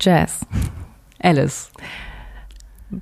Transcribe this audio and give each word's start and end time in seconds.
Jazz. 0.00 0.40
Alice. 1.22 1.70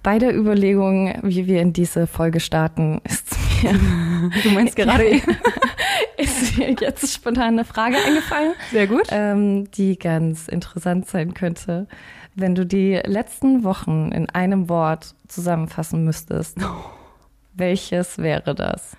Bei 0.03 0.19
der 0.19 0.37
Überlegung, 0.37 1.15
wie 1.23 1.47
wir 1.47 1.63
in 1.63 1.73
diese 1.73 2.07
Folge 2.07 2.41
starten, 2.41 3.01
ist 3.05 3.27
mir, 3.63 3.73
Du 4.43 4.51
meinst 4.51 4.77
gerade 4.77 5.05
ist 6.19 6.59
mir 6.59 6.75
jetzt 6.79 7.11
spontan 7.15 7.55
eine 7.55 7.65
Frage 7.65 7.97
eingefallen, 7.97 8.53
Sehr 8.71 8.87
gut. 8.87 9.05
ähm, 9.11 9.71
die 9.71 9.99
ganz 9.99 10.49
interessant 10.49 11.09
sein 11.09 11.33
könnte. 11.33 11.87
Wenn 12.35 12.55
du 12.55 12.67
die 12.67 13.01
letzten 13.05 13.65
Wochen 13.65 14.13
in 14.13 14.29
einem 14.31 14.69
Wort 14.69 15.15
zusammenfassen 15.27 16.05
müsstest, 16.05 16.57
welches 17.55 18.19
wäre 18.19 18.55
das? 18.55 18.97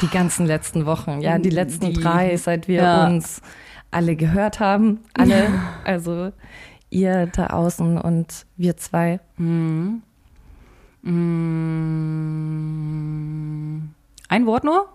Die 0.00 0.08
ganzen 0.08 0.46
letzten 0.46 0.86
Wochen, 0.86 1.20
ja, 1.20 1.38
die 1.38 1.50
letzten 1.50 1.92
Die- 1.92 2.00
drei, 2.00 2.36
seit 2.38 2.68
wir 2.68 2.82
ja. 2.82 3.06
uns 3.06 3.42
alle 3.90 4.16
gehört 4.16 4.60
haben, 4.60 5.00
alle, 5.14 5.48
also 5.84 6.32
ihr 6.90 7.26
da 7.26 7.48
außen 7.48 7.98
und 7.98 8.46
wir 8.56 8.76
zwei. 8.76 9.20
Mhm. 9.36 10.02
Mm. 11.02 11.86
Ein 14.28 14.46
Wort 14.46 14.64
nur? 14.64 14.88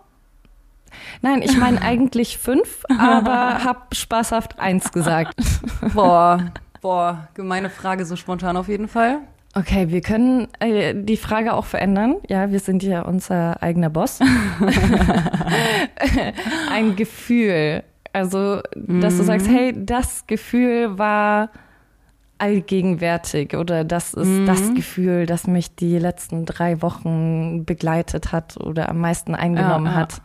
Nein, 1.22 1.42
ich 1.42 1.58
meine 1.58 1.82
eigentlich 1.86 2.38
fünf, 2.38 2.84
aber 2.98 3.64
hab 3.64 3.96
spaßhaft 3.96 4.60
eins 4.60 4.92
gesagt. 4.92 5.36
Boah, 5.94 6.52
boah, 6.82 7.30
gemeine 7.34 7.70
Frage 7.70 8.06
so 8.06 8.18
spontan 8.18 8.58
auf 8.58 8.68
jeden 8.68 8.88
Fall. 8.90 9.20
Okay, 9.54 9.90
wir 9.90 10.02
können 10.02 10.48
äh, 10.60 10.96
die 10.96 11.18
Frage 11.18 11.54
auch 11.54 11.66
verändern. 11.66 12.16
Ja, 12.30 12.52
wir 12.52 12.60
sind 12.60 12.84
ja 12.84 13.02
unser 13.02 13.62
eigener 13.62 13.90
Boss. 13.90 14.22
Ein 16.72 16.96
Gefühl. 16.96 17.84
Also, 18.14 18.62
dass 18.76 19.18
du 19.18 19.24
sagst, 19.24 19.48
hey, 19.48 19.74
das 19.76 20.28
Gefühl 20.28 20.98
war 20.98 21.50
allgegenwärtig 22.38 23.56
oder 23.56 23.84
das 23.84 24.14
ist 24.16 24.48
das 24.48 24.74
Gefühl, 24.74 25.28
das 25.28 25.46
mich 25.46 25.76
die 25.76 26.00
letzten 26.00 26.46
drei 26.46 26.82
Wochen 26.82 27.66
begleitet 27.66 28.32
hat 28.32 28.58
oder 28.58 28.90
am 28.90 28.98
meisten 28.98 29.36
eingenommen 29.36 29.86
Ja, 29.86 29.92
ja. 29.92 29.98
hat. 29.98 30.22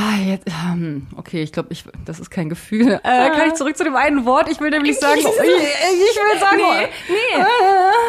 Ah, 0.00 0.16
jetzt, 0.24 0.46
ähm, 0.46 1.08
okay, 1.16 1.42
ich 1.42 1.50
glaube, 1.50 1.70
ich, 1.72 1.82
das 2.04 2.20
ist 2.20 2.30
kein 2.30 2.48
Gefühl. 2.48 3.00
Äh, 3.02 3.30
kann 3.30 3.48
ich 3.48 3.54
zurück 3.54 3.76
zu 3.76 3.82
dem 3.82 3.96
einen 3.96 4.24
Wort? 4.24 4.48
Ich 4.48 4.60
will 4.60 4.70
nämlich 4.70 4.96
sagen, 5.00 5.18
ich, 5.20 5.26
ich 5.26 6.16
will 6.16 6.38
sagen, 6.38 6.60
Nee, 7.08 7.42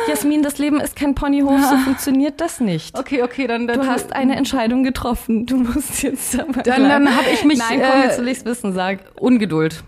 Jasmin, 0.07 0.43
das 0.43 0.59
Leben 0.59 0.79
ist 0.79 0.95
kein 0.95 1.15
Ponyhof, 1.15 1.59
so 1.63 1.77
funktioniert 1.85 2.39
das 2.41 2.59
nicht. 2.59 2.95
okay, 2.97 3.23
okay, 3.23 3.47
dann, 3.47 3.65
dann 3.67 3.81
Du 3.81 3.87
hast 3.87 4.13
eine 4.13 4.35
Entscheidung 4.35 4.83
getroffen. 4.83 5.47
Du 5.47 5.57
musst 5.57 6.03
jetzt 6.03 6.39
aber 6.39 6.61
Dann- 6.61 6.87
dann 6.89 7.15
hab 7.17 7.25
ich 7.31 7.43
mich, 7.43 7.57
Nein, 7.57 7.81
komm, 7.81 8.01
äh, 8.01 8.05
jetzt 8.05 8.19
will 8.19 8.27
ich's 8.27 8.45
wissen. 8.45 8.73
Sag. 8.73 8.99
Ungeduld. 9.19 9.83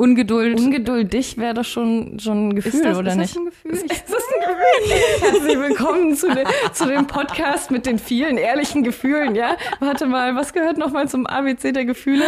Ungeduld. 0.00 0.58
Ungeduldig 0.58 1.36
wäre 1.36 1.52
doch 1.52 1.64
schon, 1.64 2.18
schon 2.18 2.48
ein 2.48 2.54
Gefühl, 2.54 2.72
ist 2.72 2.84
das, 2.86 2.96
oder 2.96 3.10
ist 3.10 3.16
nicht? 3.18 3.36
Das 3.36 3.42
ein 3.42 3.44
Gefühl? 3.44 3.72
Ist 3.72 4.04
das 4.08 4.22
ein 4.32 4.40
Gefühl? 4.40 5.30
Herzlich 5.30 5.58
willkommen 5.58 6.16
zu, 6.16 6.34
de, 6.34 6.46
zu 6.72 6.86
dem 6.86 7.06
Podcast 7.06 7.70
mit 7.70 7.84
den 7.84 7.98
vielen 7.98 8.38
ehrlichen 8.38 8.82
Gefühlen, 8.82 9.34
ja? 9.34 9.58
Warte 9.78 10.06
mal, 10.06 10.34
was 10.34 10.54
gehört 10.54 10.78
nochmal 10.78 11.06
zum 11.06 11.26
ABC 11.26 11.72
der 11.72 11.84
Gefühle? 11.84 12.24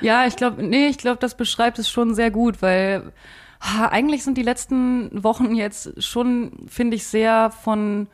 Ja, 0.00 0.26
ich 0.26 0.36
glaube, 0.36 0.62
nee, 0.62 0.86
ich 0.86 0.96
glaube, 0.96 1.18
das 1.18 1.36
beschreibt 1.36 1.78
es 1.78 1.90
schon 1.90 2.14
sehr 2.14 2.30
gut, 2.30 2.62
weil 2.62 3.12
eigentlich 3.60 4.24
sind 4.24 4.38
die 4.38 4.42
letzten 4.42 5.10
Wochen 5.22 5.54
jetzt 5.54 6.02
schon, 6.02 6.52
finde 6.68 6.96
ich, 6.96 7.06
sehr 7.06 7.50
von 7.50 8.06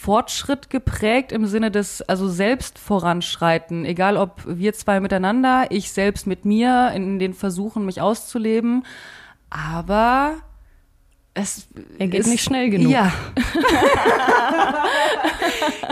Fortschritt 0.00 0.70
geprägt 0.70 1.30
im 1.30 1.44
Sinne 1.44 1.70
des, 1.70 2.00
also 2.00 2.26
selbst 2.26 2.78
voranschreiten, 2.78 3.84
egal 3.84 4.16
ob 4.16 4.40
wir 4.46 4.72
zwei 4.72 4.98
miteinander, 4.98 5.66
ich 5.68 5.92
selbst 5.92 6.26
mit 6.26 6.46
mir 6.46 6.90
in 6.94 7.18
den 7.18 7.34
Versuchen, 7.34 7.84
mich 7.84 8.00
auszuleben, 8.00 8.86
aber 9.50 10.36
es 11.34 11.68
Er 11.98 12.08
geht 12.08 12.20
ist- 12.20 12.28
nicht 12.28 12.42
schnell 12.42 12.70
genug. 12.70 12.90
Ja. 12.90 13.12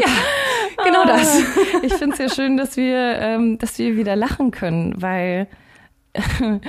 ja, 0.00 0.08
genau 0.84 1.04
das. 1.04 1.40
Ich 1.82 1.92
finde 1.92 2.14
es 2.14 2.18
ja 2.18 2.28
schön, 2.30 2.56
dass 2.56 2.78
wir, 2.78 2.96
ähm, 3.20 3.58
dass 3.58 3.78
wir 3.78 3.94
wieder 3.98 4.16
lachen 4.16 4.52
können, 4.52 4.94
weil 5.02 5.48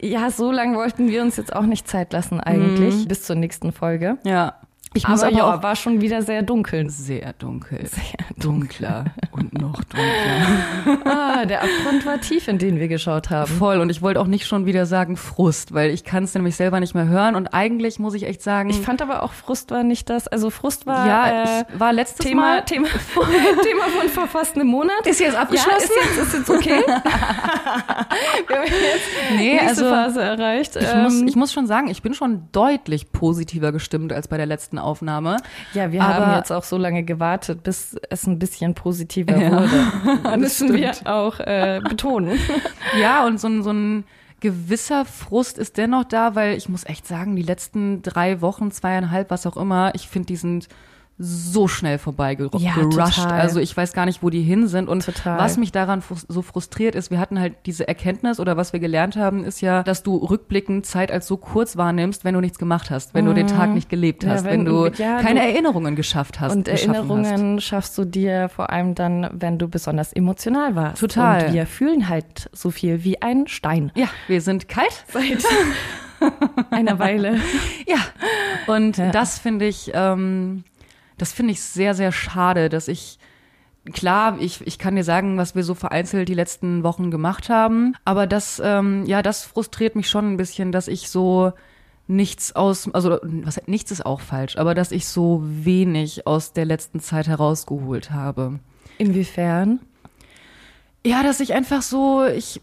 ja, 0.00 0.30
so 0.30 0.52
lange 0.52 0.76
wollten 0.76 1.08
wir 1.08 1.22
uns 1.22 1.38
jetzt 1.38 1.56
auch 1.56 1.64
nicht 1.64 1.88
Zeit 1.88 2.12
lassen 2.12 2.38
eigentlich, 2.38 3.08
bis 3.08 3.22
zur 3.22 3.36
nächsten 3.36 3.72
Folge. 3.72 4.18
Ja. 4.24 4.56
Ich 4.94 5.04
Aber, 5.04 5.12
muss 5.12 5.22
aber 5.22 5.36
ja, 5.36 5.54
auch 5.56 5.62
war 5.62 5.74
schon 5.76 6.00
wieder 6.00 6.22
sehr 6.22 6.42
dunkel. 6.42 6.88
sehr 6.90 7.32
dunkel. 7.34 7.86
Sehr 7.86 8.02
dunkler 8.38 9.06
und 9.30 9.52
noch 9.58 9.82
dunkler. 9.84 10.98
Ah, 11.04 11.44
der 11.46 11.62
Abgrund 11.62 12.04
war 12.06 12.20
tief, 12.20 12.48
in 12.48 12.58
den 12.58 12.78
wir 12.78 12.88
geschaut 12.88 13.30
haben. 13.30 13.50
Voll. 13.50 13.80
Und 13.80 13.90
ich 13.90 14.02
wollte 14.02 14.20
auch 14.20 14.26
nicht 14.26 14.46
schon 14.46 14.66
wieder 14.66 14.86
sagen 14.86 15.16
Frust, 15.16 15.72
weil 15.74 15.90
ich 15.90 16.04
kann 16.04 16.24
es 16.24 16.34
nämlich 16.34 16.56
selber 16.56 16.80
nicht 16.80 16.94
mehr 16.94 17.06
hören. 17.06 17.34
Und 17.34 17.48
eigentlich 17.48 17.98
muss 17.98 18.14
ich 18.14 18.24
echt 18.24 18.42
sagen, 18.42 18.70
Ich 18.70 18.80
fand 18.80 19.00
aber 19.02 19.22
auch 19.22 19.32
Frust 19.32 19.70
war 19.70 19.82
nicht 19.82 20.10
das. 20.10 20.28
Also 20.28 20.50
Frust 20.50 20.86
war 20.86 21.06
ja, 21.06 21.60
äh, 21.60 21.64
war 21.78 21.92
letztes 21.92 22.26
Thema, 22.26 22.40
Mal. 22.42 22.64
Thema, 22.64 22.88
Thema 23.16 23.84
von 23.98 24.08
vor 24.08 24.26
fast 24.26 24.54
einem 24.56 24.66
Monat. 24.68 25.06
Ist 25.06 25.20
jetzt 25.20 25.34
Ja, 25.34 25.42
abgeschlossen? 25.42 25.78
ist 25.78 26.16
jetzt, 26.16 26.26
ist 26.28 26.34
jetzt 26.38 26.50
okay. 26.50 26.82
wir 26.86 28.56
haben 28.56 28.64
jetzt 28.66 29.36
Nee, 29.36 29.52
nächste 29.54 29.68
also 29.68 29.84
Phase 29.88 30.20
erreicht. 30.22 30.76
ich, 30.76 30.86
Ähm, 30.86 31.02
muss, 31.04 31.22
ich 31.22 31.36
muss 31.36 31.52
schon 31.52 31.66
sagen, 31.66 31.88
ich 31.88 32.02
bin 32.02 32.14
schon 32.14 32.48
deutlich 32.52 33.12
positiver 33.12 33.72
gestimmt 33.72 34.12
als 34.12 34.28
bei 34.28 34.36
der 34.36 34.46
letzten 34.46 34.78
Aufnahme. 34.82 35.36
ja, 35.74 35.92
wir 35.92 36.02
aber- 36.02 36.26
haben 36.26 36.36
jetzt 36.36 36.50
auch 36.52 36.64
so 36.64 36.76
lange 36.76 37.02
gewartet, 37.02 37.62
bis 37.62 37.96
es 38.10 38.26
ein 38.26 38.38
bisschen 38.38 38.74
positiver 38.74 39.36
Ja, 39.36 39.50
wurde. 39.52 40.38
Müssen 40.38 40.74
wir 40.74 40.92
auch 41.04 41.38
äh, 41.40 41.80
betonen. 41.88 42.38
Ja, 43.00 43.24
und 43.26 43.40
so 43.40 43.48
ein, 43.48 43.62
so 43.62 43.70
ein 43.72 44.04
gewisser 44.40 45.04
Frust 45.04 45.56
ist 45.56 45.76
dennoch 45.78 46.04
da, 46.04 46.34
weil 46.34 46.56
ich 46.56 46.68
muss 46.68 46.84
echt 46.84 47.06
sagen, 47.06 47.36
die 47.36 47.42
letzten 47.42 48.02
drei 48.02 48.40
Wochen, 48.40 48.70
zweieinhalb, 48.72 49.30
was 49.30 49.46
auch 49.46 49.56
immer, 49.56 49.94
ich 49.94 50.08
finde, 50.08 50.26
die 50.26 50.36
sind 50.36 50.68
so 51.24 51.68
schnell 51.68 51.98
vorbeigerusht. 51.98 52.64
Ja, 52.64 52.74
gerusht. 52.74 52.96
total. 53.16 53.32
Also 53.40 53.60
ich 53.60 53.76
weiß 53.76 53.92
gar 53.92 54.06
nicht, 54.06 54.22
wo 54.22 54.28
die 54.30 54.42
hin 54.42 54.66
sind. 54.66 54.88
Und 54.88 55.04
Total. 55.04 55.38
was 55.38 55.56
mich 55.56 55.70
daran 55.72 56.00
frus- 56.02 56.24
so 56.28 56.42
frustriert 56.42 56.94
ist, 56.94 57.10
wir 57.10 57.20
hatten 57.20 57.38
halt 57.38 57.54
diese 57.66 57.86
Erkenntnis 57.86 58.40
oder 58.40 58.56
was 58.56 58.72
wir 58.72 58.80
gelernt 58.80 59.16
haben, 59.16 59.44
ist 59.44 59.60
ja, 59.60 59.82
dass 59.82 60.02
du 60.02 60.16
rückblickend 60.16 60.84
Zeit 60.84 61.12
als 61.12 61.26
so 61.26 61.36
kurz 61.36 61.76
wahrnimmst, 61.76 62.24
wenn 62.24 62.34
du 62.34 62.40
nichts 62.40 62.58
gemacht 62.58 62.90
hast, 62.90 63.14
wenn 63.14 63.24
du 63.24 63.32
den 63.34 63.46
Tag 63.46 63.70
nicht 63.70 63.88
gelebt 63.88 64.22
Mhm. 64.24 64.28
Ja, 64.28 64.34
hast, 64.34 64.44
wenn- 64.44 64.50
wenn, 64.52 64.64
du 64.64 64.86
ja, 65.02 65.20
keine 65.22 65.40
du- 65.40 65.46
Erinnerungen 65.46 65.94
geschafft 65.96 66.40
hast. 66.40 66.52
Und 66.56 66.66
Erinnerungen 66.68 67.60
schaffst 67.60 67.96
du 67.96 68.04
dir 68.04 68.48
vor 68.48 68.70
allem 68.70 68.94
dann, 68.94 69.28
wenn 69.32 69.58
du 69.58 69.68
besonders 69.68 70.12
emotional 70.12 70.74
warst. 70.74 71.00
Total. 71.00 71.46
Und 71.46 71.52
wir 71.54 71.66
fühlen 71.66 72.08
halt 72.08 72.50
so 72.52 72.70
viel 72.70 73.04
wie 73.04 73.22
ein 73.22 73.46
Stein. 73.46 73.90
Hast. 73.94 73.98
Ja, 73.98 74.08
wir 74.26 74.40
sind 74.40 74.68
kalt. 74.68 75.04
Seit 75.12 75.44
einer 76.70 76.98
Weile. 76.98 77.36
Ja, 77.86 77.96
und 78.72 78.96
Ja. 78.96 79.10
das 79.10 79.38
finde 79.38 79.66
ich, 79.66 79.90
ähm, 79.94 80.64
das 81.18 81.32
finde 81.32 81.52
ich 81.52 81.62
sehr, 81.62 81.94
sehr 81.94 82.12
schade, 82.12 82.68
dass 82.68 82.88
ich, 82.88 83.18
klar, 83.92 84.38
ich, 84.40 84.66
ich 84.66 84.78
kann 84.78 84.96
dir 84.96 85.04
sagen, 85.04 85.38
was 85.38 85.54
wir 85.54 85.64
so 85.64 85.74
vereinzelt 85.74 86.28
die 86.28 86.34
letzten 86.34 86.82
Wochen 86.82 87.10
gemacht 87.10 87.48
haben, 87.48 87.94
aber 88.04 88.26
das, 88.26 88.60
ähm, 88.64 89.04
ja, 89.06 89.22
das 89.22 89.44
frustriert 89.44 89.96
mich 89.96 90.08
schon 90.08 90.32
ein 90.32 90.36
bisschen, 90.36 90.72
dass 90.72 90.88
ich 90.88 91.08
so 91.10 91.52
nichts 92.06 92.54
aus, 92.54 92.92
also 92.92 93.18
was 93.22 93.60
nichts 93.66 93.90
ist 93.90 94.04
auch 94.04 94.20
falsch, 94.20 94.56
aber 94.56 94.74
dass 94.74 94.92
ich 94.92 95.06
so 95.06 95.42
wenig 95.44 96.26
aus 96.26 96.52
der 96.52 96.64
letzten 96.64 97.00
Zeit 97.00 97.28
herausgeholt 97.28 98.10
habe. 98.10 98.60
Inwiefern? 98.98 99.80
Ja, 101.04 101.22
dass 101.22 101.40
ich 101.40 101.54
einfach 101.54 101.82
so, 101.82 102.24
ich, 102.24 102.60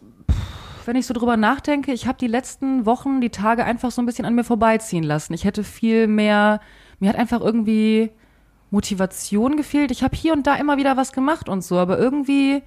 wenn 0.86 0.96
ich 0.96 1.06
so 1.06 1.14
drüber 1.14 1.38
nachdenke, 1.38 1.92
ich 1.92 2.08
habe 2.08 2.18
die 2.18 2.28
letzten 2.28 2.86
Wochen, 2.86 3.22
die 3.22 3.30
Tage 3.30 3.66
einfach 3.66 3.92
so 3.92 4.02
ein 4.02 4.06
bisschen 4.06 4.26
an 4.26 4.36
mir 4.36 4.44
vorbeiziehen 4.44 5.04
lassen. 5.04 5.34
Ich 5.34 5.44
hätte 5.46 5.64
viel 5.64 6.08
mehr, 6.08 6.62
mir 7.00 7.10
hat 7.10 7.18
einfach 7.18 7.42
irgendwie 7.42 8.12
Motivation 8.72 9.58
gefehlt. 9.58 9.92
Ich 9.92 10.04
habe 10.04 10.16
hier 10.16 10.34
und 10.34 10.46
da 10.48 10.56
immer 10.56 10.78
wieder 10.78 10.96
was 10.98 11.12
gemacht 11.12 11.50
und 11.50 11.64
so, 11.64 11.78
aber 11.78 11.98
irgendwie 11.98 12.62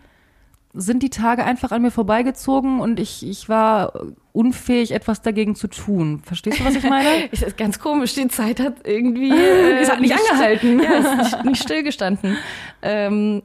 sind 0.75 1.03
die 1.03 1.11
Tage 1.11 1.45
einfach 1.45 1.71
an 1.71 1.83
mir 1.83 1.91
vorbeigezogen 1.91 2.81
und 2.81 2.99
ich, 2.99 3.27
ich 3.29 3.49
war 3.49 3.93
unfähig, 4.33 4.93
etwas 4.93 5.21
dagegen 5.21 5.55
zu 5.55 5.69
tun. 5.69 6.23
Verstehst 6.25 6.61
du, 6.61 6.65
was 6.65 6.75
ich 6.77 6.83
meine? 6.89 7.09
Ich, 7.33 7.43
ist 7.43 7.59
ganz 7.59 7.79
komisch, 7.79 8.15
die 8.15 8.27
Zeit 8.29 8.59
hat 8.59 8.87
irgendwie 8.87 9.31
äh, 9.37 9.81
Es 9.81 9.91
hat 9.91 10.01
nicht 10.01 10.15
angehalten. 10.15 10.81
Ja, 10.83 10.93
es 10.95 11.05
ist 11.05 11.19
nicht, 11.35 11.45
nicht 11.45 11.63
stillgestanden. 11.63 12.39
Ähm, 12.81 13.43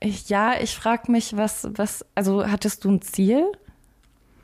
ich, 0.00 0.28
ja, 0.28 0.52
ich 0.60 0.74
frage 0.76 1.10
mich, 1.10 1.34
was, 1.36 1.66
was, 1.72 2.04
also 2.14 2.46
hattest 2.46 2.84
du 2.84 2.90
ein 2.90 3.00
Ziel? 3.00 3.44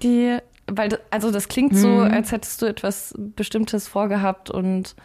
Die, 0.03 0.39
weil, 0.67 0.89
das- 0.89 1.01
also 1.11 1.31
das 1.31 1.49
klingt 1.49 1.77
so, 1.77 1.87
Hm. 1.89 2.11
als 2.13 2.33
hättest 2.33 2.63
du 2.63 2.67
etwas 2.67 3.15
Bestimmtes 3.19 3.89
vorgehabt 3.89 4.49
und 4.49 4.97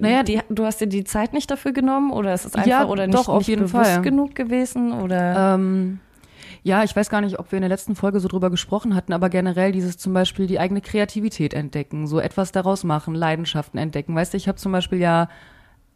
naja, 0.00 0.22
die, 0.22 0.40
du 0.50 0.64
hast 0.64 0.80
dir 0.80 0.86
die 0.86 1.04
Zeit 1.04 1.32
nicht 1.32 1.50
dafür 1.50 1.72
genommen 1.72 2.10
oder 2.12 2.34
ist 2.34 2.44
es 2.44 2.54
einfach 2.54 2.66
Ja, 2.66 2.84
oder 2.86 3.06
nicht, 3.06 3.16
doch, 3.18 3.28
auf 3.28 3.38
nicht 3.40 3.48
jeden 3.48 3.66
bewusst 3.66 3.90
Fall. 3.92 4.02
genug 4.02 4.34
gewesen 4.34 4.92
oder 4.92 5.54
Ähm, 5.54 6.00
ja, 6.62 6.82
ich 6.82 6.94
weiß 6.96 7.10
gar 7.10 7.20
nicht, 7.20 7.38
ob 7.38 7.52
wir 7.52 7.58
in 7.58 7.62
der 7.62 7.68
letzten 7.68 7.94
Folge 7.94 8.20
so 8.20 8.28
drüber 8.28 8.50
gesprochen 8.50 8.94
hatten, 8.94 9.12
aber 9.12 9.28
generell 9.28 9.72
dieses 9.72 9.98
zum 9.98 10.14
Beispiel 10.14 10.46
die 10.46 10.58
eigene 10.58 10.80
Kreativität 10.80 11.52
entdecken, 11.54 12.06
so 12.06 12.20
etwas 12.20 12.52
daraus 12.52 12.84
machen, 12.84 13.14
Leidenschaften 13.14 13.78
entdecken. 13.78 14.14
Weißt 14.14 14.32
du, 14.32 14.36
ich 14.36 14.48
habe 14.48 14.56
zum 14.56 14.72
Beispiel 14.72 14.98
ja 14.98 15.28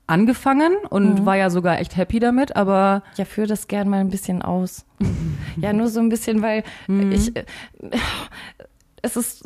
angefangen 0.07 0.75
und 0.91 1.21
Mhm. 1.21 1.27
war 1.27 1.37
ja 1.37 1.51
sogar 1.51 1.81
echt 1.81 1.97
happy 1.97 2.19
damit, 2.19 2.57
aber 2.57 3.03
Ja, 3.17 3.25
führ 3.25 3.47
das 3.47 3.69
gern 3.69 3.89
mal 3.89 4.01
ein 4.01 4.09
bisschen 4.11 4.43
aus. 4.43 4.85
ja, 5.61 5.73
nur 5.73 5.89
so 5.89 6.01
ein 6.01 6.09
bisschen, 6.09 6.41
weil 6.43 6.65
Mhm. 6.87 7.13
ich, 7.13 7.37
äh, 7.37 7.45
es 9.03 9.17
ist 9.17 9.43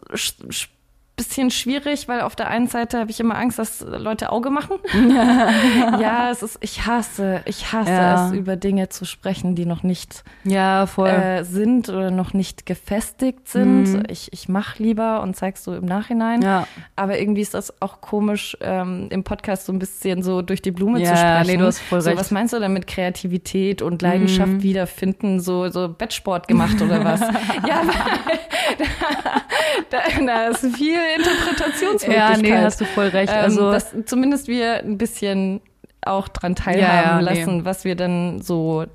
bisschen 1.15 1.51
schwierig, 1.51 2.09
weil 2.09 2.23
auf 2.23 2.35
der 2.35 2.49
einen 2.49 2.69
Seite 2.69 2.99
habe 2.99 3.11
ich 3.11 3.21
immer 3.21 3.37
Angst, 3.37 3.59
dass 3.59 3.81
Leute 3.87 4.33
Auge 4.33 4.49
machen. 4.51 4.77
ja, 6.01 6.31
es 6.31 6.43
ist, 6.43 6.59
ich 6.63 6.87
hasse, 6.87 7.43
ich 7.45 7.73
hasse 7.73 7.91
Ja. 7.91 8.27
es, 8.29 8.33
über 8.33 8.57
Dinge 8.57 8.89
zu 8.89 9.05
sprechen, 9.05 9.55
die 9.55 9.67
noch 9.67 9.83
nicht 9.83 10.25
ja, 10.45 10.85
äh, 10.85 11.45
sind 11.45 11.89
oder 11.91 12.11
noch 12.11 12.33
nicht 12.33 12.65
gefestigt 12.67 13.47
sind. 13.49 13.85
Mhm. 13.93 14.03
Ich, 14.09 14.33
ich 14.33 14.49
mach 14.49 14.79
lieber 14.79 15.21
und 15.23 15.37
zeig's 15.37 15.63
so 15.65 15.75
im 15.75 15.85
Nachhinein. 15.85 16.43
ja. 16.43 16.67
Aber 16.97 17.19
irgendwie 17.19 17.41
ist 17.43 17.55
das 17.55 17.81
auch 17.83 18.01
komisch, 18.01 18.57
ähm, 18.61 19.09
im 19.11 19.23
Podcast 19.25 19.67
so 19.67 19.73
ein 19.73 19.79
bisschen 19.79 20.23
so 20.23 20.41
durch 20.43 20.63
die 20.63 20.71
Blume 20.71 20.99
zu 21.03 21.07
sprechen. 21.17 21.47
nee, 21.47 21.57
du 21.57 21.67
hast 21.67 21.79
voll 21.81 22.01
so, 22.01 22.11
recht. 22.11 22.21
was 22.21 22.31
meinst 22.31 22.53
du 22.55 22.59
denn 22.61 22.73
mit 22.73 22.87
Kreativität 22.87 23.83
und 23.83 24.01
Leidenschaft 24.03 24.53
Mhm. 24.53 24.63
wiederfinden? 24.63 25.41
So, 25.41 25.69
so 25.69 25.89
Bettsport 25.89 26.49
gemacht 26.49 26.81
oder 26.81 27.05
was? 27.05 27.21
ja, 27.69 27.83
weil 27.83 28.79
da, 29.91 29.99
da 30.27 30.45
ist 30.47 30.65
viel 30.77 30.99
Interpretationsmöglichkeit. 31.17 32.17
Ja, 32.17 32.37
nee, 32.37 32.53
hast 32.65 32.81
du 32.81 32.85
voll 32.85 33.09
recht. 33.09 33.33
Ähm, 33.33 33.41
also, 33.43 33.71
dass 33.71 33.95
zumindest 34.07 34.49
wir 34.49 34.79
ein 34.79 34.99
bisschen 34.99 35.61
auch 36.05 36.29
dran 36.29 36.55
Ja, 36.57 36.65
teilhaben 36.65 37.25
ja, 37.27 37.33
nee. 37.33 37.41
lassen, 37.41 37.65
was 37.65 37.85
wir 37.85 37.97
dann 37.97 38.41
so 38.43 38.87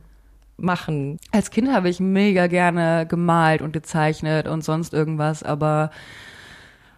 machen. 0.58 1.20
als 1.32 1.52
Kind 1.52 1.72
habe 1.72 1.88
ich 1.90 2.00
mega 2.00 2.48
gerne 2.48 3.06
gemalt 3.08 3.62
und 3.62 3.74
gezeichnet 3.74 4.48
und 4.48 4.64
sonst 4.64 4.94
irgendwas, 4.94 5.44
aber 5.44 5.92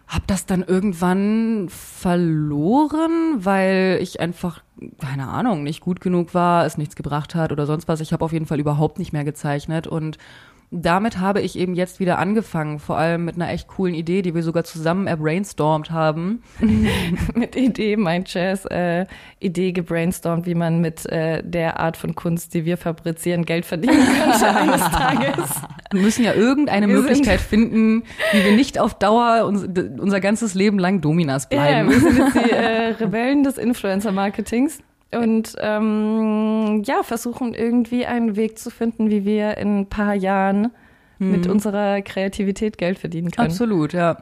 habe 0.08 0.24
das 0.26 0.44
dann 0.44 0.64
irgendwann 0.64 1.68
verloren, 1.68 3.34
weil 3.36 3.98
ich 4.02 4.18
einfach, 4.18 4.60
keine 5.00 5.28
Ahnung, 5.28 5.62
nicht 5.62 5.80
gut 5.80 6.00
genug 6.00 6.34
war, 6.34 6.66
es 6.66 6.78
nichts 6.78 6.96
gebracht 6.96 7.36
hat 7.36 7.52
oder 7.52 7.64
sonst 7.64 7.86
was. 7.86 8.00
Ich 8.00 8.12
habe 8.12 8.24
auf 8.24 8.32
jeden 8.32 8.46
Fall 8.46 8.58
überhaupt 8.58 8.98
nicht 8.98 9.12
mehr 9.12 9.22
gezeichnet 9.24 9.86
und 9.86 10.18
damit 10.72 11.18
habe 11.18 11.40
ich 11.40 11.58
eben 11.58 11.74
jetzt 11.74 11.98
wieder 11.98 12.18
angefangen, 12.18 12.78
vor 12.78 12.96
allem 12.96 13.24
mit 13.24 13.34
einer 13.34 13.50
echt 13.50 13.66
coolen 13.66 13.94
Idee, 13.94 14.22
die 14.22 14.34
wir 14.36 14.44
sogar 14.44 14.62
zusammen 14.62 15.08
erbrainstormt 15.08 15.90
haben. 15.90 16.42
mit 17.34 17.56
Idee, 17.56 17.96
mein 17.96 18.24
Jazz, 18.26 18.66
äh, 18.66 19.06
Idee 19.40 19.72
gebrainstormt, 19.72 20.46
wie 20.46 20.54
man 20.54 20.80
mit 20.80 21.06
äh, 21.06 21.42
der 21.44 21.80
Art 21.80 21.96
von 21.96 22.14
Kunst, 22.14 22.54
die 22.54 22.64
wir 22.64 22.76
fabrizieren, 22.76 23.44
Geld 23.44 23.66
verdienen 23.66 23.98
könnte 23.98 24.48
eines 24.48 24.80
Tages. 24.92 25.50
Wir 25.90 26.02
müssen 26.02 26.24
ja 26.24 26.34
irgendeine 26.34 26.86
Wir 26.86 26.94
Möglichkeit 27.00 27.40
finden, 27.40 28.04
wie 28.32 28.44
wir 28.44 28.52
nicht 28.52 28.78
auf 28.78 28.94
Dauer 28.94 29.46
uns, 29.46 29.66
unser 29.98 30.20
ganzes 30.20 30.54
Leben 30.54 30.78
lang 30.78 31.00
Dominas 31.00 31.48
Ja, 31.50 31.58
bleiben. 31.58 31.90
wir 31.90 32.00
sind 32.00 32.16
jetzt 32.16 32.34
die 32.34 32.50
äh, 32.50 32.90
Rebellen 32.92 33.42
des 33.42 33.58
Influencer-Marketings 33.58 34.78
und 35.12 35.56
ähm, 35.58 36.82
ja, 36.84 37.02
versuchen 37.02 37.54
irgendwie 37.54 38.06
einen 38.06 38.36
Weg 38.36 38.58
zu 38.58 38.70
finden, 38.70 39.10
wie 39.10 39.24
wir 39.24 39.56
in 39.56 39.80
ein 39.80 39.86
paar 39.86 40.14
Jahren 40.14 40.70
mit 41.22 41.46
unserer 41.46 42.00
Kreativität 42.00 42.78
Geld 42.78 42.98
verdienen 42.98 43.30
können. 43.30 43.50
Absolut, 43.50 43.92
ja. 43.92 44.16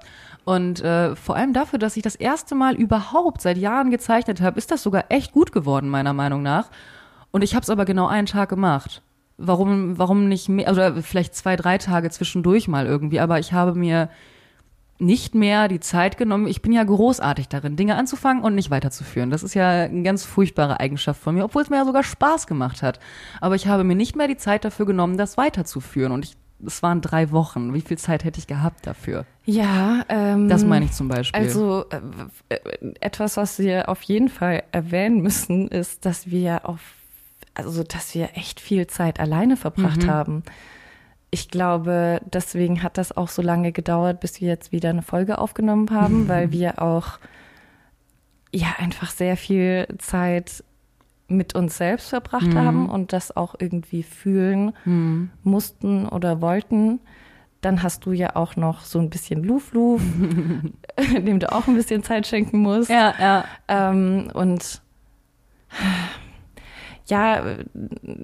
Und 0.45 0.83
äh, 0.83 1.15
vor 1.15 1.37
allem 1.37 1.53
dafür, 1.53 1.79
dass 1.79 1.97
ich 1.97 2.03
das 2.03 2.17
erste 2.17 2.57
Mal 2.57 2.75
überhaupt 2.75 3.41
seit 3.41 3.57
Jahren 3.57 3.91
gezeichnet 3.91 4.41
habe, 4.41 4.59
ist 4.59 4.73
das 4.73 4.83
sogar 4.83 5.05
echt 5.09 5.33
gut 5.33 5.53
geworden, 5.53 5.91
meiner 5.91 6.13
Meinung 6.13 6.43
nach. 6.43 6.71
Und 7.31 7.45
ich 7.45 7.55
habe 7.55 7.63
es 7.63 7.71
aber 7.71 7.85
genau 7.85 8.09
einen 8.09 8.27
Tag 8.27 8.49
gemacht. 8.49 9.03
Warum, 9.37 9.97
warum 9.99 10.29
nicht 10.29 10.49
mehr, 10.49 10.73
oder 10.73 10.97
vielleicht 10.97 11.37
zwei, 11.37 11.55
drei 11.55 11.79
Tage 11.79 12.11
zwischendurch 12.11 12.67
mal 12.67 12.87
irgendwie, 12.87 13.21
aber 13.21 13.39
ich 13.39 13.53
habe 13.53 13.79
mir 13.79 14.09
nicht 15.01 15.35
mehr 15.35 15.69
die 15.69 15.81
Zeit 15.81 16.17
genommen. 16.19 16.49
Ich 16.49 16.61
bin 16.61 16.73
ja 16.73 16.83
großartig 16.83 17.49
darin, 17.49 17.77
Dinge 17.77 17.95
anzufangen 17.97 18.43
und 18.43 18.55
nicht 18.57 18.71
weiterzuführen. 18.71 19.31
Das 19.31 19.43
ist 19.45 19.55
ja 19.55 19.85
eine 19.85 20.03
ganz 20.03 20.25
furchtbare 20.25 20.81
Eigenschaft 20.81 21.21
von 21.23 21.35
mir, 21.37 21.45
obwohl 21.45 21.63
es 21.63 21.71
mir 21.71 21.77
ja 21.77 21.85
sogar 21.85 22.03
Spaß 22.03 22.47
gemacht 22.49 22.83
hat. 22.83 22.99
Aber 23.41 23.55
ich 23.55 23.69
habe 23.69 23.85
mir 23.85 23.95
nicht 23.95 24.17
mehr 24.17 24.27
die 24.29 24.37
Zeit 24.37 24.65
dafür 24.65 24.87
genommen, 24.87 25.17
das 25.17 25.37
weiterzuführen. 25.37 26.11
Und 26.11 26.25
ich, 26.25 26.37
es 26.67 26.83
waren 26.83 27.01
drei 27.01 27.31
Wochen. 27.31 27.75
Wie 27.75 27.81
viel 27.81 27.97
Zeit 27.99 28.25
hätte 28.25 28.41
ich 28.41 28.49
gehabt 28.49 28.87
dafür? 28.89 29.25
Ja, 29.45 30.05
ähm, 30.09 30.49
Das 30.49 30.65
meine 30.65 30.87
ich 30.87 30.93
zum 30.93 31.07
Beispiel. 31.07 31.41
Also 31.43 31.85
äh, 32.49 32.57
etwas, 33.01 33.37
was 33.37 33.61
wir 33.61 33.89
auf 33.89 34.03
jeden 34.03 34.29
Fall 34.29 34.65
erwähnen 34.73 35.21
müssen, 35.23 35.69
ist, 35.69 36.05
dass 36.07 36.29
wir 36.29 36.69
auf, 36.69 36.81
also 37.55 37.85
dass 37.85 38.15
wir 38.17 38.31
echt 38.35 38.59
viel 38.59 38.89
Zeit 38.89 39.21
alleine 39.21 39.57
verbracht 39.57 40.03
Mhm. 40.03 40.11
haben. 40.11 40.43
Ich 41.31 41.49
glaube, 41.51 42.21
deswegen 42.33 42.83
hat 42.83 42.97
das 42.97 43.15
auch 43.17 43.29
so 43.29 43.43
lange 43.43 43.73
gedauert, 43.73 44.21
bis 44.21 44.41
wir 44.41 44.49
jetzt 44.49 44.73
wieder 44.73 44.89
eine 44.91 45.03
Folge 45.03 45.39
aufgenommen 45.39 45.91
haben, 45.91 46.23
Mhm. 46.25 46.29
weil 46.29 46.53
wir 46.53 46.81
auch 46.83 47.19
ja 48.53 48.69
einfach 48.79 49.11
sehr 49.11 49.37
viel 49.37 49.87
Zeit 49.99 50.65
mit 51.31 51.55
uns 51.55 51.77
selbst 51.77 52.09
verbracht 52.09 52.47
Mhm. 52.55 52.59
haben 52.59 52.89
und 52.89 53.13
das 53.13 53.37
auch 53.37 53.55
irgendwie 53.59 54.03
fühlen 54.03 54.73
Hm. 54.85 55.31
mussten 55.43 56.09
oder 56.09 56.41
wollten. 56.41 57.01
Dann 57.61 57.83
hast 57.83 58.07
du 58.07 58.13
ja 58.13 58.35
auch 58.37 58.57
noch 58.57 58.81
so 58.81 58.99
ein 58.99 59.11
bisschen 59.11 59.45
Luf-Luf, 59.45 60.01
dem 61.19 61.39
du 61.41 61.53
auch 61.53 61.67
ein 61.69 61.75
bisschen 61.75 62.03
Zeit 62.03 62.27
schenken 62.27 62.61
musst. 62.61 62.89
ja, 62.89 63.13
ja. 63.21 63.45
Ähm, 63.69 64.31
und 64.33 64.81
ja, 67.09 67.43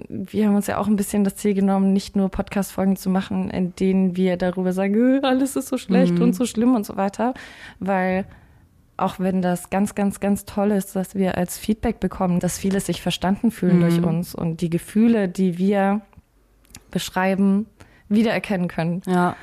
wir 0.09 0.47
haben 0.47 0.57
uns 0.57 0.67
ja 0.67 0.79
auch 0.79 0.87
ein 0.87 0.97
bisschen 0.97 1.25
das 1.25 1.37
Ziel 1.37 1.55
genommen, 1.55 1.93
nicht 1.93 2.17
nur 2.17 2.29
Podcast-Folgen 2.29 2.97
zu 2.97 3.11
machen, 3.11 3.51
in 3.51 3.75
denen 3.77 4.17
wir 4.17 4.37
darüber 4.37 4.73
sagen, 4.73 5.23
"Äh, 5.23 5.27
alles 5.27 5.57
ist 5.57 5.69
so 5.69 5.79
schlecht 5.79 6.15
Mhm. 6.15 6.23
und 6.23 6.33
so 6.35 6.45
schlimm 6.47 6.75
und 6.75 6.85
so 6.87 6.97
weiter, 6.97 7.35
weil 7.81 8.27
auch 8.97 9.19
wenn 9.19 9.43
das 9.43 9.71
ganz, 9.71 9.95
ganz, 9.97 10.21
ganz 10.21 10.45
toll 10.45 10.71
ist, 10.71 10.95
dass 10.95 11.15
wir 11.17 11.37
als 11.37 11.59
Feedback 11.59 11.99
bekommen, 11.99 12.39
dass 12.41 12.59
viele 12.59 12.79
sich 12.81 13.03
verstanden 13.03 13.51
fühlen 13.51 13.79
Mhm. 13.79 13.81
durch 13.81 14.03
uns 14.05 14.35
und 14.35 14.61
die 14.61 14.71
Gefühle, 14.71 15.29
die 15.29 15.59
wir 15.59 16.03
beschreiben, 16.91 17.67
wiedererkennen 18.09 18.69
können. 18.69 19.03
Ja, 19.07 19.37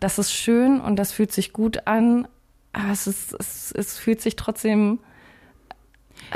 Das 0.00 0.18
ist 0.18 0.32
schön 0.32 0.80
und 0.80 0.96
das 0.96 1.10
fühlt 1.12 1.32
sich 1.32 1.52
gut 1.52 1.86
an, 1.88 2.28
aber 2.72 2.92
es, 2.92 3.06
ist, 3.08 3.34
es, 3.40 3.72
es 3.72 3.98
fühlt 3.98 4.20
sich 4.20 4.36
trotzdem 4.36 5.00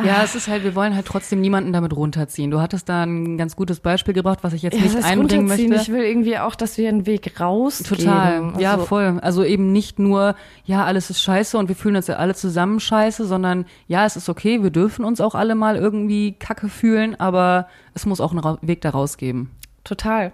ja, 0.04 0.22
es 0.22 0.34
ist 0.34 0.48
halt, 0.48 0.64
wir 0.64 0.74
wollen 0.74 0.94
halt 0.94 1.06
trotzdem 1.06 1.40
niemanden 1.40 1.72
damit 1.72 1.94
runterziehen. 1.94 2.50
Du 2.50 2.60
hattest 2.60 2.88
da 2.88 3.02
ein 3.02 3.36
ganz 3.36 3.56
gutes 3.56 3.80
Beispiel 3.80 4.14
gebracht, 4.14 4.38
was 4.42 4.52
ich 4.52 4.62
jetzt 4.62 4.76
Ja, 4.76 4.82
nicht 4.82 5.04
einbringen 5.04 5.46
möchte. 5.46 5.74
Ich 5.74 5.90
will 5.90 6.02
irgendwie 6.02 6.38
auch, 6.38 6.54
dass 6.54 6.78
wir 6.78 6.88
einen 6.88 7.06
Weg 7.06 7.38
raus 7.40 7.82
Total, 7.82 8.54
ja, 8.58 8.72
also, 8.72 8.86
voll. 8.86 9.18
Also 9.20 9.44
eben 9.44 9.72
nicht 9.72 9.98
nur, 9.98 10.34
ja, 10.64 10.84
alles 10.84 11.10
ist 11.10 11.20
scheiße 11.20 11.58
und 11.58 11.68
wir 11.68 11.76
fühlen 11.76 11.96
uns 11.96 12.06
ja 12.06 12.16
alle 12.16 12.34
zusammen 12.34 12.80
scheiße, 12.80 13.26
sondern 13.26 13.66
ja, 13.86 14.06
es 14.06 14.16
ist 14.16 14.28
okay, 14.28 14.62
wir 14.62 14.70
dürfen 14.70 15.04
uns 15.04 15.20
auch 15.20 15.34
alle 15.34 15.54
mal 15.54 15.76
irgendwie 15.76 16.32
kacke 16.32 16.68
fühlen, 16.68 17.18
aber 17.20 17.68
es 17.94 18.06
muss 18.06 18.20
auch 18.20 18.32
einen 18.32 18.58
Weg 18.62 18.80
da 18.80 18.90
rausgeben. 18.90 19.50
Total, 19.84 20.32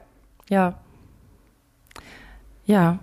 ja. 0.48 0.74
Ja. 2.64 2.98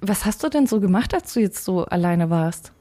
Was 0.00 0.24
hast 0.24 0.44
du 0.44 0.48
denn 0.48 0.66
so 0.68 0.78
gemacht, 0.78 1.14
als 1.14 1.34
du 1.34 1.40
jetzt 1.40 1.64
so 1.64 1.84
alleine 1.86 2.30
warst? 2.30 2.72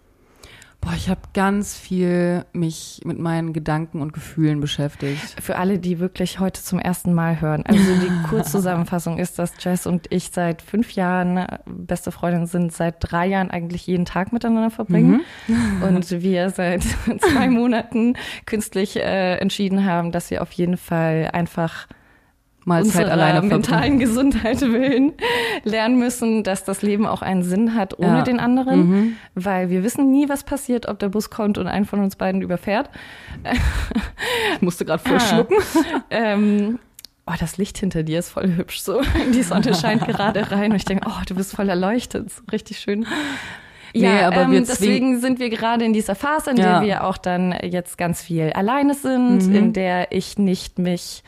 Boah, 0.86 0.94
ich 0.96 1.10
habe 1.10 1.22
ganz 1.34 1.76
viel 1.76 2.46
mich 2.54 3.02
mit 3.06 3.18
meinen 3.18 3.54
Gedanken 3.54 4.04
und 4.04 4.14
Gefühlen 4.14 4.60
beschäftigt. 4.60 5.36
Für 5.42 5.58
alle, 5.58 5.80
die 5.80 6.00
wirklich 6.00 6.40
heute 6.40 6.62
zum 6.62 6.78
ersten 6.78 7.12
Mal 7.12 7.42
hören. 7.42 7.64
Also 7.66 7.82
die 7.82 8.12
Kurzzusammenfassung 8.30 9.18
ist, 9.18 9.40
dass 9.40 9.54
Jess 9.60 9.88
und 9.88 10.06
ich 10.12 10.30
seit 10.30 10.62
fünf 10.62 10.92
Jahren 10.92 11.38
äh, 11.38 11.58
beste 11.66 12.12
Freundinnen 12.12 12.46
sind, 12.46 12.72
seit 12.72 12.98
drei 13.00 13.26
Jahren 13.26 13.50
eigentlich 13.50 13.88
jeden 13.88 14.06
Tag 14.06 14.32
miteinander 14.32 14.70
verbringen. 14.70 15.22
Und 15.82 16.12
wir 16.22 16.52
seit 16.52 16.84
zwei 17.20 17.50
Monaten 17.50 18.16
künstlich 18.46 18.96
äh, 18.98 19.38
entschieden 19.38 19.86
haben, 19.86 20.12
dass 20.12 20.30
wir 20.30 20.44
auf 20.44 20.52
jeden 20.52 20.78
Fall 20.78 21.32
einfach 21.34 21.88
Mal 22.66 22.84
Zeit 22.84 22.96
unserer 23.06 23.12
alleine 23.14 23.34
verbringen. 23.34 23.50
mentalen 23.52 24.00
Gesundheit 24.00 24.62
willen 24.62 25.14
lernen 25.64 25.98
müssen, 26.00 26.44
dass 26.44 26.64
das 26.64 26.82
Leben 26.82 27.06
auch 27.06 27.22
einen 27.22 27.44
Sinn 27.44 27.76
hat 27.76 27.98
ohne 28.00 28.18
Ja. 28.18 28.22
den 28.24 28.40
anderen, 28.40 28.90
Mhm. 28.90 29.16
weil 29.36 29.70
wir 29.70 29.84
wissen 29.84 30.12
nie, 30.12 30.28
was 30.30 30.44
passiert, 30.44 30.88
ob 30.88 30.98
der 31.00 31.10
Bus 31.10 31.30
kommt 31.30 31.58
und 31.58 31.68
einen 31.68 31.86
von 31.86 32.00
uns 32.02 32.16
beiden 32.16 32.42
überfährt. 32.42 32.90
Ich 34.56 34.62
musste 34.62 34.84
gerade 34.86 35.02
voll 35.04 35.18
Ah. 35.18 35.20
schlucken. 35.20 35.56
Ähm, 36.10 36.80
oh, 37.28 37.34
das 37.40 37.58
Licht 37.58 37.78
hinter 37.78 38.04
dir 38.04 38.20
ist 38.20 38.30
voll 38.30 38.56
hübsch 38.56 38.82
so. 38.82 39.02
Die 39.34 39.44
Sonne 39.44 39.74
scheint 39.76 40.06
gerade 40.08 40.52
rein 40.52 40.72
und 40.72 40.78
ich 40.78 40.86
denke, 40.86 41.08
oh, 41.08 41.22
du 41.28 41.36
bist 41.36 41.56
voll 41.56 41.70
erleuchtet, 41.70 42.32
so 42.32 42.42
richtig 42.52 42.80
schön. 42.80 43.06
Nee, 43.94 44.02
Ja, 44.04 44.28
aber 44.28 44.42
ähm, 44.44 44.52
wir 44.52 44.60
deswegen 44.62 45.20
sind 45.22 45.40
wir 45.40 45.50
gerade 45.50 45.86
in 45.86 45.94
dieser 45.94 46.16
Phase, 46.16 46.52
in 46.52 46.58
Ja. 46.58 46.80
der 46.80 46.88
wir 46.88 47.04
auch 47.06 47.18
dann 47.18 47.56
jetzt 47.64 47.98
ganz 47.98 48.22
viel 48.22 48.52
alleine 48.54 48.94
sind, 48.94 49.48
Mhm. 49.48 49.56
in 49.56 49.74
der 49.74 50.12
ich 50.12 50.38
nicht 50.38 50.80
mich 50.80 51.24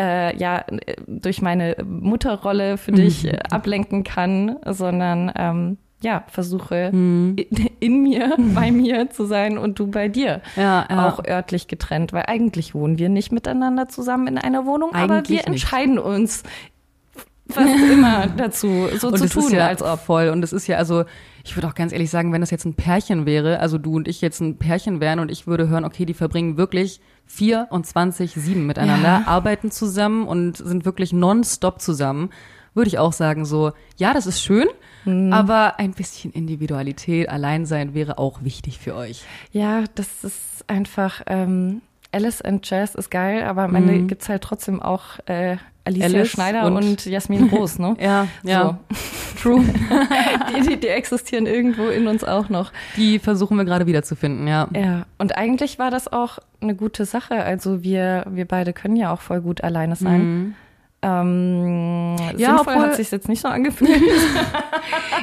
äh, 0.00 0.36
ja 0.36 0.64
äh, 0.68 0.94
durch 1.06 1.42
meine 1.42 1.76
Mutterrolle 1.84 2.78
für 2.78 2.92
dich 2.92 3.24
Mhm. 3.24 3.30
ablenken 3.50 4.04
kann, 4.04 4.56
sondern 4.66 5.30
ähm, 5.36 5.76
ja 6.02 6.24
versuche 6.28 6.90
Mhm. 6.92 7.36
in, 7.36 7.66
in 7.80 8.02
mir, 8.02 8.36
bei 8.54 8.70
mir 8.72 9.10
zu 9.10 9.26
sein 9.26 9.58
und 9.58 9.78
du 9.78 9.86
bei 9.88 10.08
dir. 10.08 10.40
Ja, 10.56 10.86
ja. 10.88 11.08
Auch 11.08 11.22
örtlich 11.26 11.68
getrennt, 11.68 12.12
weil 12.14 12.24
eigentlich 12.26 12.74
wohnen 12.74 12.98
wir 12.98 13.08
nicht 13.10 13.32
miteinander 13.32 13.88
zusammen 13.88 14.26
in 14.26 14.38
einer 14.38 14.64
Wohnung, 14.66 14.94
aber 14.94 15.16
Eigentlich 15.16 15.28
wir 15.28 15.36
nicht. 15.36 15.46
entscheiden 15.64 15.98
uns 15.98 16.42
fast 17.48 17.68
immer 17.92 18.28
dazu, 18.28 18.86
so 18.96 19.08
und 19.08 19.18
zu 19.18 19.28
tun, 19.28 19.44
ist 19.44 19.52
ja 19.52 19.66
als 19.66 19.82
ob. 19.82 19.98
voll. 20.00 20.28
Und 20.28 20.42
es 20.44 20.52
ist 20.52 20.66
ja, 20.68 20.76
also, 20.76 21.04
ich 21.44 21.56
würde 21.56 21.66
auch 21.68 21.74
ganz 21.74 21.92
ehrlich 21.92 22.08
sagen, 22.10 22.32
wenn 22.32 22.40
das 22.40 22.50
jetzt 22.50 22.64
ein 22.64 22.74
Pärchen 22.74 23.26
wäre, 23.26 23.58
also 23.60 23.76
du 23.76 23.96
und 23.96 24.06
ich 24.08 24.20
jetzt 24.20 24.40
ein 24.40 24.56
Pärchen 24.56 25.00
wären 25.00 25.18
und 25.18 25.30
ich 25.30 25.46
würde 25.48 25.68
hören, 25.68 25.84
okay, 25.84 26.04
die 26.04 26.14
verbringen 26.14 26.56
wirklich 26.56 27.00
24-7 27.30 28.56
miteinander, 28.66 29.20
Ja. 29.20 29.22
arbeiten 29.26 29.70
zusammen 29.70 30.26
und 30.26 30.56
sind 30.56 30.84
wirklich 30.84 31.12
nonstop 31.12 31.80
zusammen, 31.80 32.30
würde 32.74 32.88
ich 32.88 32.98
auch 32.98 33.12
sagen, 33.12 33.44
so, 33.44 33.72
ja, 33.96 34.12
das 34.14 34.26
ist 34.26 34.42
schön, 34.42 34.68
Mhm. 35.04 35.32
aber 35.32 35.78
ein 35.78 35.92
bisschen 35.92 36.32
Individualität, 36.32 37.28
Alleinsein 37.28 37.94
wäre 37.94 38.18
auch 38.18 38.42
wichtig 38.44 38.78
für 38.78 38.94
euch. 38.94 39.24
Ja, 39.52 39.84
das 39.94 40.24
ist 40.24 40.64
einfach, 40.68 41.22
ähm, 41.26 41.82
Alice 42.12 42.42
and 42.42 42.68
Jazz 42.68 42.94
ist 42.96 43.10
geil, 43.10 43.44
aber 43.44 43.62
am 43.62 43.74
Ende 43.76 44.02
gibt's 44.02 44.28
halt 44.28 44.42
trotzdem 44.42 44.82
auch 44.82 45.18
äh, 45.26 45.56
Alicia 45.84 46.08
Mhm. 46.08 46.14
Alice 46.14 46.28
Schneider 46.30 46.66
und- 46.66 46.76
und, 46.76 47.06
Jasmin 47.06 47.44
Roos, 47.48 47.78
ne? 47.78 47.96
Ja, 48.00 48.26
ja. 48.42 48.78
True. 49.40 49.64
die, 50.56 50.68
die, 50.68 50.76
die 50.76 50.88
existieren 50.88 51.46
irgendwo 51.46 51.86
in 51.86 52.06
uns 52.06 52.22
auch 52.24 52.48
noch. 52.50 52.72
Die 52.96 53.18
versuchen 53.18 53.56
wir 53.56 53.64
gerade 53.64 53.86
wiederzufinden, 53.86 54.46
ja. 54.46 54.68
Ja, 54.76 55.06
und 55.18 55.36
eigentlich 55.36 55.78
war 55.78 55.90
das 55.90 56.12
auch 56.12 56.38
eine 56.60 56.74
gute 56.74 57.06
Sache. 57.06 57.42
Also 57.42 57.82
wir, 57.82 58.26
wir 58.30 58.44
beide 58.46 58.72
können 58.74 58.96
ja 58.96 59.10
auch 59.12 59.22
voll 59.22 59.40
gut 59.40 59.62
alleine 59.64 59.96
sein. 59.96 60.54
Ähm, 61.02 62.16
Ja, 62.36 62.56
sinnvoll 62.56 62.74
obwohl- 62.74 62.82
hat 62.88 62.96
sich 62.96 63.10
jetzt 63.10 63.28
nicht 63.28 63.40
so 63.40 63.48
angefühlt. 63.48 63.90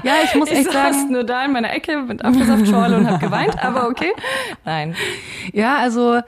Ja, 0.03 0.13
ich 0.23 0.35
muss 0.35 0.49
Ich 0.51 0.59
echt 0.59 0.71
saß 0.71 0.95
sagen, 0.95 1.11
nur 1.11 1.23
da 1.23 1.43
in 1.45 1.51
meiner 1.51 1.73
Ecke 1.73 1.97
mit 2.03 2.23
Apfelsaftschorle 2.23 2.97
und 2.97 3.07
habe 3.09 3.17
geweint, 3.17 3.61
aber 3.63 3.87
okay. 3.89 4.11
Nein. 4.63 4.95
Ja, 5.53 5.77
also 5.77 6.19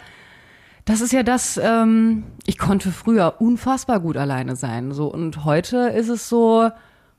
das 0.90 1.02
ist 1.02 1.14
ja 1.14 1.22
das, 1.22 1.60
ähm, 1.62 2.24
ich 2.48 2.58
konnte 2.58 2.92
früher 2.92 3.36
unfassbar 3.40 4.00
gut 4.00 4.18
alleine 4.18 4.56
sein. 4.56 4.92
So, 4.92 5.06
und 5.14 5.46
heute 5.46 5.78
ist 5.90 6.10
es 6.10 6.28
so, 6.28 6.70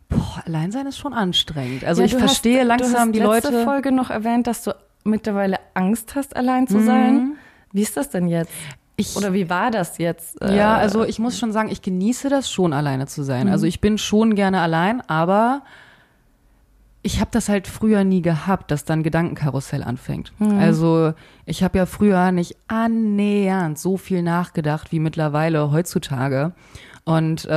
boah, 0.09 0.43
allein 0.45 0.73
sein 0.73 0.87
ist 0.87 0.99
schon 0.99 1.13
anstrengend. 1.15 1.85
Also 1.85 2.03
Ja, 2.03 2.07
ich 2.07 2.17
verstehe 2.17 2.61
hast, 2.61 2.67
langsam 2.67 2.91
du 2.91 2.99
hast 2.99 3.13
die 3.13 3.19
letzte 3.37 3.53
Leute. 3.53 3.65
Folge 3.65 3.93
noch 3.93 4.11
erwähnt, 4.11 4.49
dass 4.49 4.65
du 4.65 4.75
mittlerweile 5.05 5.59
Angst 5.75 6.17
hast, 6.17 6.35
allein 6.37 6.67
zu 6.67 6.81
sein. 6.81 7.37
Wie 7.73 7.83
ist 7.83 7.97
das 7.97 8.11
denn 8.11 8.27
jetzt? 8.27 8.51
Ich, 8.97 9.17
Oder 9.17 9.33
wie 9.33 9.49
war 9.49 9.71
das 9.71 9.99
jetzt? 9.99 10.37
ja, 10.43 10.77
Äh, 10.77 10.81
also 10.81 11.05
ich 11.05 11.21
muss 11.21 11.39
schon 11.39 11.53
sagen, 11.53 11.71
ich 11.71 11.81
genieße 11.81 12.29
das 12.29 12.51
schon, 12.51 12.73
alleine 12.73 13.07
zu 13.07 13.23
sein. 13.23 13.49
Also 13.49 13.67
ich 13.67 13.81
bin 13.81 13.99
schon 13.99 14.35
gerne 14.35 14.61
allein, 14.61 15.01
aber 15.09 15.63
ich 17.03 17.19
habe 17.21 17.31
das 17.33 17.49
halt 17.49 17.67
früher 17.67 18.05
nie 18.05 18.21
gehabt, 18.23 18.71
dass 18.71 18.85
dann 18.85 19.03
Gedankenkarussell 19.03 19.83
anfängt. 19.83 20.33
Also 20.59 21.15
ich 21.47 21.63
habe 21.63 21.79
ja 21.79 21.87
früher 21.87 22.31
nicht 22.33 22.57
annähernd 22.69 23.79
so 23.79 23.97
viel 23.97 24.23
nachgedacht 24.23 24.93
wie 24.93 25.01
mittlerweile 25.01 25.71
heutzutage. 25.71 26.53
Und 27.05 27.47
äh, 27.47 27.49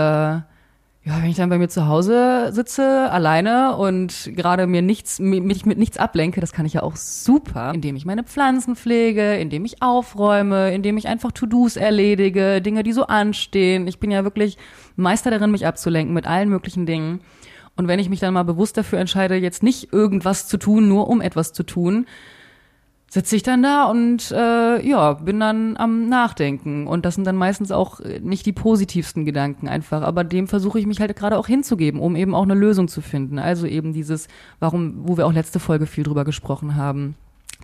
ja, 1.06 1.22
wenn 1.22 1.30
ich 1.30 1.36
dann 1.36 1.50
bei 1.50 1.58
mir 1.58 1.68
zu 1.68 1.88
Hause 1.90 2.52
sitze, 2.54 3.12
alleine 3.12 3.76
und 3.76 4.32
gerade 4.38 4.66
mir 4.68 4.82
nichts, 4.82 5.20
mi- 5.20 5.42
mich 5.42 5.66
mit 5.66 5.78
nichts 5.78 5.98
ablenke, 5.98 6.40
das 6.40 6.54
kann 6.54 6.66
ich 6.66 6.74
ja 6.74 6.84
auch 6.84 6.96
super, 6.96 7.74
indem 7.74 7.98
ich 7.98 8.06
meine 8.06 8.24
Pflanzen 8.24 8.78
pflege, 8.78 9.36
indem 9.36 9.66
ich 9.66 9.82
aufräume, 9.82 10.74
indem 10.74 10.96
ich 10.98 11.10
einfach 11.10 11.34
To-Dos 11.34 11.76
erledige, 11.76 12.62
Dinge, 12.62 12.84
die 12.84 12.94
so 12.94 13.08
anstehen. 13.08 13.86
Ich 13.88 14.00
bin 14.00 14.12
ja 14.12 14.24
wirklich 14.24 14.58
Meister 14.96 15.30
darin, 15.30 15.52
mich 15.52 15.68
abzulenken 15.68 16.14
mit 16.14 16.26
allen 16.26 16.48
möglichen 16.48 16.86
Dingen. 16.86 17.20
Und 17.76 17.88
wenn 17.88 18.00
ich 18.00 18.10
mich 18.10 18.20
dann 18.20 18.34
mal 18.34 18.44
bewusst 18.44 18.78
dafür 18.78 19.00
entscheide, 19.00 19.36
jetzt 19.36 19.64
nicht 19.64 19.92
irgendwas 19.94 20.48
zu 20.48 20.58
tun, 20.58 20.88
nur 20.88 21.08
um 21.08 21.22
etwas 21.22 21.54
zu 21.54 21.64
tun, 21.64 22.06
sitze 23.14 23.36
ich 23.36 23.44
dann 23.44 23.62
da 23.62 23.86
und 23.86 24.32
äh, 24.32 24.88
ja, 24.88 25.14
bin 25.14 25.40
dann 25.40 25.78
am 25.78 26.10
Nachdenken. 26.10 26.88
Und 26.88 27.06
das 27.06 27.14
sind 27.14 27.26
dann 27.26 27.36
meistens 27.36 27.72
auch 27.72 28.00
äh, 28.00 28.20
nicht 28.20 28.46
die 28.48 28.54
positivsten 28.54 29.24
Gedanken 29.24 29.68
einfach, 29.68 30.02
aber 30.02 30.24
dem 30.24 30.48
versuche 30.48 30.80
ich 30.80 30.88
mich 30.88 31.00
halt 31.00 31.16
gerade 31.16 31.38
auch 31.38 31.46
hinzugeben, 31.46 32.00
um 32.00 32.16
eben 32.16 32.34
auch 32.34 32.42
eine 32.42 32.56
Lösung 32.56 32.88
zu 32.88 33.02
finden. 33.02 33.38
Also 33.38 33.68
eben 33.68 33.94
dieses, 33.94 34.28
warum, 34.60 35.08
wo 35.08 35.16
wir 35.16 35.28
auch 35.28 35.34
letzte 35.34 35.60
Folge 35.60 35.86
viel 35.86 36.04
drüber 36.04 36.26
gesprochen 36.26 36.76
haben. 36.76 37.16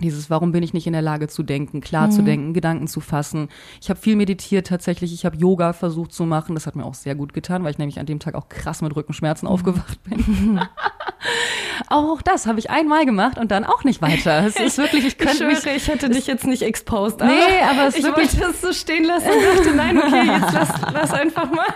Dieses, 0.02 0.30
warum 0.30 0.52
bin 0.52 0.64
ich 0.64 0.74
nicht 0.74 0.88
in 0.88 0.94
der 0.94 1.02
Lage 1.02 1.28
zu 1.28 1.44
denken, 1.44 1.82
klar 1.82 2.10
zu 2.10 2.22
denken, 2.22 2.54
Gedanken 2.54 2.88
zu 2.88 3.02
fassen. 3.02 3.50
Ich 3.82 3.90
habe 3.90 4.00
viel 4.00 4.16
meditiert 4.16 4.68
tatsächlich. 4.68 5.14
Ich 5.14 5.26
habe 5.26 5.38
Yoga 5.38 5.74
versucht 5.74 6.14
zu 6.14 6.26
machen. 6.26 6.56
Das 6.56 6.66
hat 6.68 6.76
mir 6.76 6.86
auch 6.86 6.94
sehr 6.94 7.16
gut 7.16 7.34
getan, 7.34 7.64
weil 7.64 7.72
ich 7.72 7.78
nämlich 7.78 8.00
an 8.00 8.06
dem 8.06 8.20
Tag 8.20 8.36
auch 8.36 8.48
krass 8.50 8.82
mit 8.82 8.96
Rückenschmerzen 8.96 9.48
aufgewacht 9.48 10.00
bin. 10.04 10.60
auch 11.90 12.22
das 12.22 12.46
habe 12.48 12.60
ich 12.60 12.70
einmal 12.70 13.06
gemacht 13.06 13.38
und 13.38 13.52
dann 13.52 13.64
auch 13.64 13.84
nicht 13.84 14.02
weiter. 14.02 14.46
Es 14.46 14.56
ist 14.56 14.78
wirklich, 14.78 15.06
ich 15.06 15.10
ich 15.14 15.18
könnte 15.18 15.46
mich 15.48 15.60
schwöre, 15.60 15.76
ich 15.76 15.88
hätte 15.88 16.10
dich 16.10 16.28
jetzt 16.28 16.46
nicht 16.46 16.62
exposed. 16.62 17.20
Nee, 17.22 17.30
aber 17.70 17.88
es 17.88 17.96
ich 17.96 18.04
wirklich- 18.04 18.40
wollte 18.40 18.52
es 18.52 18.62
so 18.62 18.72
stehen 18.74 19.04
lassen 19.06 19.28
und 19.30 19.58
dachte, 19.58 19.76
nein, 19.76 19.98
okay, 19.98 20.26
jetzt 20.26 20.54
lass, 20.54 20.70
lass 20.94 21.14
einfach 21.14 21.50
mal. 21.52 21.66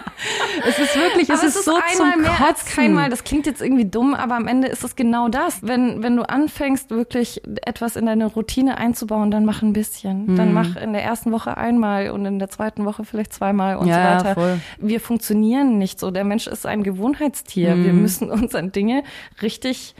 Es 0.65 0.79
ist 0.79 0.95
wirklich, 0.95 1.29
es 1.29 1.39
aber 1.39 1.47
ist, 1.49 1.65
so 1.65 1.71
einmal 1.71 2.13
zum 2.13 2.21
mehr 2.21 2.29
Kotzen. 2.31 2.45
als 2.45 2.65
keinmal. 2.65 3.09
Das 3.09 3.23
klingt 3.25 3.45
jetzt 3.45 3.61
irgendwie 3.61 3.83
dumm, 3.85 4.13
aber 4.13 4.35
am 4.35 4.47
Ende 4.47 4.67
ist 4.69 4.83
es 4.83 4.95
genau 4.95 5.27
das. 5.27 5.59
Wenn, 5.63 6.01
wenn 6.01 6.15
du 6.15 6.23
anfängst, 6.23 6.89
wirklich 6.91 7.41
etwas 7.65 7.95
in 7.97 8.05
deine 8.13 8.27
Routine 8.27 8.77
einzubauen, 8.77 9.31
dann 9.31 9.45
mach 9.45 9.61
ein 9.61 9.73
bisschen. 9.73 10.27
Mhm. 10.27 10.35
Dann 10.35 10.53
mach 10.53 10.75
in 10.75 10.93
der 10.93 11.03
ersten 11.03 11.31
Woche 11.31 11.57
einmal 11.57 12.09
und 12.11 12.25
in 12.25 12.39
der 12.39 12.49
zweiten 12.49 12.85
Woche 12.85 13.03
vielleicht 13.05 13.33
zweimal 13.33 13.77
und 13.77 13.87
Ja, 13.87 14.19
so 14.19 14.25
weiter. 14.25 14.33
voll. 14.35 14.59
Wir 14.79 14.99
funktionieren 14.99 15.77
nicht 15.77 15.99
so. 15.99 16.11
Der 16.11 16.23
Mensch 16.23 16.47
ist 16.47 16.65
ein 16.65 16.83
Gewohnheitstier. 16.83 17.75
Mhm. 17.75 17.85
Wir 17.85 17.93
müssen 17.93 18.29
uns 18.37 18.55
an 18.55 18.71
Dinge 18.71 19.03
richtig 19.41 19.95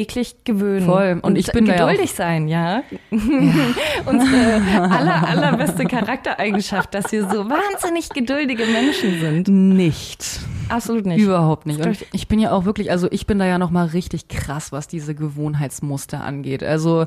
eklig 0.00 0.36
gewöhnen. 0.44 0.86
Voll. 0.86 1.18
Und 1.22 1.36
ich 1.36 1.50
bin 1.52 1.66
da 1.66 1.74
ja 1.74 1.86
geduldig 1.86 2.12
sein, 2.12 2.48
ja. 2.48 2.82
Unsere 3.10 4.90
aller, 4.90 5.28
allerbeste 5.28 5.84
Charaktereigenschaft, 5.84 6.94
dass 6.94 7.10
wir 7.12 7.28
so 7.28 7.48
wahnsinnig 7.48 8.08
geduldige 8.10 8.64
Menschen 8.66 9.20
sind. 9.20 9.48
nicht. 9.48 10.40
Absolut 10.68 11.06
nicht. 11.06 11.20
Überhaupt 11.20 11.66
nicht. 11.66 11.80
Und 11.80 12.04
ich 12.12 12.28
bin 12.28 12.38
ja 12.38 12.52
auch 12.52 12.64
wirklich, 12.64 12.90
also 12.90 13.08
ich 13.10 13.26
bin 13.26 13.38
da 13.38 13.46
ja 13.46 13.58
noch 13.58 13.70
mal 13.70 13.86
richtig 13.86 14.28
krass, 14.28 14.72
was 14.72 14.86
diese 14.86 15.14
Gewohnheitsmuster 15.14 16.22
angeht. 16.22 16.62
Also 16.62 17.06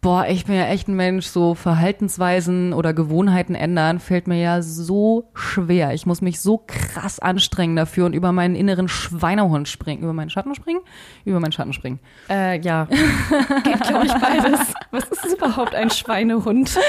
boah, 0.00 0.26
ich 0.26 0.46
bin 0.46 0.54
ja 0.54 0.66
echt 0.66 0.88
ein 0.88 0.94
Mensch, 0.94 1.26
so 1.26 1.54
Verhaltensweisen 1.54 2.72
oder 2.72 2.94
Gewohnheiten 2.94 3.54
ändern 3.54 4.00
fällt 4.00 4.26
mir 4.26 4.40
ja 4.40 4.62
so 4.62 5.30
schwer. 5.34 5.92
Ich 5.92 6.06
muss 6.06 6.22
mich 6.22 6.40
so 6.40 6.64
krass 6.66 7.18
anstrengen 7.18 7.76
dafür 7.76 8.06
und 8.06 8.14
über 8.14 8.32
meinen 8.32 8.54
inneren 8.54 8.88
Schweinehund 8.88 9.68
springen. 9.68 10.02
Über 10.02 10.12
meinen 10.12 10.30
Schatten 10.30 10.54
springen? 10.54 10.80
Über 11.24 11.40
meinen 11.40 11.52
Schatten 11.52 11.72
springen. 11.72 12.00
Äh, 12.28 12.60
ja. 12.60 12.84
Geht, 12.84 13.80
glaube 13.82 14.06
ich, 14.06 14.14
beides. 14.14 14.60
Was 14.90 15.04
ist 15.04 15.36
überhaupt 15.36 15.74
ein 15.74 15.90
Schweinehund? 15.90 16.78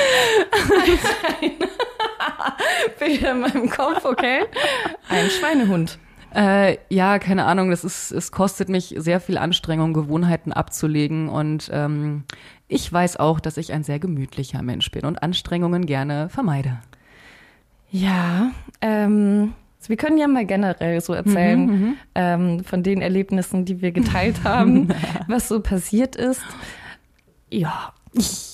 Ein 1.41 2.91
Bilder 2.99 3.31
in 3.31 3.39
meinem 3.41 3.69
Kopf, 3.69 4.05
okay? 4.05 4.41
Ein 5.09 5.29
Schweinehund. 5.29 5.97
Äh, 6.33 6.77
ja, 6.89 7.19
keine 7.19 7.45
Ahnung, 7.45 7.71
das 7.71 7.83
ist, 7.83 8.11
es 8.11 8.31
kostet 8.31 8.69
mich 8.69 8.95
sehr 8.97 9.19
viel 9.19 9.37
Anstrengung, 9.37 9.93
Gewohnheiten 9.93 10.53
abzulegen 10.53 11.27
und 11.27 11.69
ähm, 11.73 12.23
ich 12.71 12.91
weiß 12.91 13.17
auch, 13.17 13.39
dass 13.39 13.57
ich 13.57 13.73
ein 13.73 13.83
sehr 13.83 13.99
gemütlicher 13.99 14.61
Mensch 14.61 14.89
bin 14.91 15.05
und 15.05 15.21
Anstrengungen 15.21 15.85
gerne 15.85 16.29
vermeide. 16.29 16.79
Ja, 17.91 18.51
ähm, 18.79 19.53
wir 19.87 19.97
können 19.97 20.17
ja 20.17 20.27
mal 20.27 20.45
generell 20.45 21.01
so 21.01 21.13
erzählen 21.13 21.97
ähm, 22.15 22.63
von 22.63 22.83
den 22.83 23.01
Erlebnissen, 23.01 23.65
die 23.65 23.81
wir 23.81 23.91
geteilt 23.91 24.43
haben, 24.45 24.89
was 25.27 25.49
so 25.49 25.59
passiert 25.59 26.15
ist. 26.15 26.41
Ja. 27.49 27.93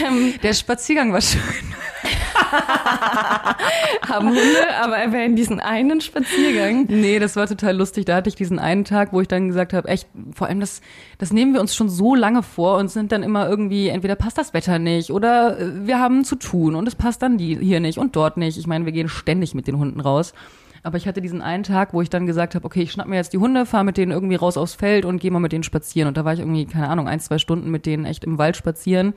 Ja. 0.00 0.10
Der 0.42 0.54
Spaziergang 0.54 1.12
war 1.12 1.20
schön. 1.20 1.42
Haben 4.08 4.28
Hunde, 4.28 4.76
aber 4.82 4.96
erwähnen 4.96 5.36
diesen 5.36 5.60
einen 5.60 6.00
Spaziergang. 6.00 6.86
Nee, 6.88 7.18
das 7.18 7.36
war 7.36 7.46
total 7.46 7.76
lustig. 7.76 8.06
Da 8.06 8.16
hatte 8.16 8.28
ich 8.28 8.36
diesen 8.36 8.58
einen 8.58 8.84
Tag, 8.84 9.12
wo 9.12 9.20
ich 9.20 9.28
dann 9.28 9.48
gesagt 9.48 9.72
habe, 9.72 9.88
echt, 9.88 10.08
vor 10.34 10.46
allem 10.46 10.60
das, 10.60 10.80
das 11.18 11.32
nehmen 11.32 11.52
wir 11.52 11.60
uns 11.60 11.74
schon 11.74 11.88
so 11.88 12.14
lange 12.14 12.42
vor 12.42 12.78
und 12.78 12.90
sind 12.90 13.12
dann 13.12 13.22
immer 13.22 13.48
irgendwie, 13.48 13.88
entweder 13.88 14.16
passt 14.16 14.38
das 14.38 14.54
Wetter 14.54 14.78
nicht 14.78 15.10
oder 15.10 15.58
äh, 15.58 15.86
wir 15.86 15.98
haben 15.98 16.24
zu 16.24 16.36
tun 16.36 16.74
und 16.74 16.88
es 16.88 16.94
passt 16.94 17.22
dann 17.22 17.38
die 17.38 17.56
hier 17.56 17.80
nicht 17.80 17.98
und 17.98 18.16
dort 18.16 18.36
nicht. 18.36 18.58
Ich 18.58 18.66
meine, 18.66 18.86
wir 18.86 18.92
gehen 18.92 19.08
ständig 19.08 19.54
mit 19.54 19.66
den 19.66 19.78
Hunden 19.78 20.00
raus. 20.00 20.32
Aber 20.82 20.96
ich 20.96 21.06
hatte 21.08 21.20
diesen 21.20 21.42
einen 21.42 21.62
Tag, 21.62 21.92
wo 21.92 22.02
ich 22.02 22.10
dann 22.10 22.26
gesagt 22.26 22.54
habe, 22.54 22.64
okay, 22.64 22.82
ich 22.82 22.92
schnapp 22.92 23.06
mir 23.06 23.16
jetzt 23.16 23.32
die 23.32 23.38
Hunde, 23.38 23.66
fahre 23.66 23.84
mit 23.84 23.96
denen 23.96 24.12
irgendwie 24.12 24.36
raus 24.36 24.56
aufs 24.56 24.74
Feld 24.74 25.04
und 25.04 25.20
gehe 25.20 25.30
mal 25.30 25.40
mit 25.40 25.52
denen 25.52 25.64
spazieren. 25.64 26.08
Und 26.08 26.16
da 26.16 26.24
war 26.24 26.32
ich 26.32 26.40
irgendwie, 26.40 26.66
keine 26.66 26.88
Ahnung, 26.88 27.08
ein, 27.08 27.20
zwei 27.20 27.38
Stunden 27.38 27.70
mit 27.70 27.86
denen 27.86 28.04
echt 28.04 28.24
im 28.24 28.38
Wald 28.38 28.56
spazieren, 28.56 29.14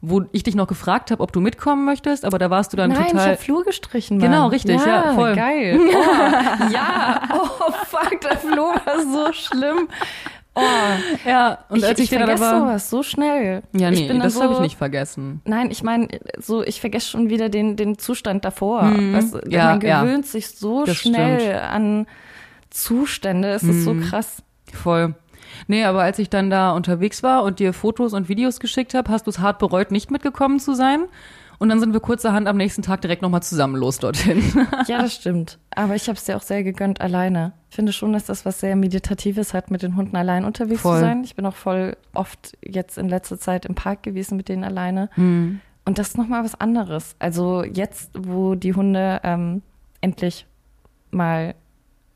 wo 0.00 0.22
ich 0.32 0.42
dich 0.42 0.54
noch 0.54 0.66
gefragt 0.66 1.10
habe, 1.10 1.22
ob 1.22 1.32
du 1.32 1.40
mitkommen 1.40 1.84
möchtest, 1.84 2.24
aber 2.26 2.38
da 2.38 2.50
warst 2.50 2.72
du 2.72 2.76
dann 2.76 2.90
Nein, 2.90 3.04
ich 3.06 3.12
total. 3.12 3.26
habe 3.28 3.36
Flur 3.36 3.64
gestrichen. 3.64 4.18
Mann. 4.18 4.30
Genau, 4.30 4.46
richtig, 4.48 4.84
ja, 4.84 5.14
voll. 5.14 5.34
Geil. 5.34 5.80
Oh, 5.88 6.72
ja, 6.72 7.22
oh 7.32 7.72
fuck, 7.86 8.20
der 8.20 8.36
Flo 8.36 8.74
war 8.84 9.00
so 9.00 9.32
schlimm. 9.32 9.88
Oh, 10.56 10.60
ja, 11.26 11.58
und 11.68 11.78
ich, 11.78 11.84
als 11.86 11.98
ich, 11.98 12.04
ich 12.04 12.10
dir 12.10 12.18
dann 12.20 12.28
vergesse 12.28 12.48
aber. 12.50 12.60
sowas 12.60 12.88
so 12.90 13.02
schnell. 13.02 13.62
Ja, 13.72 13.90
ich 13.90 14.00
nee, 14.08 14.18
das 14.20 14.40
habe 14.40 14.52
ich 14.52 14.56
so- 14.58 14.62
nicht 14.62 14.76
vergessen. 14.78 15.40
Nein, 15.44 15.70
ich 15.70 15.82
meine, 15.82 16.06
so 16.38 16.62
ich 16.62 16.80
vergesse 16.80 17.08
schon 17.08 17.28
wieder 17.28 17.48
den 17.48 17.74
den 17.76 17.98
Zustand 17.98 18.44
davor. 18.44 18.82
Weißt, 18.82 19.34
Mhm. 19.34 19.40
Ja, 19.50 19.70
man 19.70 19.80
ja. 19.80 20.02
gewöhnt 20.02 20.26
sich 20.26 20.50
so 20.50 20.84
Das 20.84 20.96
schnell 20.96 21.40
stimmt. 21.40 21.60
an 21.60 22.06
Zustände. 22.70 23.48
Es 23.50 23.62
ist 23.62 23.84
so 23.84 23.94
krass. 23.94 24.42
Voll. 24.72 25.14
Nee, 25.68 25.84
aber 25.84 26.02
als 26.02 26.18
ich 26.18 26.30
dann 26.30 26.50
da 26.50 26.72
unterwegs 26.72 27.22
war 27.22 27.42
und 27.44 27.58
dir 27.58 27.72
Fotos 27.72 28.12
und 28.12 28.28
Videos 28.28 28.58
geschickt 28.60 28.94
habe, 28.94 29.10
hast 29.10 29.26
du 29.26 29.30
es 29.30 29.38
hart 29.38 29.58
bereut, 29.58 29.90
nicht 29.92 30.10
mitgekommen 30.10 30.58
zu 30.60 30.74
sein. 30.74 31.04
Und 31.58 31.68
dann 31.68 31.80
sind 31.80 31.92
wir 31.92 32.00
kurzerhand 32.00 32.48
am 32.48 32.56
nächsten 32.56 32.82
Tag 32.82 33.00
direkt 33.00 33.22
nochmal 33.22 33.42
zusammen 33.42 33.76
los 33.76 33.98
dorthin. 33.98 34.42
Ja, 34.86 35.02
das 35.02 35.14
stimmt. 35.14 35.58
Aber 35.74 35.94
ich 35.94 36.08
habe 36.08 36.18
es 36.18 36.24
dir 36.24 36.36
auch 36.36 36.42
sehr 36.42 36.62
gegönnt 36.62 37.00
alleine. 37.00 37.52
Ich 37.70 37.76
finde 37.76 37.92
schon, 37.92 38.12
dass 38.12 38.24
das 38.24 38.44
was 38.44 38.60
sehr 38.60 38.76
Meditatives 38.76 39.54
hat, 39.54 39.70
mit 39.70 39.82
den 39.82 39.96
Hunden 39.96 40.16
allein 40.16 40.44
unterwegs 40.44 40.82
Voll. 40.82 40.96
zu 40.96 41.00
sein. 41.00 41.24
Ich 41.24 41.36
bin 41.36 41.46
auch 41.46 41.54
voll 41.54 41.96
oft 42.12 42.56
jetzt 42.62 42.98
in 42.98 43.08
letzter 43.08 43.38
Zeit 43.38 43.64
im 43.64 43.74
Park 43.74 44.02
gewesen 44.02 44.36
mit 44.36 44.48
denen 44.48 44.64
alleine. 44.64 45.10
Hm. 45.14 45.60
Und 45.84 45.98
das 45.98 46.08
ist 46.08 46.18
nochmal 46.18 46.44
was 46.44 46.54
anderes. 46.54 47.14
Also 47.18 47.64
jetzt, 47.64 48.10
wo 48.16 48.54
die 48.54 48.74
Hunde 48.74 49.20
ähm, 49.22 49.62
endlich 50.00 50.46
mal 51.10 51.54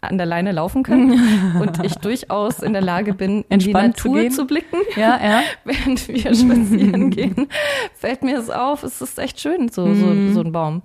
an 0.00 0.16
der 0.16 0.26
Leine 0.26 0.52
laufen 0.52 0.82
können 0.84 1.56
und 1.60 1.84
ich 1.84 1.94
durchaus 1.96 2.60
in 2.60 2.72
der 2.72 2.82
Lage 2.82 3.14
bin, 3.14 3.42
in 3.42 3.50
Entspannt 3.50 3.96
die 3.96 4.00
zu 4.00 4.08
Natur 4.08 4.20
gehen. 4.22 4.30
zu, 4.32 4.46
blicken, 4.46 4.76
Ja, 4.96 5.18
ja. 5.22 5.42
während 5.64 6.06
wir 6.08 6.34
spazieren 6.34 7.10
gehen, 7.10 7.48
fällt 7.94 8.22
mir 8.22 8.38
es 8.38 8.48
auf, 8.50 8.82
es 8.84 9.00
ist 9.00 9.18
echt 9.18 9.40
schön, 9.40 9.68
so, 9.68 9.94
so, 9.94 10.06
Mhm. 10.06 10.32
so 10.32 10.40
ein 10.40 10.52
Baum. 10.52 10.82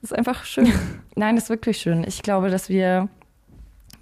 Das 0.00 0.10
ist 0.12 0.16
einfach 0.18 0.44
schön. 0.44 0.72
Nein, 1.14 1.34
das 1.36 1.44
ist 1.44 1.50
wirklich 1.50 1.78
schön. 1.78 2.04
Ich 2.06 2.22
glaube, 2.22 2.50
dass 2.50 2.68
wir 2.68 3.08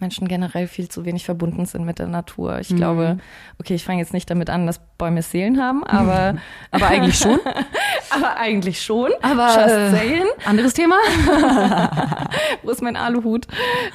Menschen 0.00 0.26
generell 0.26 0.66
viel 0.66 0.88
zu 0.88 1.04
wenig 1.04 1.24
verbunden 1.24 1.64
sind 1.64 1.84
mit 1.84 2.00
der 2.00 2.08
Natur. 2.08 2.58
Ich 2.58 2.70
Mhm. 2.70 2.76
glaube, 2.76 3.18
okay, 3.60 3.74
ich 3.74 3.84
fange 3.84 4.00
jetzt 4.00 4.12
nicht 4.12 4.28
damit 4.28 4.50
an, 4.50 4.66
dass 4.66 4.80
Bäume 5.02 5.22
Seelen 5.22 5.60
haben, 5.60 5.82
aber, 5.82 6.36
Aber 6.70 6.86
eigentlich 6.86 7.18
schon. 7.18 7.40
aber 8.10 8.36
eigentlich 8.36 8.80
schon. 8.80 9.10
Aber, 9.20 9.48
Just 9.48 10.00
äh. 10.00 10.22
Anderes 10.48 10.74
Thema? 10.74 10.94
Wo 12.62 12.70
ist 12.70 12.82
mein 12.82 12.94
Aluhut? 12.96 13.46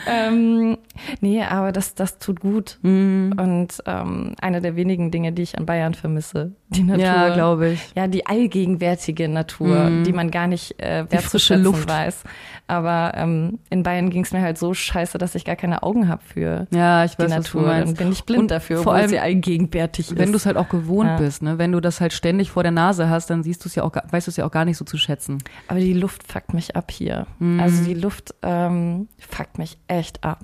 Ähm, 0.05 0.77
nee, 1.21 1.43
aber 1.43 1.71
das, 1.71 1.95
das 1.95 2.19
tut 2.19 2.41
gut. 2.41 2.77
Mhm. 2.81 3.33
Und 3.37 3.77
ähm, 3.85 4.35
eine 4.41 4.59
der 4.61 4.75
wenigen 4.75 5.11
Dinge, 5.11 5.31
die 5.31 5.43
ich 5.43 5.57
an 5.57 5.65
Bayern 5.65 5.93
vermisse, 5.93 6.51
die 6.69 6.83
Natur. 6.83 7.03
Ja, 7.05 7.33
glaube 7.33 7.69
ich. 7.69 7.91
Ja, 7.95 8.07
die 8.07 8.25
allgegenwärtige 8.25 9.29
Natur, 9.29 9.77
Mhm. 9.89 10.03
die 10.03 10.11
man 10.13 10.29
gar 10.31 10.47
nicht 10.47 10.77
äh, 10.81 11.05
Die 11.05 11.11
wertzuschätzen 11.13 11.63
Luft. 11.63 11.87
weiß. 11.87 12.23
Aber 12.69 13.13
ähm, 13.15 13.59
in 13.69 13.83
Bayern 13.83 14.09
ging 14.09 14.23
es 14.23 14.33
mir 14.33 14.41
halt 14.41 14.57
so 14.57 14.73
scheiße, 14.73 15.17
dass 15.17 15.35
ich 15.35 15.45
gar 15.45 15.55
keine 15.55 15.83
Augen 15.83 16.09
habe 16.09 16.21
für 16.21 16.67
Ja, 16.71 17.05
ich 17.05 17.15
die 17.15 17.23
weiß, 17.23 17.29
du 17.31 17.35
Natur. 17.37 17.67
Dann 17.69 17.93
bin 17.93 18.11
ich 18.11 18.25
blind 18.25 18.41
Und 18.41 18.51
dafür, 18.51 18.83
vor 18.83 18.93
allem, 18.93 19.07
sie 19.07 19.19
allgegenwärtig 19.19 20.09
Wenn 20.15 20.25
ist. 20.25 20.31
du 20.31 20.35
es 20.35 20.45
halt 20.45 20.57
auch 20.57 20.67
gewohnt 20.67 20.96
Ja. 21.05 21.17
bist, 21.17 21.43
ne? 21.43 21.57
Wenn 21.59 21.71
du 21.71 21.79
das 21.79 22.01
halt 22.01 22.13
ständig 22.13 22.49
vor 22.51 22.63
der 22.63 22.71
Nase 22.71 23.09
hast, 23.09 23.29
dann 23.29 23.43
siehst 23.43 23.63
du 23.63 23.69
es 23.69 23.75
ja 23.75 23.83
auch, 23.83 23.91
weißt 24.09 24.25
du 24.27 24.31
es 24.31 24.37
ja 24.37 24.45
auch 24.45 24.51
gar 24.51 24.65
nicht 24.65 24.77
so 24.77 24.85
zu 24.85 24.97
schätzen. 24.97 25.37
Aber 25.67 25.79
die 25.79 25.93
Luft 25.93 26.23
fuckt 26.25 26.53
mich 26.53 26.75
ab 26.75 26.89
hier. 26.91 27.27
Mhm. 27.39 27.59
Also 27.59 27.83
die 27.83 27.93
Luft 27.93 28.33
ähm, 28.41 29.07
fuckt 29.19 29.57
mich 29.59 29.77
echt 29.87 30.23
ab. 30.23 30.39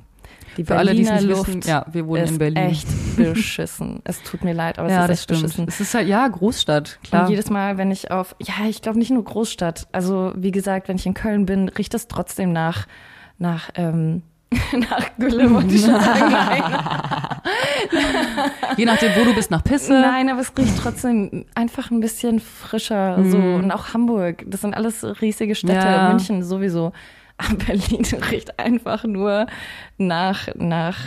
Die 0.57 0.65
Für 0.65 0.77
alle, 0.77 0.93
die 0.93 1.01
es 1.01 1.09
Berliner 1.09 1.35
Luft 1.35 1.47
wissen, 1.47 1.61
ja, 1.67 1.85
wir 1.91 2.05
wohnen 2.05 2.27
in 2.27 2.37
Berlin. 2.37 2.57
echt 2.57 2.87
beschissen. 3.17 4.01
es 4.03 4.21
tut 4.21 4.43
mir 4.43 4.53
leid, 4.53 4.77
aber 4.77 4.89
ja, 4.89 5.01
es 5.01 5.07
das 5.07 5.09
ist 5.09 5.11
echt 5.11 5.23
stimmt. 5.23 5.41
beschissen. 5.43 5.65
Es 5.67 5.79
ist 5.79 5.93
halt, 5.95 6.07
ja, 6.07 6.27
Großstadt, 6.27 6.99
klar. 7.03 7.23
Und 7.23 7.29
jedes 7.31 7.49
Mal, 7.49 7.77
wenn 7.77 7.89
ich 7.89 8.11
auf, 8.11 8.35
ja, 8.39 8.67
ich 8.69 8.81
glaube 8.83 8.99
nicht 8.99 9.09
nur 9.09 9.23
Großstadt. 9.23 9.87
Also 9.91 10.31
wie 10.35 10.51
gesagt, 10.51 10.87
wenn 10.89 10.97
ich 10.97 11.05
in 11.07 11.15
Köln 11.15 11.45
bin, 11.47 11.69
riecht 11.69 11.93
es 11.95 12.07
trotzdem 12.07 12.53
nach, 12.53 12.87
nach, 13.39 13.71
ähm, 13.75 14.21
nach 14.89 15.09
Gülle, 15.17 15.51
wollte 15.53 15.73
ich 15.73 15.81
schon 15.81 15.99
sagen. 15.99 16.35
Je 18.77 18.85
nachdem, 18.85 19.11
wo 19.15 19.25
du 19.25 19.33
bist, 19.33 19.51
nach 19.51 19.63
Pisse. 19.63 19.93
Nein, 19.93 20.29
aber 20.29 20.41
es 20.41 20.51
riecht 20.57 20.77
trotzdem 20.81 21.45
einfach 21.55 21.91
ein 21.91 21.99
bisschen 21.99 22.39
frischer. 22.39 23.23
So. 23.25 23.37
Und 23.37 23.71
auch 23.71 23.93
Hamburg. 23.93 24.43
Das 24.47 24.61
sind 24.61 24.75
alles 24.75 25.03
riesige 25.21 25.55
Städte. 25.55 25.73
Ja. 25.73 26.09
München 26.09 26.43
sowieso. 26.43 26.91
Aber 27.37 27.55
Berlin 27.55 28.05
riecht 28.31 28.59
einfach 28.59 29.03
nur 29.03 29.47
nach, 29.97 30.47
nach 30.55 30.97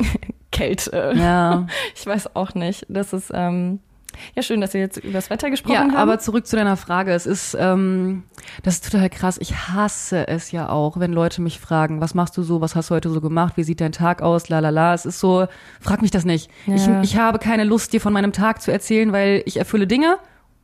Kälte. 0.50 1.12
Ja. 1.16 1.66
Ich 1.94 2.06
weiß 2.06 2.34
auch 2.36 2.54
nicht. 2.54 2.86
Das 2.88 3.12
ist, 3.12 3.30
ähm, 3.34 3.80
ja, 4.34 4.42
schön, 4.42 4.60
dass 4.60 4.74
wir 4.74 4.80
jetzt 4.80 4.96
über 4.98 5.12
das 5.14 5.30
Wetter 5.30 5.50
gesprochen 5.50 5.74
Ja, 5.74 5.80
haben. 5.80 5.94
aber 5.96 6.18
zurück 6.18 6.46
zu 6.46 6.56
deiner 6.56 6.76
Frage. 6.76 7.12
Es 7.12 7.26
ist, 7.26 7.56
ähm, 7.58 8.24
das 8.62 8.74
ist 8.74 8.90
total 8.90 9.08
krass. 9.10 9.38
Ich 9.38 9.54
hasse 9.68 10.26
es 10.28 10.50
ja 10.50 10.68
auch, 10.68 10.98
wenn 10.98 11.12
Leute 11.12 11.40
mich 11.40 11.60
fragen, 11.60 12.00
was 12.00 12.14
machst 12.14 12.36
du 12.36 12.42
so, 12.42 12.60
was 12.60 12.74
hast 12.74 12.90
du 12.90 12.94
heute 12.94 13.10
so 13.10 13.20
gemacht, 13.20 13.54
wie 13.56 13.64
sieht 13.64 13.80
dein 13.80 13.92
Tag 13.92 14.22
aus, 14.22 14.48
la 14.48 14.58
la 14.58 14.70
la. 14.70 14.94
Es 14.94 15.06
ist 15.06 15.20
so, 15.20 15.46
frag 15.80 16.02
mich 16.02 16.10
das 16.10 16.24
nicht. 16.24 16.50
Ja. 16.66 16.74
Ich, 16.74 16.88
ich 17.12 17.16
habe 17.18 17.38
keine 17.38 17.64
Lust, 17.64 17.92
dir 17.92 18.00
von 18.00 18.12
meinem 18.12 18.32
Tag 18.32 18.60
zu 18.62 18.72
erzählen, 18.72 19.12
weil 19.12 19.42
ich 19.46 19.56
erfülle 19.58 19.86
Dinge 19.86 20.18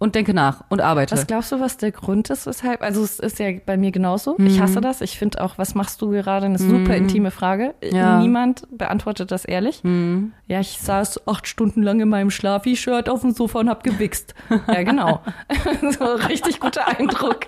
und 0.04 0.14
denke 0.14 0.34
nach 0.34 0.62
und 0.68 0.80
arbeite. 0.80 1.12
Was 1.16 1.26
glaubst 1.26 1.50
du, 1.50 1.58
was 1.58 1.76
der 1.78 1.90
Grund 1.90 2.30
ist, 2.30 2.46
weshalb? 2.46 2.82
Also 2.82 3.02
es 3.02 3.18
ist 3.18 3.38
ja 3.40 3.48
bei 3.64 3.76
mir 3.76 3.90
genauso. 3.90 4.36
Ich 4.38 4.58
Mhm. 4.58 4.62
hasse 4.62 4.80
das. 4.80 5.00
Ich 5.00 5.18
finde 5.18 5.42
auch, 5.42 5.58
was 5.58 5.74
machst 5.74 6.00
du 6.02 6.10
gerade? 6.10 6.46
Eine 6.46 6.58
super 6.58 6.94
intime 6.94 7.30
Frage. 7.32 7.74
Ja. 7.82 8.20
Niemand 8.20 8.64
beantwortet 8.70 9.30
das 9.32 9.44
ehrlich. 9.44 9.82
Mhm. 9.82 10.32
Ja, 10.46 10.60
ich 10.60 10.78
saß 10.78 11.26
acht 11.26 11.48
Stunden 11.48 11.82
lang 11.82 12.00
in 12.00 12.08
meinem 12.08 12.30
Schlafi-Shirt 12.30 13.08
auf 13.08 13.22
dem 13.22 13.32
Sofa 13.32 13.58
und 13.60 13.68
hab 13.68 13.82
gewichst. 13.82 14.34
ja, 14.68 14.82
genau. 14.82 15.20
so 15.98 16.04
richtig 16.28 16.60
guter 16.60 16.86
Eindruck. 16.86 17.46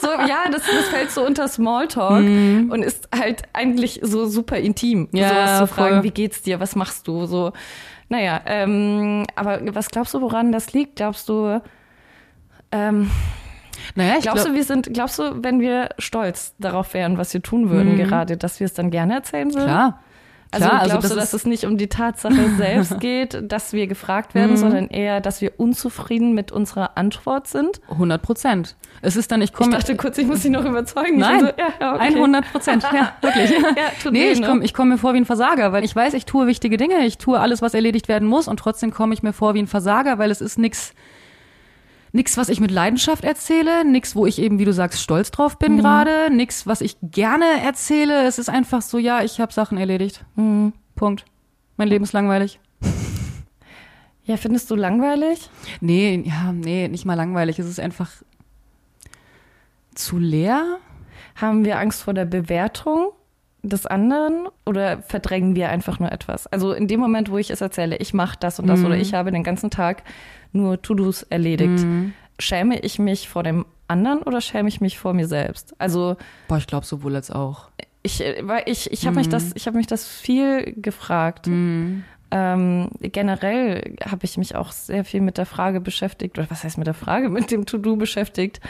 So, 0.00 0.08
ja, 0.08 0.50
das, 0.50 0.62
das 0.66 0.88
fällt 0.90 1.10
so 1.12 1.24
unter 1.24 1.46
Smalltalk 1.48 2.24
und 2.24 2.82
ist 2.82 3.08
halt 3.16 3.42
eigentlich 3.52 4.00
so 4.02 4.26
super 4.26 4.56
intim. 4.58 5.08
Mhm. 5.12 5.16
Ja, 5.18 5.28
sowas 5.28 5.58
zu 5.60 5.66
fragen, 5.68 5.94
voll. 5.96 6.02
wie 6.04 6.10
geht's 6.10 6.42
dir, 6.42 6.58
was 6.60 6.74
machst 6.74 7.06
du? 7.06 7.26
So, 7.26 7.52
naja, 8.08 8.40
ähm, 8.46 9.24
aber 9.34 9.60
was 9.74 9.88
glaubst 9.90 10.12
du, 10.14 10.20
woran 10.20 10.52
das 10.52 10.72
liegt? 10.72 10.96
Glaubst 10.96 11.28
du, 11.28 11.60
ähm, 12.74 13.10
Naja, 13.94 14.14
ich 14.18 14.22
glaubst 14.22 14.44
glaub, 14.44 14.54
du, 14.54 14.58
wir 14.58 14.64
sind, 14.64 14.92
glaubst 14.92 15.18
du, 15.18 15.42
wenn 15.42 15.60
wir 15.60 15.90
stolz 15.98 16.54
darauf 16.58 16.94
wären, 16.94 17.18
was 17.18 17.32
wir 17.34 17.42
tun 17.42 17.70
würden 17.70 17.96
gerade, 17.96 18.36
dass 18.36 18.60
wir 18.60 18.66
es 18.66 18.74
dann 18.74 18.90
gerne 18.90 19.14
erzählen 19.14 19.52
würden? 19.54 19.64
klar. 19.64 20.00
Also 20.50 20.68
Klar, 20.68 20.84
glaubst 20.84 20.94
also 20.94 21.14
du, 21.14 21.20
das 21.20 21.30
dass 21.30 21.40
es 21.40 21.46
nicht 21.46 21.64
um 21.64 21.78
die 21.78 21.88
Tatsache 21.88 22.50
selbst 22.56 23.00
geht, 23.00 23.50
dass 23.50 23.72
wir 23.72 23.88
gefragt 23.88 24.36
werden, 24.36 24.56
sondern 24.56 24.86
eher, 24.86 25.20
dass 25.20 25.40
wir 25.40 25.52
unzufrieden 25.58 26.32
mit 26.32 26.52
unserer 26.52 26.96
Antwort 26.96 27.48
sind? 27.48 27.80
100 27.90 28.22
Prozent. 28.22 28.76
Es 29.02 29.16
ist 29.16 29.32
dann, 29.32 29.42
ich 29.42 29.50
Ich 29.50 29.56
komme. 29.56 29.72
dachte 29.72 29.96
kurz, 29.96 30.16
ich 30.16 30.26
muss 30.26 30.42
dich 30.42 30.52
noch 30.52 30.64
überzeugen. 30.64 31.18
Nein, 31.18 31.36
Ich 31.36 31.40
so, 31.40 31.46
ja, 31.80 31.94
okay. 31.94 32.14
100 32.14 32.52
Prozent. 32.52 32.84
Ja, 32.84 33.14
wirklich. 33.20 33.50
Ja, 33.50 34.10
nee, 34.12 34.30
ich 34.30 34.40
ne? 34.40 34.46
komme 34.46 34.64
ich 34.64 34.74
komm 34.74 34.90
mir 34.90 34.98
vor 34.98 35.12
wie 35.14 35.18
ein 35.18 35.24
Versager, 35.24 35.72
weil 35.72 35.82
ich 35.82 35.96
weiß, 35.96 36.14
ich 36.14 36.24
tue 36.24 36.46
wichtige 36.46 36.76
Dinge, 36.76 37.04
ich 37.04 37.18
tue 37.18 37.40
alles, 37.40 37.60
was 37.60 37.74
erledigt 37.74 38.06
werden 38.06 38.28
muss 38.28 38.46
und 38.46 38.58
trotzdem 38.58 38.92
komme 38.92 39.12
ich 39.12 39.24
mir 39.24 39.32
vor 39.32 39.54
wie 39.54 39.62
ein 39.62 39.66
Versager, 39.66 40.18
weil 40.18 40.30
es 40.30 40.40
ist 40.40 40.56
nix, 40.56 40.94
nix, 42.14 42.36
was 42.38 42.48
ich 42.48 42.60
mit 42.60 42.70
Leidenschaft 42.70 43.24
erzähle, 43.24 43.84
nix, 43.84 44.14
wo 44.16 44.24
ich 44.24 44.38
eben, 44.40 44.58
wie 44.58 44.64
du 44.64 44.72
sagst, 44.72 45.02
stolz 45.02 45.30
drauf 45.30 45.54
Mhm. 45.54 45.58
bin 45.58 45.76
gerade, 45.78 46.30
nix, 46.32 46.66
was 46.66 46.80
ich 46.80 46.96
gerne 47.02 47.44
erzähle. 47.62 48.24
Es 48.26 48.38
ist 48.38 48.48
einfach 48.48 48.80
so, 48.82 48.98
ja, 48.98 49.22
ich 49.22 49.40
habe 49.40 49.52
Sachen 49.52 49.76
erledigt. 49.76 50.24
Mhm. 50.36 50.72
Punkt. 50.94 51.24
Mein 51.76 51.88
Leben 51.88 52.04
ist 52.04 52.12
langweilig. 52.14 52.58
Ja, 54.26 54.38
findest 54.38 54.70
du 54.70 54.74
langweilig? 54.74 55.50
Nee, 55.82 56.22
ja, 56.24 56.50
nee, 56.50 56.88
nicht 56.88 57.04
mal 57.04 57.12
langweilig. 57.12 57.58
Es 57.58 57.66
ist 57.66 57.78
einfach 57.78 58.10
zu 59.94 60.18
leer. 60.18 60.78
Haben 61.36 61.66
wir 61.66 61.78
Angst 61.78 62.02
vor 62.02 62.14
der 62.14 62.24
Bewertung 62.24 63.08
des 63.62 63.84
anderen 63.86 64.46
oder 64.64 65.02
verdrängen 65.02 65.54
wir 65.56 65.68
einfach 65.68 65.98
nur 65.98 66.10
etwas? 66.10 66.46
Also 66.46 66.72
in 66.72 66.88
dem 66.88 67.00
Moment, 67.00 67.30
wo 67.30 67.36
ich 67.36 67.50
es 67.50 67.60
erzähle, 67.60 67.96
ich 67.98 68.14
mache 68.14 68.38
das 68.40 68.58
und 68.58 68.66
das 68.66 68.80
Mhm. 68.80 68.86
oder 68.86 68.96
ich 68.96 69.12
habe 69.12 69.30
den 69.30 69.42
ganzen 69.42 69.68
Tag 69.70 70.02
nur 70.54 70.80
To-Dos 70.80 71.22
erledigt, 71.24 71.86
schäme 72.38 72.78
ich 72.80 72.98
mich 72.98 73.28
vor 73.28 73.42
dem 73.42 73.66
anderen 73.88 74.22
oder 74.22 74.40
schäme 74.40 74.68
ich 74.68 74.80
mich 74.80 74.98
vor 74.98 75.12
mir 75.12 75.26
selbst? 75.28 75.74
Also 75.78 76.16
Boah, 76.48 76.56
ich 76.58 76.66
glaube 76.66 76.86
sowohl 76.86 77.14
als 77.16 77.30
auch. 77.30 77.68
ich, 78.02 78.22
äh, 78.24 78.40
weil 78.46 78.62
ich, 78.66 78.90
ich 78.92 79.06
habe 79.06 79.16
mich 79.16 79.26
Mhm. 79.26 79.32
das, 79.32 79.52
ich 79.54 79.66
habe 79.66 79.76
mich 79.76 79.86
das 79.86 80.06
viel 80.08 80.72
gefragt. 80.80 81.48
Ähm, 82.30 82.88
generell 83.00 83.96
habe 84.04 84.24
ich 84.24 84.36
mich 84.38 84.56
auch 84.56 84.72
sehr 84.72 85.04
viel 85.04 85.20
mit 85.20 85.38
der 85.38 85.46
Frage 85.46 85.80
beschäftigt, 85.80 86.36
oder 86.38 86.50
was 86.50 86.64
heißt 86.64 86.78
mit 86.78 86.86
der 86.86 86.94
Frage, 86.94 87.28
mit 87.38 87.50
dem 87.50 87.64
To-Do 87.66 87.96
beschäftigt, 87.96 88.60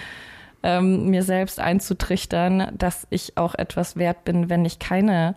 ähm, 0.62 1.08
mir 1.10 1.22
selbst 1.22 1.60
einzutrichtern, 1.60 2.72
dass 2.76 3.06
ich 3.10 3.36
auch 3.38 3.54
etwas 3.54 3.96
wert 3.96 4.24
bin, 4.24 4.48
wenn 4.50 4.64
ich 4.64 4.78
keine 4.78 5.34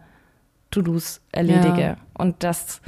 To-Dos 0.72 1.22
erledige. 1.32 1.82
Ja. 1.82 1.98
Und 2.14 2.44
das 2.44 2.82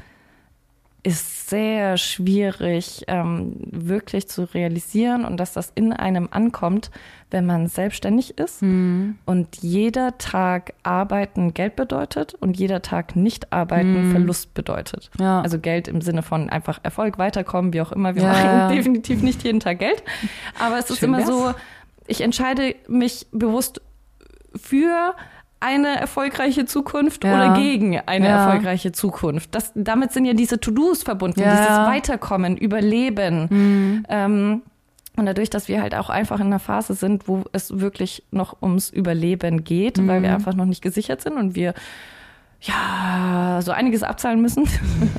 ist 1.04 1.50
sehr 1.50 1.98
schwierig 1.98 3.04
ähm, 3.08 3.56
wirklich 3.72 4.28
zu 4.28 4.44
realisieren 4.44 5.24
und 5.24 5.38
dass 5.38 5.54
das 5.54 5.72
in 5.74 5.94
einem 5.94 6.28
ankommt, 6.32 6.92
wenn 7.32 7.46
man 7.46 7.68
selbstständig 7.68 8.38
ist 8.38 8.62
und 8.62 9.48
jeder 9.62 10.18
Tag 10.18 10.74
arbeiten 10.84 11.54
Geld 11.54 11.76
bedeutet 11.76 12.34
und 12.34 12.58
jeder 12.58 12.82
Tag 12.82 13.16
nicht 13.16 13.54
arbeiten 13.54 14.12
Verlust 14.12 14.54
bedeutet. 14.54 15.10
Ja. 15.20 15.42
Also 15.42 15.60
Geld 15.60 15.88
im 15.88 16.02
Sinne 16.02 16.22
von 16.22 16.50
einfach 16.50 16.80
Erfolg, 16.84 17.18
weiterkommen, 17.18 17.72
wie 17.72 17.82
auch 17.82 17.92
immer. 17.92 18.16
Wir 18.16 18.24
Ja, 18.24 18.30
machen 18.34 18.46
ja. 18.46 18.68
definitiv 18.70 19.22
nicht 19.22 19.44
jeden 19.44 19.60
Tag 19.60 19.80
Geld. 19.80 20.04
Aber 20.60 20.80
es 20.80 20.90
ist 20.90 21.00
Schön 21.00 21.10
immer 21.10 21.20
wär's. 21.20 21.28
so, 21.28 21.54
ich 22.08 22.22
entscheide 22.22 22.76
mich 22.88 23.28
bewusst 23.32 23.82
für 24.56 25.16
eine 25.62 26.00
erfolgreiche 26.00 26.66
Zukunft 26.66 27.24
Ja. 27.24 27.34
oder 27.36 27.54
gegen 27.60 28.00
eine 28.06 28.28
Ja. 28.28 28.46
erfolgreiche 28.46 28.92
Zukunft. 28.92 29.54
Das, 29.54 29.72
damit 29.76 30.12
sind 30.14 30.26
ja 30.26 30.34
diese 30.34 30.60
To-Dos 30.60 31.04
verbunden, 31.04 31.42
Ja, 31.42 31.52
dieses. 31.52 31.78
Weiterkommen, 31.78 32.56
Überleben. 32.58 34.06
Ähm, 34.08 34.62
und 35.18 35.26
dadurch, 35.26 35.50
dass 35.50 35.68
wir 35.68 35.82
halt 35.82 35.96
auch 35.96 36.10
einfach 36.10 36.40
in 36.40 36.46
einer 36.48 36.60
Phase 36.60 36.94
sind, 36.94 37.28
wo 37.28 37.44
es 37.52 37.80
wirklich 37.82 38.24
noch 38.32 38.62
ums 38.62 38.90
Überleben 38.90 39.66
geht, 39.66 40.06
weil 40.08 40.22
wir 40.24 40.34
einfach 40.34 40.54
noch 40.54 40.66
nicht 40.66 40.82
gesichert 40.82 41.20
sind 41.22 41.34
und 41.34 41.56
wir 41.56 41.74
ja 42.62 43.60
so 43.62 43.72
einiges 43.72 44.04
abzahlen 44.04 44.42
müssen, 44.42 44.66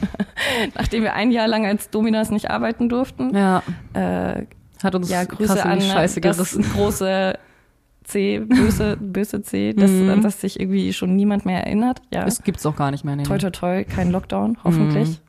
nachdem 0.75 1.03
wir 1.03 1.15
ein 1.15 1.31
Jahr 1.31 1.49
lang 1.49 1.67
als 1.67 1.91
Dominas 1.91 2.31
nicht 2.31 2.51
arbeiten 2.51 2.89
durften. 2.89 3.35
Ja. 3.37 3.63
Äh, 3.95 4.47
Hat 4.83 4.95
uns 4.95 5.11
ja, 5.11 5.25
Grüße 5.25 5.63
an 5.65 5.81
Scheiße 5.81 6.21
das 6.21 6.37
gerissen. 6.37 6.63
große 6.75 7.39
C, 8.11 8.39
böse, 8.41 8.97
böse 9.01 9.43
C, 9.43 9.73
das, 9.73 9.91
Mhm. 9.91 10.11
an 10.11 10.23
das 10.23 10.41
sich 10.41 10.59
irgendwie 10.61 10.93
schon 10.93 11.17
niemand 11.17 11.47
mehr 11.47 11.65
erinnert. 11.65 12.03
Ja, 12.13 12.25
Es 12.27 12.43
gibt's 12.43 12.67
auch 12.67 12.77
gar 12.77 12.91
nicht 12.91 13.05
mehr. 13.05 13.17
Nee, 13.17 13.23
toi, 13.25 13.39
toi, 13.39 13.51
toi, 13.51 13.85
kein 13.85 14.11
Lockdown, 14.11 14.59
hoffentlich. 14.65 15.21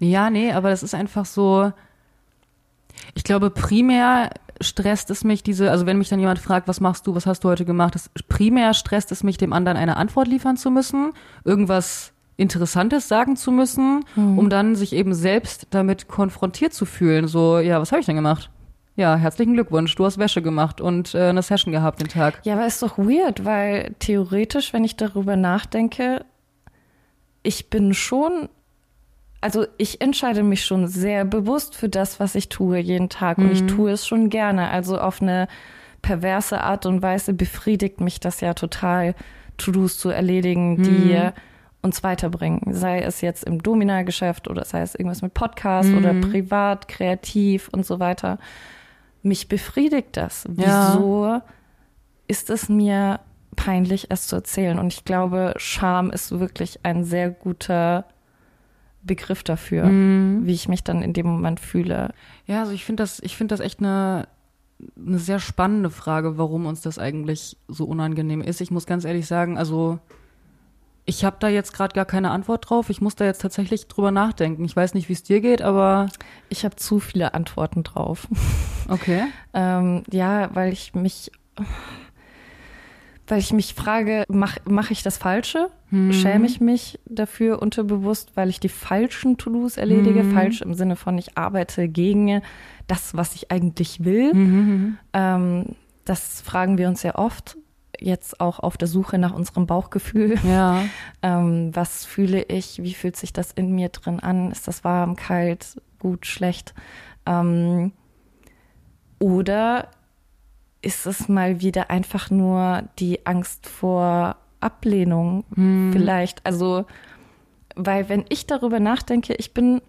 Nee, 0.00 0.10
Ja, 0.10 0.30
nee, 0.30 0.52
aber 0.52 0.70
das 0.70 0.82
ist 0.82 0.94
einfach 0.94 1.24
so. 1.26 1.72
Ich 3.14 3.24
glaube, 3.24 3.50
primär 3.50 4.30
stresst 4.60 5.10
es 5.10 5.22
mich 5.24 5.42
diese, 5.42 5.70
also 5.70 5.86
wenn 5.86 5.98
mich 5.98 6.08
dann 6.08 6.18
jemand 6.18 6.38
fragt, 6.40 6.66
was 6.66 6.80
machst 6.80 7.06
du, 7.06 7.14
was 7.14 7.26
hast 7.26 7.44
du 7.44 7.48
heute 7.48 7.64
gemacht, 7.64 7.94
das, 7.94 8.10
primär 8.28 8.74
stresst 8.74 9.12
es 9.12 9.22
mich, 9.22 9.36
dem 9.36 9.52
anderen 9.52 9.78
eine 9.78 9.96
Antwort 9.96 10.26
liefern 10.26 10.56
zu 10.56 10.70
müssen, 10.70 11.12
irgendwas 11.44 12.12
Interessantes 12.36 13.08
sagen 13.08 13.36
zu 13.36 13.50
müssen, 13.52 14.04
um 14.16 14.48
dann 14.50 14.74
sich 14.76 14.92
eben 14.92 15.12
selbst 15.14 15.66
damit 15.70 16.08
konfrontiert 16.08 16.72
zu 16.72 16.86
fühlen. 16.86 17.26
So, 17.28 17.58
ja, 17.58 17.80
was 17.80 17.90
habe 17.92 18.00
ich 18.00 18.06
denn 18.06 18.16
gemacht? 18.16 18.50
Ja, 18.98 19.14
herzlichen 19.14 19.54
Glückwunsch, 19.54 19.94
du 19.94 20.04
hast 20.04 20.18
Wäsche 20.18 20.42
gemacht 20.42 20.80
und 20.80 21.14
äh, 21.14 21.28
eine 21.28 21.40
Session 21.42 21.70
gehabt 21.70 22.00
den 22.00 22.08
Tag. 22.08 22.40
Ja, 22.42 22.54
aber 22.54 22.66
ist 22.66 22.82
doch 22.82 22.98
weird, 22.98 23.44
weil 23.44 23.94
theoretisch, 24.00 24.72
wenn 24.72 24.82
ich 24.82 24.96
darüber 24.96 25.36
nachdenke, 25.36 26.24
ich 27.44 27.70
bin 27.70 27.94
schon, 27.94 28.48
also 29.40 29.66
ich 29.76 30.00
entscheide 30.00 30.42
mich 30.42 30.64
schon 30.64 30.88
sehr 30.88 31.24
bewusst 31.24 31.76
für 31.76 31.88
das, 31.88 32.18
was 32.18 32.34
ich 32.34 32.48
tue 32.48 32.78
jeden 32.78 33.08
Tag 33.08 33.38
und 33.38 33.52
ich 33.52 33.66
tue 33.66 33.92
es 33.92 34.04
schon 34.04 34.30
gerne. 34.30 34.68
Also 34.70 34.98
auf 34.98 35.22
eine 35.22 35.46
perverse 36.02 36.60
Art 36.60 36.84
und 36.84 37.00
Weise 37.00 37.34
befriedigt 37.34 38.00
mich 38.00 38.18
das 38.18 38.40
ja 38.40 38.52
total, 38.52 39.14
To-Dos 39.58 40.00
zu 40.00 40.08
erledigen, 40.08 40.82
die 40.82 41.16
uns 41.82 42.02
weiterbringen. 42.02 42.74
Sei 42.74 42.98
es 42.98 43.20
jetzt 43.20 43.44
im 43.44 43.62
Domina-Geschäft 43.62 44.48
oder 44.48 44.64
sei 44.64 44.82
es 44.82 44.96
irgendwas 44.96 45.22
mit 45.22 45.34
Podcast 45.34 45.92
oder 45.94 46.14
privat, 46.14 46.88
kreativ 46.88 47.68
und 47.72 47.86
so 47.86 48.00
weiter. 48.00 48.38
Mich 49.22 49.48
befriedigt 49.48 50.16
das. 50.16 50.44
Ja. 50.56 50.94
Wieso 50.94 51.40
ist 52.26 52.50
es 52.50 52.68
mir 52.68 53.20
peinlich, 53.56 54.06
es 54.10 54.26
zu 54.26 54.36
erzählen? 54.36 54.78
Und 54.78 54.92
ich 54.92 55.04
glaube, 55.04 55.54
Scham 55.56 56.10
ist 56.10 56.38
wirklich 56.38 56.80
ein 56.84 57.04
sehr 57.04 57.30
guter 57.30 58.04
Begriff 59.02 59.42
dafür, 59.42 59.84
wie 59.84 60.52
ich 60.52 60.68
mich 60.68 60.84
dann 60.84 61.02
in 61.02 61.12
dem 61.12 61.26
Moment 61.26 61.60
fühle. 61.60 62.12
Ja, 62.46 62.60
also 62.60 62.72
ich 62.72 62.84
finde 62.84 63.02
das, 63.02 63.20
ich 63.20 63.36
finde 63.36 63.54
das 63.54 63.60
echt 63.60 63.80
eine, 63.80 64.28
eine 64.96 65.18
sehr 65.18 65.40
spannende 65.40 65.90
Frage, 65.90 66.36
warum 66.36 66.66
uns 66.66 66.80
das 66.82 66.98
eigentlich 66.98 67.56
so 67.68 67.84
unangenehm 67.84 68.40
ist. 68.40 68.60
Ich 68.60 68.70
muss 68.70 68.86
ganz 68.86 69.04
ehrlich 69.04 69.26
sagen, 69.26 69.56
also 69.56 69.98
ich 71.08 71.24
habe 71.24 71.36
da 71.40 71.48
jetzt 71.48 71.72
gerade 71.72 71.94
gar 71.94 72.04
keine 72.04 72.30
Antwort 72.30 72.68
drauf. 72.68 72.90
Ich 72.90 73.00
muss 73.00 73.16
da 73.16 73.24
jetzt 73.24 73.40
tatsächlich 73.40 73.88
drüber 73.88 74.10
nachdenken. 74.10 74.64
Ich 74.66 74.76
weiß 74.76 74.92
nicht, 74.92 75.08
wie 75.08 75.14
es 75.14 75.22
dir 75.22 75.40
geht, 75.40 75.62
aber 75.62 76.08
Ich 76.50 76.66
habe 76.66 76.76
zu 76.76 77.00
viele 77.00 77.32
Antworten 77.32 77.82
drauf. 77.82 78.28
okay. 78.88 79.24
Ähm, 79.54 80.02
ja, 80.10 80.50
weil 80.54 80.70
ich 80.72 80.94
mich, 80.94 81.32
weil 83.26 83.38
ich 83.38 83.54
mich 83.54 83.72
frage, 83.72 84.24
mache 84.28 84.60
mach 84.66 84.90
ich 84.90 85.02
das 85.02 85.16
Falsche? 85.16 85.70
Schäme 86.12 86.44
ich 86.46 86.60
mich 86.60 86.98
dafür 87.06 87.62
unterbewusst, 87.62 88.32
weil 88.34 88.50
ich 88.50 88.60
die 88.60 88.68
falschen 88.68 89.38
To-Dos 89.38 89.78
erledige? 89.78 90.20
Falsch 90.34 90.60
im 90.60 90.74
Sinne 90.74 90.96
von, 90.96 91.16
ich 91.16 91.38
arbeite 91.38 91.88
gegen 91.88 92.42
das, 92.86 93.16
was 93.16 93.34
ich 93.34 93.50
eigentlich 93.50 94.04
will. 94.04 94.32
Ähm, 95.14 95.64
das 96.04 96.42
fragen 96.42 96.76
wir 96.76 96.88
uns 96.88 97.02
ja 97.02 97.14
oft. 97.14 97.56
Jetzt 98.00 98.40
auch 98.40 98.60
auf 98.60 98.76
der 98.76 98.88
Suche 98.88 99.18
nach 99.18 99.32
unserem 99.32 99.66
Bauchgefühl. 99.66 100.36
Ja. 100.44 100.82
Ähm, 101.20 101.74
was 101.74 102.04
fühle 102.04 102.44
ich? 102.44 102.80
Wie 102.80 102.94
fühlt 102.94 103.16
sich 103.16 103.32
das 103.32 103.50
in 103.50 103.72
mir 103.74 103.88
drin 103.88 104.20
an? 104.20 104.52
Ist 104.52 104.68
das 104.68 104.84
warm, 104.84 105.16
kalt, 105.16 105.80
gut, 105.98 106.26
schlecht? 106.26 106.74
Ähm, 107.26 107.90
oder 109.18 109.88
ist 110.80 111.06
es 111.06 111.28
mal 111.28 111.60
wieder 111.60 111.90
einfach 111.90 112.30
nur 112.30 112.84
die 113.00 113.26
Angst 113.26 113.66
vor 113.66 114.36
Ablehnung 114.60 115.44
vielleicht? 115.92 116.46
Also, 116.46 116.86
weil 117.74 118.08
wenn 118.08 118.24
ich 118.28 118.46
darüber 118.46 118.78
nachdenke, 118.78 119.34
ich 119.34 119.54
bin 119.54 119.82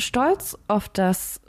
stolz 0.00 0.58
auf 0.68 0.88
das, 0.88 1.40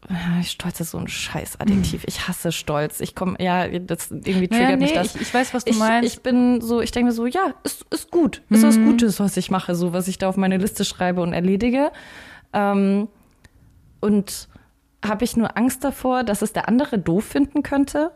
stolz 0.43 0.79
ist 0.79 0.91
so 0.91 0.97
ein 0.97 1.07
Scheißadjektiv. 1.07 2.03
Ich 2.05 2.27
hasse 2.27 2.51
Stolz. 2.51 2.99
Ich 2.99 3.15
komme, 3.15 3.35
ja, 3.39 3.67
das 3.67 4.11
irgendwie 4.11 4.47
triggert 4.47 4.67
Naja, 4.67 4.77
mich 4.77 4.91
nee, 4.91 4.95
das 4.95 5.15
ich, 5.15 5.21
ich 5.21 5.33
weiß, 5.33 5.53
was 5.53 5.65
du 5.65 5.71
ich, 5.71 5.79
meinst. 5.79 6.13
ich 6.13 6.21
bin 6.21 6.61
so, 6.61 6.81
ich 6.81 6.91
denke 6.91 7.07
mir 7.07 7.11
so, 7.13 7.25
ja, 7.25 7.53
ist, 7.63 7.85
ist 7.89 8.11
gut. 8.11 8.41
Ist 8.49 8.63
was 8.63 8.77
Gutes, 8.77 9.19
was 9.19 9.37
ich 9.37 9.51
mache, 9.51 9.75
so 9.75 9.93
was 9.93 10.07
ich 10.07 10.17
da 10.17 10.29
auf 10.29 10.37
meine 10.37 10.57
Liste 10.57 10.85
schreibe 10.85 11.21
und 11.21 11.33
erledige. 11.33 11.91
Ähm, 12.53 13.07
und 13.99 14.47
habe 15.03 15.23
ich 15.23 15.35
nur 15.35 15.57
Angst 15.57 15.83
davor, 15.83 16.23
dass 16.23 16.41
es 16.41 16.53
der 16.53 16.67
andere 16.67 16.99
doof 16.99 17.25
finden 17.25 17.63
könnte? 17.63 18.11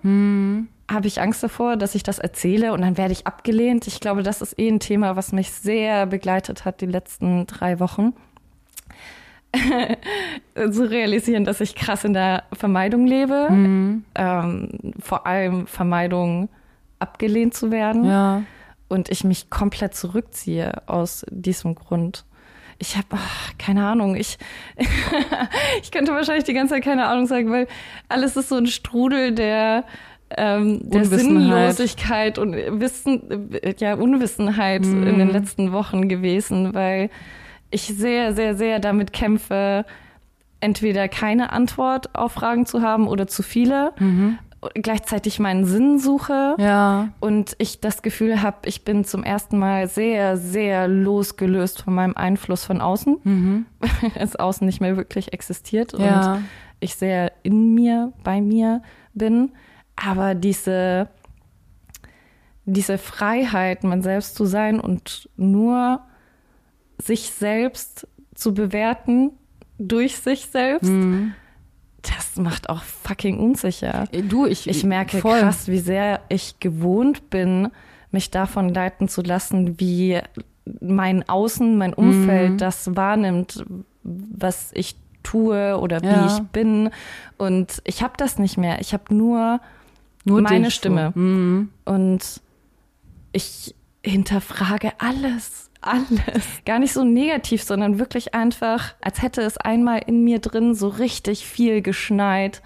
Habe 0.91 1.08
ich 1.08 1.19
Angst 1.19 1.41
davor, 1.41 1.78
dass 1.78 1.95
ich 1.95 2.04
das 2.04 2.19
erzähle 2.19 2.74
und 2.74 2.82
dann 2.82 2.98
werde 2.98 3.12
ich 3.12 3.26
abgelehnt? 3.26 3.88
Ich 3.88 4.00
glaube, 4.00 4.21
das 4.21 4.41
ist 4.41 4.60
eh 4.60 4.67
ein 4.67 4.80
Thema, 4.80 5.15
was 5.15 5.32
mich 5.32 5.52
sehr 5.52 6.06
begleitet 6.06 6.63
hat 6.65 6.82
die 6.82 6.86
letzten 6.86 7.48
drei 7.48 7.80
Wochen. 7.80 8.13
zu 10.72 10.89
realisieren, 10.89 11.46
dass 11.46 11.62
ich 11.62 11.76
krass 11.76 12.04
in 12.04 12.13
der 12.13 12.44
Vermeidung 12.54 13.08
lebe. 13.08 13.48
Ähm, 14.15 14.94
vor 15.00 15.26
allem 15.26 15.68
Vermeidung, 15.68 16.50
abgelehnt 17.00 17.54
zu 17.54 17.72
werden. 17.72 18.06
ja. 18.06 18.44
Und 18.88 19.10
ich 19.10 19.24
mich 19.24 19.50
komplett 19.50 19.96
zurückziehe 19.96 20.84
aus 20.86 21.26
diesem 21.32 21.74
Grund. 21.74 22.24
Ich 22.78 22.98
habe 22.98 23.18
keine 23.58 23.86
Ahnung. 23.88 24.15
Ich, 24.15 24.38
ich 25.82 25.91
könnte 25.91 26.12
wahrscheinlich 26.13 26.44
die 26.44 26.54
ganze 26.54 26.76
Zeit 26.76 26.84
keine 26.84 27.08
Ahnung 27.08 27.26
sagen, 27.26 27.52
weil 27.52 27.68
alles 28.10 28.36
ist 28.36 28.50
so 28.50 28.56
ein 28.56 28.68
Strudel 28.68 29.34
der, 29.34 29.86
ähm, 30.38 30.82
der. 30.84 31.06
Sinnlosigkeit 31.06 32.38
und 32.38 32.54
Wissen, 32.54 33.50
ja, 33.80 33.96
Unwissenheit 33.96 34.86
in 34.86 35.18
den 35.18 35.32
letzten 35.32 35.72
Wochen 35.72 36.08
gewesen, 36.08 36.74
weil 36.74 37.10
ich 37.75 37.83
sehr, 37.83 38.33
sehr, 38.33 38.55
sehr 38.55 38.79
damit 38.79 39.13
kämpfe, 39.13 39.85
entweder 40.61 41.07
keine 41.07 41.51
Antwort 41.51 42.15
auf 42.15 42.31
Fragen 42.31 42.65
zu 42.65 42.81
haben 42.81 43.07
oder 43.07 43.27
zu 43.27 43.43
viele. 43.43 43.93
Gleichzeitig 44.73 45.39
meinen 45.39 45.65
Sinn 45.65 45.99
suche 45.99 46.55
Ja. 46.57 47.09
und 47.19 47.55
ich 47.59 47.81
das 47.81 48.01
Gefühl 48.01 48.41
habe, 48.41 48.57
ich 48.67 48.83
bin 48.83 49.05
zum 49.05 49.23
ersten 49.23 49.59
Mal 49.59 49.88
sehr, 49.88 50.38
sehr 50.38 50.88
losgelöst 50.88 51.83
von 51.83 51.93
meinem 51.93 52.15
Einfluss 52.15 52.63
von 52.65 52.81
außen, 52.81 53.17
weil 53.79 54.11
das 54.17 54.35
Außen 54.35 54.65
nicht 54.65 54.81
mehr 54.81 54.97
wirklich 54.97 55.33
existiert 55.33 55.93
und 55.93 56.01
Ja. 56.03 56.39
ich 56.79 56.95
sehr 56.95 57.31
in 57.43 57.75
mir, 57.75 58.11
bei 58.23 58.41
mir 58.41 58.81
bin. 59.13 59.51
Aber 59.95 60.33
diese, 60.33 61.09
diese 62.65 62.97
Freiheit, 62.97 63.83
man 63.83 64.01
selbst 64.01 64.35
zu 64.35 64.45
sein 64.45 64.79
und 64.79 65.29
nur 65.38 65.99
sich 67.01 67.31
selbst 67.31 68.08
zu 68.34 68.53
bewerten 68.53 69.31
durch 69.77 70.17
sich 70.17 70.45
selbst, 70.47 70.89
das 72.01 72.36
macht 72.38 72.69
auch 72.69 72.84
fucking 72.84 73.39
unsicher. 73.39 74.05
Du, 74.29 74.45
ich, 74.45 74.67
Ich 74.67 74.84
merke 74.84 75.17
voll. 75.19 75.39
krass, 75.39 75.67
wie 75.67 75.79
sehr 75.79 76.21
ich 76.29 76.60
gewohnt 76.60 77.29
bin, 77.29 77.69
mich 78.12 78.31
davon 78.31 78.69
leiten 78.69 79.08
zu 79.10 79.21
lassen, 79.21 79.79
wie 79.79 80.19
mein 80.81 81.27
Außen, 81.27 81.77
mein 81.77 81.93
Umfeld 81.93 82.53
Mhm. 82.53 82.58
das 82.58 82.95
wahrnimmt, 82.95 83.65
was 84.03 84.71
ich 84.73 84.95
tue 85.23 85.77
oder 85.79 86.01
wie 86.01 86.05
Ja. 86.08 86.27
ich 86.27 86.43
bin. 86.49 86.89
Und 87.38 87.81
ich 87.84 88.01
habe 88.03 88.13
das 88.17 88.38
nicht 88.39 88.58
mehr. 88.58 88.79
Ich 88.79 88.93
habe 88.93 89.13
nur, 89.13 89.60
Nur 90.23 90.41
meine. 90.41 90.71
Stimme. 90.71 91.12
Mhm. 91.15 91.69
Und 91.86 92.41
ich 93.31 93.75
hinterfrage 94.03 94.93
alles, 94.99 95.64
alles. 95.86 96.43
Gar 96.65 96.80
nicht 96.80 96.93
so 96.93 97.04
negativ, 97.04 97.63
sondern 97.63 98.00
wirklich 98.00 98.34
einfach, 98.34 98.93
als 99.02 99.21
hätte 99.21 99.41
es 99.41 99.58
einmal 99.58 100.02
in 100.06 100.24
mir 100.24 100.39
drin 100.39 100.74
so 100.76 100.88
richtig 100.88 101.45
viel 101.45 101.82
geschneit. 101.82 102.62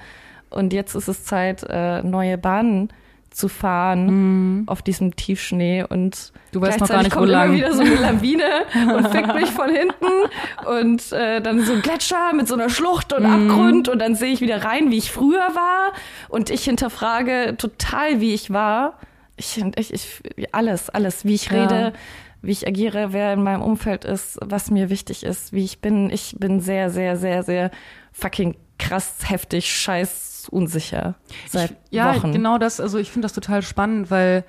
Und 0.50 0.74
jetzt 0.74 0.96
ist 0.96 1.08
es 1.08 1.26
Zeit, 1.26 1.64
äh, 1.70 2.02
neue 2.02 2.38
Bahnen 2.38 2.90
zu 3.32 3.48
fahren 3.48 4.64
auf 4.66 4.82
diesem 4.82 5.16
Tiefschnee 5.16 5.84
und. 5.88 6.34
Du 6.52 6.62
weißt 6.62 6.80
noch 6.80 6.88
gar 6.90 7.04
nicht, 7.04 7.14
wo 7.16 7.20
kommt 7.20 7.30
lang. 7.32 7.50
immer 7.50 7.58
wieder 7.58 7.74
so 7.74 7.82
eine 7.82 7.94
Lawine 8.02 8.44
und 8.96 9.08
fickt 9.10 9.36
mich 9.36 9.52
von 9.52 9.70
hinten 9.70 10.08
und 10.66 11.12
äh, 11.12 11.40
dann 11.40 11.62
so 11.64 11.74
ein 11.74 11.84
Gletscher 11.84 12.34
mit 12.34 12.48
so 12.48 12.56
einer 12.56 12.70
Schlucht 12.72 13.14
und 13.14 13.22
Mhm. 13.24 13.52
Abgrund 13.52 13.88
und 13.90 14.00
dann 14.00 14.16
sehe 14.16 14.34
ich 14.34 14.42
wieder 14.42 14.66
rein, 14.66 14.90
wie 14.90 14.98
ich 14.98 15.12
früher 15.12 15.38
war 15.54 15.94
und 16.30 16.50
ich 16.50 16.64
hinterfrage 16.64 17.56
total, 17.58 18.20
wie 18.20 18.34
ich 18.34 18.52
war. 18.52 18.98
Ich, 19.38 19.64
ich, 19.78 19.94
ich 19.94 20.54
alles, 20.56 20.90
alles, 20.90 21.24
wie 21.24 21.36
ich 21.36 21.52
Ja. 21.52 21.62
rede, 21.62 21.94
wie 22.42 22.52
ich 22.52 22.68
agiere, 22.68 23.12
wer 23.12 23.34
in 23.34 23.44
meinem 23.44 23.62
Umfeld 23.62 24.06
ist, 24.06 24.38
was 24.42 24.72
mir 24.72 24.90
wichtig 24.90 25.24
ist, 25.24 25.54
wie 25.54 25.66
ich 25.66 25.82
bin. 25.82 26.10
Ich 26.10 26.36
bin 26.40 26.60
sehr, 26.62 26.90
sehr, 26.90 27.18
sehr, 27.18 27.44
sehr 27.44 27.72
fucking 28.12 28.56
krass, 28.78 29.18
heftig, 29.26 29.72
scheiß 29.72 30.48
unsicher 30.50 31.16
seit 31.48 31.76
ja, 31.90 32.16
Wochen. 32.16 32.32
genau 32.32 32.58
das. 32.58 32.80
Also 32.80 32.98
ich 32.98 33.12
finde 33.12 33.26
das 33.26 33.34
total 33.34 33.62
spannend, 33.62 34.10
weil 34.10 34.46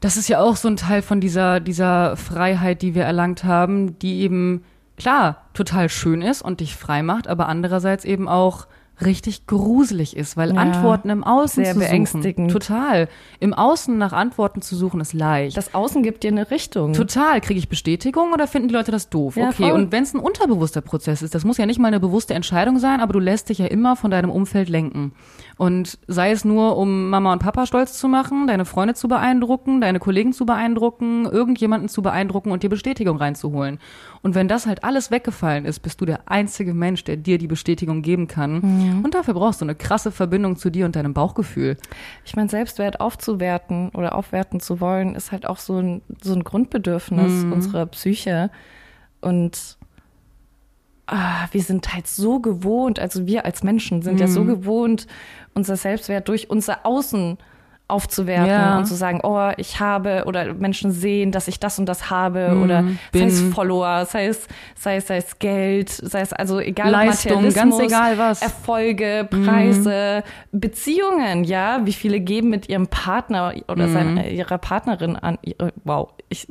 das 0.00 0.16
ist 0.16 0.28
ja 0.28 0.40
auch 0.40 0.56
so 0.56 0.68
ein 0.68 0.76
Teil 0.76 1.02
von 1.02 1.20
dieser, 1.20 1.60
dieser 1.60 2.16
Freiheit, 2.16 2.82
die 2.82 2.94
wir 2.94 3.04
erlangt 3.04 3.44
haben, 3.44 3.98
die 3.98 4.20
eben, 4.20 4.64
klar, 4.96 5.46
total 5.54 5.88
schön 5.88 6.22
ist 6.22 6.42
und 6.42 6.60
dich 6.60 6.74
frei 6.74 7.02
macht, 7.02 7.28
aber 7.28 7.48
andererseits 7.48 8.04
eben 8.04 8.28
auch 8.28 8.66
richtig 9.04 9.46
gruselig 9.46 10.16
ist, 10.16 10.36
weil 10.36 10.54
Ja. 10.54 10.60
Antworten 10.60 11.10
im 11.10 11.24
Außen 11.24 11.64
Sehr 11.64 11.74
zu 11.74 11.80
beängstigend. 11.80 12.50
suchen. 12.50 12.60
Total. 12.60 13.08
Im 13.38 13.54
Außen 13.54 13.96
nach 13.96 14.12
Antworten 14.12 14.62
zu 14.62 14.76
suchen 14.76 15.00
ist 15.00 15.12
leicht. 15.12 15.56
Das 15.56 15.74
Außen 15.74 16.02
gibt 16.02 16.22
dir 16.22 16.30
eine 16.30 16.50
Richtung. 16.50 16.92
Total. 16.92 17.40
Kriege 17.40 17.58
ich 17.58 17.68
Bestätigung 17.68 18.32
oder 18.32 18.46
finden 18.46 18.68
die 18.68 18.74
Leute 18.74 18.90
das 18.92 19.08
doof? 19.08 19.36
Ja, 19.36 19.48
okay, 19.48 19.70
voll. 19.70 19.72
und 19.72 19.92
wenn 19.92 20.02
es 20.02 20.14
ein 20.14 20.20
unterbewusster 20.20 20.80
Prozess 20.80 21.22
ist, 21.22 21.34
das 21.34 21.44
muss 21.44 21.56
ja 21.58 21.66
nicht 21.66 21.78
mal 21.78 21.88
eine 21.88 22.00
bewusste 22.00 22.34
Entscheidung 22.34 22.78
sein, 22.78 23.00
aber 23.00 23.12
du 23.12 23.18
lässt 23.18 23.48
dich 23.48 23.58
ja 23.58 23.66
immer 23.66 23.96
von 23.96 24.10
deinem 24.10 24.30
Umfeld 24.30 24.68
lenken. 24.68 25.12
Und 25.60 25.98
sei 26.06 26.30
es 26.30 26.46
nur, 26.46 26.78
um 26.78 27.10
Mama 27.10 27.34
und 27.34 27.40
Papa 27.40 27.66
stolz 27.66 27.98
zu 27.98 28.08
machen, 28.08 28.46
deine 28.46 28.64
Freunde 28.64 28.94
zu 28.94 29.08
beeindrucken, 29.08 29.82
deine 29.82 29.98
Kollegen 29.98 30.32
zu 30.32 30.46
beeindrucken, 30.46 31.26
irgendjemanden 31.26 31.90
zu 31.90 32.00
beeindrucken 32.00 32.50
und 32.50 32.62
dir 32.62 32.70
Bestätigung 32.70 33.18
reinzuholen. 33.18 33.78
Und 34.22 34.34
wenn 34.34 34.48
das 34.48 34.66
halt 34.66 34.84
alles 34.84 35.10
weggefallen 35.10 35.66
ist, 35.66 35.80
bist 35.80 36.00
du 36.00 36.06
der 36.06 36.30
einzige 36.30 36.72
Mensch, 36.72 37.04
der 37.04 37.18
dir 37.18 37.36
die 37.36 37.46
Bestätigung 37.46 38.00
geben 38.00 38.26
kann. 38.26 39.02
Und 39.04 39.14
dafür 39.14 39.34
brauchst 39.34 39.60
du 39.60 39.66
eine 39.66 39.74
krasse 39.74 40.10
Verbindung 40.10 40.56
zu 40.56 40.70
dir 40.70 40.86
und 40.86 40.96
deinem 40.96 41.12
Bauchgefühl. 41.12 41.76
Ich 42.24 42.34
meine, 42.34 42.48
Selbstwert 42.48 43.02
aufzuwerten 43.02 43.90
oder 43.90 44.14
aufwerten 44.14 44.60
zu 44.60 44.80
wollen, 44.80 45.14
ist 45.14 45.30
halt 45.30 45.44
auch 45.44 45.58
so 45.58 45.76
ein, 45.76 46.00
so 46.22 46.32
ein 46.32 46.42
Grundbedürfnis 46.42 47.44
unserer 47.52 47.84
Psyche. 47.84 48.50
Und 49.20 49.76
ah, 51.10 51.48
wir 51.52 51.62
sind 51.62 51.92
halt 51.92 52.06
so 52.06 52.40
gewohnt, 52.40 52.98
also 52.98 53.26
wir 53.26 53.44
als 53.44 53.62
Menschen 53.62 54.02
sind 54.02 54.20
ja 54.20 54.28
so 54.28 54.44
gewohnt, 54.44 55.06
unser 55.54 55.76
Selbstwert 55.76 56.28
durch 56.28 56.50
unser 56.50 56.86
Außen 56.86 57.38
aufzuwerten 57.90 58.46
Ja. 58.48 58.78
und 58.78 58.86
zu 58.86 58.94
sagen, 58.94 59.20
oh, 59.22 59.50
ich 59.56 59.80
habe 59.80 60.24
oder 60.26 60.54
Menschen 60.54 60.92
sehen, 60.92 61.32
dass 61.32 61.48
ich 61.48 61.60
das 61.60 61.78
und 61.78 61.86
das 61.86 62.10
habe 62.10 62.54
Mhm, 62.54 62.62
oder 62.62 62.84
sei 63.12 63.24
es 63.24 63.40
Follower, 63.42 64.06
sei 64.06 64.26
es, 64.26 64.46
sei 64.76 64.96
es, 64.96 65.06
sei 65.06 65.16
es 65.18 65.38
Geld, 65.38 65.90
sei 65.90 66.20
es 66.20 66.32
also 66.32 66.58
egal 66.60 66.90
Leistung, 66.90 67.52
ganz 67.52 67.78
egal 67.78 68.16
was. 68.18 68.40
Erfolge, 68.42 69.28
Preise, 69.30 70.22
Beziehungen, 70.52 71.44
ja, 71.44 71.80
wie 71.84 71.92
viele 71.92 72.20
geben 72.20 72.48
mit 72.50 72.68
ihrem 72.68 72.86
Partner 72.86 73.54
oder 73.68 73.88
seiner, 73.88 74.28
ihrer 74.28 74.58
Partnerin 74.58 75.16
an, 75.16 75.38
ihre, 75.42 75.72
wow, 75.84 76.10
ich, 76.28 76.46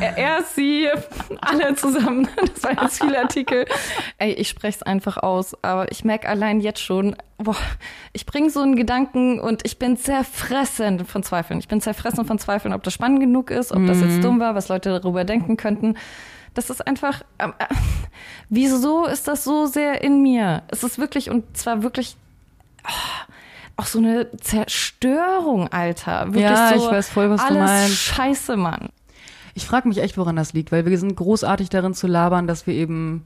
er, 0.00 0.16
er, 0.16 0.42
sie, 0.44 0.88
alle 1.40 1.74
zusammen, 1.74 2.28
das 2.54 2.62
waren 2.62 2.78
jetzt 2.82 3.02
viele 3.02 3.18
Artikel. 3.18 3.66
Ey, 4.18 4.32
ich 4.32 4.48
spreche 4.48 4.76
es 4.78 4.82
einfach 4.82 5.16
aus, 5.18 5.56
aber 5.62 5.90
ich 5.90 6.04
merke 6.04 6.28
allein 6.28 6.60
jetzt 6.60 6.80
schon, 6.80 7.16
boah, 7.36 7.56
ich 8.12 8.26
bringe 8.26 8.50
so 8.50 8.60
einen 8.60 8.76
Gedanken 8.76 9.40
und 9.40 9.62
ich 9.64 9.78
bin 9.78 9.96
zerfressen 9.96 10.67
von 10.68 11.22
Zweifeln. 11.22 11.58
Ich 11.58 11.68
bin 11.68 11.80
zerfressen 11.80 12.24
von 12.24 12.38
Zweifeln, 12.38 12.74
ob 12.74 12.82
das 12.82 12.94
spannend 12.94 13.20
genug 13.20 13.50
ist, 13.50 13.72
ob 13.72 13.86
das 13.86 14.00
jetzt 14.00 14.22
dumm 14.22 14.40
war, 14.40 14.54
was 14.54 14.68
Leute 14.68 14.90
darüber 14.90 15.24
denken 15.24 15.56
könnten. 15.56 15.96
Das 16.54 16.70
ist 16.70 16.86
einfach, 16.86 17.22
ähm, 17.38 17.52
äh, 17.58 17.66
wieso 18.48 19.06
ist 19.06 19.28
das 19.28 19.44
so 19.44 19.66
sehr 19.66 20.02
in 20.02 20.22
mir? 20.22 20.62
Es 20.68 20.82
ist 20.82 20.98
wirklich, 20.98 21.30
und 21.30 21.56
zwar 21.56 21.82
wirklich 21.82 22.16
ah, 22.84 22.90
auch 23.76 23.86
so 23.86 23.98
eine 23.98 24.28
Zerstörung, 24.38 25.68
Alter. 25.68 26.26
Wirklich 26.26 26.42
Ja, 26.42 26.70
so 26.70 26.84
ich 26.84 26.90
weiß 26.90 27.08
voll, 27.10 27.30
was 27.30 27.40
du 27.40 27.46
alles 27.46 27.70
meinst. 27.70 27.96
Scheiße, 27.96 28.56
Mann. 28.56 28.88
Ich 29.54 29.66
frage 29.66 29.88
mich 29.88 29.98
echt, 29.98 30.18
woran 30.18 30.36
das 30.36 30.52
liegt, 30.52 30.72
weil 30.72 30.84
wir 30.84 30.98
sind 30.98 31.16
großartig 31.16 31.68
darin 31.68 31.94
zu 31.94 32.06
labern, 32.06 32.46
dass 32.46 32.66
wir 32.66 32.74
eben 32.74 33.24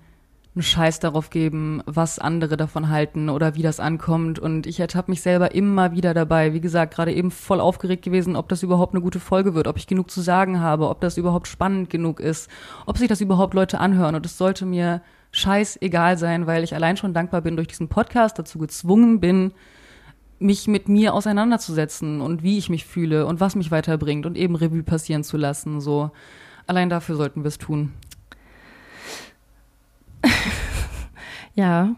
einen 0.55 0.62
Scheiß 0.62 1.01
darauf 1.01 1.31
geben, 1.31 1.83
was 1.87 2.19
andere 2.19 2.59
davon 2.59 2.91
halten 2.91 3.31
oder 3.31 3.55
wie 3.55 3.62
das 3.62 3.81
ankommt. 3.81 4.38
Und 4.38 4.67
ich 4.67 4.81
ertappe 4.81 5.11
mich 5.11 5.23
selber 5.23 5.55
immer 5.55 5.93
wieder 5.93 6.12
dabei. 6.12 6.53
Wie 6.53 6.61
gesagt, 6.61 6.95
gerade 6.95 7.12
eben 7.12 7.31
voll 7.31 7.59
aufgeregt 7.59 8.05
gewesen, 8.05 8.37
ob 8.37 8.51
das 8.51 8.62
überhaupt 8.62 8.95
eine 8.95 9.03
gute 9.03 9.21
Folge 9.21 9.55
wird, 9.55 9.67
ob 9.67 9.79
ich 9.79 9.87
genug 9.87 10.11
zu 10.11 10.21
sagen 10.21 10.61
habe, 10.61 10.91
ob 10.91 11.01
das 11.01 11.17
überhaupt 11.17 11.49
spannend 11.49 11.88
genug 11.88 12.21
ist, 12.21 12.51
ob 12.85 12.99
sich 12.99 13.09
das 13.09 13.23
überhaupt 13.23 13.55
Leute 13.55 13.81
anhören. 13.81 14.15
Und 14.15 14.27
es 14.27 14.37
sollte 14.37 14.67
mir 14.67 15.01
scheißegal 15.31 16.19
sein, 16.19 16.47
weil 16.47 16.65
ich 16.65 16.75
allein 16.75 16.99
schon 16.99 17.15
dankbar 17.15 17.41
bin, 17.41 17.57
durch 17.57 17.69
diesen 17.69 17.88
Podcast 17.88 18.38
dazu 18.38 18.59
gezwungen 18.59 19.21
bin, 19.21 19.53
mich 20.38 20.67
mit 20.69 20.88
mir 20.88 21.15
auseinanderzusetzen 21.15 22.21
und 22.21 22.43
wie 22.43 22.59
ich 22.59 22.69
mich 22.69 22.85
fühle 22.85 23.25
und 23.27 23.41
was 23.41 23.55
mich 23.55 23.71
weiterbringt 23.71 24.27
und 24.27 24.37
eben 24.37 24.57
Revue 24.57 24.83
passieren 24.83 25.25
zu 25.25 25.38
lassen. 25.38 25.81
So 25.81 26.11
allein 26.67 26.91
dafür 26.91 27.17
sollten 27.17 27.43
wir 27.43 27.49
es 27.49 27.59
tun. 27.59 27.93
Ja, 31.54 31.90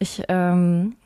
ich, 0.00 0.24
ähm, 0.28 0.96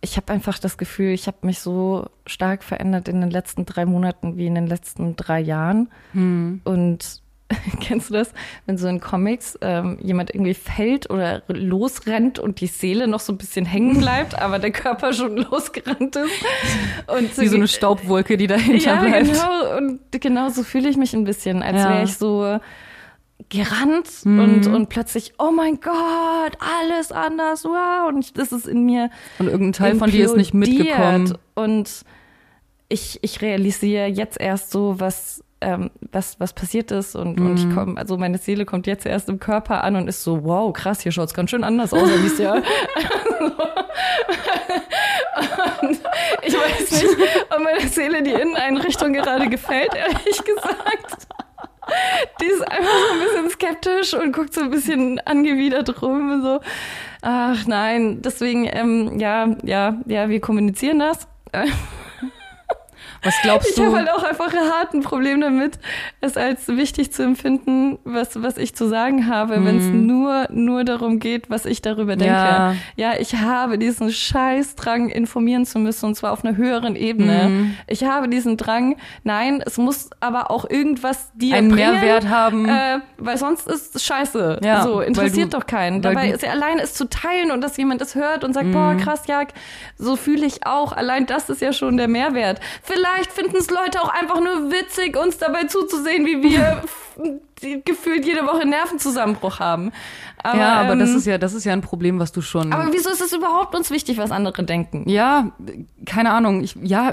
ich 0.00 0.16
habe 0.16 0.32
einfach 0.32 0.58
das 0.58 0.78
Gefühl, 0.78 1.10
ich 1.12 1.26
habe 1.26 1.36
mich 1.42 1.58
so 1.58 2.06
stark 2.26 2.64
verändert 2.64 3.06
in 3.08 3.20
den 3.20 3.30
letzten 3.30 3.66
drei 3.66 3.84
Monaten 3.84 4.38
wie 4.38 4.46
in 4.46 4.54
den 4.54 4.66
letzten 4.66 5.14
drei 5.16 5.38
Jahren. 5.40 5.90
Und 6.14 7.22
kennst 7.80 8.08
du 8.08 8.14
das, 8.14 8.32
wenn 8.64 8.78
so 8.78 8.88
in 8.88 8.98
Comics 8.98 9.58
ähm, 9.60 9.98
jemand 10.00 10.30
irgendwie 10.34 10.54
fällt 10.54 11.10
oder 11.10 11.42
losrennt 11.48 12.38
und 12.38 12.62
die 12.62 12.66
Seele 12.66 13.06
noch 13.06 13.20
so 13.20 13.34
ein 13.34 13.36
bisschen 13.36 13.66
hängen 13.66 13.98
bleibt, 13.98 14.38
aber 14.40 14.58
der 14.58 14.70
Körper 14.72 15.12
schon 15.12 15.36
losgerannt 15.50 16.16
ist? 16.16 16.32
Und 17.14 17.38
Wie 17.38 17.48
so 17.48 17.56
eine 17.56 17.68
Staubwolke, 17.68 18.38
die 18.38 18.46
dahinter 18.46 18.94
ja, 18.94 19.00
bleibt. 19.02 19.30
genau. 19.30 19.76
Und 19.76 20.00
genau 20.12 20.48
so 20.48 20.62
fühle 20.62 20.88
ich 20.88 20.96
mich 20.96 21.12
ein 21.12 21.24
bisschen, 21.24 21.62
als 21.62 21.76
Ja. 21.76 21.90
wäre 21.90 22.04
ich 22.04 22.14
so 22.16 22.58
gerannt 23.48 24.08
Mhm. 24.24 24.38
und, 24.40 24.66
und 24.66 24.88
plötzlich, 24.88 25.32
oh 25.38 25.50
mein 25.50 25.80
Gott, 25.80 26.56
alles 26.60 27.12
anders, 27.12 27.64
wow. 27.64 28.08
Und 28.08 28.36
das 28.38 28.52
ist 28.52 28.66
in 28.68 28.84
mir 28.84 29.10
Und 29.38 29.46
irgendein 29.48 29.72
Teil 29.72 29.94
von 29.96 30.10
dir 30.10 30.24
ist 30.26 30.36
nicht 30.36 30.54
mitgekommen. 30.54 31.36
Und 31.54 32.02
ich, 32.88 33.18
ich 33.22 33.40
realisiere 33.42 34.06
jetzt 34.06 34.40
erst 34.40 34.70
so, 34.70 35.00
was, 35.00 35.42
ähm, 35.62 35.90
was, 36.10 36.38
was 36.40 36.52
passiert 36.52 36.90
ist. 36.90 37.14
Und, 37.16 37.40
und 37.40 37.48
Mhm. 37.50 37.54
ich 37.56 37.70
komme, 37.74 37.96
also 37.98 38.16
meine 38.18 38.38
Seele 38.38 38.64
kommt 38.66 38.86
jetzt 38.86 39.06
erst 39.06 39.28
im 39.28 39.38
Körper 39.40 39.82
an 39.84 39.96
und 39.96 40.08
ist 40.08 40.22
so, 40.24 40.44
wow, 40.44 40.72
krass, 40.72 41.00
hier 41.00 41.12
schaut's 41.12 41.32
ganz 41.34 41.50
schön 41.50 41.64
anders 41.64 41.92
aus, 41.94 42.08
als 42.10 42.38
ja. 42.38 42.54
und 45.80 46.00
ich 46.42 46.54
weiß 46.54 46.90
nicht, 46.90 47.16
ob 47.50 47.62
meine 47.62 47.88
Seele 47.88 48.22
die 48.22 48.30
Inneneinrichtung 48.32 49.12
gerade 49.12 49.48
gefällt, 49.48 49.94
ehrlich 49.94 50.42
gesagt. 50.44 51.28
Die 52.40 52.46
ist 52.46 52.62
einfach 52.62 52.90
so 52.90 53.14
ein 53.14 53.20
bisschen 53.20 53.50
skeptisch 53.50 54.14
und 54.14 54.32
guckt 54.32 54.54
so 54.54 54.62
ein 54.62 54.70
bisschen 54.70 55.18
angewidert 55.20 56.02
rum 56.02 56.30
und 56.30 56.42
so. 56.42 56.60
Ach 57.22 57.66
nein, 57.66 58.20
deswegen, 58.22 58.68
ähm, 58.72 59.18
ja, 59.18 59.56
ja, 59.62 60.00
ja, 60.06 60.28
wir 60.28 60.40
kommunizieren 60.40 60.98
das. 60.98 61.28
Was 63.24 63.34
glaubst 63.42 63.68
Ich 63.70 63.74
du? 63.76 63.84
habe 63.84 63.98
halt 63.98 64.10
auch 64.10 64.22
einfach 64.24 64.52
hart 64.52 64.94
ein 64.94 65.02
Problem 65.02 65.40
damit, 65.40 65.78
es 66.20 66.36
als 66.36 66.66
wichtig 66.68 67.12
zu 67.12 67.22
empfinden, 67.22 67.98
was, 68.04 68.42
was 68.42 68.56
ich 68.56 68.74
zu 68.74 68.88
sagen 68.88 69.28
habe, 69.28 69.64
wenn 69.64 69.78
es 69.78 69.84
nur, 69.86 70.48
nur 70.50 70.82
darum 70.84 71.20
geht, 71.20 71.48
was 71.48 71.64
ich 71.64 71.82
darüber 71.82 72.16
denke. 72.16 72.34
Ja. 72.34 72.74
Ja. 72.96 73.12
ich 73.18 73.36
habe 73.36 73.78
diesen 73.78 74.10
Scheißdrang, 74.10 75.08
informieren 75.08 75.64
zu 75.66 75.78
müssen, 75.78 76.06
und 76.06 76.14
zwar 76.16 76.32
auf 76.32 76.44
einer 76.44 76.56
höheren 76.56 76.96
Ebene. 76.96 77.48
Mhm. 77.48 77.76
Ich 77.86 78.04
habe 78.04 78.28
diesen 78.28 78.56
Drang, 78.56 78.96
nein, 79.22 79.62
es 79.64 79.78
muss 79.78 80.10
aber 80.20 80.50
auch 80.50 80.68
irgendwas 80.68 81.30
dir 81.34 81.56
Einen 81.56 81.70
bringen, 81.70 81.92
Mehrwert 82.00 82.28
haben. 82.28 82.68
Äh, 82.68 83.00
weil 83.18 83.36
sonst 83.38 83.68
ist 83.68 83.94
es 83.94 84.04
scheiße. 84.04 84.60
Ja, 84.64 84.82
so, 84.82 85.00
interessiert 85.00 85.52
du- 85.52 85.58
doch 85.58 85.66
keinen. 85.66 86.02
Dabei 86.02 86.30
ist 86.30 86.42
ja 86.42 86.50
allein 86.50 86.78
es 86.78 86.94
zu 86.94 87.08
teilen 87.08 87.50
und 87.52 87.60
dass 87.60 87.76
jemand 87.76 88.02
es 88.02 88.14
hört 88.14 88.42
und 88.42 88.52
sagt, 88.52 88.66
Mhm. 88.66 88.72
boah, 88.72 88.96
krass, 88.96 89.22
ja, 89.28 89.42
so 89.96 90.16
fühle 90.16 90.44
ich 90.46 90.66
auch. 90.66 90.92
Allein 90.92 91.26
das 91.26 91.48
ist 91.50 91.60
ja 91.60 91.72
schon 91.72 91.96
der 91.96 92.08
Mehrwert. 92.08 92.58
Vielleicht 92.82 93.11
finden 93.28 93.56
es 93.56 93.70
Leute 93.70 94.02
auch 94.02 94.08
einfach 94.08 94.40
nur 94.40 94.70
witzig, 94.70 95.16
uns 95.16 95.38
dabei 95.38 95.64
zuzusehen, 95.64 96.26
wie 96.26 96.42
wir 96.42 96.82
gefühlt 97.84 98.24
jede 98.24 98.46
Woche 98.46 98.66
Nervenzusammenbruch 98.66 99.60
haben. 99.60 99.92
Aber, 100.42 100.58
ja, 100.58 100.80
aber 100.80 100.96
das 100.96 101.10
ähm, 101.10 101.16
ist 101.16 101.26
ja, 101.26 101.38
das 101.38 101.54
ist 101.54 101.64
ja 101.64 101.72
ein 101.72 101.82
Problem, 101.82 102.18
was 102.18 102.32
du 102.32 102.42
schon. 102.42 102.72
Aber 102.72 102.92
wieso 102.92 103.10
ist 103.10 103.20
es 103.20 103.32
überhaupt 103.32 103.74
uns 103.74 103.90
wichtig, 103.90 104.18
was 104.18 104.30
andere 104.30 104.64
denken? 104.64 105.08
ja, 105.08 105.52
keine 106.04 106.30
Ahnung. 106.30 106.62
Ich, 106.64 106.76
ja, 106.82 107.12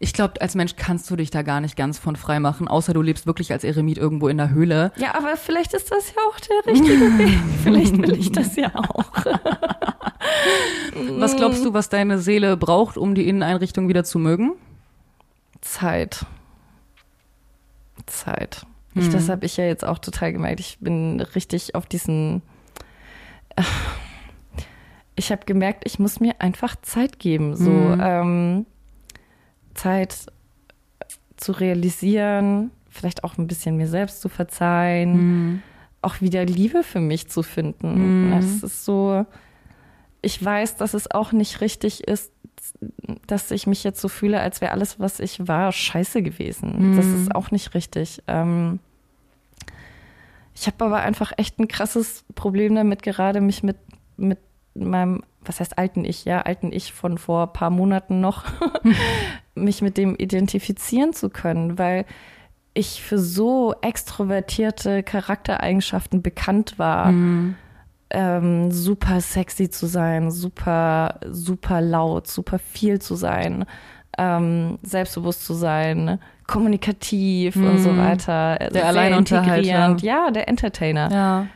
ich 0.00 0.12
glaube, 0.12 0.40
als 0.40 0.54
Mensch 0.54 0.76
kannst 0.76 1.10
du 1.10 1.16
dich 1.16 1.30
da 1.30 1.42
gar 1.42 1.60
nicht 1.60 1.76
ganz 1.76 1.98
von 1.98 2.14
frei 2.14 2.38
machen, 2.38 2.68
außer 2.68 2.94
du 2.94 3.02
lebst 3.02 3.26
wirklich 3.26 3.50
als 3.50 3.64
Eremit 3.64 3.98
irgendwo 3.98 4.28
in 4.28 4.36
der 4.36 4.50
Höhle. 4.50 4.92
Ja, 4.96 5.16
aber 5.16 5.36
vielleicht 5.36 5.74
ist 5.74 5.90
das 5.90 6.12
ja 6.14 6.22
auch 6.28 6.38
der 6.38 6.72
richtige 6.72 7.18
Weg. 7.18 7.38
Vielleicht 7.64 7.98
will 7.98 8.16
ich 8.18 8.30
das 8.30 8.54
ja 8.54 8.72
auch. 8.74 9.10
Was 11.18 11.36
glaubst 11.36 11.64
du, 11.64 11.74
was 11.74 11.88
deine 11.88 12.18
Seele 12.18 12.56
braucht, 12.56 12.96
um 12.96 13.14
die 13.14 13.28
Inneneinrichtung 13.28 13.88
wieder 13.88 14.04
zu 14.04 14.18
mögen? 14.18 14.52
Zeit. 15.60 16.24
Zeit. 18.06 18.64
Ich, 18.94 19.10
das 19.10 19.28
habe 19.28 19.46
ich 19.46 19.56
ja 19.56 19.64
jetzt 19.64 19.84
auch 19.84 19.98
total 19.98 20.32
gemerkt. 20.32 20.60
Ich 20.60 20.78
bin 20.80 21.20
richtig 21.20 21.74
auf 21.74 21.86
diesen. 21.86 22.42
äh, 23.56 23.62
Ich 25.14 25.30
habe 25.30 25.44
gemerkt, 25.46 25.82
ich 25.84 25.98
muss 25.98 26.20
mir 26.20 26.40
einfach 26.40 26.76
Zeit 26.82 27.18
geben. 27.18 27.54
So 27.56 27.70
ähm, 27.70 28.66
Zeit 29.74 30.26
zu 31.36 31.52
realisieren, 31.52 32.70
vielleicht 32.88 33.22
auch 33.24 33.36
ein 33.38 33.46
bisschen 33.46 33.76
mir 33.76 33.86
selbst 33.88 34.20
zu 34.20 34.28
verzeihen, 34.28 35.62
auch 36.02 36.20
wieder 36.20 36.44
Liebe 36.44 36.82
für 36.82 37.00
mich 37.00 37.28
zu 37.28 37.42
finden. 37.42 38.30
Das 38.30 38.62
ist 38.62 38.84
so. 38.84 39.26
Ich 40.20 40.44
weiß, 40.44 40.76
dass 40.76 40.94
es 40.94 41.10
auch 41.10 41.32
nicht 41.32 41.60
richtig 41.60 42.04
ist, 42.04 42.32
dass 43.26 43.50
ich 43.50 43.66
mich 43.66 43.84
jetzt 43.84 44.00
so 44.00 44.08
fühle, 44.08 44.40
als 44.40 44.60
wäre 44.60 44.72
alles, 44.72 44.98
was 44.98 45.20
ich 45.20 45.46
war, 45.46 45.72
scheiße 45.72 46.22
gewesen. 46.22 46.96
Das 46.96 47.06
ist 47.06 47.34
auch 47.34 47.50
nicht 47.50 47.74
richtig. 47.74 48.22
Ähm, 48.26 48.80
ich 50.54 50.66
habe 50.66 50.84
aber 50.84 50.98
einfach 50.98 51.32
echt 51.36 51.58
ein 51.60 51.68
krasses 51.68 52.24
Problem 52.34 52.74
damit, 52.74 53.02
gerade 53.02 53.40
mich 53.40 53.62
mit, 53.62 53.76
mit 54.16 54.38
meinem, 54.74 55.22
was 55.44 55.60
heißt 55.60 55.78
alten 55.78 56.04
Ich, 56.04 56.24
ja, 56.24 56.42
alten 56.42 56.72
Ich 56.72 56.92
von 56.92 57.16
vor 57.16 57.44
ein 57.44 57.52
paar 57.52 57.70
Monaten 57.70 58.20
noch, 58.20 58.44
mich 59.54 59.82
mit 59.82 59.96
dem 59.96 60.16
identifizieren 60.16 61.12
zu 61.12 61.30
können, 61.30 61.78
weil 61.78 62.04
ich 62.74 63.02
für 63.02 63.18
so 63.18 63.74
extrovertierte 63.82 65.02
Charaktereigenschaften 65.02 66.22
bekannt 66.22 66.78
war. 66.78 67.12
Mhm. 67.12 67.56
Ähm, 68.10 68.70
super 68.70 69.20
sexy 69.20 69.68
zu 69.68 69.86
sein, 69.86 70.30
super, 70.30 71.20
super 71.30 71.80
laut, 71.80 72.26
super 72.26 72.58
viel 72.58 73.00
zu 73.00 73.16
sein, 73.16 73.66
ähm, 74.16 74.78
selbstbewusst 74.82 75.44
zu 75.44 75.52
sein, 75.52 76.18
kommunikativ 76.46 77.56
und 77.56 77.78
so 77.78 77.96
weiter. 77.96 78.56
Der 78.58 78.70
sehr 78.72 78.86
Alleinunterhalter. 78.86 79.56
integrierend. 79.56 80.02
Ja, 80.02 80.30
der 80.30 80.48
Entertainer. 80.48 81.12
Ja. 81.12 81.46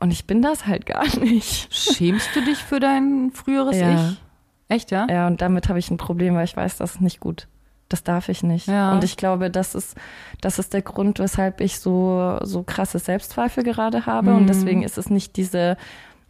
Und 0.00 0.12
ich 0.12 0.26
bin 0.26 0.42
das 0.42 0.66
halt 0.66 0.86
gar 0.86 1.04
nicht. 1.18 1.74
Schämst 1.74 2.28
du 2.36 2.44
dich 2.44 2.58
für 2.58 2.80
dein 2.80 3.30
früheres 3.32 3.76
Ja. 3.78 4.10
Ich? 4.10 4.22
Echt, 4.68 4.90
ja? 4.90 5.06
Ja, 5.10 5.26
und 5.26 5.40
damit 5.40 5.68
habe 5.70 5.78
ich 5.78 5.90
ein 5.90 5.96
Problem, 5.96 6.34
weil 6.34 6.44
ich 6.44 6.56
weiß, 6.56 6.76
das 6.76 6.96
ist 6.96 7.00
nicht 7.00 7.20
gut. 7.20 7.48
Das 7.88 8.02
darf 8.04 8.28
ich 8.28 8.42
nicht. 8.42 8.68
Ja. 8.68 8.92
Und 8.92 9.02
ich 9.04 9.16
glaube, 9.16 9.50
das 9.50 9.74
ist, 9.74 9.96
das 10.42 10.58
ist 10.58 10.74
der 10.74 10.82
Grund, 10.82 11.18
weshalb 11.18 11.60
ich 11.62 11.78
so, 11.80 12.38
so 12.42 12.62
krasse 12.62 12.98
Selbstzweifel 12.98 13.64
gerade 13.64 14.04
habe. 14.04 14.30
Mhm. 14.30 14.36
Und 14.36 14.46
deswegen 14.48 14.82
ist 14.82 14.98
es 14.98 15.08
nicht 15.08 15.36
diese, 15.36 15.76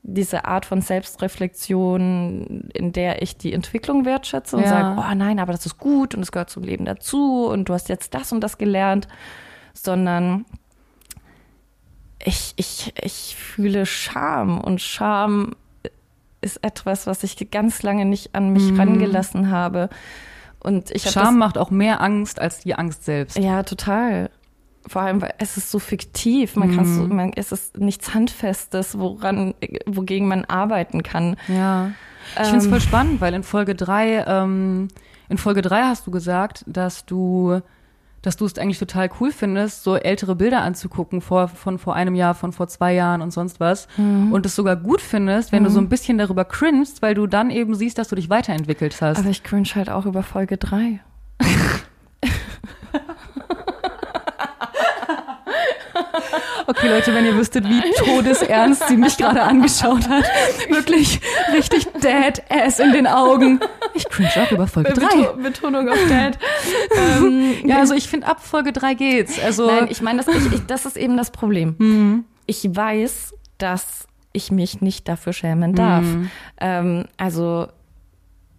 diese 0.04 0.44
Art 0.44 0.64
von 0.66 0.80
Selbstreflexion, 0.80 2.68
in 2.72 2.92
der 2.92 3.22
ich 3.22 3.36
die 3.36 3.52
Entwicklung 3.52 4.04
wertschätze 4.04 4.56
und 4.56 4.62
Ja. 4.62 4.68
sage, 4.68 5.00
oh 5.00 5.14
nein, 5.14 5.38
aber 5.40 5.52
das 5.52 5.66
ist 5.66 5.78
gut 5.78 6.14
und 6.14 6.22
es 6.22 6.30
gehört 6.32 6.50
zum 6.50 6.62
Leben 6.62 6.84
dazu 6.84 7.46
und 7.46 7.68
du 7.68 7.74
hast 7.74 7.88
jetzt 7.88 8.14
das 8.14 8.30
und 8.32 8.40
das 8.40 8.58
gelernt, 8.58 9.08
sondern 9.74 10.44
ich, 12.24 12.52
ich, 12.56 12.92
ich 13.02 13.36
fühle 13.36 13.86
Scham 13.86 14.60
und 14.60 14.80
Scham 14.80 15.54
ist 16.40 16.62
etwas, 16.64 17.06
was 17.06 17.24
ich 17.24 17.50
ganz 17.50 17.82
lange 17.82 18.04
nicht 18.04 18.34
an 18.34 18.52
mich 18.52 18.78
rangelassen 18.78 19.50
habe. 19.50 19.88
Und 20.60 20.90
ich 20.90 21.04
Mhm. 21.04 21.10
Scham 21.10 21.38
macht 21.38 21.56
auch 21.58 21.70
mehr 21.70 22.00
Angst 22.00 22.40
als 22.40 22.60
die 22.60 22.74
Angst 22.74 23.04
selbst. 23.04 23.38
ja 23.38 23.62
total. 23.62 24.30
Vor 24.86 25.02
allem, 25.02 25.20
weil 25.20 25.34
es 25.38 25.56
ist 25.58 25.70
so 25.70 25.78
fiktiv. 25.78 26.56
Man 26.56 26.74
kann 26.74 26.86
so, 26.86 27.02
man, 27.06 27.32
es 27.36 27.52
ist 27.52 27.76
nichts 27.76 28.14
Handfestes, 28.14 28.98
woran, 28.98 29.54
wogegen 29.86 30.26
man 30.28 30.46
arbeiten 30.46 31.02
kann. 31.02 31.36
Ja. 31.46 31.90
Ich 32.36 32.42
finde 32.44 32.58
es 32.58 32.64
Ähm. 32.64 32.70
voll 32.70 32.80
spannend, 32.80 33.20
weil 33.20 33.34
in 33.34 33.42
Folge 33.42 33.74
drei, 33.74 34.24
ähm, 34.26 34.88
in 35.28 35.36
Folge 35.36 35.60
drei 35.60 35.82
hast 35.82 36.06
du 36.06 36.10
gesagt, 36.10 36.64
dass 36.66 37.04
du, 37.04 37.60
dass 38.22 38.36
du 38.36 38.44
es 38.44 38.58
eigentlich 38.58 38.78
total 38.78 39.10
cool 39.20 39.32
findest, 39.32 39.84
so 39.84 39.96
ältere 39.96 40.34
Bilder 40.34 40.62
anzugucken 40.62 41.20
vor, 41.20 41.48
von 41.48 41.78
vor 41.78 41.94
einem 41.94 42.14
Jahr, 42.14 42.34
von 42.34 42.52
vor 42.52 42.68
zwei 42.68 42.94
Jahren 42.94 43.22
und 43.22 43.32
sonst 43.32 43.60
was. 43.60 43.88
Mhm. 43.96 44.32
Und 44.32 44.46
es 44.46 44.54
sogar 44.54 44.76
gut 44.76 45.00
findest, 45.00 45.52
wenn 45.52 45.64
du 45.64 45.70
so 45.70 45.80
ein 45.80 45.88
bisschen 45.88 46.18
darüber 46.18 46.44
cringst, 46.44 47.02
weil 47.02 47.14
du 47.14 47.26
dann 47.26 47.50
eben 47.50 47.74
siehst, 47.74 47.98
dass 47.98 48.08
du 48.08 48.16
dich 48.16 48.30
weiterentwickelt 48.30 49.00
hast. 49.00 49.18
Aber 49.18 49.28
ich 49.28 49.42
cringe 49.42 49.68
halt 49.74 49.90
auch 49.90 50.06
über 50.06 50.22
Folge 50.22 50.56
3. 50.56 51.00
Okay, 56.68 56.88
Leute, 56.88 57.14
wenn 57.14 57.24
ihr 57.24 57.34
wüsstet, 57.34 57.64
wie 57.66 57.80
todesernst 57.96 58.88
sie 58.88 58.96
mich 58.98 59.16
gerade 59.16 59.42
angeschaut 59.42 60.06
hat. 60.08 60.24
Wirklich 60.68 61.18
richtig 61.52 61.86
dead 61.94 62.42
ass 62.50 62.78
in 62.78 62.92
den 62.92 63.06
Augen. 63.06 63.58
Ich 63.94 64.06
cringe 64.08 64.30
auch 64.36 64.52
über 64.52 64.66
Folge 64.66 64.92
drei. 64.92 65.06
Beto- 65.06 65.42
Betonung 65.42 65.88
auf 65.88 65.98
Dad. 66.08 66.38
ähm, 67.18 67.54
Ja, 67.64 67.78
also 67.78 67.94
ich 67.94 68.06
finde, 68.08 68.26
ab 68.26 68.44
Folge 68.44 68.72
drei 68.72 68.92
geht's. 68.94 69.40
Also, 69.42 69.66
Nein, 69.66 69.86
ich 69.90 70.02
meine, 70.02 70.22
das, 70.22 70.28
ich, 70.34 70.52
ich, 70.52 70.66
das 70.66 70.84
ist 70.84 70.98
eben 70.98 71.16
das 71.16 71.30
Problem. 71.30 71.74
Mhm. 71.78 72.24
Ich 72.44 72.64
weiß, 72.70 73.34
dass 73.56 74.06
ich 74.34 74.52
mich 74.52 74.82
nicht 74.82 75.08
dafür 75.08 75.32
schämen 75.32 75.74
darf. 75.74 76.04
Mhm. 76.04 76.30
Ähm, 76.60 77.04
also 77.16 77.68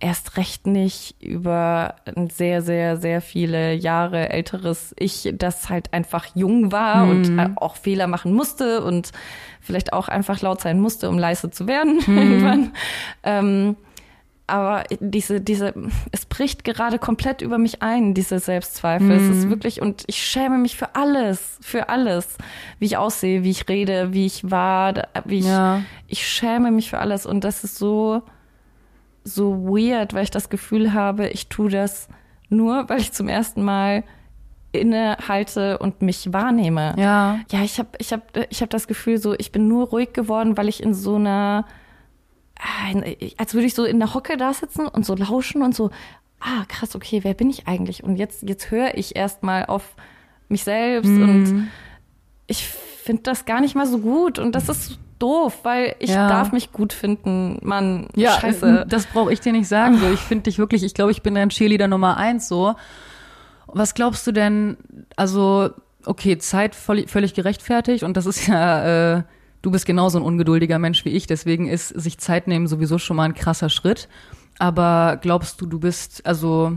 erst 0.01 0.37
recht 0.37 0.65
nicht 0.65 1.21
über 1.21 1.95
ein 2.05 2.29
sehr, 2.29 2.61
sehr, 2.61 2.97
sehr 2.97 3.21
viele 3.21 3.73
Jahre 3.73 4.29
älteres 4.29 4.95
Ich, 4.97 5.33
das 5.37 5.69
halt 5.69 5.93
einfach 5.93 6.25
jung 6.35 6.71
war 6.71 7.05
Mhm. 7.05 7.09
und 7.11 7.39
äh, 7.39 7.49
auch 7.57 7.75
Fehler 7.75 8.07
machen 8.07 8.33
musste 8.33 8.81
und 8.83 9.11
vielleicht 9.59 9.91
auch 9.93 10.07
einfach 10.07 10.41
laut 10.41 10.61
sein 10.61 10.79
musste, 10.79 11.09
um 11.09 11.17
leise 11.19 11.51
zu 11.51 11.67
werden 11.67 11.99
Mhm. 12.07 12.17
irgendwann. 12.17 12.71
Ähm, 13.23 13.75
aber 14.47 14.83
diese, 14.99 15.41
diese, 15.41 15.75
es 16.11 16.25
bricht 16.25 16.63
gerade 16.63 16.97
komplett 16.97 17.41
über 17.43 17.59
mich 17.59 17.83
ein, 17.83 18.15
diese 18.15 18.39
Selbstzweifel. 18.39 19.11
Es 19.11 19.23
Mhm. 19.23 19.31
ist 19.31 19.49
wirklich, 19.49 19.79
und 19.81 20.05
ich 20.07 20.23
schäme 20.25 20.57
mich 20.57 20.75
für 20.75 20.95
alles, 20.95 21.59
für 21.61 21.89
alles. 21.89 22.37
Wie 22.79 22.85
ich 22.85 22.97
aussehe, 22.97 23.43
wie 23.43 23.51
ich 23.51 23.67
rede, 23.69 24.11
wie 24.13 24.25
ich 24.25 24.49
war, 24.49 25.07
wie 25.25 25.39
ich, 25.39 25.45
Ja. 25.45 25.81
ich 26.07 26.27
schäme 26.27 26.71
mich 26.71 26.89
für 26.89 26.97
alles. 26.97 27.27
Und 27.27 27.43
das 27.43 27.63
ist 27.63 27.77
so, 27.77 28.23
so 29.23 29.65
weird, 29.67 30.13
weil 30.13 30.23
ich 30.23 30.31
das 30.31 30.49
Gefühl 30.49 30.93
habe, 30.93 31.29
ich 31.29 31.47
tue 31.49 31.69
das 31.69 32.07
nur, 32.49 32.87
weil 32.89 32.99
ich 32.99 33.11
zum 33.11 33.27
ersten 33.27 33.63
Mal 33.63 34.03
innehalte 34.71 35.77
und 35.79 36.01
mich 36.01 36.31
wahrnehme. 36.31 36.93
ja. 36.97 37.39
Ja, 37.51 37.63
ich 37.63 37.79
habe 37.79 37.89
ich 37.97 38.13
hab, 38.13 38.35
ich 38.49 38.61
hab 38.61 38.69
das 38.69 38.87
Gefühl, 38.87 39.17
so 39.17 39.33
ich 39.37 39.51
bin 39.51 39.67
nur 39.67 39.87
ruhig 39.87 40.13
geworden, 40.13 40.57
weil 40.57 40.67
ich 40.69 40.81
in 40.83 40.93
so 40.93 41.15
einer, 41.15 41.65
ah, 42.59 42.91
in- 42.91 43.31
als 43.37 43.53
würde 43.53 43.65
ich 43.67 43.73
so 43.73 43.83
in 43.83 43.99
der 43.99 44.13
Hocke 44.13 44.37
da 44.37 44.53
sitzen 44.53 44.87
und 44.87 45.05
so 45.05 45.15
lauschen 45.15 45.63
und 45.63 45.73
so, 45.75 45.89
ah, 46.39 46.65
krass, 46.67 46.95
okay, 46.95 47.19
wer 47.23 47.33
bin 47.33 47.49
ich 47.49 47.67
eigentlich? 47.67 48.03
Und 48.03 48.15
jetzt, 48.17 48.43
jetzt 48.47 48.69
höre 48.71 48.95
ich 48.95 49.15
erstmal 49.15 49.65
auf 49.65 49.95
mich 50.49 50.63
selbst 50.63 51.09
Mhm. 51.11 51.29
und 51.29 51.69
ich 52.47 52.67
finde 52.67 53.23
das 53.23 53.45
gar 53.45 53.61
nicht 53.61 53.75
mal 53.75 53.87
so 53.87 53.97
gut 53.99 54.37
und 54.39 54.53
das 54.53 54.69
ist 54.69 54.99
doof, 55.19 55.59
weil 55.63 55.95
ich 55.99 56.09
Ja. 56.11 56.27
darf 56.27 56.51
mich 56.51 56.71
gut 56.71 56.93
finden, 56.93 57.59
Mann, 57.61 58.07
Ja, 58.15 58.31
scheiße. 58.39 58.85
das 58.87 59.05
brauche 59.05 59.31
ich 59.33 59.39
dir 59.41 59.51
nicht 59.51 59.67
sagen. 59.67 59.97
So, 59.99 60.09
ich 60.09 60.19
finde 60.19 60.43
dich 60.43 60.57
wirklich, 60.57 60.83
ich 60.83 60.93
glaube, 60.93 61.11
ich 61.11 61.21
bin 61.21 61.35
dein 61.35 61.49
Cheerleader 61.49 61.87
Nummer 61.87 62.17
eins 62.17 62.47
so. 62.47 62.75
Was 63.67 63.93
glaubst 63.93 64.25
du 64.25 64.31
denn, 64.31 64.77
also, 65.15 65.69
okay, 66.05 66.37
Zeit 66.39 66.73
voll, 66.75 67.07
völlig 67.07 67.33
gerechtfertigt 67.33 68.03
und 68.03 68.17
das 68.17 68.25
ist 68.25 68.47
ja, 68.47 69.17
äh, 69.17 69.23
du 69.61 69.71
bist 69.71 69.85
genauso 69.85 70.17
ein 70.17 70.23
ungeduldiger 70.23 70.79
Mensch 70.79 71.05
wie 71.05 71.09
ich, 71.09 71.27
deswegen 71.27 71.67
ist 71.67 71.89
sich 71.89 72.17
Zeit 72.17 72.47
nehmen 72.47 72.67
sowieso 72.67 72.97
schon 72.97 73.17
mal 73.17 73.25
ein 73.25 73.35
krasser 73.35 73.69
Schritt. 73.69 74.07
Aber 74.57 75.17
glaubst 75.21 75.61
du, 75.61 75.65
du 75.65 75.79
bist, 75.79 76.25
also, 76.25 76.73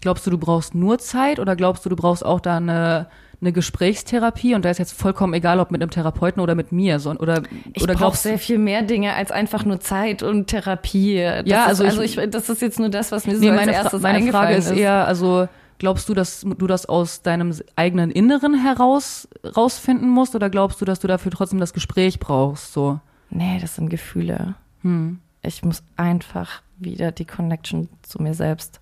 glaubst 0.00 0.26
du, 0.26 0.30
du 0.30 0.38
brauchst 0.38 0.74
nur 0.74 0.98
Zeit 0.98 1.38
oder 1.38 1.54
glaubst 1.56 1.84
du, 1.84 1.88
du 1.90 1.96
brauchst 1.96 2.24
auch 2.24 2.40
da 2.40 2.56
eine, 2.56 3.06
eine 3.40 3.52
Gesprächstherapie 3.52 4.54
und 4.54 4.64
da 4.64 4.70
ist 4.70 4.78
jetzt 4.78 4.92
vollkommen 4.92 5.32
egal, 5.34 5.60
ob 5.60 5.70
mit 5.70 5.80
einem 5.82 5.90
Therapeuten 5.90 6.42
oder 6.42 6.54
mit 6.54 6.72
mir, 6.72 6.98
so, 7.00 7.10
oder, 7.12 7.42
Ich 7.72 7.82
oder 7.82 7.94
brauche 7.94 8.16
sehr 8.16 8.38
viel 8.38 8.58
mehr 8.58 8.82
Dinge 8.82 9.14
als 9.14 9.30
einfach 9.32 9.64
nur 9.64 9.80
Zeit 9.80 10.22
und 10.22 10.46
Therapie. 10.48 11.16
Das 11.22 11.42
Ja, 11.46 11.62
ist, 11.64 11.68
also 11.68 11.84
also 11.84 12.02
ich- 12.02 12.18
ich, 12.18 12.30
das 12.30 12.48
ist 12.50 12.60
jetzt 12.60 12.78
nur 12.78 12.90
das, 12.90 13.12
was 13.12 13.26
mir 13.26 13.34
so 13.36 13.40
Nee, 13.40 13.48
als 13.50 13.56
meine, 13.60 13.72
Fra 13.72 13.82
erstes 13.82 14.02
meine 14.02 14.18
Frage 14.30 14.48
eingefallen 14.48 14.58
ist 14.58 14.70
eher, 14.82 15.06
also 15.06 15.48
glaubst 15.78 16.08
du, 16.10 16.14
dass 16.14 16.42
du 16.42 16.66
das 16.66 16.84
aus 16.84 17.22
deinem 17.22 17.54
eigenen 17.76 18.10
Inneren 18.10 18.54
heraus 18.62 19.26
rausfinden 19.56 20.10
musst 20.10 20.34
oder 20.34 20.50
glaubst 20.50 20.80
du, 20.82 20.84
dass 20.84 21.00
du 21.00 21.08
dafür 21.08 21.32
trotzdem 21.32 21.60
das 21.60 21.72
Gespräch 21.72 22.18
brauchst? 22.20 22.74
So. 22.74 23.00
Nee, 23.30 23.58
das 23.60 23.76
sind 23.76 23.88
Gefühle. 23.88 24.54
Hm. 24.82 25.20
Ich 25.42 25.64
muss 25.64 25.82
einfach 25.96 26.60
wieder 26.78 27.10
die 27.12 27.24
Connection 27.24 27.88
zu 28.02 28.20
mir 28.20 28.34
selbst 28.34 28.80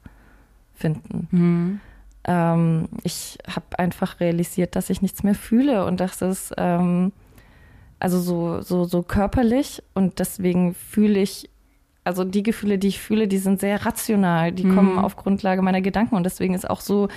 finden. 0.74 1.28
Hm. 1.30 1.80
Ähm, 2.24 2.88
ich 3.04 3.38
habe 3.48 3.78
einfach 3.78 4.20
realisiert, 4.20 4.76
dass 4.76 4.90
ich 4.90 5.02
nichts 5.02 5.22
mehr 5.22 5.34
fühle 5.34 5.84
und 5.86 6.00
das 6.00 6.20
ist 6.22 6.52
ähm, 6.58 7.12
also 8.00 8.20
so, 8.20 8.60
so, 8.60 8.84
so 8.84 9.02
körperlich 9.02 9.82
und 9.94 10.18
deswegen 10.18 10.74
fühle 10.74 11.20
ich, 11.20 11.48
also 12.04 12.24
die 12.24 12.42
Gefühle, 12.42 12.78
die 12.78 12.88
ich 12.88 13.00
fühle, 13.00 13.28
die 13.28 13.38
sind 13.38 13.60
sehr 13.60 13.84
rational, 13.84 14.52
die 14.52 14.64
kommen 14.74 14.98
auf 14.98 15.16
Grundlage 15.16 15.62
meiner 15.62 15.80
Gedanken 15.80 16.14
und 16.16 16.24
deswegen 16.24 16.54
ist 16.54 16.68
auch 16.68 16.80
so 16.80 17.08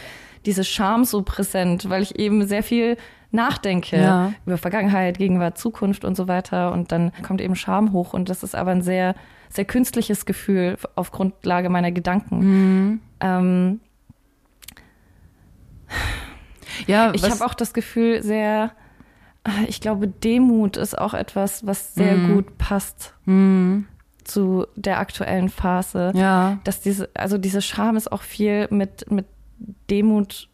diese 0.46 0.64
Scham 0.64 1.04
so 1.06 1.22
präsent, 1.22 1.90
weil 1.90 2.02
ich 2.02 2.18
eben 2.18 2.48
sehr 2.48 2.64
viel 2.64 2.98
nachdenke 3.32 3.96
Ja. 4.02 4.34
über 4.46 4.58
Vergangenheit, 4.58 5.18
Gegenwart, 5.18 5.58
Zukunft 5.58 6.04
und 6.04 6.16
so 6.18 6.28
weiter 6.28 6.72
und 6.74 6.92
dann 6.92 7.12
kommt 7.22 7.42
eben 7.42 7.56
Scham 7.56 7.92
hoch 7.94 8.14
und 8.14 8.28
das 8.30 8.44
ist 8.44 8.56
aber 8.56 8.72
ein 8.72 8.82
sehr, 8.82 9.16
sehr 9.50 9.66
künstliches 9.66 10.26
Gefühl 10.26 10.78
auf 10.96 11.12
Grundlage 11.12 11.70
meiner 11.70 11.92
Gedanken. 11.92 13.00
Ähm, 13.20 13.80
Ja, 16.88 17.14
Ich 17.14 17.24
habe 17.24 17.46
auch 17.46 17.54
das 17.54 17.74
Gefühl, 17.74 18.24
sehr, 18.24 18.72
äh, 19.44 19.66
ich 19.68 19.82
glaube, 19.82 20.08
Demut 20.08 20.78
ist 20.78 20.98
auch 20.98 21.14
etwas, 21.14 21.66
was 21.66 21.94
sehr 21.94 22.18
gut 22.18 22.58
passt 22.58 23.14
Hm. 23.26 23.88
zu 24.24 24.66
der 24.76 25.00
aktuellen 25.00 25.50
Phase. 25.50 26.12
Ja. 26.16 26.60
Dass 26.64 26.82
diese, 26.82 27.10
also 27.14 27.38
diese 27.38 27.62
Scham 27.62 27.98
ist 27.98 28.12
auch 28.12 28.22
viel 28.24 28.68
mit, 28.72 29.12
mit 29.12 29.26
Demut 29.90 30.50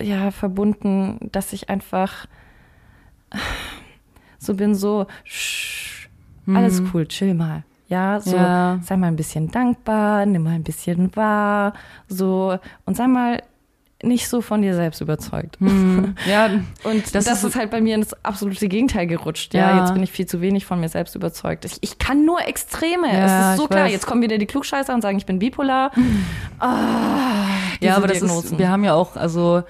ja, 0.00 0.30
verbunden, 0.30 1.18
dass 1.32 1.52
ich 1.52 1.68
einfach 1.68 2.26
so 4.38 4.54
bin, 4.54 4.74
so, 4.74 5.06
sch, 5.24 6.08
alles 6.46 6.82
cool, 6.92 7.06
chill 7.08 7.34
mal. 7.34 7.64
Ja, 7.88 8.20
so, 8.20 8.36
Ja. 8.36 8.80
sei 8.82 8.96
mal 8.96 9.08
ein 9.08 9.16
bisschen 9.16 9.50
dankbar, 9.50 10.24
nimm 10.26 10.42
mal 10.42 10.54
ein 10.54 10.62
bisschen 10.62 11.14
wahr, 11.16 11.74
so, 12.08 12.58
und 12.86 12.96
sei 12.96 13.06
mal 13.06 13.42
nicht 14.04 14.28
so 14.28 14.40
von 14.40 14.62
dir 14.62 14.74
selbst 14.74 15.00
überzeugt. 15.00 15.58
Hm. 15.60 16.14
Ja, 16.26 16.50
und 16.84 17.14
das, 17.14 17.26
ist, 17.26 17.44
ist, 17.44 17.56
halt 17.56 17.70
bei 17.70 17.80
mir 17.80 17.94
ins 17.94 18.12
absolute 18.22 18.68
Gegenteil 18.68 19.06
gerutscht. 19.06 19.54
Ja, 19.54 19.70
ja, 19.70 19.80
jetzt 19.80 19.94
bin 19.94 20.02
ich 20.02 20.10
viel 20.10 20.26
zu 20.26 20.40
wenig 20.40 20.64
von 20.64 20.80
mir 20.80 20.88
selbst 20.88 21.14
überzeugt. 21.14 21.64
Ich, 21.64 21.78
ich 21.80 21.98
kann 21.98 22.24
nur 22.24 22.40
Extreme. 22.46 23.12
Ja, 23.12 23.52
es 23.52 23.52
ist 23.52 23.62
so 23.62 23.68
klar. 23.68 23.84
Weiß. 23.84 23.92
Jetzt 23.92 24.06
kommen 24.06 24.22
wieder 24.22 24.38
die 24.38 24.46
Klugscheißer 24.46 24.94
und 24.94 25.02
sagen, 25.02 25.18
ich 25.18 25.26
bin 25.26 25.38
bipolar. 25.38 25.90
ah, 26.58 27.46
ja, 27.80 27.96
aber 27.96 28.06
das 28.06 28.22
ist, 28.22 28.58
wir 28.58 28.68
haben 28.68 28.84
ja 28.84 28.94
auch, 28.94 29.16
also 29.16 29.62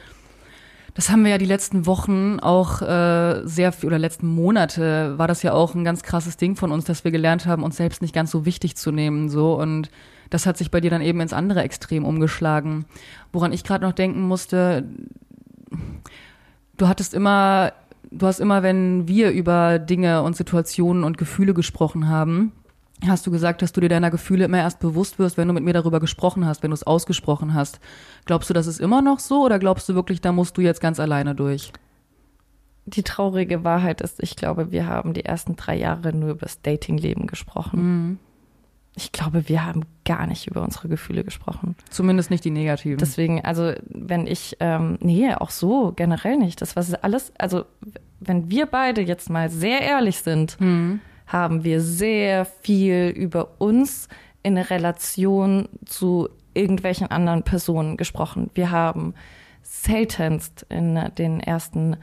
das 0.95 1.11
haben 1.11 1.25
wir 1.25 1.33
ja 1.33 1.39
die 1.39 1.45
letzten 1.45 1.87
Wochen 1.87 2.39
auch 2.41 2.81
äh, 2.81 3.43
sehr 3.45 3.75
oder 3.83 3.99
letzten 3.99 4.29
Monate 4.29 5.19
war 5.19 5.27
das 5.27 5.43
ja 5.43 5.53
auch 5.53 5.75
ein 5.75 5.85
ganz 5.85 6.05
krasses 6.05 6.37
Ding 6.37 6.55
von 6.55 6.71
uns, 6.71 6.85
dass 6.85 7.03
wir 7.03 7.11
gelernt 7.11 7.47
haben, 7.47 7.65
uns 7.65 7.77
selbst 7.77 8.01
nicht 8.01 8.15
ganz 8.15 8.31
so 8.31 8.47
wichtig 8.47 8.77
zu 8.77 8.93
nehmen, 8.93 9.29
so 9.29 9.61
und 9.61 9.91
das 10.31 10.47
hat 10.47 10.57
sich 10.57 10.71
bei 10.71 10.81
dir 10.81 10.91
dann 10.91 11.03
eben 11.03 11.21
ins 11.21 11.33
andere 11.33 11.63
Extrem 11.63 12.05
umgeschlagen. 12.05 12.87
Woran 13.33 13.53
ich 13.53 13.65
gerade 13.65 13.85
noch 13.85 13.93
denken 13.93 14.23
musste, 14.23 14.85
du 16.77 16.89
hattest 16.89 17.15
immer, 17.15 17.73
du 18.11 18.27
hast 18.27 18.41
immer, 18.41 18.63
wenn 18.63 19.09
wir 19.09 19.31
über 19.31 19.79
Dinge 19.79 20.23
und 20.23 20.37
Situationen 20.37 21.05
und 21.05 21.19
Gefühle 21.19 21.55
gesprochen 21.55 22.09
haben, 22.09 22.53
hast 23.07 23.27
du 23.27 23.31
gesagt, 23.31 23.63
dass 23.63 23.73
du 23.73 23.81
dir 23.81 23.89
deiner 23.89 24.11
Gefühle 24.11 24.45
immer 24.45 24.59
erst 24.59 24.81
bewusst 24.81 25.19
wirst, 25.19 25.37
wenn 25.37 25.49
du 25.49 25.55
mit 25.55 25.65
mir 25.65 25.73
darüber 25.73 26.01
gesprochen 26.01 26.47
hast, 26.47 26.63
wenn 26.63 26.71
du 26.71 26.75
es 26.75 26.85
ausgesprochen 26.85 27.55
hast. 27.55 27.81
Glaubst 28.25 28.51
du, 28.51 28.55
das 28.55 28.67
ist 28.67 28.81
immer 28.81 29.03
noch 29.03 29.19
so 29.19 29.45
oder 29.45 29.59
glaubst 29.59 29.89
du 29.89 29.95
wirklich, 29.95 30.21
da 30.21 30.33
musst 30.33 30.57
du 30.57 30.61
jetzt 30.61 30.81
ganz 30.81 31.01
alleine 31.01 31.35
durch? 31.35 31.73
Die 32.87 33.03
traurige 33.03 33.65
Wahrheit 33.65 34.01
ist, 34.01 34.23
ich 34.23 34.37
glaube, 34.37 34.71
wir 34.71 34.87
haben 34.87 35.15
die 35.15 35.25
ersten 35.25 35.57
drei 35.57 35.77
Jahre 35.77 36.13
nur 36.13 36.31
über 36.31 36.41
das 36.41 36.61
Datingleben 36.61 37.27
gesprochen. 37.27 37.81
Mhm. 37.81 38.19
Ich 38.97 39.11
glaube, 39.11 39.49
wir 39.49 39.67
haben 39.67 39.87
gar 40.05 40.27
nicht 40.29 40.47
über 40.47 40.63
unsere 40.63 40.89
Gefühle 40.89 41.25
gesprochen. 41.25 41.75
Zumindest 41.91 42.31
nicht 42.31 42.45
die 42.45 42.51
negativen. 42.51 42.99
Deswegen, 42.99 43.45
also 43.45 43.73
wenn 43.87 44.29
ich, 44.29 44.57
ähm, 44.61 44.99
nee, 45.01 45.35
auch 45.35 45.51
so 45.51 45.93
generell 45.97 46.37
nicht. 46.37 46.63
Das 46.63 46.77
was 46.77 46.95
alles, 46.95 47.33
also 47.37 47.65
wenn 48.21 48.51
wir 48.51 48.67
beide 48.67 49.01
jetzt 49.01 49.31
mal 49.31 49.51
sehr 49.51 49.81
ehrlich 49.81 50.21
sind, 50.21 50.61
mhm 50.61 51.01
haben 51.27 51.65
wir 51.65 51.81
sehr 51.81 52.45
viel 52.45 53.09
über 53.09 53.61
uns 53.61 54.09
in 54.43 54.59
Relation 54.59 55.69
zu 55.85 56.29
irgendwelchen 56.53 57.11
anderen 57.11 57.43
Personen 57.43 57.97
gesprochen. 57.97 58.51
Wir 58.55 58.71
haben 58.71 59.15
seltenst 59.63 60.67
in 60.69 61.01
den 61.19 61.41
ersten 61.41 61.97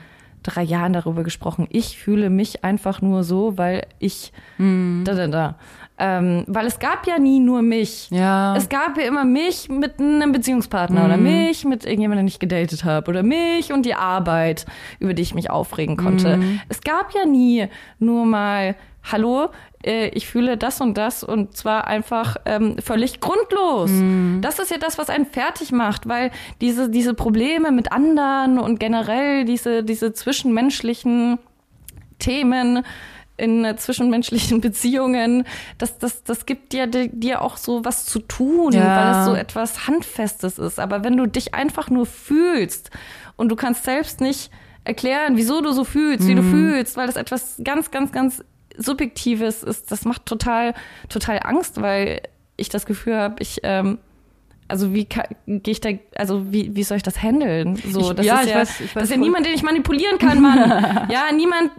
drei 0.43 0.63
Jahren 0.63 0.93
darüber 0.93 1.23
gesprochen. 1.23 1.67
Ich 1.69 1.97
fühle 1.97 2.29
mich 2.29 2.63
einfach 2.63 3.01
nur 3.01 3.23
so, 3.23 3.57
weil 3.57 3.85
ich 3.99 4.33
mm. 4.57 5.03
da 5.03 5.13
da 5.13 5.27
da. 5.27 5.55
Ähm, 5.99 6.45
weil 6.47 6.65
es 6.65 6.79
gab 6.79 7.05
ja 7.05 7.19
nie 7.19 7.39
nur 7.39 7.61
mich. 7.61 8.09
Ja. 8.09 8.55
Es 8.55 8.67
gab 8.67 8.97
ja 8.97 9.03
immer 9.03 9.23
mich 9.23 9.69
mit 9.69 9.99
einem 9.99 10.31
Beziehungspartner 10.31 11.01
mm. 11.01 11.05
oder 11.05 11.17
mich 11.17 11.63
mit 11.63 11.85
irgendjemandem, 11.85 12.25
den 12.25 12.27
ich 12.27 12.39
gedatet 12.39 12.83
habe 12.83 13.11
oder 13.11 13.21
mich 13.21 13.71
und 13.71 13.85
die 13.85 13.93
Arbeit, 13.93 14.65
über 14.99 15.13
die 15.13 15.21
ich 15.21 15.35
mich 15.35 15.51
aufregen 15.51 15.97
konnte. 15.97 16.37
Mm. 16.37 16.59
Es 16.69 16.81
gab 16.81 17.13
ja 17.13 17.25
nie 17.25 17.67
nur 17.99 18.25
mal 18.25 18.75
hallo, 19.03 19.49
äh, 19.83 20.09
ich 20.09 20.27
fühle 20.27 20.57
das 20.57 20.81
und 20.81 20.97
das 20.97 21.23
und 21.23 21.55
zwar 21.55 21.87
einfach 21.87 22.37
ähm, 22.45 22.77
völlig 22.79 23.19
grundlos. 23.19 23.89
Mm. 23.91 24.41
Das 24.41 24.59
ist 24.59 24.71
ja 24.71 24.77
das, 24.77 24.97
was 24.97 25.09
einen 25.09 25.25
fertig 25.25 25.71
macht, 25.71 26.07
weil 26.07 26.31
diese, 26.61 26.89
diese 26.89 27.13
Probleme 27.13 27.71
mit 27.71 27.91
anderen 27.91 28.59
und 28.59 28.79
generell 28.79 29.45
diese, 29.45 29.83
diese 29.83 30.13
zwischenmenschlichen 30.13 31.39
Themen 32.19 32.83
in 33.37 33.65
äh, 33.65 33.75
zwischenmenschlichen 33.75 34.61
Beziehungen, 34.61 35.45
das, 35.77 35.97
das, 35.97 36.23
das 36.23 36.45
gibt 36.45 36.73
dir, 36.73 36.87
dir 36.87 37.41
auch 37.41 37.57
so 37.57 37.83
was 37.83 38.05
zu 38.05 38.19
tun, 38.19 38.73
ja. 38.73 38.95
weil 38.95 39.19
es 39.19 39.25
so 39.25 39.33
etwas 39.33 39.87
Handfestes 39.87 40.59
ist. 40.59 40.79
Aber 40.79 41.03
wenn 41.03 41.17
du 41.17 41.25
dich 41.25 41.53
einfach 41.53 41.89
nur 41.89 42.05
fühlst 42.05 42.91
und 43.35 43.49
du 43.49 43.55
kannst 43.55 43.83
selbst 43.83 44.21
nicht 44.21 44.51
erklären, 44.83 45.37
wieso 45.37 45.61
du 45.61 45.71
so 45.71 45.83
fühlst, 45.83 46.27
wie 46.27 46.35
du 46.35 46.41
mhm. 46.41 46.51
fühlst, 46.51 46.97
weil 46.97 47.07
das 47.07 47.15
etwas 47.15 47.59
ganz, 47.63 47.91
ganz, 47.91 48.11
ganz 48.11 48.43
Subjektives 48.77 49.63
ist, 49.63 49.91
das 49.91 50.05
macht 50.05 50.25
total, 50.25 50.73
total 51.09 51.39
Angst, 51.43 51.81
weil 51.81 52.21
ich 52.57 52.69
das 52.69 52.85
Gefühl 52.85 53.15
habe, 53.15 53.35
ich 53.39 53.59
ähm, 53.63 53.99
also 54.71 54.93
wie 54.93 55.05
gehe 55.05 55.61
ich 55.65 55.81
da, 55.81 55.89
also 56.15 56.51
wie, 56.51 56.75
wie 56.75 56.83
soll 56.83 56.97
ich 56.97 57.03
das 57.03 57.21
handeln? 57.21 57.75
So, 57.75 58.13
das 58.13 58.25
ja, 58.25 58.39
ist 58.39 58.49
ja, 58.49 58.55
weiß, 58.55 58.79
ich 58.79 58.85
weiß 58.87 58.93
das 58.93 59.03
ist 59.03 59.11
ja 59.11 59.17
niemand, 59.17 59.45
den 59.45 59.53
ich 59.53 59.63
manipulieren 59.63 60.17
kann, 60.17 60.41
Mann. 60.41 61.07
ja, 61.11 61.31
niemand, 61.31 61.71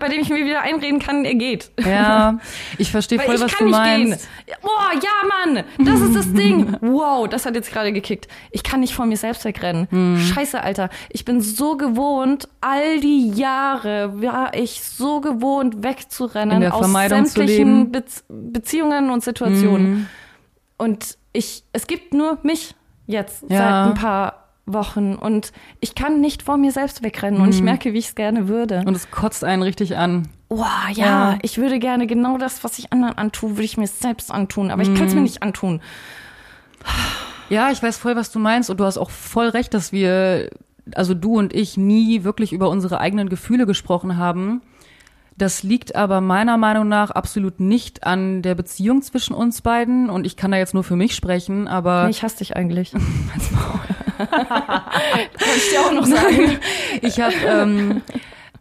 bei 0.00 0.08
dem 0.08 0.20
ich 0.20 0.30
mir 0.30 0.44
wieder 0.44 0.62
einreden 0.62 0.98
kann, 0.98 1.24
er 1.24 1.34
geht. 1.34 1.70
Ja, 1.84 2.38
ich 2.78 2.90
verstehe 2.90 3.20
voll, 3.20 3.38
was 3.40 3.54
du 3.56 3.66
meinst. 3.66 4.28
Gehen. 4.46 4.56
Boah, 4.62 4.92
ja, 4.94 5.28
Mann, 5.28 5.64
das 5.78 6.00
ist 6.00 6.16
das 6.16 6.32
Ding. 6.32 6.76
Wow, 6.80 7.28
das 7.28 7.46
hat 7.46 7.54
jetzt 7.54 7.70
gerade 7.70 7.92
gekickt. 7.92 8.26
Ich 8.50 8.62
kann 8.62 8.80
nicht 8.80 8.94
vor 8.94 9.06
mir 9.06 9.16
selbst 9.16 9.44
wegrennen. 9.44 9.86
Hm. 9.90 10.18
Scheiße, 10.18 10.62
Alter. 10.62 10.88
Ich 11.10 11.24
bin 11.24 11.40
so 11.42 11.76
gewohnt, 11.76 12.48
all 12.60 13.00
die 13.00 13.30
Jahre 13.30 14.22
war 14.22 14.54
ich 14.54 14.82
so 14.82 15.20
gewohnt, 15.20 15.82
wegzurennen 15.82 16.72
aus 16.72 16.90
sämtlichen 16.90 17.92
Be 17.92 18.02
Beziehungen 18.28 19.10
und 19.10 19.22
Situationen. 19.22 19.86
Hm. 19.86 20.06
Und 20.76 21.18
ich, 21.34 21.64
es 21.72 21.86
gibt 21.86 22.14
nur 22.14 22.38
mich 22.42 22.74
jetzt 23.06 23.42
ja. 23.50 23.58
seit 23.58 23.90
ein 23.90 23.94
paar 23.94 24.44
Wochen 24.64 25.14
und 25.14 25.52
ich 25.80 25.94
kann 25.94 26.22
nicht 26.22 26.42
vor 26.42 26.56
mir 26.56 26.72
selbst 26.72 27.02
wegrennen 27.02 27.38
mhm. 27.38 27.44
und 27.44 27.50
ich 27.50 27.58
mhm. 27.58 27.66
merke, 27.66 27.92
wie 27.92 27.98
ich 27.98 28.06
es 28.08 28.14
gerne 28.14 28.48
würde. 28.48 28.82
Und 28.86 28.94
es 28.94 29.10
kotzt 29.10 29.44
einen 29.44 29.62
richtig 29.62 29.98
an. 29.98 30.28
Oh, 30.48 30.64
ja, 30.92 31.04
ja, 31.04 31.38
ich 31.42 31.58
würde 31.58 31.78
gerne 31.78 32.06
genau 32.06 32.38
das, 32.38 32.64
was 32.64 32.78
ich 32.78 32.92
anderen 32.92 33.18
antue, 33.18 33.50
würde 33.50 33.64
ich 33.64 33.76
mir 33.76 33.88
selbst 33.88 34.30
antun, 34.30 34.70
aber 34.70 34.84
mhm. 34.84 34.92
ich 34.92 34.98
kann 34.98 35.08
es 35.08 35.14
mir 35.14 35.20
nicht 35.20 35.42
antun. 35.42 35.82
Ja, 37.50 37.70
ich 37.70 37.82
weiß 37.82 37.98
voll, 37.98 38.16
was 38.16 38.30
du 38.30 38.38
meinst 38.38 38.70
und 38.70 38.80
du 38.80 38.84
hast 38.84 38.96
auch 38.96 39.10
voll 39.10 39.48
recht, 39.48 39.74
dass 39.74 39.92
wir, 39.92 40.50
also 40.94 41.12
du 41.12 41.38
und 41.38 41.52
ich, 41.52 41.76
nie 41.76 42.24
wirklich 42.24 42.52
über 42.52 42.70
unsere 42.70 43.00
eigenen 43.00 43.28
Gefühle 43.28 43.66
gesprochen 43.66 44.16
haben. 44.16 44.62
Das 45.36 45.64
liegt 45.64 45.96
aber 45.96 46.20
meiner 46.20 46.56
Meinung 46.56 46.86
nach 46.88 47.10
absolut 47.10 47.58
nicht 47.58 48.06
an 48.06 48.42
der 48.42 48.54
Beziehung 48.54 49.02
zwischen 49.02 49.34
uns 49.34 49.62
beiden. 49.62 50.08
Und 50.08 50.26
ich 50.26 50.36
kann 50.36 50.52
da 50.52 50.58
jetzt 50.58 50.74
nur 50.74 50.84
für 50.84 50.96
mich 50.96 51.14
sprechen, 51.14 51.66
aber. 51.66 52.04
Nee, 52.04 52.10
ich 52.10 52.22
hasse 52.22 52.38
dich 52.38 52.56
eigentlich. 52.56 52.92
Kann 54.16 54.28
ich 55.56 55.70
dir 55.70 55.80
auch 55.80 55.92
noch 55.92 56.06
sagen. 56.06 56.58
ich 57.02 57.20
habe, 57.20 57.34
ähm, 57.46 58.02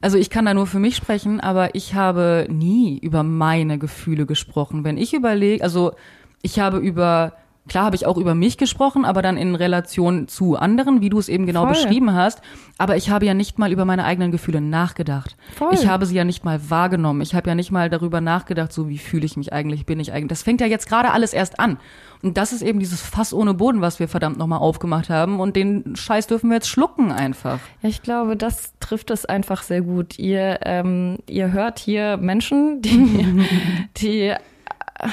also 0.02 0.18
ich 0.18 0.30
kann 0.30 0.46
da 0.46 0.54
nur 0.54 0.68
für 0.68 0.80
mich 0.80 0.96
sprechen, 0.96 1.40
aber 1.40 1.76
ich 1.76 1.94
habe 1.94 2.48
nie 2.50 2.98
über 2.98 3.24
meine 3.24 3.78
Gefühle 3.78 4.26
gesprochen. 4.26 4.84
Wenn 4.84 4.98
ich 4.98 5.14
überlege, 5.14 5.64
also 5.64 5.94
ich 6.42 6.60
habe 6.60 6.78
über 6.80 7.34
Klar 7.68 7.86
habe 7.86 7.96
ich 7.96 8.06
auch 8.06 8.18
über 8.18 8.36
mich 8.36 8.58
gesprochen, 8.58 9.06
aber 9.06 9.22
dann 9.22 9.38
in 9.38 9.56
Relation 9.56 10.28
zu 10.28 10.58
anderen, 10.58 11.00
wie 11.00 11.10
du 11.10 11.18
es 11.18 11.30
eben 11.30 11.46
genau 11.46 11.62
Voll. 11.62 11.70
beschrieben 11.70 12.14
hast. 12.14 12.42
Aber 12.78 12.98
ich 12.98 13.10
habe 13.10 13.26
ja 13.26 13.34
nicht 13.34 13.58
mal 13.58 13.72
über 13.72 13.86
meine 13.86 14.04
eigenen 14.04 14.32
Gefühle 14.32 14.60
nachgedacht. 14.60 15.38
Voll. 15.56 15.74
Ich 15.74 15.88
habe 15.88 16.06
sie 16.06 16.16
ja 16.16 16.26
nicht 16.26 16.44
mal 16.44 16.70
wahrgenommen. 16.70 17.22
Ich 17.22 17.34
habe 17.36 17.50
ja 17.50 17.56
nicht 17.56 17.72
mal 17.72 17.90
darüber 17.90 18.20
nachgedacht, 18.20 18.74
so 18.74 18.90
wie 18.90 18.98
fühle 18.98 19.26
ich 19.26 19.38
mich 19.38 19.54
eigentlich, 19.54 19.86
bin 19.86 20.02
ich 20.02 20.12
eigentlich. 20.12 20.28
Das 20.28 20.44
fängt 20.44 20.60
ja 20.60 20.68
jetzt 20.68 20.90
gerade 20.90 21.12
alles 21.12 21.32
erst 21.32 21.60
an. 21.60 21.78
Und 22.22 22.38
das 22.38 22.52
ist 22.52 22.64
eben 22.64 22.80
dieses 22.80 23.02
Fass 23.02 23.34
ohne 23.34 23.54
Boden, 23.54 23.80
was 23.80 24.00
wir 24.00 24.10
verdammt 24.10 24.38
nochmal 24.38 24.60
aufgemacht 24.60 25.10
haben. 25.10 25.40
Und 25.40 25.56
den 25.56 25.96
Scheiß 25.96 26.28
dürfen 26.28 26.50
wir 26.50 26.56
jetzt 26.56 26.70
schlucken 26.70 27.14
einfach. 27.14 27.60
Ich 27.82 28.02
glaube, 28.02 28.36
das 28.36 28.74
trifft 28.80 29.10
es 29.10 29.26
einfach 29.26 29.64
sehr 29.64 29.82
gut. 29.82 30.20
Ihr, 30.20 30.60
ähm, 30.64 31.18
ihr 31.30 31.54
hört 31.54 31.80
hier 31.80 32.18
Menschen, 32.18 32.82
die, 32.82 33.46
die 33.98 34.34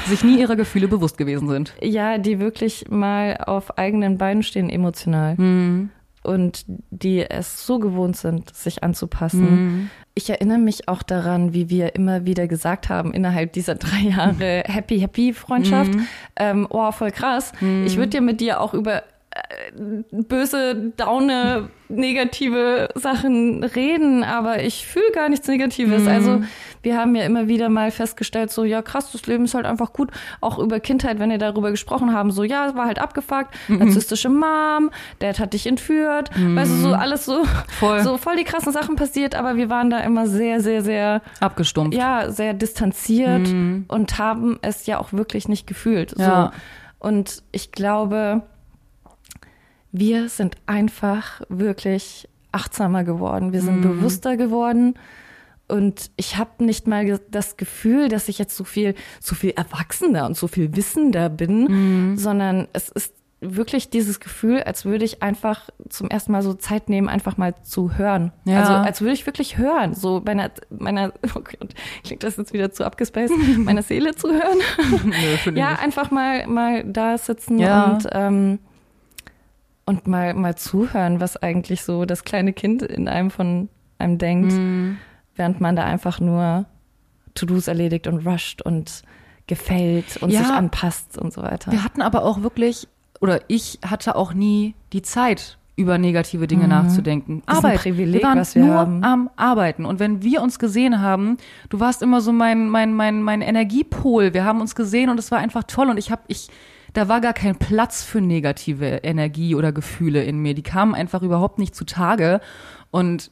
sich 0.07 0.25
nie 0.25 0.41
ihrer 0.41 0.57
Gefühle 0.57 0.89
bewusst 0.89 1.19
gewesen 1.19 1.49
sind. 1.49 1.75
Ja, 1.81 2.19
die 2.19 2.41
wirklich 2.41 2.87
mal 2.91 3.39
auf 3.47 3.79
eigenen 3.79 4.19
Beinen 4.19 4.43
stehen 4.43 4.71
emotional. 4.71 5.35
Mhm. 5.37 5.91
Und 6.23 6.67
die 6.91 7.21
es 7.21 7.67
so 7.67 7.79
gewohnt 7.79 8.17
sind, 8.17 8.55
sich 8.55 8.83
anzupassen. 8.85 9.41
Mhm. 9.41 9.91
Ich 10.15 10.29
erinnere 10.29 10.59
mich 10.59 10.87
auch 10.87 11.03
daran, 11.03 11.55
wie 11.55 11.71
wir 11.71 11.95
immer 11.95 12.27
wieder 12.27 12.47
gesagt 12.47 12.91
haben, 12.91 13.15
innerhalb 13.15 13.55
dieser 13.55 13.77
drei 13.77 14.01
Jahre 14.01 14.65
Happy, 14.67 15.01
Happy 15.01 15.33
Freundschaft. 15.33 15.95
Mhm. 15.95 16.07
Ähm, 16.37 16.67
oh, 16.69 16.93
voll 16.93 17.11
krass. 17.11 17.53
Mhm. 17.61 17.87
Ich 17.87 17.97
würde 17.97 18.19
ja 18.19 18.21
mit 18.21 18.43
dir 18.43 18.61
auch 18.61 18.75
über 18.75 19.03
äh, 19.31 20.03
böse, 20.11 20.93
daune, 20.97 21.71
negative 21.89 22.89
Sachen 22.97 23.63
reden, 23.63 24.25
aber 24.25 24.63
ich 24.63 24.87
fühle 24.87 25.11
gar 25.15 25.29
nichts 25.29 25.47
Negatives. 25.49 26.03
Mhm. 26.03 26.09
Also 26.09 26.43
wir 26.83 26.97
haben 26.97 27.15
ja 27.15 27.25
immer 27.25 27.49
wieder 27.49 27.69
mal 27.69 27.91
festgestellt, 27.91 28.51
so 28.51 28.65
ja 28.65 28.83
krass, 28.83 29.13
das 29.13 29.27
Leben 29.27 29.45
ist 29.45 29.55
halt 29.55 29.67
einfach 29.67 29.93
gut. 29.93 30.11
Auch 30.41 30.59
über 30.59 30.81
Kindheit, 30.81 31.19
wenn 31.19 31.31
wir 31.31 31.39
darüber 31.39 31.71
gesprochen 31.71 32.13
haben, 32.13 32.31
so 32.31 32.43
ja, 32.43 32.69
es 32.69 32.75
war 32.75 32.87
halt 32.87 32.99
abgefuckt, 32.99 33.55
mhm. 33.69 33.79
narzisstische 33.79 34.29
Mom, 34.29 34.91
Dad 35.19 35.39
hat 35.39 35.53
dich 35.53 35.67
entführt, 35.67 36.37
mhm. 36.37 36.57
weißt 36.57 36.71
du, 36.71 36.77
so 36.77 36.93
alles 36.93 37.25
so 37.25 37.45
voll. 37.79 38.03
so 38.03 38.17
voll 38.17 38.37
die 38.37 38.45
krassen 38.45 38.73
Sachen 38.73 38.97
passiert, 38.97 39.35
aber 39.35 39.57
wir 39.57 39.69
waren 39.69 39.91
da 39.91 40.01
immer 40.01 40.27
sehr, 40.27 40.61
sehr, 40.61 40.83
sehr 40.83 41.23
abgestumpft. 41.41 41.97
Ja, 41.97 42.31
sehr 42.31 42.55
distanziert 42.55 43.49
mhm. 43.49 43.85
und 43.89 44.19
haben 44.19 44.59
es 44.63 44.87
ja 44.87 44.99
auch 44.99 45.13
wirklich 45.13 45.49
nicht 45.49 45.67
gefühlt. 45.67 46.15
Ja. 46.19 46.53
So. 47.01 47.09
Und 47.09 47.43
ich 47.53 47.73
glaube, 47.73 48.43
wir 49.93 50.29
sind 50.29 50.57
einfach 50.67 51.41
wirklich 51.49 52.29
achtsamer 52.53 53.05
geworden. 53.05 53.53
Wir 53.53 53.61
sind 53.61 53.79
mhm. 53.79 53.83
bewusster 53.83 54.37
geworden. 54.37 54.95
Und 55.71 56.11
ich 56.17 56.37
habe 56.37 56.65
nicht 56.65 56.87
mal 56.87 57.19
das 57.31 57.57
Gefühl, 57.57 58.09
dass 58.09 58.29
ich 58.29 58.39
jetzt 58.39 58.57
so 58.57 58.65
viel, 58.65 58.95
so 59.21 59.35
viel 59.35 59.51
erwachsener 59.51 60.27
und 60.27 60.37
so 60.37 60.49
viel 60.49 60.75
wissender 60.77 61.29
bin, 61.29 62.11
mhm. 62.13 62.17
sondern 62.17 62.69
es 62.73 62.89
ist 62.89 63.15
wirklich 63.41 63.89
dieses 63.89 64.21
Gefühl, 64.21 64.63
als 64.63 64.85
würde 64.85 65.05
ich 65.05 65.23
einfach 65.23 65.71
zum 65.89 66.11
ersten 66.11 66.33
Mal 66.33 66.43
so 66.43 66.53
Zeit 66.55 66.89
nehmen, 66.91 67.09
einfach 67.09 67.39
mal 67.39 67.55
zu 67.63 67.97
hören. 67.97 68.33
Ja. 68.45 68.61
Also 68.61 68.73
als 68.75 69.01
würde 69.01 69.15
ich 69.15 69.25
wirklich 69.25 69.57
hören, 69.57 69.95
so 69.95 70.21
meiner, 70.25 70.51
meiner, 70.69 71.13
oh 71.35 71.41
Gott, 71.41 71.75
klingt 72.05 72.23
das 72.23 72.37
jetzt 72.37 72.53
wieder 72.53 72.71
zu 72.71 72.85
abgespaced, 72.85 73.35
meiner 73.59 73.83
Seele 73.83 74.15
zu 74.15 74.29
hören. 74.29 74.59
Nö, 75.05 75.53
ja, 75.59 75.71
nicht. 75.71 75.83
einfach 75.83 76.11
mal, 76.11 76.47
mal 76.47 76.85
da 76.85 77.17
sitzen 77.17 77.59
Ja. 77.59 77.93
und, 77.93 78.09
ähm, 78.13 78.59
und 79.87 80.07
mal, 80.07 80.35
mal 80.35 80.57
zuhören, 80.57 81.21
was 81.21 81.37
eigentlich 81.39 81.83
so 81.83 82.05
das 82.05 82.25
kleine 82.25 82.53
Kind 82.53 82.83
in 82.83 83.09
einem 83.09 83.31
von 83.31 83.71
einem 83.99 84.19
denkt, 84.19 84.53
Mhm. 84.53 84.99
Während 85.41 85.61
man 85.61 85.75
da 85.75 85.85
einfach 85.85 86.21
nur 86.21 86.67
To-Dos 87.35 87.67
erledigt 87.67 88.07
und 88.07 88.27
rusht 88.27 88.61
und 88.61 89.03
gefällt 89.47 90.19
und 90.19 90.31
Ja. 90.31 90.41
sich 90.45 90.51
anpasst 90.53 91.17
und 91.19 91.33
so 91.33 91.43
weiter. 91.43 91.73
Wir 91.73 91.83
hatten 91.83 92.03
aber 92.03 92.25
auch 92.25 92.43
wirklich, 92.43 92.87
oder 93.21 93.41
ich 93.49 93.79
hatte 93.85 94.17
auch 94.17 94.35
nie 94.35 94.75
die 94.93 95.01
Zeit, 95.03 95.57
über 95.77 95.97
negative 95.97 96.47
Dinge 96.47 96.69
nachzudenken. 96.69 97.37
Mhm. 97.37 97.43
Das 97.47 97.59
ist 97.59 97.65
ein 97.65 97.79
Privileg, 97.79 98.21
wir 98.21 98.29
waren 98.29 98.39
was 98.39 98.55
wir 98.55 98.65
nur 98.67 98.75
haben. 98.75 99.03
am 99.03 99.31
Arbeiten. 99.37 99.87
Und 99.87 99.99
wenn 99.99 100.23
wir 100.23 100.43
uns 100.43 100.59
gesehen 100.59 101.01
haben, 101.01 101.39
du 101.71 101.81
warst 101.81 102.03
immer 102.03 102.21
so 102.21 102.33
mein, 102.33 102.69
mein, 102.69 102.93
mein, 102.93 103.23
mein 103.23 103.41
Energiepol. 103.41 104.35
Wir 104.35 104.45
haben 104.45 104.61
uns 104.61 104.75
gesehen 104.75 105.09
und 105.09 105.19
es 105.19 105.31
war 105.31 105.39
einfach 105.39 105.65
toll. 105.65 105.89
Und 105.89 105.97
ich 105.97 106.11
habe, 106.11 106.21
ich, 106.27 106.49
da 106.93 107.09
war 107.09 107.23
gar 107.23 107.33
kein 107.33 107.57
Platz 107.57 108.03
für 108.05 108.21
negative 108.21 108.87
Energie 109.05 109.55
oder 109.55 109.73
Gefühle 109.73 110.23
in 110.23 110.39
mir. 110.41 110.53
Die 110.53 110.63
kamen 110.63 110.95
einfach 110.95 111.23
überhaupt 111.23 111.59
nicht 111.59 111.75
zutage. 111.75 112.43
Und 112.91 113.31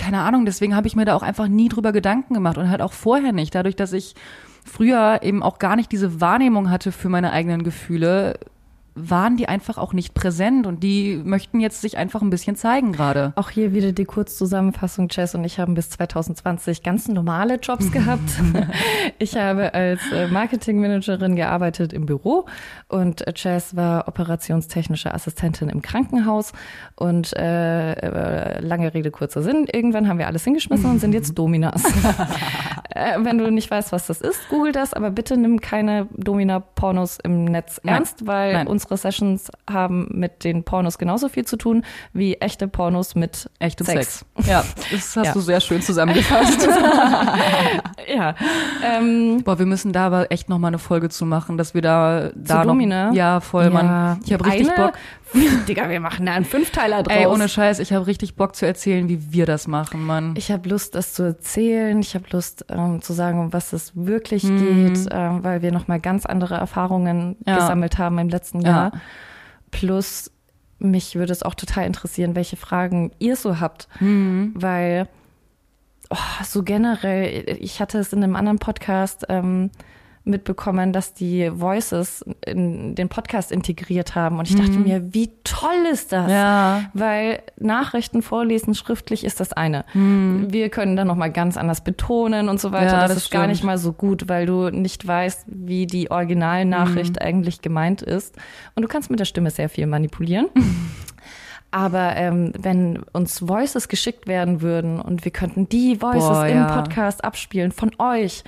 keine 0.00 0.22
Ahnung, 0.22 0.46
deswegen 0.46 0.74
habe 0.74 0.86
ich 0.86 0.96
mir 0.96 1.04
da 1.04 1.14
auch 1.14 1.22
einfach 1.22 1.46
nie 1.46 1.68
drüber 1.68 1.92
Gedanken 1.92 2.32
gemacht 2.32 2.56
und 2.56 2.70
halt 2.70 2.80
auch 2.80 2.94
vorher 2.94 3.32
nicht. 3.32 3.54
Dadurch, 3.54 3.76
dass 3.76 3.92
ich 3.92 4.14
früher 4.64 5.20
eben 5.22 5.42
auch 5.42 5.58
gar 5.58 5.76
nicht 5.76 5.92
diese 5.92 6.20
Wahrnehmung 6.22 6.70
hatte 6.70 6.90
für 6.90 7.10
meine 7.10 7.32
eigenen 7.32 7.64
Gefühle, 7.64 8.38
waren 9.08 9.36
die 9.36 9.48
einfach 9.48 9.78
auch 9.78 9.92
nicht 9.92 10.14
präsent 10.14 10.66
und 10.66 10.82
die 10.82 11.20
möchten 11.24 11.60
jetzt 11.60 11.80
sich 11.80 11.96
einfach 11.96 12.22
ein 12.22 12.30
bisschen 12.30 12.56
zeigen 12.56 12.92
gerade. 12.92 13.32
Auch 13.36 13.50
hier 13.50 13.72
wieder 13.72 13.92
die 13.92 14.04
Kurzzusammenfassung. 14.04 15.08
Chess 15.08 15.34
und 15.34 15.44
ich 15.44 15.58
haben 15.58 15.74
bis 15.74 15.90
2020 15.90 16.82
ganz 16.82 17.08
normale 17.08 17.56
Jobs 17.56 17.90
gehabt. 17.92 18.30
ich 19.18 19.36
habe 19.36 19.74
als 19.74 20.00
äh, 20.12 20.28
Marketingmanagerin 20.28 21.36
gearbeitet 21.36 21.92
im 21.92 22.06
Büro 22.06 22.46
und 22.88 23.26
äh, 23.26 23.32
Chess 23.32 23.76
war 23.76 24.08
operationstechnische 24.08 25.12
Assistentin 25.14 25.68
im 25.68 25.82
Krankenhaus. 25.82 26.52
Und 26.96 27.36
äh, 27.36 27.92
äh, 27.92 28.60
lange 28.60 28.92
Rede, 28.94 29.10
kurzer 29.10 29.42
Sinn. 29.42 29.66
Irgendwann 29.72 30.08
haben 30.08 30.18
wir 30.18 30.26
alles 30.26 30.44
hingeschmissen 30.44 30.90
und 30.90 30.98
sind 31.00 31.12
jetzt 31.12 31.34
Dominas. 31.38 31.82
äh, 32.90 33.16
wenn 33.18 33.38
du 33.38 33.50
nicht 33.50 33.70
weißt, 33.70 33.92
was 33.92 34.06
das 34.06 34.20
ist, 34.20 34.48
google 34.48 34.72
das, 34.72 34.94
aber 34.94 35.10
bitte 35.10 35.36
nimm 35.36 35.60
keine 35.60 36.06
Domina-Pornos 36.16 37.18
im 37.22 37.44
Netz 37.44 37.80
Nein. 37.82 37.96
ernst, 37.96 38.26
weil 38.26 38.52
Nein. 38.52 38.66
unsere 38.66 38.89
Sessions 38.96 39.50
haben 39.70 40.08
mit 40.10 40.44
den 40.44 40.64
Pornos 40.64 40.98
genauso 40.98 41.28
viel 41.28 41.44
zu 41.44 41.56
tun 41.56 41.84
wie 42.12 42.34
echte 42.34 42.68
Pornos 42.68 43.14
mit 43.14 43.48
Echtem 43.58 43.86
Sex. 43.86 44.24
Sex. 44.36 44.48
Ja, 44.48 44.64
das 44.90 45.16
hast 45.16 45.26
Ja. 45.26 45.32
du 45.32 45.40
sehr 45.40 45.60
schön 45.60 45.82
zusammengefasst. 45.82 46.68
Ja. 48.12 48.34
Ähm, 48.82 49.42
Boah, 49.44 49.58
wir 49.58 49.66
müssen 49.66 49.92
da 49.92 50.06
aber 50.06 50.32
echt 50.32 50.48
noch 50.48 50.58
mal 50.58 50.68
eine 50.68 50.78
Folge 50.78 51.08
zu 51.10 51.24
machen, 51.26 51.56
dass 51.56 51.74
wir 51.74 51.82
da 51.82 52.30
da 52.34 52.58
noch, 52.58 52.64
Domina? 52.72 53.12
Ja, 53.12 53.40
voll, 53.40 53.70
Mann. 53.70 54.20
Ich 54.24 54.32
habe 54.32 54.44
richtig 54.46 54.74
Bock. 54.74 54.92
Digga, 55.68 55.88
wir 55.88 56.00
machen 56.00 56.26
da 56.26 56.32
einen 56.32 56.44
Fünfteiler 56.44 57.02
draus. 57.02 57.16
Ey, 57.16 57.26
ohne 57.26 57.48
Scheiß, 57.48 57.78
ich 57.78 57.92
habe 57.92 58.06
richtig 58.06 58.34
Bock 58.34 58.56
zu 58.56 58.66
erzählen, 58.66 59.08
wie 59.08 59.32
wir 59.32 59.46
das 59.46 59.66
machen, 59.68 60.04
Mann. 60.04 60.34
ich 60.36 60.50
habe 60.50 60.68
Lust, 60.68 60.94
das 60.94 61.12
zu 61.14 61.22
erzählen. 61.22 62.00
Ich 62.00 62.14
habe 62.14 62.24
Lust, 62.30 62.64
ähm, 62.68 63.00
zu 63.02 63.12
sagen, 63.12 63.38
um 63.40 63.52
was 63.52 63.72
es 63.72 63.92
wirklich 63.94 64.44
Mhm. 64.44 64.86
geht, 64.92 65.06
ähm, 65.10 65.44
weil 65.44 65.62
wir 65.62 65.72
nochmal 65.72 66.00
ganz 66.00 66.26
andere 66.26 66.54
Erfahrungen 66.56 67.36
Ja. 67.46 67.56
gesammelt 67.56 67.98
haben 67.98 68.18
im 68.18 68.28
letzten 68.28 68.60
Ja. 68.62 68.68
Jahr. 68.70 68.92
Plus, 69.70 70.30
mich 70.78 71.14
würde 71.14 71.32
es 71.32 71.42
auch 71.42 71.54
total 71.54 71.86
interessieren, 71.86 72.34
welche 72.34 72.56
Fragen 72.56 73.12
ihr 73.18 73.36
so 73.36 73.60
habt. 73.60 73.86
Mhm. 74.00 74.52
Weil 74.56 75.08
oh, 76.10 76.16
so 76.44 76.62
generell, 76.64 77.56
ich 77.60 77.80
hatte 77.80 77.98
es 77.98 78.12
in 78.12 78.24
einem 78.24 78.34
anderen 78.34 78.58
Podcast 78.58 79.26
ähm, 79.28 79.70
mitbekommen, 80.24 80.92
dass 80.92 81.14
die 81.14 81.50
Voices 81.52 82.24
in 82.46 82.94
den 82.94 83.08
Podcast 83.08 83.50
integriert 83.50 84.14
haben. 84.14 84.38
Und 84.38 84.48
ich 84.50 84.54
dachte 84.56 84.78
mir, 84.78 85.14
wie 85.14 85.30
toll 85.44 85.86
ist 85.90 86.12
das? 86.12 86.26
Mhm. 86.26 86.30
Ja. 86.30 86.82
Weil 86.92 87.42
Nachrichten 87.58 88.22
vorlesen 88.22 88.74
schriftlich 88.74 89.24
ist 89.24 89.40
das 89.40 89.52
eine. 89.52 89.84
Wir 89.94 90.68
können 90.68 90.94
dann 90.96 91.06
nochmal 91.06 91.32
ganz 91.32 91.56
anders 91.56 91.82
betonen 91.82 92.48
und 92.48 92.60
so 92.60 92.70
weiter. 92.70 92.84
Mhm. 92.84 92.90
Ja, 92.92 93.00
das, 93.02 93.14
das 93.14 93.24
ist 93.24 93.30
gar 93.30 93.42
stimmt. 93.42 93.52
nicht 93.52 93.64
mal 93.64 93.78
so 93.78 93.92
gut, 93.92 94.28
weil 94.28 94.46
du 94.46 94.68
nicht 94.70 95.06
weißt, 95.06 95.44
wie 95.46 95.86
die 95.86 96.10
Originalnachricht 96.10 97.14
Mhm. 97.14 97.22
eigentlich 97.26 97.62
gemeint 97.62 98.02
ist. 98.02 98.36
Und 98.74 98.82
du 98.82 98.88
kannst 98.88 99.10
mit 99.10 99.20
der 99.20 99.24
Stimme 99.24 99.50
sehr 99.50 99.68
viel 99.68 99.86
manipulieren. 99.86 100.46
Aber 101.72 102.16
ähm, 102.16 102.52
wenn 102.58 102.98
uns 103.12 103.46
Voices 103.46 103.88
geschickt 103.88 104.26
werden 104.26 104.60
würden 104.60 105.00
und 105.00 105.24
wir 105.24 105.30
könnten 105.30 105.68
die 105.68 106.02
Voices 106.02 106.28
Boah, 106.28 106.46
im 106.46 106.56
ja. 106.56 106.80
Podcast 106.82 107.24
abspielen 107.24 107.70
von 107.70 107.92
euch. 107.98 108.42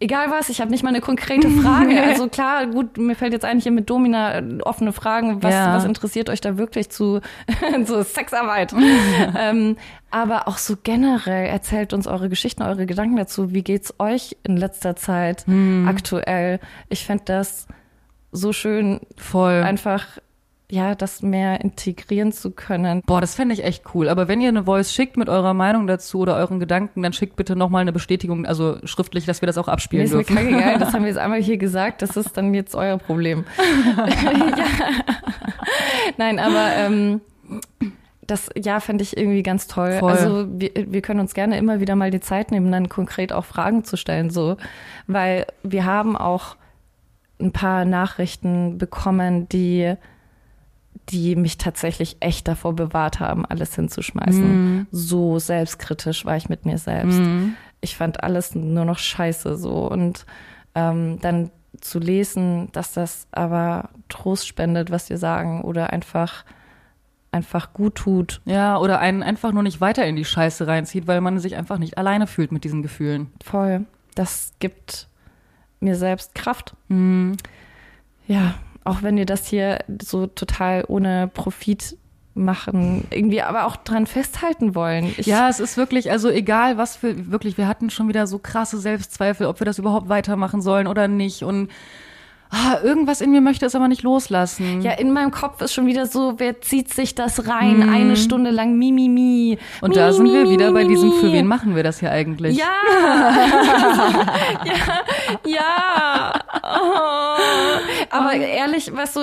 Egal 0.00 0.30
was, 0.30 0.48
ich 0.48 0.60
habe 0.60 0.70
nicht 0.70 0.84
mal 0.84 0.90
eine 0.90 1.00
konkrete 1.00 1.50
Frage. 1.50 2.00
Also 2.08 2.28
klar, 2.28 2.66
gut, 2.66 2.98
mir 2.98 3.16
fällt 3.16 3.32
jetzt 3.32 3.44
eigentlich 3.44 3.64
hier 3.64 3.72
mit 3.72 3.90
Domina 3.90 4.38
äh, 4.38 4.58
offene 4.62 4.92
Fragen. 4.92 5.42
Was, 5.42 5.52
Ja. 5.52 5.74
was 5.74 5.84
interessiert 5.84 6.30
euch 6.30 6.40
da 6.40 6.56
wirklich 6.56 6.88
zu 6.90 7.20
so 7.84 8.02
Sexarbeit? 8.02 8.72
ähm, 9.36 9.76
aber 10.10 10.46
auch 10.46 10.58
so 10.58 10.76
generell 10.82 11.46
erzählt 11.46 11.92
uns 11.92 12.06
eure 12.06 12.28
Geschichten, 12.28 12.62
eure 12.62 12.86
Gedanken 12.86 13.16
dazu. 13.16 13.52
Wie 13.52 13.62
geht's 13.62 13.92
euch 13.98 14.36
in 14.44 14.56
letzter 14.56 14.94
Zeit 14.94 15.44
Hm. 15.46 15.86
aktuell? 15.88 16.60
Ich 16.88 17.04
fänd 17.04 17.28
das 17.28 17.66
so 18.30 18.52
schön, 18.52 19.00
Voll. 19.16 19.62
einfach 19.62 20.06
ja, 20.70 20.94
das 20.94 21.22
mehr 21.22 21.62
integrieren 21.62 22.30
zu 22.30 22.50
können. 22.50 23.02
Boah, 23.06 23.22
das 23.22 23.34
fände 23.34 23.54
ich 23.54 23.64
echt 23.64 23.84
cool. 23.94 24.08
Aber 24.08 24.28
wenn 24.28 24.40
ihr 24.40 24.48
eine 24.48 24.64
Voice 24.64 24.92
schickt 24.92 25.16
mit 25.16 25.28
eurer 25.30 25.54
Meinung 25.54 25.86
dazu 25.86 26.20
oder 26.20 26.36
euren 26.36 26.60
Gedanken, 26.60 27.02
dann 27.02 27.14
schickt 27.14 27.36
bitte 27.36 27.56
nochmal 27.56 27.82
eine 27.82 27.92
Bestätigung, 27.92 28.44
also 28.44 28.76
schriftlich, 28.84 29.24
dass 29.24 29.40
wir 29.40 29.46
das 29.46 29.56
auch 29.56 29.66
Mir 29.66 29.72
abspielen 29.72 30.04
ist 30.04 30.12
mir 30.12 30.18
dürfen. 30.18 30.36
kacke 30.36 30.48
egal, 30.48 30.78
das 30.78 30.92
haben 30.92 31.02
wir 31.02 31.08
jetzt 31.08 31.18
einmal 31.18 31.42
hier 31.42 31.56
gesagt, 31.56 32.02
das 32.02 32.16
ist 32.16 32.36
dann 32.36 32.52
jetzt 32.52 32.74
euer 32.74 32.98
Problem. 32.98 33.44
ja. 33.96 34.66
Nein, 36.18 36.38
aber 36.38 36.72
ähm, 36.76 37.22
das 38.26 38.50
ja 38.54 38.80
fände 38.80 39.02
ich 39.02 39.16
irgendwie 39.16 39.42
ganz 39.42 39.68
toll. 39.68 39.96
Voll. 39.98 40.12
Also 40.12 40.46
wir, 40.50 40.70
wir 40.74 41.00
können 41.00 41.20
uns 41.20 41.32
gerne 41.32 41.56
immer 41.56 41.80
wieder 41.80 41.96
mal 41.96 42.10
die 42.10 42.20
Zeit 42.20 42.50
nehmen, 42.50 42.70
dann 42.70 42.90
konkret 42.90 43.32
auch 43.32 43.46
Fragen 43.46 43.84
zu 43.84 43.96
stellen, 43.96 44.28
so, 44.28 44.58
weil 45.06 45.46
wir 45.62 45.86
haben 45.86 46.14
auch 46.14 46.56
ein 47.40 47.52
paar 47.52 47.86
Nachrichten 47.86 48.76
bekommen, 48.76 49.48
die 49.48 49.96
die 51.08 51.36
mich 51.36 51.58
tatsächlich 51.58 52.16
echt 52.20 52.48
davor 52.48 52.74
bewahrt 52.74 53.20
haben, 53.20 53.46
alles 53.46 53.74
hinzuschmeißen. 53.74 54.86
So 54.90 55.38
selbstkritisch 55.38 56.24
war 56.24 56.36
ich 56.36 56.48
mit 56.48 56.66
mir 56.66 56.78
selbst. 56.78 57.20
Ich 57.80 57.96
fand 57.96 58.22
alles 58.22 58.54
nur 58.54 58.84
noch 58.84 58.98
scheiße 58.98 59.56
so. 59.56 59.90
Und 59.90 60.26
ähm, 60.74 61.18
dann 61.20 61.50
zu 61.80 61.98
lesen, 61.98 62.70
dass 62.72 62.92
das 62.92 63.26
aber 63.30 63.90
Trost 64.08 64.46
spendet, 64.46 64.90
was 64.90 65.10
wir 65.10 65.18
sagen, 65.18 65.62
oder 65.62 65.92
einfach, 65.92 66.44
einfach 67.30 67.72
gut 67.72 67.96
tut. 67.96 68.40
Ja, 68.44 68.78
oder 68.78 68.98
einen 69.00 69.22
einfach 69.22 69.52
nur 69.52 69.62
nicht 69.62 69.80
weiter 69.80 70.06
in 70.06 70.16
die 70.16 70.24
Scheiße 70.24 70.66
reinzieht, 70.66 71.06
weil 71.06 71.20
man 71.20 71.38
sich 71.38 71.56
einfach 71.56 71.78
nicht 71.78 71.98
alleine 71.98 72.26
fühlt 72.26 72.52
mit 72.52 72.64
diesen 72.64 72.82
Gefühlen. 72.82 73.32
Voll. 73.44 73.86
Das 74.14 74.52
gibt 74.58 75.08
mir 75.80 75.94
selbst 75.94 76.34
Kraft. 76.34 76.74
Mhm. 76.88 77.36
Ja, 78.26 78.54
auch 78.88 79.02
wenn 79.02 79.16
wir 79.16 79.26
das 79.26 79.46
hier 79.46 79.78
so 80.02 80.26
total 80.26 80.84
ohne 80.88 81.28
Profit 81.28 81.96
machen, 82.34 83.06
irgendwie 83.10 83.42
aber 83.42 83.66
auch 83.66 83.76
dran 83.76 84.06
festhalten 84.06 84.74
wollen. 84.74 85.12
Ich, 85.16 85.26
Ja, 85.26 85.48
es 85.48 85.60
ist 85.60 85.76
wirklich, 85.76 86.10
also 86.10 86.30
egal 86.30 86.78
was 86.78 86.96
für, 86.96 87.30
wirklich, 87.30 87.58
wir 87.58 87.68
hatten 87.68 87.90
schon 87.90 88.08
wieder 88.08 88.26
so 88.26 88.38
krasse 88.38 88.78
Selbstzweifel, 88.78 89.46
ob 89.46 89.60
wir 89.60 89.64
das 89.64 89.78
überhaupt 89.78 90.08
weitermachen 90.08 90.62
sollen 90.62 90.86
oder 90.86 91.08
nicht. 91.08 91.42
Und 91.42 91.68
ah, 92.50 92.78
irgendwas 92.82 93.20
in 93.20 93.30
mir 93.30 93.40
möchte 93.40 93.66
es 93.66 93.74
aber 93.74 93.88
nicht 93.88 94.02
loslassen. 94.02 94.82
Ja, 94.82 94.92
in 94.92 95.12
meinem 95.12 95.30
Kopf 95.30 95.60
ist 95.60 95.74
schon 95.74 95.86
wieder 95.86 96.06
so, 96.06 96.34
wer 96.38 96.60
zieht 96.60 96.92
sich 96.92 97.14
das 97.14 97.48
rein? 97.48 97.88
Eine 97.88 98.16
Stunde 98.16 98.50
lang 98.50 98.76
Mimimi. 98.78 99.08
Mi, 99.08 99.08
mi. 99.08 99.58
Und 99.80 99.96
da 99.96 100.12
sind 100.12 100.32
wir 100.32 100.44
mi, 100.44 100.50
wieder 100.50 100.68
mi, 100.68 100.74
bei 100.74 100.84
mi, 100.84 100.88
diesem, 100.88 101.10
mi. 101.10 101.16
für 101.16 101.32
wen 101.32 101.46
machen 101.46 101.76
wir 101.76 101.82
das 101.82 102.00
hier 102.00 102.10
eigentlich? 102.10 102.56
Ja. 102.56 102.64
ja. 104.64 104.72
Ja. 105.46 106.32
Oh. 106.62 107.38
Aber 108.10 108.34
ehrlich, 108.34 108.94
weißt 108.94 109.16
du, 109.16 109.20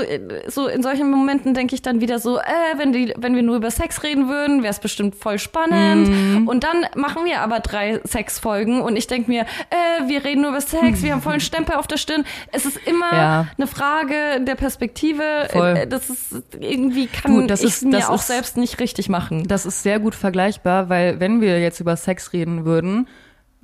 so 0.47 0.67
in 0.67 0.83
solchen 0.83 1.09
Momenten 1.09 1.53
denke 1.53 1.75
ich 1.75 1.81
dann 1.81 2.01
wieder 2.01 2.19
so, 2.19 2.37
äh, 2.37 2.43
wenn 2.77 2.93
die, 2.93 3.13
wenn 3.17 3.35
wir 3.35 3.43
nur 3.43 3.57
über 3.57 3.71
Sex 3.71 4.03
reden 4.03 4.27
würden, 4.29 4.63
wäre 4.63 4.71
es 4.71 4.79
bestimmt 4.79 5.15
voll 5.15 5.39
spannend. 5.39 6.09
Mhm. 6.09 6.47
Und 6.47 6.63
dann 6.63 6.85
machen 6.95 7.25
wir 7.25 7.41
aber 7.41 7.59
drei 7.59 7.99
Sexfolgen 8.05 8.81
und 8.81 8.95
ich 8.95 9.07
denke 9.07 9.29
mir, 9.29 9.41
äh, 9.41 10.07
wir 10.07 10.23
reden 10.23 10.41
nur 10.41 10.51
über 10.51 10.61
Sex, 10.61 11.01
wir 11.03 11.13
haben 11.13 11.21
vollen 11.21 11.39
Stempel 11.39 11.75
auf 11.75 11.87
der 11.87 11.97
Stirn. 11.97 12.25
Es 12.51 12.65
ist 12.65 12.77
immer 12.85 13.11
Ja. 13.15 13.47
eine 13.57 13.67
Frage 13.67 14.13
der 14.41 14.55
Perspektive. 14.55 15.23
Voll. 15.51 15.75
Äh, 15.77 15.87
Das 15.87 16.09
ist 16.09 16.43
irgendwie 16.59 17.07
kann 17.07 17.33
Du, 17.41 17.47
das 17.47 17.61
ich 17.61 17.67
ist- 17.69 17.83
mir 17.85 17.91
das 17.91 18.09
auch 18.09 18.15
ist- 18.19 18.27
selbst 18.27 18.57
nicht 18.57 18.79
richtig 18.79 19.09
machen. 19.09 19.47
Das 19.47 19.65
ist 19.65 19.83
sehr 19.83 19.99
gut 19.99 20.15
vergleichbar, 20.15 20.89
weil 20.89 21.19
wenn 21.19 21.41
wir 21.41 21.59
jetzt 21.59 21.79
über 21.79 21.95
Sex 21.95 22.33
reden 22.33 22.65
würden, 22.65 23.07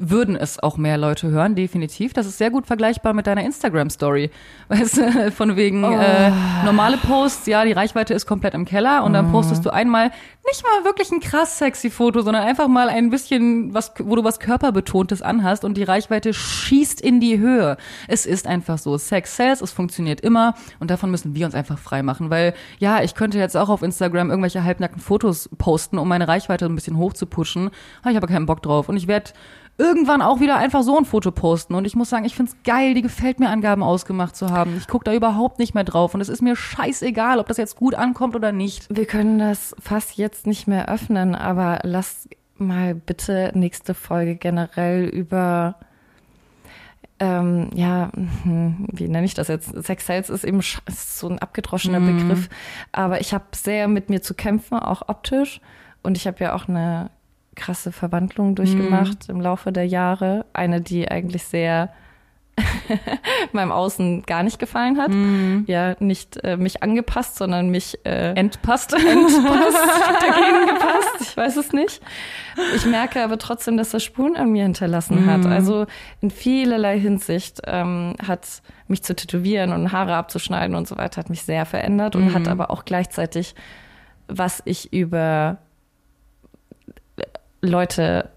würden 0.09 0.35
es 0.35 0.57
auch 0.61 0.77
mehr 0.77 0.97
Leute 0.97 1.29
hören, 1.29 1.55
definitiv. 1.55 2.13
Das 2.13 2.25
ist 2.25 2.37
sehr 2.37 2.49
gut 2.49 2.65
vergleichbar 2.67 3.13
mit 3.13 3.27
deiner 3.27 3.43
Instagram-Story. 3.43 4.31
Weißt 4.67 4.97
du, 4.97 5.31
von 5.31 5.55
wegen 5.55 5.83
Oh. 5.83 5.91
äh, 5.91 6.31
normale 6.65 6.97
Posts, 6.97 7.45
ja, 7.47 7.63
die 7.65 7.71
Reichweite 7.71 8.13
ist 8.13 8.25
komplett 8.25 8.53
im 8.53 8.65
Keller 8.65 9.03
und 9.03 9.13
dann 9.13 9.27
Mhm. 9.27 9.31
postest 9.31 9.65
du 9.65 9.69
einmal 9.69 10.11
nicht 10.45 10.63
mal 10.63 10.83
wirklich 10.85 11.11
ein 11.11 11.19
krass 11.19 11.59
sexy 11.59 11.89
Foto, 11.91 12.21
sondern 12.21 12.43
einfach 12.43 12.67
mal 12.67 12.89
ein 12.89 13.09
bisschen 13.11 13.73
was, 13.73 13.93
wo 13.99 14.15
du 14.15 14.23
was 14.23 14.39
körperbetontes 14.39 15.21
anhast 15.21 15.63
und 15.63 15.77
die 15.77 15.83
Reichweite 15.83 16.33
schießt 16.33 16.99
in 16.99 17.19
die 17.19 17.37
Höhe. 17.37 17.77
Es 18.07 18.25
ist 18.25 18.47
einfach 18.47 18.79
so. 18.79 18.97
Sex 18.97 19.35
sells, 19.35 19.61
es 19.61 19.71
funktioniert 19.71 20.19
immer 20.21 20.55
und 20.79 20.89
davon 20.89 21.11
müssen 21.11 21.35
wir 21.35 21.45
uns 21.45 21.53
einfach 21.55 21.77
frei 21.77 22.01
machen, 22.01 22.29
weil 22.31 22.53
ja, 22.79 23.03
ich 23.03 23.13
könnte 23.13 23.37
jetzt 23.37 23.55
auch 23.55 23.69
auf 23.69 23.83
Instagram 23.83 24.29
irgendwelche 24.31 24.63
halbnackten 24.63 24.99
Fotos 25.01 25.47
posten, 25.59 25.99
um 25.99 26.07
meine 26.07 26.27
Reichweite 26.27 26.65
ein 26.65 26.75
bisschen 26.75 26.97
hoch 26.97 27.13
zu 27.13 27.27
pushen. 27.27 27.69
Habe 28.01 28.11
ich 28.11 28.17
aber 28.17 28.27
keinen 28.27 28.47
Bock 28.47 28.61
drauf 28.63 28.89
und 28.89 28.97
ich 28.97 29.07
werde 29.07 29.31
irgendwann 29.77 30.21
auch 30.21 30.39
wieder 30.39 30.57
einfach 30.57 30.83
so 30.83 30.97
ein 30.97 31.05
Foto 31.05 31.31
posten. 31.31 31.75
Und 31.75 31.85
ich 31.85 31.95
muss 31.95 32.09
sagen, 32.09 32.25
ich 32.25 32.35
find's 32.35 32.55
geil, 32.63 32.93
die 32.93 33.01
gefällt 33.01 33.39
mir 33.39 33.49
Angaben 33.49 33.83
ausgemacht 33.83 34.35
zu 34.35 34.49
haben. 34.49 34.77
Ich 34.77 34.87
guck 34.87 35.03
da 35.03 35.13
überhaupt 35.13 35.59
nicht 35.59 35.73
mehr 35.73 35.83
drauf. 35.83 36.13
Und 36.13 36.21
es 36.21 36.29
ist 36.29 36.41
mir 36.41 36.55
scheißegal, 36.55 37.39
ob 37.39 37.47
das 37.47 37.57
jetzt 37.57 37.75
gut 37.75 37.95
ankommt 37.95 38.35
oder 38.35 38.51
nicht. 38.51 38.87
Wir 38.89 39.05
können 39.05 39.39
das 39.39 39.75
fast 39.79 40.17
jetzt 40.17 40.45
nicht 40.45 40.67
mehr 40.67 40.89
öffnen, 40.89 41.35
aber 41.35 41.79
lass 41.83 42.29
mal 42.57 42.93
bitte 42.93 43.51
nächste 43.55 43.93
Folge 43.93 44.35
generell 44.35 45.05
über 45.05 45.75
ähm, 47.21 47.69
ja, 47.75 48.09
hm, 48.13 48.87
wie 48.91 49.07
nenne 49.07 49.25
ich 49.25 49.35
das 49.35 49.47
jetzt? 49.47 49.71
Sex 49.83 50.07
Sales 50.07 50.31
ist 50.31 50.43
eben 50.43 50.59
ist 50.59 51.19
so 51.19 51.29
ein 51.29 51.37
abgedroschener 51.37 51.99
Begriff, 51.99 52.49
aber 52.91 53.21
ich 53.21 53.31
habe 53.31 53.45
sehr 53.53 53.87
mit 53.87 54.09
mir 54.09 54.23
zu 54.23 54.33
kämpfen, 54.33 54.79
auch 54.79 55.07
optisch. 55.07 55.61
Und 56.01 56.17
ich 56.17 56.25
habe 56.25 56.43
ja 56.43 56.55
auch 56.55 56.67
eine 56.67 57.11
krasse 57.55 57.91
Verwandlung 57.91 58.55
durchgemacht 58.55 59.29
im 59.29 59.41
Laufe 59.41 59.71
der 59.71 59.85
Jahre. 59.85 60.45
Eine, 60.53 60.81
die 60.81 61.09
eigentlich 61.09 61.43
sehr 61.43 61.91
meinem 63.51 63.71
Außen 63.71 64.23
gar 64.23 64.43
nicht 64.43 64.59
gefallen 64.59 64.97
hat. 64.97 65.11
Ja, 65.67 65.95
nicht 65.99 66.43
äh, 66.43 66.57
mich 66.57 66.83
angepasst, 66.83 67.37
sondern 67.37 67.69
mich 67.69 67.97
äh, 68.05 68.33
Entpasst. 68.33 68.91
dagegen 68.93 70.67
gepasst. 70.67 71.21
Ich 71.21 71.37
weiß 71.37 71.57
es 71.57 71.71
nicht. 71.71 72.01
Ich 72.75 72.85
merke 72.85 73.23
aber 73.23 73.37
trotzdem, 73.37 73.77
dass 73.77 73.89
das 73.91 74.03
Spuren 74.03 74.35
an 74.35 74.51
mir 74.51 74.63
hinterlassen 74.63 75.25
hat. 75.25 75.45
Also 75.45 75.85
in 76.19 76.29
vielerlei 76.31 76.99
Hinsicht 76.99 77.61
ähm, 77.65 78.15
hat 78.25 78.61
mich 78.87 79.03
zu 79.03 79.15
tätowieren 79.15 79.71
und 79.71 79.91
Haare 79.91 80.15
abzuschneiden 80.15 80.75
und 80.75 80.87
so 80.87 80.97
weiter 80.97 81.19
hat 81.19 81.29
mich 81.29 81.43
sehr 81.43 81.65
verändert 81.65 82.15
und 82.15 82.33
hat 82.33 82.47
aber 82.47 82.71
auch 82.71 82.85
gleichzeitig, 82.85 83.55
was 84.27 84.61
ich 84.65 84.91
über 84.93 85.59
Leute 87.61 88.29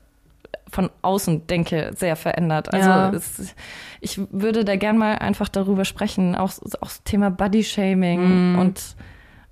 von 0.70 0.90
außen 1.02 1.46
denke, 1.46 1.92
sehr 1.96 2.16
verändert. 2.16 2.72
Also 2.72 2.88
Ja. 2.88 3.10
es, 3.10 3.54
ich 4.00 4.20
würde 4.30 4.64
da 4.64 4.76
gern 4.76 4.98
mal 4.98 5.14
einfach 5.16 5.48
darüber 5.48 5.84
sprechen, 5.84 6.34
auch, 6.34 6.50
auch 6.80 6.88
das 6.88 7.02
Thema 7.04 7.30
Body-Shaming 7.30 8.58
und 8.58 8.96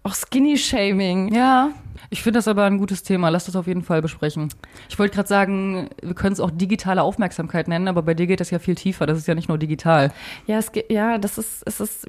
auch 0.02 0.14
Skinny-Shaming. 0.14 1.32
Ja. 1.32 1.70
Ich 2.10 2.22
finde 2.22 2.38
das 2.38 2.48
aber 2.48 2.64
ein 2.64 2.76
gutes 2.78 3.04
Thema. 3.04 3.28
Lass 3.28 3.44
das 3.46 3.54
auf 3.54 3.68
jeden 3.68 3.82
Fall 3.84 4.02
besprechen. 4.02 4.48
Ich 4.88 4.98
wollte 4.98 5.14
gerade 5.14 5.28
sagen, 5.28 5.88
wir 6.02 6.14
können 6.14 6.32
es 6.32 6.40
auch 6.40 6.50
digitale 6.50 7.02
Aufmerksamkeit 7.02 7.68
nennen, 7.68 7.86
aber 7.86 8.02
bei 8.02 8.14
dir 8.14 8.26
geht 8.26 8.40
das 8.40 8.50
ja 8.50 8.58
viel 8.58 8.74
tiefer. 8.74 9.06
Das 9.06 9.16
ist 9.16 9.28
ja 9.28 9.34
nicht 9.36 9.48
nur 9.48 9.58
digital. 9.58 10.10
Ja, 10.46 10.58
es 10.58 10.72
geht, 10.72 10.90
ja, 10.90 11.18
das 11.18 11.38
ist, 11.38 11.62
es 11.64 11.78
ist, 11.80 12.08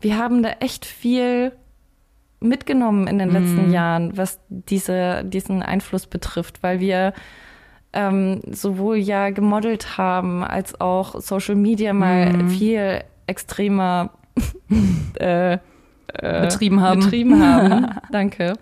wir 0.00 0.16
haben 0.16 0.42
da 0.42 0.48
echt 0.60 0.86
viel 0.86 1.52
mitgenommen 2.40 3.06
in 3.06 3.18
den 3.18 3.30
letzten 3.30 3.70
Jahren, 3.70 4.16
was 4.16 4.40
diese, 4.48 5.24
diesen 5.24 5.62
Einfluss 5.62 6.06
betrifft, 6.06 6.62
weil 6.62 6.80
wir 6.80 7.12
ähm, 7.92 8.42
sowohl 8.50 8.96
ja 8.96 9.30
gemodelt 9.30 9.96
haben, 9.96 10.44
als 10.44 10.80
auch 10.80 11.20
Social 11.20 11.54
Media 11.54 11.92
mal 11.92 12.48
viel 12.48 13.02
extremer 13.26 14.10
äh, 15.18 15.54
äh, 15.54 16.40
Betrieben 16.42 16.80
haben. 16.80 17.00
betrieben 17.00 17.42
haben. 17.44 17.86
Danke. 18.12 18.54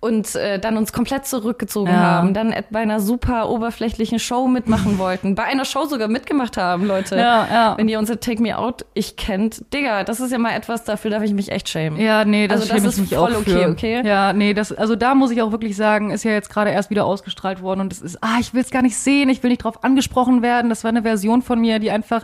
Und 0.00 0.36
äh, 0.36 0.60
dann 0.60 0.76
uns 0.76 0.92
komplett 0.92 1.26
zurückgezogen 1.26 1.90
Ja. 1.90 1.96
haben, 1.98 2.32
dann 2.32 2.54
bei 2.70 2.78
einer 2.78 3.00
super 3.00 3.48
oberflächlichen 3.50 4.20
Show 4.20 4.46
mitmachen 4.46 4.96
wollten, 4.98 5.34
bei 5.34 5.42
einer 5.42 5.64
Show 5.64 5.86
sogar 5.86 6.06
mitgemacht 6.06 6.56
haben, 6.56 6.86
Leute. 6.86 7.16
Ja, 7.16 7.48
ja. 7.50 7.74
Wenn 7.76 7.88
ihr 7.88 7.98
unser 7.98 8.20
Take 8.20 8.40
Me 8.40 8.56
Out 8.56 8.84
ich 8.94 9.16
kennt, 9.16 9.64
Digga, 9.74 10.04
das 10.04 10.20
ist 10.20 10.30
ja 10.30 10.38
mal 10.38 10.52
etwas, 10.52 10.84
dafür 10.84 11.10
darf 11.10 11.24
ich 11.24 11.32
mich 11.32 11.50
echt 11.50 11.68
schämen. 11.68 11.98
Ja, 12.00 12.24
nee, 12.24 12.46
das, 12.46 12.60
Also 12.60 12.74
das 12.74 12.84
ist 12.84 12.94
ich 12.94 13.10
mich 13.10 13.18
voll 13.18 13.34
auch 13.34 13.40
okay, 13.40 13.64
für. 13.64 13.68
okay? 13.70 14.02
Ja, 14.06 14.32
nee, 14.32 14.54
das, 14.54 14.70
also 14.70 14.94
da 14.94 15.16
muss 15.16 15.32
ich 15.32 15.42
auch 15.42 15.50
wirklich 15.50 15.74
sagen, 15.74 16.12
ist 16.12 16.22
ja 16.22 16.30
jetzt 16.30 16.50
gerade 16.50 16.70
erst 16.70 16.90
wieder 16.90 17.04
ausgestrahlt 17.04 17.60
worden 17.60 17.80
und 17.80 17.92
es 17.92 18.00
ist, 18.00 18.18
ah, 18.22 18.36
ich 18.38 18.54
will 18.54 18.60
es 18.62 18.70
gar 18.70 18.82
nicht 18.82 18.96
sehen, 18.96 19.28
ich 19.30 19.42
will 19.42 19.50
nicht 19.50 19.64
drauf 19.64 19.82
angesprochen 19.82 20.42
werden. 20.42 20.68
Das 20.68 20.84
war 20.84 20.90
eine 20.90 21.02
Version 21.02 21.42
von 21.42 21.58
mir, 21.60 21.80
die 21.80 21.90
einfach, 21.90 22.22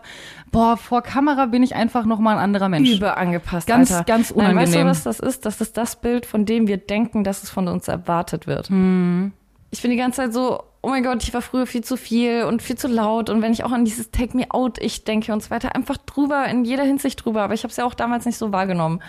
boah, 0.54 0.76
vor 0.76 1.02
Kamera 1.02 1.46
bin 1.46 1.62
ich 1.62 1.74
einfach 1.74 2.06
nochmal 2.06 2.36
ein 2.36 2.42
anderer 2.42 2.68
Mensch. 2.68 2.90
Überangepasst, 2.90 3.66
Ganz, 3.66 3.90
Alter. 3.92 4.04
ganz 4.04 4.34
Nein, 4.34 4.56
weißt 4.56 4.72
du, 4.72 4.78
unangenehm. 4.78 4.86
was 4.86 5.02
das 5.02 5.20
ist? 5.20 5.44
Das 5.44 5.60
ist 5.60 5.76
das 5.76 5.96
Bild, 5.96 6.24
von 6.26 6.46
dem 6.46 6.66
wir 6.66 6.76
denken, 6.78 7.24
dass 7.24 7.42
es 7.42 7.50
von 7.50 7.68
uns 7.68 7.88
erwartet 7.88 8.46
wird. 8.46 8.68
Hm. 8.68 9.32
Ich 9.70 9.82
bin 9.82 9.90
die 9.90 9.96
ganze 9.96 10.18
Zeit 10.22 10.32
so, 10.32 10.62
oh 10.82 10.88
mein 10.88 11.02
Gott, 11.02 11.22
ich 11.24 11.34
war 11.34 11.42
früher 11.42 11.66
viel 11.66 11.82
zu 11.82 11.96
viel 11.96 12.44
und 12.44 12.62
viel 12.62 12.76
zu 12.76 12.86
laut. 12.86 13.28
Und 13.28 13.42
wenn 13.42 13.52
ich 13.52 13.64
auch 13.64 13.72
an 13.72 13.84
dieses 13.84 14.12
Take 14.12 14.36
Me 14.36 14.46
Out 14.50 14.78
ich 14.78 15.04
denke 15.04 15.32
und 15.32 15.42
so 15.42 15.50
weiter, 15.50 15.74
einfach 15.74 15.96
drüber, 15.96 16.46
in 16.46 16.64
jeder 16.64 16.84
Hinsicht 16.84 17.24
drüber. 17.24 17.42
Aber 17.42 17.54
ich 17.54 17.64
habe 17.64 17.70
es 17.70 17.76
ja 17.76 17.84
auch 17.84 17.94
damals 17.94 18.24
nicht 18.24 18.38
so 18.38 18.52
wahrgenommen. 18.52 19.02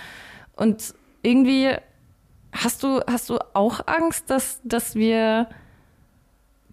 Und 0.56 0.96
irgendwie 1.22 1.70
hast 2.52 2.82
du, 2.82 3.02
hast 3.08 3.30
du 3.30 3.38
auch 3.54 3.82
Angst, 3.86 4.30
dass, 4.32 4.62
dass 4.64 4.96
wir 4.96 5.48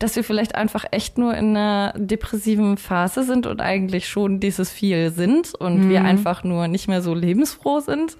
dass 0.03 0.17
wir 0.17 0.25
vielleicht 0.25 0.55
einfach 0.57 0.85
echt 0.91 1.17
nur 1.17 1.35
in 1.35 1.57
einer 1.57 1.95
depressiven 1.97 2.77
Phase 2.77 3.23
sind 3.23 3.47
und 3.47 3.61
eigentlich 3.61 4.09
schon 4.09 4.41
dieses 4.41 4.71
viel 4.71 5.11
sind 5.13 5.55
und 5.55 5.89
wir 5.89 6.03
einfach 6.05 6.43
nur 6.45 6.67
nicht 6.67 6.89
mehr 6.89 7.03
so 7.03 7.15
lebensfroh 7.15 7.81
sind. 7.81 8.17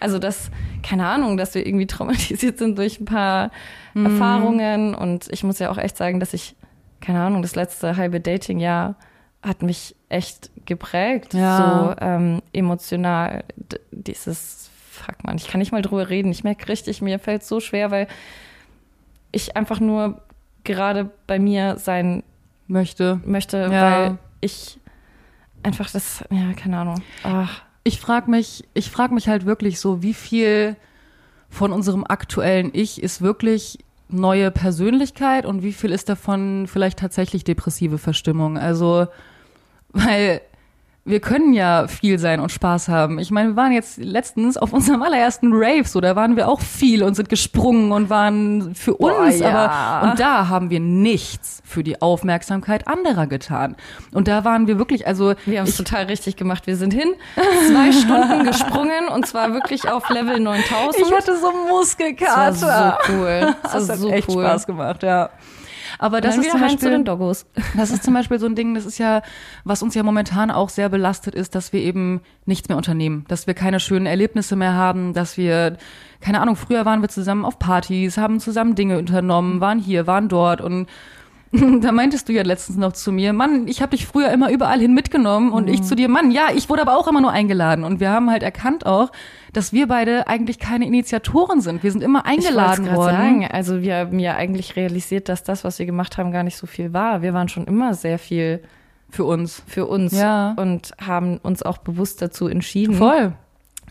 Also 0.00 0.18
dass, 0.18 0.50
keine 0.82 1.06
Ahnung, 1.06 1.36
dass 1.36 1.54
wir 1.54 1.66
irgendwie 1.66 1.86
traumatisiert 1.94 2.58
sind 2.58 2.78
durch 2.78 3.00
ein 3.00 3.04
paar 3.04 3.50
Erfahrungen 3.94 4.94
und 4.94 5.26
ich 5.30 5.42
muss 5.44 5.58
ja 5.58 5.70
auch 5.70 5.78
echt 5.78 5.96
sagen, 5.96 6.20
dass 6.20 6.34
ich, 6.34 6.54
keine 7.00 7.20
Ahnung, 7.22 7.42
das 7.42 7.54
letzte 7.54 7.96
halbe 7.96 8.20
Datingjahr 8.20 8.96
hat 9.42 9.62
mich 9.62 9.94
echt 10.08 10.50
geprägt, 10.66 11.34
Ja. 11.34 11.94
so 11.98 12.04
ähm, 12.04 12.42
emotional. 12.52 13.44
Dieses, 13.92 14.70
fuck 14.90 15.22
man, 15.24 15.36
ich 15.36 15.48
kann 15.48 15.60
nicht 15.60 15.72
mal 15.72 15.82
drüber 15.82 16.08
reden. 16.08 16.30
Ich 16.30 16.44
merke 16.44 16.68
richtig, 16.68 17.00
mir 17.02 17.18
fällt 17.18 17.42
so 17.44 17.60
schwer, 17.60 17.90
weil 17.90 18.06
ich 19.32 19.56
einfach 19.56 19.80
nur 19.80 20.20
gerade 20.66 21.10
bei 21.26 21.38
mir 21.38 21.76
sein 21.78 22.22
Möchte. 22.66 23.20
möchte, 23.24 23.56
Ja. 23.58 23.70
weil 23.70 24.18
ich 24.40 24.78
einfach 25.62 25.90
das, 25.90 26.24
ja, 26.30 26.52
keine 26.52 26.78
Ahnung. 26.78 27.02
Ach, 27.22 27.62
Ich 27.84 28.00
frage 28.00 28.28
mich, 28.30 28.64
ich 28.74 28.90
frage 28.90 29.14
mich 29.14 29.28
halt 29.28 29.46
wirklich 29.46 29.78
so, 29.80 30.02
wie 30.02 30.14
viel 30.14 30.76
von 31.48 31.72
unserem 31.72 32.04
aktuellen 32.04 32.70
Ich 32.72 33.00
ist 33.00 33.22
wirklich 33.22 33.78
neue 34.08 34.50
Persönlichkeit 34.50 35.46
und 35.46 35.62
wie 35.62 35.72
viel 35.72 35.92
ist 35.92 36.08
davon 36.08 36.66
vielleicht 36.66 36.98
tatsächlich 36.98 37.44
depressive 37.44 37.98
Verstimmung? 37.98 38.58
Also, 38.58 39.06
weil 39.90 40.40
wir 41.06 41.20
können 41.20 41.52
ja 41.52 41.86
viel 41.86 42.18
sein 42.18 42.40
und 42.40 42.50
Spaß 42.50 42.88
haben. 42.88 43.20
Ich 43.20 43.30
meine, 43.30 43.50
wir 43.50 43.56
waren 43.56 43.70
jetzt 43.70 43.98
letztens 43.98 44.56
auf 44.56 44.72
unserem 44.72 45.02
allerersten 45.02 45.52
Rave, 45.52 45.84
so 45.84 46.00
da 46.00 46.16
waren 46.16 46.36
wir 46.36 46.48
auch 46.48 46.60
viel 46.60 47.04
und 47.04 47.14
sind 47.14 47.28
gesprungen 47.28 47.92
und 47.92 48.10
waren 48.10 48.74
für 48.74 48.94
Boah, 48.94 49.20
uns, 49.20 49.38
ja. 49.38 49.48
aber 49.48 50.10
und 50.10 50.20
da 50.20 50.48
haben 50.48 50.68
wir 50.68 50.80
nichts 50.80 51.62
für 51.64 51.84
die 51.84 52.02
Aufmerksamkeit 52.02 52.88
anderer 52.88 53.28
getan. 53.28 53.76
Und 54.12 54.26
da 54.26 54.44
waren 54.44 54.66
wir 54.66 54.78
wirklich, 54.78 55.06
also 55.06 55.34
wir 55.46 55.60
haben 55.60 55.68
es 55.68 55.76
total 55.76 56.06
richtig 56.06 56.36
gemacht. 56.36 56.66
Wir 56.66 56.76
sind 56.76 56.92
hin, 56.92 57.14
zwei 57.68 57.92
Stunden 57.92 58.44
gesprungen 58.44 59.08
und 59.14 59.26
zwar 59.26 59.52
wirklich 59.52 59.88
auf 59.88 60.08
Level 60.10 60.40
9000. 60.40 61.06
Ich 61.06 61.12
hatte 61.12 61.38
so 61.38 61.52
Muskelkater. 61.68 62.46
das 62.50 62.62
war 62.62 62.98
so 63.06 63.12
cool. 63.12 63.54
Das, 63.62 63.72
Das 63.72 63.88
hat 63.90 63.98
so 63.98 64.10
echt 64.10 64.28
cool. 64.28 64.42
Spaß 64.42 64.66
gemacht, 64.66 65.02
ja. 65.04 65.30
Aber 65.98 66.20
das 66.20 66.36
ist 66.36 66.50
zum 66.50 66.60
heim 66.60 66.70
zu 66.70 66.74
Beispiel, 66.76 66.90
den 66.90 67.04
Doggos. 67.04 67.46
das 67.76 67.90
ist 67.90 68.04
zum 68.04 68.14
Beispiel 68.14 68.38
so 68.38 68.46
ein 68.46 68.54
Ding, 68.54 68.74
das 68.74 68.86
ist 68.86 68.98
ja, 68.98 69.22
was 69.64 69.82
uns 69.82 69.94
ja 69.94 70.02
momentan 70.02 70.50
auch 70.50 70.68
sehr 70.68 70.88
belastet 70.88 71.34
ist, 71.34 71.54
dass 71.54 71.72
wir 71.72 71.80
eben 71.80 72.20
nichts 72.44 72.68
mehr 72.68 72.76
unternehmen, 72.76 73.24
dass 73.28 73.46
wir 73.46 73.54
keine 73.54 73.80
schönen 73.80 74.06
Erlebnisse 74.06 74.56
mehr 74.56 74.74
haben, 74.74 75.12
dass 75.12 75.36
wir, 75.36 75.76
keine 76.20 76.40
Ahnung, 76.40 76.56
früher 76.56 76.84
waren 76.84 77.02
wir 77.02 77.08
zusammen 77.08 77.44
auf 77.44 77.58
Partys, 77.58 78.18
haben 78.18 78.40
zusammen 78.40 78.74
Dinge 78.74 78.98
unternommen, 78.98 79.60
waren 79.60 79.78
hier, 79.78 80.06
waren 80.06 80.28
dort 80.28 80.60
und 80.60 80.86
da 81.80 81.92
meintest 81.92 82.28
du 82.28 82.32
ja 82.32 82.42
letztens 82.42 82.76
noch 82.78 82.92
zu 82.92 83.12
mir, 83.12 83.32
Mann, 83.32 83.66
ich 83.68 83.82
habe 83.82 83.90
dich 83.90 84.06
früher 84.06 84.30
immer 84.30 84.50
überall 84.50 84.78
hin 84.80 84.94
mitgenommen 84.94 85.52
und 85.52 85.68
ich 85.68 85.82
zu 85.82 85.94
dir, 85.94 86.08
Mann, 86.08 86.30
ja, 86.30 86.48
ich 86.54 86.68
wurde 86.68 86.82
aber 86.82 86.96
auch 86.96 87.08
immer 87.08 87.20
nur 87.20 87.32
eingeladen 87.32 87.84
und 87.84 88.00
wir 88.00 88.10
haben 88.10 88.30
halt 88.30 88.42
erkannt 88.42 88.86
auch, 88.86 89.10
dass 89.52 89.72
wir 89.72 89.88
beide 89.88 90.26
eigentlich 90.28 90.58
keine 90.58 90.86
Initiatoren 90.86 91.60
sind. 91.60 91.82
Wir 91.82 91.90
sind 91.92 92.02
immer 92.02 92.26
eingeladen 92.26 92.86
ich 92.86 92.94
worden. 92.94 93.16
Sagen. 93.16 93.48
Also 93.50 93.80
wir 93.82 93.96
haben 93.96 94.18
ja 94.18 94.34
eigentlich 94.36 94.76
realisiert, 94.76 95.28
dass 95.28 95.42
das, 95.42 95.64
was 95.64 95.78
wir 95.78 95.86
gemacht 95.86 96.18
haben, 96.18 96.30
gar 96.32 96.42
nicht 96.42 96.56
so 96.56 96.66
viel 96.66 96.92
war. 96.92 97.22
Wir 97.22 97.32
waren 97.34 97.48
schon 97.48 97.64
immer 97.64 97.94
sehr 97.94 98.18
viel 98.18 98.62
Für 99.08 99.24
uns. 99.24 99.62
für 99.66 99.86
uns 99.86 100.12
Ja. 100.12 100.54
und 100.58 100.92
haben 101.04 101.38
uns 101.38 101.62
auch 101.62 101.78
bewusst 101.78 102.20
dazu 102.22 102.48
entschieden. 102.48 102.94
Voll. 102.96 103.32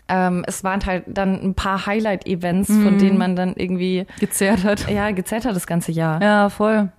Ähm, 0.08 0.44
es 0.46 0.62
waren 0.62 0.86
halt 0.86 1.02
dann 1.08 1.40
ein 1.42 1.54
paar 1.54 1.84
Highlight-Events, 1.86 2.68
Mhm. 2.68 2.82
von 2.84 2.98
denen 2.98 3.18
man 3.18 3.34
dann 3.34 3.54
irgendwie 3.56 4.06
Gezerrt 4.20 4.62
hat. 4.62 4.88
ja 4.88 5.10
gezählt 5.10 5.44
hat 5.44 5.56
das 5.56 5.66
ganze 5.66 5.90
Jahr. 5.90 6.22
Ja, 6.22 6.48
voll. 6.48 6.90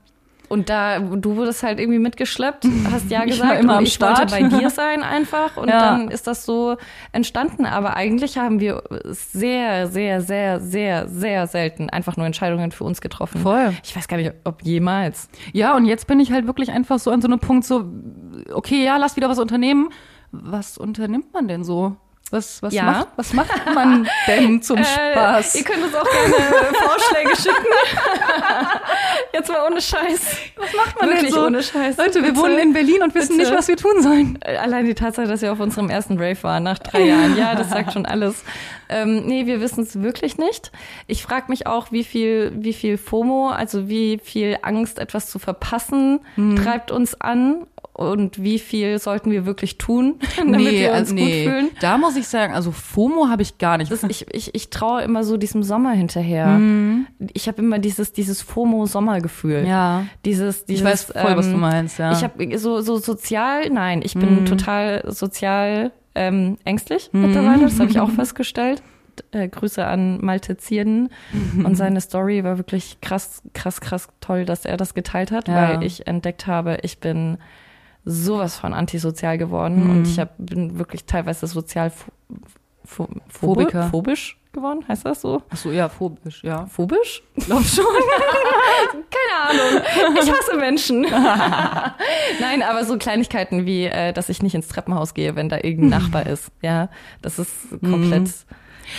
Und 0.50 0.70
da, 0.70 1.00
du 1.00 1.36
wurdest 1.36 1.64
halt 1.64 1.80
irgendwie 1.80 2.00
mitgeschleppt, 2.00 2.66
hast 2.92 3.10
ja 3.12 3.24
Ich 3.26 3.32
gesagt, 3.32 3.60
immer 3.60 3.74
und 3.74 3.78
am 3.80 3.84
ich 3.84 3.94
Start. 3.94 4.32
wollte 4.32 4.50
bei 4.50 4.58
dir 4.60 4.70
sein 4.70 5.04
einfach. 5.04 5.58
Und 5.58 5.68
Ja. 5.70 5.80
dann 5.80 6.10
ist 6.10 6.28
das 6.28 6.46
so 6.46 6.78
entstanden. 7.12 7.66
Aber 7.66 7.96
eigentlich 7.96 8.38
haben 8.38 8.60
wir 8.60 8.82
sehr, 9.06 9.88
sehr, 9.88 10.22
sehr, 10.22 10.60
sehr, 10.60 11.08
sehr 11.10 11.48
selten 11.48 11.90
einfach 11.90 12.16
nur 12.18 12.26
Entscheidungen 12.26 12.72
für 12.72 12.84
uns 12.86 13.02
getroffen. 13.02 13.42
Voll. 13.42 13.74
Ich 13.84 13.96
weiß 13.96 14.08
gar 14.08 14.18
nicht, 14.18 14.32
ob 14.46 14.62
jemals. 14.64 15.30
Ja, 15.54 15.76
und 15.76 15.86
jetzt 15.86 16.08
bin 16.08 16.20
ich 16.20 16.32
halt 16.32 16.48
wirklich 16.48 16.72
einfach 16.72 17.00
so 17.00 17.12
an 17.12 17.22
so 17.22 17.28
einem 17.28 17.40
Punkt 17.40 17.66
so, 17.66 17.86
okay, 18.54 18.84
ja, 18.86 18.98
lass 18.98 19.16
wieder 19.18 19.30
was 19.30 19.40
unternehmen. 19.40 19.90
Was 20.32 20.78
unternimmt 20.78 21.34
man 21.34 21.48
denn 21.48 21.64
so? 21.64 21.96
Was, 22.30 22.62
was, 22.62 22.74
Ja. 22.74 22.84
macht, 22.84 23.08
was 23.16 23.32
macht 23.34 23.74
man 23.74 24.08
denn 24.28 24.62
zum 24.62 24.84
Spaß? 24.84 25.56
Äh, 25.56 25.60
ihr 25.60 25.64
könnt 25.64 25.84
uns 25.84 25.96
auch 25.96 26.04
gerne 26.04 26.36
Vorschläge 26.74 27.36
schicken. 27.38 27.66
Jetzt 29.34 29.50
mal 29.50 29.66
ohne 29.70 29.82
Scheiß. 29.82 30.38
was 30.58 30.74
macht 30.74 31.00
man 31.00 31.10
Wirklich 31.10 31.26
denn 31.28 31.34
so? 31.34 31.46
ohne 31.46 31.64
Scheiß. 31.64 31.98
Leute, 31.98 32.16
wir 32.16 32.22
Bitte. 32.34 32.38
wohnen 32.38 32.58
in 32.60 32.74
Berlin 32.74 33.02
und 33.04 33.16
wissen 33.16 33.38
Bitte. 33.38 33.50
nicht, 33.50 33.58
was 33.58 33.68
wir 33.68 33.78
tun 33.78 34.02
sollen. 34.02 34.38
Äh, 34.42 34.58
Allein 34.58 34.86
die 34.86 34.94
Tatsache, 34.94 35.28
dass 35.28 35.42
wir 35.42 35.52
auf 35.54 35.60
unserem 35.60 35.90
ersten 35.90 36.18
Rave 36.18 36.42
waren 36.44 36.64
nach 36.64 36.80
drei 36.80 37.02
Jahren. 37.02 37.38
Ja, 37.38 37.56
das 37.56 37.70
sagt 37.70 37.94
schon 37.94 38.06
alles. 38.06 38.44
Ähm, 38.90 39.26
nee, 39.26 39.46
wir 39.46 39.62
wissen 39.62 39.84
es 39.84 40.02
wirklich 40.02 40.38
nicht. 40.38 40.72
Ich 41.08 41.24
frage 41.24 41.46
mich 41.50 41.68
auch, 41.68 41.92
wie 41.92 42.04
viel, 42.04 42.52
wie 42.56 42.74
viel 42.74 42.98
FOMO, 42.98 43.50
also 43.50 43.88
wie 43.90 44.20
viel 44.24 44.58
Angst, 44.62 45.00
etwas 45.00 45.30
zu 45.30 45.40
verpassen, 45.40 46.20
Hm. 46.36 46.56
treibt 46.64 46.92
uns 46.92 47.20
an. 47.20 47.68
Und 47.98 48.44
wie 48.44 48.60
viel 48.60 49.00
sollten 49.00 49.32
wir 49.32 49.48
wirklich 49.48 49.80
tun, 49.80 50.20
damit 50.38 50.60
wir 50.72 50.90
uns 50.92 51.10
also 51.10 51.16
gut 51.16 51.26
fühlen? 51.26 51.70
Da 51.82 51.98
muss 51.98 52.16
ich 52.16 52.28
sagen, 52.28 52.54
also 52.54 52.72
FOMO 52.72 53.28
habe 53.28 53.42
ich 53.42 53.58
gar 53.58 53.78
nicht. 53.80 53.92
Das, 53.92 54.04
ich, 54.04 54.26
ich, 54.34 54.54
ich 54.54 54.70
traue 54.70 55.02
immer 55.02 55.24
so 55.24 55.36
diesem 55.36 55.64
Sommer 55.64 55.94
hinterher. 55.94 56.60
Ich 57.34 57.48
habe 57.48 57.62
immer 57.62 57.80
dieses, 57.80 58.14
dieses 58.14 58.44
FOMO-Sommergefühl. 58.44 59.62
Mhm. 59.62 59.68
ja. 59.68 60.06
Dieses, 60.26 60.66
dieses, 60.66 60.82
Ich 60.82 60.86
weiß 60.88 61.04
voll, 61.06 61.38
was 61.38 61.48
du 61.48 61.54
ähm, 61.54 61.60
meinst, 61.60 61.98
ja. 61.98 62.10
Mhm. 62.12 62.16
Ich 62.16 62.24
habe 62.24 62.58
so, 62.60 62.82
so 62.82 62.98
sozial, 62.98 63.70
nein, 63.72 64.02
ich 64.04 64.14
bin 64.14 64.46
total 64.46 65.04
sozial 65.12 65.92
ähm, 66.14 66.58
ängstlich 66.66 67.10
mittlerweile, 67.14 67.64
das 67.64 67.80
habe 67.80 67.90
ich 67.90 68.00
auch 68.00 68.10
festgestellt. 68.16 68.84
Äh, 69.32 69.48
Grüße 69.48 69.84
an 69.84 70.24
Malte 70.24 70.58
Zierden 70.58 71.10
und 71.64 71.76
seine 71.76 72.02
Story 72.02 72.44
war 72.44 72.60
wirklich 72.60 73.02
krass, 73.02 73.42
krass, 73.54 73.82
krass 73.82 74.08
toll, 74.22 74.46
dass 74.46 74.66
er 74.66 74.78
das 74.78 74.94
geteilt 74.94 75.32
hat, 75.32 75.48
Ja. 75.48 75.56
weil 75.70 75.84
ich 75.84 76.06
entdeckt 76.06 76.46
habe, 76.46 76.78
ich 76.84 77.00
bin 77.00 77.40
sowas 78.10 78.56
von 78.58 78.74
antisozial 78.74 79.38
geworden 79.38 79.84
Mhm. 79.84 79.90
und 79.90 80.08
ich 80.08 80.20
hab, 80.20 80.30
bin 80.38 80.80
wirklich 80.80 81.06
teilweise 81.06 81.46
sozial 81.48 81.90
pho 81.92 82.08
pho 82.86 83.08
Phobiker. 83.28 83.90
phobisch 83.90 84.38
geworden, 84.54 84.86
heißt 84.88 85.06
das 85.06 85.22
so? 85.22 85.42
Ach 85.50 85.58
so, 85.58 85.72
ja, 85.72 85.90
phobisch, 85.90 86.42
ja. 86.44 86.66
Phobisch? 86.68 87.22
Glaub 87.36 87.64
schon. 87.64 87.84
Keine 88.92 89.62
Ahnung. 89.62 89.82
Ich 90.22 90.32
hasse 90.32 90.56
Menschen. 90.58 91.02
Nein, 92.40 92.64
aber 92.64 92.86
so 92.86 92.98
Kleinigkeiten 92.98 93.66
wie, 93.66 93.86
äh, 93.86 94.14
dass 94.14 94.30
ich 94.30 94.42
nicht 94.42 94.56
ins 94.56 94.68
Treppenhaus 94.70 95.14
gehe, 95.14 95.36
wenn 95.36 95.50
da 95.50 95.58
irgendein 95.58 96.02
Nachbar 96.02 96.26
ist. 96.28 96.50
Ja, 96.62 96.90
das 97.22 97.40
ist 97.40 97.52
komplett. 97.82 98.30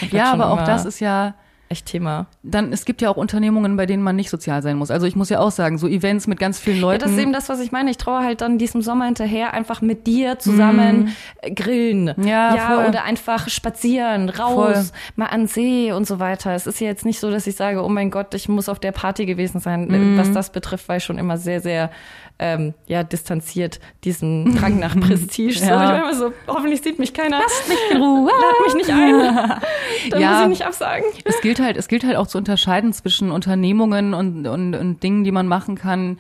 komplett 0.01 0.13
Ja, 0.13 0.33
aber 0.33 0.51
auch 0.51 0.65
das 0.65 0.85
ist 0.85 1.01
ja, 1.01 1.35
echt 1.69 1.87
Thema. 1.87 2.27
dann, 2.43 2.73
es 2.73 2.85
gibt 2.85 3.03
ja 3.03 3.11
auch 3.11 3.17
Unternehmungen, 3.17 3.77
bei 3.77 3.87
denen 3.87 4.03
man 4.03 4.17
nicht 4.17 4.31
sozial 4.31 4.63
sein 4.63 4.77
muss. 4.77 4.91
Also 4.91 5.07
ich 5.07 5.17
muss 5.17 5.29
ja 5.29 5.41
auch 5.41 5.51
sagen, 5.51 5.79
so 5.79 5.87
Events 5.87 6.27
mit 6.27 6.39
ganz 6.39 6.59
vielen 6.59 6.77
Ja, 6.77 6.83
Leuten. 6.83 7.01
das 7.01 7.13
ist 7.13 7.19
eben 7.19 7.33
das, 7.33 7.49
was 7.49 7.61
ich 7.61 7.73
meine. 7.73 7.91
Ich 7.91 7.97
traue 7.99 8.21
halt 8.25 8.41
dann 8.41 8.59
diesem 8.59 8.83
Sommer 8.83 9.05
hinterher 9.07 9.53
einfach 9.55 9.81
mit 9.83 10.07
dir 10.07 10.39
zusammen 10.39 11.15
äh, 11.43 11.51
grillen. 11.53 12.13
Mhm. 12.17 12.27
Ja, 12.27 12.57
voll. 12.75 12.87
oder 12.87 13.05
einfach 13.05 13.49
spazieren, 13.49 14.29
raus, 14.29 14.93
mal 15.17 15.27
an 15.27 15.47
See 15.47 15.93
und 15.93 16.07
so 16.07 16.19
weiter. 16.19 16.55
Es 16.55 16.67
ist 16.67 16.81
ja 16.81 16.87
jetzt 16.87 17.05
nicht 17.05 17.21
so, 17.21 17.31
dass 17.31 17.47
ich 17.47 17.57
sage, 17.57 17.85
oh 17.85 17.89
mein 17.89 18.11
Gott, 18.11 18.35
ich 18.35 18.49
muss 18.49 18.69
auf 18.69 18.79
der 18.79 18.93
Party 18.93 19.27
gewesen 19.27 19.61
sein. 19.61 19.89
Mhm. 19.89 20.19
Was 20.19 20.33
das 20.33 20.51
betrifft, 20.51 20.89
war 20.89 20.97
ich 20.97 21.05
schon 21.05 21.19
immer 21.19 21.37
sehr, 21.37 21.61
sehr 21.61 21.91
ähm, 22.41 22.75
ja, 22.87 23.03
distanziert, 23.03 23.81
diesen 24.05 24.55
Drang 24.57 24.79
nach 24.79 24.95
Prestige. 25.01 25.59
So, 25.59 25.65
ich 25.65 25.69
Ja. 25.71 25.97
immer 25.99 26.15
so, 26.15 26.33
hoffentlich 26.47 26.83
sieht 26.83 26.99
mich 26.99 27.13
keiner. 27.13 27.41
Lasst 27.41 27.69
mich 27.69 27.79
in 27.91 27.97
Ruhe. 27.97 28.31
Lad 28.31 28.67
mich 28.67 28.75
nicht 28.75 28.91
ein. 28.91 29.61
Dann 30.11 30.21
Ja. 30.21 30.31
muss 30.33 30.43
ich 30.43 30.49
nicht 30.49 30.67
absagen. 30.67 31.05
Es 31.25 31.41
gilt 31.41 31.61
halt, 31.61 31.77
es 31.77 31.89
gilt 31.89 32.05
halt 32.05 32.17
auch 32.17 32.27
zu 32.29 32.39
unterscheiden 32.39 32.93
zwischen 32.93 33.31
Unternehmungen 33.33 34.15
und, 34.15 34.47
und, 34.47 34.75
und 34.75 35.03
Dingen, 35.03 35.25
die 35.25 35.33
man 35.33 35.49
machen 35.49 35.77
kann. 35.77 36.19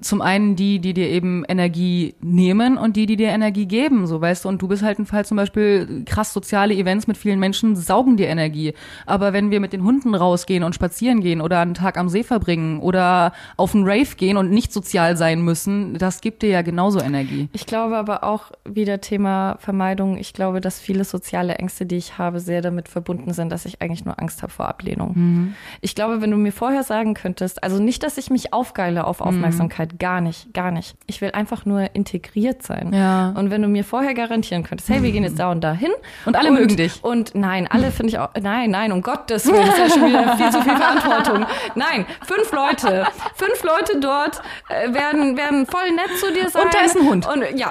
Zum 0.00 0.22
einen 0.22 0.54
die, 0.54 0.78
die 0.78 0.94
dir 0.94 1.08
eben 1.08 1.44
Energie 1.48 2.14
nehmen 2.20 2.78
und 2.78 2.96
die, 2.96 3.06
die 3.06 3.16
dir 3.16 3.28
Energie 3.28 3.66
geben, 3.66 4.06
so 4.06 4.20
weißt 4.20 4.44
du. 4.44 4.48
Und 4.48 4.62
du 4.62 4.68
bist 4.68 4.82
halt 4.82 4.98
ein 4.98 5.06
Fall 5.06 5.24
zum 5.24 5.36
Beispiel 5.36 6.04
krass 6.06 6.32
soziale 6.32 6.74
Events 6.74 7.06
mit 7.08 7.16
vielen 7.16 7.40
Menschen 7.40 7.74
saugen 7.74 8.16
dir 8.16 8.28
Energie. 8.28 8.74
Aber 9.06 9.32
wenn 9.32 9.50
wir 9.50 9.60
mit 9.60 9.72
den 9.72 9.82
Hunden 9.82 10.14
rausgehen 10.14 10.62
und 10.62 10.74
spazieren 10.74 11.20
gehen 11.20 11.40
oder 11.40 11.60
einen 11.60 11.74
Tag 11.74 11.98
am 11.98 12.08
See 12.08 12.22
verbringen 12.22 12.80
oder 12.80 13.32
auf 13.56 13.74
einen 13.74 13.84
Rave 13.84 14.14
gehen 14.16 14.36
und 14.36 14.50
nicht 14.50 14.72
sozial 14.72 15.16
sein 15.16 15.42
müssen, 15.42 15.94
das 15.94 16.20
gibt 16.20 16.42
dir 16.42 16.50
ja 16.50 16.62
genauso 16.62 17.00
Energie. 17.00 17.48
Ich 17.52 17.66
glaube 17.66 17.96
aber 17.96 18.24
auch 18.24 18.52
wieder 18.64 19.00
Thema 19.00 19.56
Vermeidung. 19.58 20.16
Ich 20.16 20.32
glaube, 20.32 20.60
dass 20.60 20.78
viele 20.78 21.04
soziale 21.04 21.56
Ängste, 21.56 21.86
die 21.86 21.96
ich 21.96 22.18
habe, 22.18 22.40
sehr 22.40 22.62
damit 22.62 22.88
verbunden 22.88 23.32
sind, 23.32 23.50
dass 23.50 23.64
ich 23.64 23.82
eigentlich 23.82 24.04
nur 24.04 24.20
Angst 24.20 24.42
habe 24.42 24.52
vor 24.52 24.68
Ablehnung. 24.68 25.12
Mhm. 25.14 25.54
Ich 25.80 25.94
glaube, 25.94 26.20
wenn 26.20 26.30
du 26.30 26.36
mir 26.36 26.52
vorher 26.52 26.84
sagen 26.84 27.14
könntest, 27.14 27.64
also 27.64 27.82
nicht, 27.82 28.02
dass 28.04 28.16
ich 28.16 28.30
mich 28.30 28.52
aufgeile 28.52 29.04
auf 29.04 29.18
Mhm. 29.18 29.87
Aufmerksamkeit, 29.88 29.98
gar 29.98 30.20
nicht, 30.20 30.54
gar 30.54 30.70
nicht. 30.70 30.96
Ich 31.06 31.20
will 31.20 31.30
einfach 31.32 31.64
nur 31.64 31.94
integriert 31.94 32.62
sein. 32.62 32.92
Ja. 32.92 33.30
Und 33.36 33.50
wenn 33.50 33.62
du 33.62 33.68
mir 33.68 33.84
vorher 33.84 34.14
garantieren 34.14 34.62
könntest, 34.62 34.88
hey, 34.90 35.02
wir 35.02 35.12
gehen 35.12 35.22
jetzt 35.22 35.38
da 35.38 35.50
und 35.50 35.62
da 35.62 35.72
hin. 35.72 35.90
Und 36.26 36.36
alle 36.36 36.50
mögen 36.50 36.76
dich. 36.76 37.02
Und 37.02 37.34
nein, 37.34 37.66
alle 37.68 37.90
finde 37.90 38.12
ich 38.12 38.18
auch, 38.18 38.30
nein, 38.40 38.70
nein, 38.70 38.92
um 38.92 39.02
Gottes 39.02 39.46
Willen, 39.46 39.66
das 39.66 39.78
ist 39.78 39.78
ja 39.78 39.88
schon 39.90 40.08
wieder 40.08 40.36
viel 40.36 40.50
zu 40.50 40.62
viel 40.62 40.76
Verantwortung. 40.76 41.46
Nein, 41.74 42.06
fünf 42.26 42.52
Leute, 42.52 43.06
fünf 43.34 43.62
Leute 43.62 44.00
dort 44.00 44.40
äh, 44.68 44.92
werden, 44.92 45.36
werden 45.36 45.66
voll 45.66 45.90
nett 45.92 46.18
zu 46.18 46.32
dir 46.32 46.48
sein. 46.48 46.64
Und 46.64 46.74
da 46.74 46.80
ist 46.80 46.96
ein 46.96 47.06
Hund. 47.06 47.26
Und, 47.26 47.42
ja. 47.58 47.70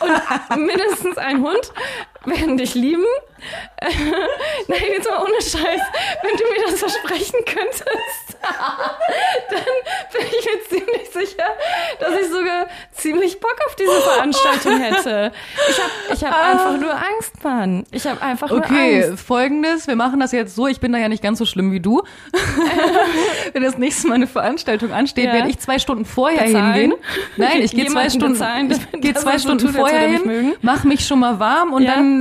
Und 0.00 0.66
mindestens 0.66 1.18
ein 1.18 1.42
Hund 1.42 1.72
werden 2.24 2.56
dich 2.56 2.74
lieben. 2.74 3.04
Nein, 4.68 4.80
jetzt 4.92 5.10
mal 5.10 5.18
ohne 5.20 5.40
Scheiß. 5.42 5.80
Wenn 6.22 6.36
du 6.36 6.44
mir 6.44 6.70
das 6.70 6.78
versprechen 6.78 7.38
könntest, 7.44 8.36
dann 9.50 9.60
bin 10.12 10.26
ich 10.38 10.46
mir 10.46 10.78
ziemlich 10.78 11.10
sicher, 11.10 11.46
dass 11.98 12.14
ich 12.20 12.28
sogar 12.28 12.66
ziemlich 12.92 13.40
Bock 13.40 13.56
auf 13.66 13.74
diese 13.74 13.90
Veranstaltung 14.00 14.78
hätte. 14.78 15.32
Ich 15.68 15.78
habe 15.78 15.90
ich 16.14 16.24
hab 16.24 16.40
einfach 16.40 16.78
nur 16.80 16.92
Angst, 16.94 17.42
Mann. 17.42 17.84
Ich 17.90 18.06
habe 18.06 18.22
einfach 18.22 18.48
nur 18.50 18.58
Okay, 18.60 19.04
Angst. 19.06 19.24
folgendes, 19.26 19.88
wir 19.88 19.96
machen 19.96 20.20
das 20.20 20.30
jetzt 20.30 20.54
so, 20.54 20.68
ich 20.68 20.78
bin 20.78 20.92
da 20.92 20.98
ja 20.98 21.08
nicht 21.08 21.22
ganz 21.22 21.38
so 21.40 21.44
schlimm 21.44 21.72
wie 21.72 21.80
du. 21.80 22.02
Wenn 23.52 23.64
das 23.64 23.76
nächste 23.76 24.06
Mal 24.06 24.14
eine 24.14 24.28
Veranstaltung 24.28 24.92
ansteht, 24.92 25.24
Ja. 25.26 25.32
werde 25.32 25.48
ich 25.48 25.58
zwei 25.58 25.80
Stunden 25.80 26.04
vorher 26.04 26.44
Bezahlen? 26.44 26.72
hingehen. 26.74 26.94
Nein, 27.36 27.62
ich 27.62 27.72
gehe 27.72 27.86
zwei 27.86 28.08
Stunden, 28.08 28.34
bezahlen, 28.34 28.70
ich 28.70 29.00
gehe 29.00 29.12
dass 29.12 29.22
zwei 29.24 29.38
Stunden 29.38 29.68
vorher 29.72 30.02
er 30.02 30.08
hin, 30.08 30.54
mach 30.62 30.84
mich 30.84 31.04
schon 31.06 31.18
mal 31.18 31.40
warm 31.40 31.72
und 31.72 31.82
Ja. 31.82 31.94
dann 31.96 32.11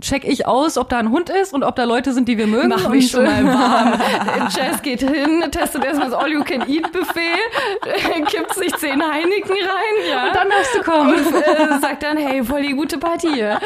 check 0.00 0.24
ich 0.24 0.46
aus, 0.46 0.78
ob 0.78 0.88
da 0.88 0.98
ein 0.98 1.10
Hund 1.10 1.30
ist 1.30 1.52
und 1.52 1.64
ob 1.64 1.76
da 1.76 1.84
Leute 1.84 2.12
sind, 2.12 2.28
die 2.28 2.38
wir 2.38 2.46
mögen. 2.46 2.68
Mach 2.68 2.88
mich 2.88 3.10
schon 3.10 3.24
mal 3.24 3.44
warm. 3.44 4.00
Jazz 4.56 4.80
geht 4.82 5.00
hin, 5.00 5.44
testet 5.50 5.84
erstmal 5.84 6.10
das 6.10 6.18
All-You-Can-Eat-Buffet, 6.18 8.24
kippt 8.30 8.54
sich 8.54 8.74
zehn 8.76 9.02
Heineken 9.02 9.52
rein, 9.52 10.10
ja. 10.10 10.28
Und 10.28 10.36
dann 10.36 10.48
darfst 10.48 10.74
du 10.74 10.82
kommen. 10.82 11.14
Und 11.14 11.34
äh, 11.34 11.78
sagt 11.80 12.02
dann, 12.02 12.16
hey, 12.16 12.42
voll 12.44 12.62
die 12.62 12.74
gute 12.74 12.98
Party 12.98 13.28
hier. 13.32 13.58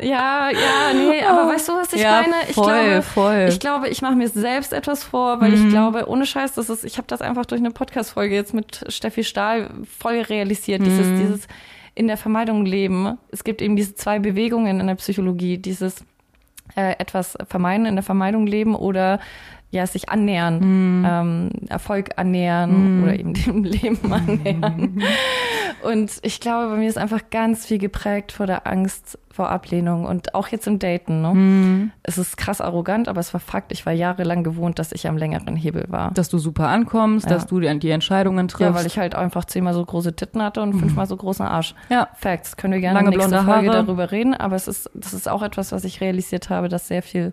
Ja, 0.00 0.50
ja, 0.50 0.92
nee, 0.94 1.22
aber 1.24 1.48
weißt 1.48 1.68
du, 1.68 1.72
was 1.76 1.92
ich 1.92 2.02
Ja, 2.02 2.22
meine? 2.22 2.34
Ich 2.48 2.54
voll, 2.54 2.64
glaube, 2.66 3.02
voll. 3.02 3.46
ich 3.48 3.60
glaube, 3.60 3.88
ich 3.88 4.02
mache 4.02 4.14
mir 4.14 4.28
selbst 4.28 4.72
etwas 4.72 5.04
vor, 5.04 5.40
weil 5.40 5.50
Mhm. 5.50 5.64
ich 5.66 5.70
glaube, 5.70 6.08
ohne 6.08 6.26
Scheiß, 6.26 6.54
das 6.54 6.70
ist, 6.70 6.84
ich 6.84 6.96
habe 6.96 7.06
das 7.06 7.20
einfach 7.22 7.46
durch 7.46 7.60
eine 7.60 7.70
Podcast-Folge 7.70 8.34
jetzt 8.34 8.54
mit 8.54 8.84
Steffi 8.88 9.24
Stahl 9.24 9.70
voll 9.98 10.20
realisiert, 10.20 10.82
dieses, 10.84 11.06
Mhm. 11.06 11.18
dieses 11.20 11.46
in 11.94 12.06
der 12.06 12.16
Vermeidung 12.16 12.64
leben. 12.64 13.18
Es 13.30 13.44
gibt 13.44 13.62
eben 13.62 13.76
diese 13.76 13.94
zwei 13.94 14.18
Bewegungen 14.18 14.80
in 14.80 14.86
der 14.86 14.96
Psychologie, 14.96 15.58
dieses 15.58 16.04
äh, 16.76 16.96
etwas 16.98 17.36
vermeiden, 17.46 17.86
in 17.86 17.94
der 17.94 18.02
Vermeidung 18.02 18.46
leben 18.46 18.74
oder 18.74 19.20
ja, 19.74 19.86
sich 19.86 20.08
annähern, 20.08 20.60
Mhm. 20.60 21.06
ähm, 21.08 21.50
Erfolg 21.68 22.10
annähern 22.16 23.02
oder 23.02 23.18
eben 23.18 23.34
dem 23.34 23.64
Leben 23.64 24.12
annähern. 24.12 25.02
Und 25.82 26.12
ich 26.22 26.40
glaube, 26.40 26.70
bei 26.70 26.76
mir 26.76 26.88
ist 26.88 26.96
einfach 26.96 27.20
ganz 27.30 27.66
viel 27.66 27.78
geprägt 27.78 28.32
vor 28.32 28.46
der 28.46 28.66
Angst 28.66 29.18
vor 29.30 29.50
Ablehnung 29.50 30.04
und 30.06 30.34
auch 30.36 30.46
jetzt 30.48 30.66
im 30.68 30.78
Daten. 30.78 31.20
Ne? 31.20 31.34
Mhm. 31.34 31.90
Es 32.04 32.18
ist 32.18 32.36
krass 32.36 32.60
arrogant, 32.60 33.08
aber 33.08 33.18
es 33.18 33.34
war 33.34 33.40
Fakt. 33.40 33.72
Ich 33.72 33.84
war 33.84 33.92
jahrelang 33.92 34.44
gewohnt, 34.44 34.78
dass 34.78 34.92
ich 34.92 35.08
am 35.08 35.16
längeren 35.18 35.56
Hebel 35.56 35.86
war. 35.88 36.12
dass 36.12 36.28
du 36.28 36.38
super 36.38 36.68
ankommst, 36.68 37.26
Ja. 37.28 37.34
dass 37.34 37.46
du 37.48 37.58
die, 37.58 37.78
die 37.80 37.90
Entscheidungen 37.90 38.46
triffst. 38.46 38.60
Ja, 38.72 38.74
weil 38.74 38.86
ich 38.86 38.96
halt 38.98 39.14
einfach 39.16 39.44
zehnmal 39.44 39.74
so 39.74 39.84
große 39.84 40.14
Titten 40.14 40.40
hatte 40.40 40.62
und 40.62 40.74
fünfmal 40.74 41.06
so 41.06 41.16
großen 41.16 41.44
Arsch. 41.44 41.74
ja. 41.90 42.08
Facts. 42.14 42.56
Können 42.56 42.74
wir 42.74 42.80
gerne 42.80 43.00
Lange 43.00 43.12
in 43.12 43.18
der 43.18 43.28
nächsten 43.28 43.44
Folge 43.46 43.70
darüber 43.70 44.10
reden, 44.12 44.34
aber 44.34 44.54
es 44.54 44.68
ist, 44.68 44.88
das 44.94 45.12
ist 45.12 45.28
auch 45.28 45.42
etwas, 45.42 45.72
was 45.72 45.82
ich 45.84 46.00
realisiert 46.00 46.48
habe, 46.48 46.68
dass 46.68 46.86
sehr 46.86 47.02
viel 47.02 47.32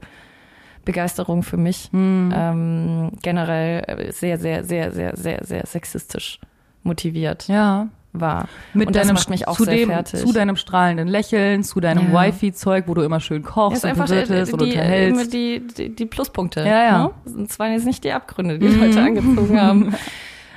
Begeisterung 0.86 1.44
für 1.44 1.58
mich 1.58 1.90
Hm. 1.92 2.34
ähm, 2.36 3.12
generell 3.22 3.84
äh, 3.88 4.12
sehr, 4.12 4.38
sehr, 4.38 4.64
sehr, 4.64 4.92
sehr, 4.92 5.16
sehr, 5.16 5.44
sehr 5.44 5.66
sexistisch 5.66 6.40
motiviert 6.84 7.48
ja. 7.48 7.88
war. 8.14 8.48
Mit 8.74 8.88
und 8.88 8.96
das 8.96 9.08
deinem, 9.08 9.16
macht 9.16 9.30
mich 9.30 9.48
auch 9.48 9.56
zu 9.56 9.66
sehr 9.66 9.76
dem, 9.76 9.90
fertig. 9.90 10.20
Zu 10.20 10.34
deinem 10.34 10.56
strahlenden 10.56 11.08
Lächeln, 11.08 11.64
zu 11.64 11.80
deinem 11.80 12.12
Ja. 12.12 12.28
Wifi-Zeug, 12.28 12.86
wo 12.88 12.94
du 12.94 13.02
immer 13.04 13.20
schön 13.20 13.44
Ja, 13.44 13.50
kochst 13.50 13.78
ist 13.78 13.84
und 13.84 13.90
einfach 13.92 14.08
bewirtest 14.08 14.54
und 14.54 14.62
die, 14.62 14.72
immer 14.72 14.82
unterhältst. 14.82 15.34
die, 15.34 15.68
die, 15.78 15.96
die 15.96 16.06
Pluspunkte. 16.06 16.62
Ja, 16.62 16.84
ja. 16.84 17.04
Ne? 17.04 17.46
Das 17.48 17.60
waren 17.60 17.74
jetzt 17.74 17.86
nicht 17.86 18.04
die 18.04 18.12
Abgründe, 18.12 18.58
die 18.58 18.68
Leute 18.68 19.02
angezogen 19.02 19.60
haben. 19.62 19.96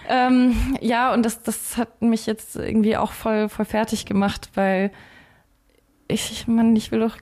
Ähm, 0.07 0.77
ja, 0.83 1.15
und 1.15 1.25
das, 1.25 1.43
das 1.43 1.79
hat 1.79 2.03
mich 2.03 2.27
jetzt 2.27 2.57
irgendwie 2.57 2.97
auch 2.99 3.13
voll, 3.13 3.49
voll 3.49 3.65
fertig 3.65 4.05
gemacht, 4.05 4.51
weil 4.55 4.91
ich, 6.09 6.31
ich 6.31 6.47
man, 6.47 6.77
ich 6.77 6.93
will 6.93 7.01
doch. 7.01 7.17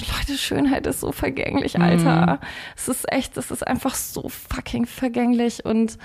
Leute, 0.00 0.38
Schönheit 0.38 0.86
ist 0.86 1.00
so 1.00 1.12
vergänglich, 1.12 1.80
Alter. 1.80 2.34
Mhm. 2.34 2.46
Es 2.76 2.88
ist 2.88 3.10
echt, 3.12 3.36
es 3.36 3.50
ist 3.50 3.66
einfach 3.66 3.94
so 3.94 4.28
fucking 4.28 4.86
vergänglich. 4.86 5.64
Und 5.64 5.98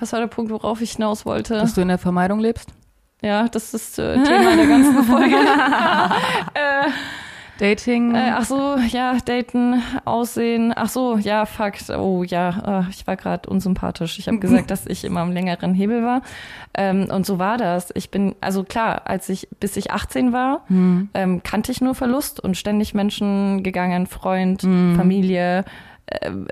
was 0.00 0.12
war 0.12 0.20
der 0.20 0.26
Punkt, 0.28 0.50
worauf 0.50 0.80
ich 0.80 0.92
hinaus 0.92 1.26
wollte? 1.26 1.54
Dass 1.54 1.74
du 1.74 1.80
in 1.80 1.88
der 1.88 1.98
Vermeidung 1.98 2.40
lebst? 2.40 2.68
Ja, 3.22 3.48
das 3.48 3.72
ist 3.72 3.98
äh, 3.98 4.14
Thema 4.22 4.56
der 4.56 4.66
ganzen 4.66 5.04
Folge. 5.04 5.36
äh, 6.54 6.88
Dating. 7.62 8.16
äh, 8.16 8.32
ach 8.34 8.44
so, 8.44 8.76
ja, 8.88 9.16
daten, 9.24 9.80
aussehen. 10.04 10.72
Ach 10.74 10.88
so, 10.88 11.16
ja, 11.16 11.46
Fakt. 11.46 11.90
Oh 11.90 12.24
ja, 12.24 12.80
äh, 12.80 12.90
ich 12.90 13.06
war 13.06 13.16
gerade 13.16 13.48
unsympathisch. 13.48 14.18
Ich 14.18 14.26
habe 14.26 14.38
gesagt, 14.40 14.72
dass 14.72 14.84
ich 14.86 15.04
immer 15.04 15.20
am 15.20 15.30
längeren 15.30 15.72
Hebel 15.72 16.04
war. 16.04 16.22
Ähm, 16.74 17.06
und 17.08 17.24
so 17.24 17.38
war 17.38 17.58
das. 17.58 17.90
Ich 17.94 18.10
bin, 18.10 18.34
also 18.40 18.64
klar, 18.64 19.02
als 19.04 19.28
ich, 19.28 19.48
bis 19.60 19.76
ich 19.76 19.92
18 19.92 20.32
war, 20.32 20.64
ähm, 20.68 21.42
kannte 21.44 21.70
ich 21.70 21.80
nur 21.80 21.94
Verlust 21.94 22.40
und 22.40 22.56
ständig 22.56 22.94
Menschen 22.94 23.62
gegangen, 23.62 24.06
Freund, 24.06 24.62
Familie, 24.62 25.60
äh, 25.60 25.64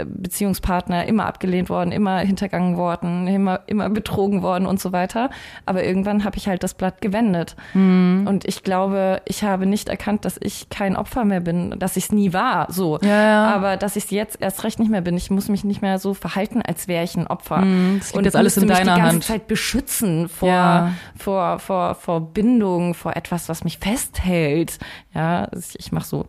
Beziehungspartner, 0.05 1.07
immer 1.07 1.27
abgelehnt 1.27 1.69
worden, 1.69 1.93
immer 1.93 2.19
hintergangen 2.21 2.77
worden, 2.77 3.27
immer, 3.27 3.61
immer 3.67 3.91
betrogen 3.91 4.43
worden 4.43 4.67
und 4.67 4.81
so 4.81 4.93
weiter. 4.93 5.31
Aber 5.67 5.85
irgendwann 5.85 6.25
habe 6.25 6.37
ich 6.37 6.49
halt 6.49 6.63
das 6.63 6.75
Blatt 6.75 7.01
gewendet. 7.01 7.57
Und 7.75 8.43
ich 8.45 8.63
glaube, 8.63 9.21
ich 9.27 9.43
habe 9.45 9.67
nicht 9.67 9.89
erkannt, 9.89 10.25
dass 10.25 10.39
ich 10.41 10.69
kein 10.71 10.97
Opfer 10.97 11.25
mehr 11.25 11.41
bin, 11.41 11.79
dass 11.79 11.97
ich 11.97 12.05
es 12.05 12.13
nie 12.13 12.33
war, 12.33 12.73
so. 12.73 12.99
Ja, 13.03 13.09
ja. 13.23 13.55
Aber 13.55 13.77
dass 13.77 13.97
ich 13.97 14.05
es 14.05 14.11
jetzt 14.11 14.41
erst 14.41 14.65
recht 14.65 14.79
nicht 14.79 14.91
mehr 14.91 15.01
bin. 15.03 15.17
Ich 15.17 15.31
muss 15.31 15.49
mich 15.49 15.65
nicht 15.65 15.83
mehr 15.83 15.99
so 15.99 16.15
verhalten, 16.15 16.63
als 16.63 16.89
wäre 16.89 17.05
ich 17.05 17.17
ein 17.17 17.27
Opfer. 17.27 17.65
das 17.99 18.13
liegt 18.15 18.25
jetzt 18.27 18.37
alles 18.37 18.57
in 18.57 18.69
deiner 18.69 18.81
die 18.95 19.01
ganze 19.01 19.03
Hand. 19.03 19.25
Zeit 19.25 19.47
beschützen 19.47 20.29
vor, 20.29 20.49
Ja. 20.49 20.93
vor, 21.17 21.59
vor, 21.59 21.95
vor 21.95 22.21
Bindung, 22.21 22.95
vor 22.95 23.17
etwas, 23.17 23.49
was 23.49 23.65
mich 23.65 23.79
festhält. 23.79 24.79
Ja, 25.15 25.49
ich, 25.57 25.79
ich 25.79 25.93
mache 25.93 26.07
so 26.07 26.27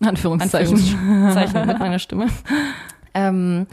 Anführungszeichen. 0.00 0.74
Anführungszeichen 0.76 1.66
mit 1.66 1.78
meiner 1.78 1.98
Stimme. 1.98 2.26
Ähm, 3.14 3.66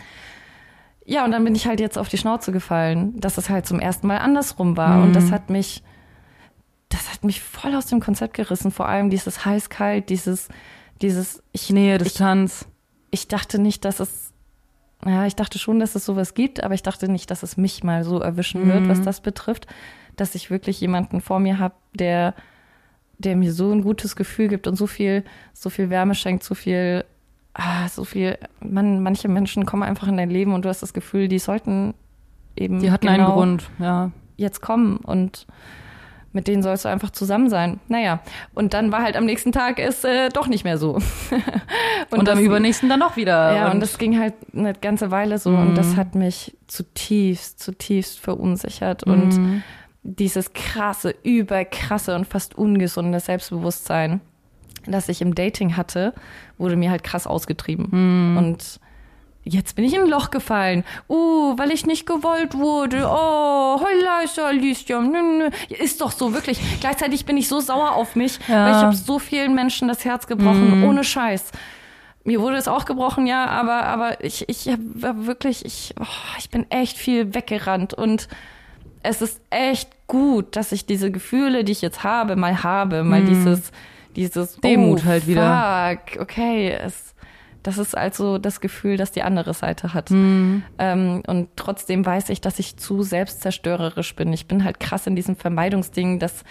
ja, 1.05 1.25
und 1.25 1.31
dann 1.31 1.43
bin 1.43 1.53
ich 1.55 1.67
halt 1.67 1.79
jetzt 1.81 1.97
auf 1.97 2.07
die 2.07 2.17
Schnauze 2.17 2.51
gefallen, 2.51 3.19
dass 3.19 3.37
es 3.37 3.49
halt 3.49 3.65
zum 3.65 3.79
ersten 3.79 4.07
Mal 4.07 4.17
andersrum 4.19 4.77
war. 4.77 5.01
Und 5.03 5.09
Mhm. 5.09 5.13
das 5.13 5.31
hat 5.31 5.49
mich, 5.49 5.83
das 6.89 7.11
hat 7.11 7.23
mich 7.25 7.41
voll 7.41 7.75
aus 7.75 7.87
dem 7.87 7.99
Konzept 7.99 8.35
gerissen. 8.35 8.71
Vor 8.71 8.87
allem 8.87 9.09
dieses 9.09 9.43
heiß-kalt, 9.45 10.09
dieses, 10.09 10.47
dieses, 11.01 11.43
ich, 11.51 11.69
Nähe, 11.71 11.97
Distanz. 11.97 12.67
ich 13.11 13.27
dachte 13.27 13.59
nicht, 13.59 13.83
dass 13.83 13.99
es, 13.99 14.31
ja, 15.05 15.25
ich 15.25 15.35
dachte 15.35 15.59
schon, 15.59 15.79
dass 15.81 15.95
es 15.95 16.05
sowas 16.05 16.33
gibt, 16.35 16.63
aber 16.63 16.73
ich 16.73 16.83
dachte 16.83 17.09
nicht, 17.11 17.29
dass 17.31 17.43
es 17.43 17.57
mich 17.57 17.83
mal 17.83 18.05
so 18.05 18.19
erwischen 18.19 18.65
wird, 18.71 18.87
was 18.87 19.01
das 19.01 19.19
betrifft, 19.19 19.67
dass 20.15 20.35
ich 20.35 20.49
wirklich 20.49 20.79
jemanden 20.79 21.19
vor 21.19 21.39
mir 21.39 21.59
habe, 21.59 21.75
der, 21.93 22.33
der 23.25 23.35
mir 23.35 23.51
so 23.53 23.71
ein 23.71 23.81
gutes 23.83 24.15
Gefühl 24.15 24.47
gibt 24.47 24.67
und 24.67 24.75
so 24.75 24.87
viel, 24.87 25.23
so 25.53 25.69
viel 25.69 25.89
Wärme 25.89 26.15
schenkt, 26.15 26.43
so 26.43 26.55
viel, 26.55 27.03
ah, 27.53 27.87
so 27.89 28.03
viel, 28.03 28.37
man, 28.61 29.01
manche 29.01 29.27
Menschen 29.27 29.65
kommen 29.65 29.83
einfach 29.83 30.07
in 30.07 30.17
dein 30.17 30.29
Leben 30.29 30.53
und 30.53 30.65
du 30.65 30.69
hast 30.69 30.81
das 30.81 30.93
Gefühl, 30.93 31.27
die 31.27 31.39
sollten 31.39 31.93
eben 32.55 32.79
Die 32.79 32.91
hatten 32.91 33.07
genau 33.07 33.23
einen 33.25 33.33
Grund, 33.33 33.69
ja. 33.79 34.11
jetzt 34.37 34.61
kommen 34.61 34.97
und 34.97 35.47
mit 36.35 36.47
denen 36.47 36.63
sollst 36.63 36.85
du 36.85 36.89
einfach 36.89 37.11
zusammen 37.11 37.47
sein. 37.47 37.79
Naja, 37.89 38.19
und 38.55 38.73
dann 38.73 38.91
war 38.91 39.03
halt 39.03 39.15
am 39.15 39.25
nächsten 39.25 39.51
Tag 39.51 39.77
es 39.77 40.03
äh, 40.03 40.29
doch 40.29 40.47
nicht 40.47 40.63
mehr 40.63 40.79
so. 40.79 40.97
Und, 42.09 42.19
am 42.19 42.25
das- 42.25 42.39
übernächsten 42.39 42.89
dann 42.89 42.99
noch 42.99 43.15
wieder. 43.17 43.55
ja, 43.55 43.65
und, 43.67 43.73
und 43.75 43.79
das 43.79 43.97
ging 43.97 44.19
halt 44.19 44.33
eine 44.55 44.73
ganze 44.73 45.09
Weile 45.11 45.37
so 45.39 45.49
und 45.49 45.75
das 45.75 45.95
hat 45.95 46.13
mich 46.15 46.55
zutiefst, 46.67 47.59
zutiefst 47.59 48.19
verunsichert 48.19 49.03
und 49.03 49.61
dieses 50.03 50.53
krasse, 50.53 51.15
überkrasse 51.23 52.15
und 52.15 52.25
fast 52.27 52.55
ungesunde 52.57 53.19
Selbstbewusstsein, 53.19 54.21
das 54.85 55.07
ich 55.09 55.21
im 55.21 55.33
Dating 55.33 55.77
hatte, 55.77 56.13
wurde 56.57 56.75
mir 56.75 56.91
halt 56.91 57.03
krass 57.03 57.25
ausgetrieben. 57.25 58.37
Und 58.37 58.79
jetzt 59.45 59.75
bin 59.77 59.85
ich 59.85 59.93
in 59.93 60.01
ein 60.01 60.09
Loch 60.09 60.29
gefallen. 60.29 60.83
Uh, 61.09 61.57
weil 61.57 61.71
ich 61.71 61.85
nicht 61.85 62.05
gewollt 62.05 62.53
wurde. 62.55 63.05
Oh, 63.09 63.79
heulaisa, 63.79 64.47
Alicia. 64.47 64.99
Nö, 65.01 65.21
nö. 65.21 65.49
Ist 65.69 66.01
doch 66.01 66.11
so, 66.11 66.33
wirklich. 66.33 66.59
Gleichzeitig 66.81 67.25
bin 67.25 67.37
ich 67.37 67.47
so 67.47 67.61
sauer 67.61 67.93
auf 67.95 68.15
mich, 68.17 68.39
Ja. 68.49 68.65
weil 68.65 68.71
ich 68.71 68.81
habe 68.83 68.95
so 68.95 69.19
vielen 69.19 69.55
Menschen 69.55 69.87
das 69.87 70.03
Herz 70.03 70.27
gebrochen, 70.27 70.83
ohne 70.83 71.03
Scheiß. 71.05 71.51
Mir 72.25 72.39
wurde 72.41 72.55
es 72.57 72.67
auch 72.69 72.85
gebrochen, 72.85 73.25
ja, 73.27 73.45
aber, 73.47 73.83
aber 73.85 74.23
ich, 74.23 74.47
ich 74.47 74.67
hab- 74.69 74.79
war 74.81 75.25
wirklich, 75.25 75.65
ich, 75.65 75.93
oh, 75.99 76.05
ich 76.39 76.49
bin 76.49 76.69
echt 76.71 76.97
viel 76.97 77.33
weggerannt 77.35 77.93
und 77.93 78.29
es 79.03 79.21
ist 79.21 79.41
echt 79.49 79.89
gut, 80.07 80.55
dass 80.55 80.71
ich 80.71 80.85
diese 80.85 81.11
Gefühle, 81.11 81.63
die 81.63 81.73
ich 81.73 81.81
jetzt 81.81 82.03
habe, 82.03 82.35
mal 82.35 82.63
habe, 82.63 83.03
mal 83.03 83.23
dieses, 83.23 83.71
dieses 84.15 84.55
Demut 84.57 85.01
oh, 85.03 85.05
halt 85.05 85.27
wieder. 85.27 85.97
Fuck, 86.07 86.21
okay, 86.21 86.71
es, 86.71 87.13
das 87.63 87.77
ist 87.77 87.95
also 87.95 88.37
das 88.37 88.61
Gefühl, 88.61 88.97
das 88.97 89.11
die 89.11 89.23
andere 89.23 89.53
Seite 89.53 89.93
hat. 89.93 90.09
Mhm. 90.09 90.63
Ähm, 90.77 91.21
und 91.27 91.49
trotzdem 91.57 92.05
weiß 92.05 92.29
ich, 92.29 92.41
dass 92.41 92.59
ich 92.59 92.77
zu 92.77 93.03
selbstzerstörerisch 93.03 94.15
bin. 94.15 94.31
Ich 94.31 94.47
bin 94.47 94.63
halt 94.63 94.79
krass 94.79 95.05
in 95.05 95.15
diesem 95.15 95.35
Vermeidungsding, 95.35 96.19
dass 96.19 96.43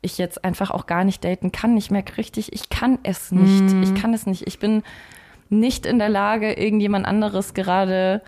ich 0.00 0.18
jetzt 0.18 0.44
einfach 0.44 0.70
auch 0.70 0.86
gar 0.86 1.04
nicht 1.04 1.24
daten 1.24 1.50
kann. 1.50 1.76
Ich 1.76 1.90
merke 1.90 2.18
richtig, 2.18 2.52
ich 2.52 2.68
kann 2.68 2.98
es 3.02 3.32
nicht. 3.32 3.74
Mhm. 3.74 3.82
Ich 3.82 3.94
kann 3.94 4.14
es 4.14 4.26
nicht. 4.26 4.46
Ich 4.46 4.58
bin 4.60 4.82
nicht 5.48 5.86
in 5.86 5.98
der 5.98 6.08
Lage, 6.08 6.52
irgendjemand 6.52 7.06
anderes 7.06 7.54
gerade 7.54 8.22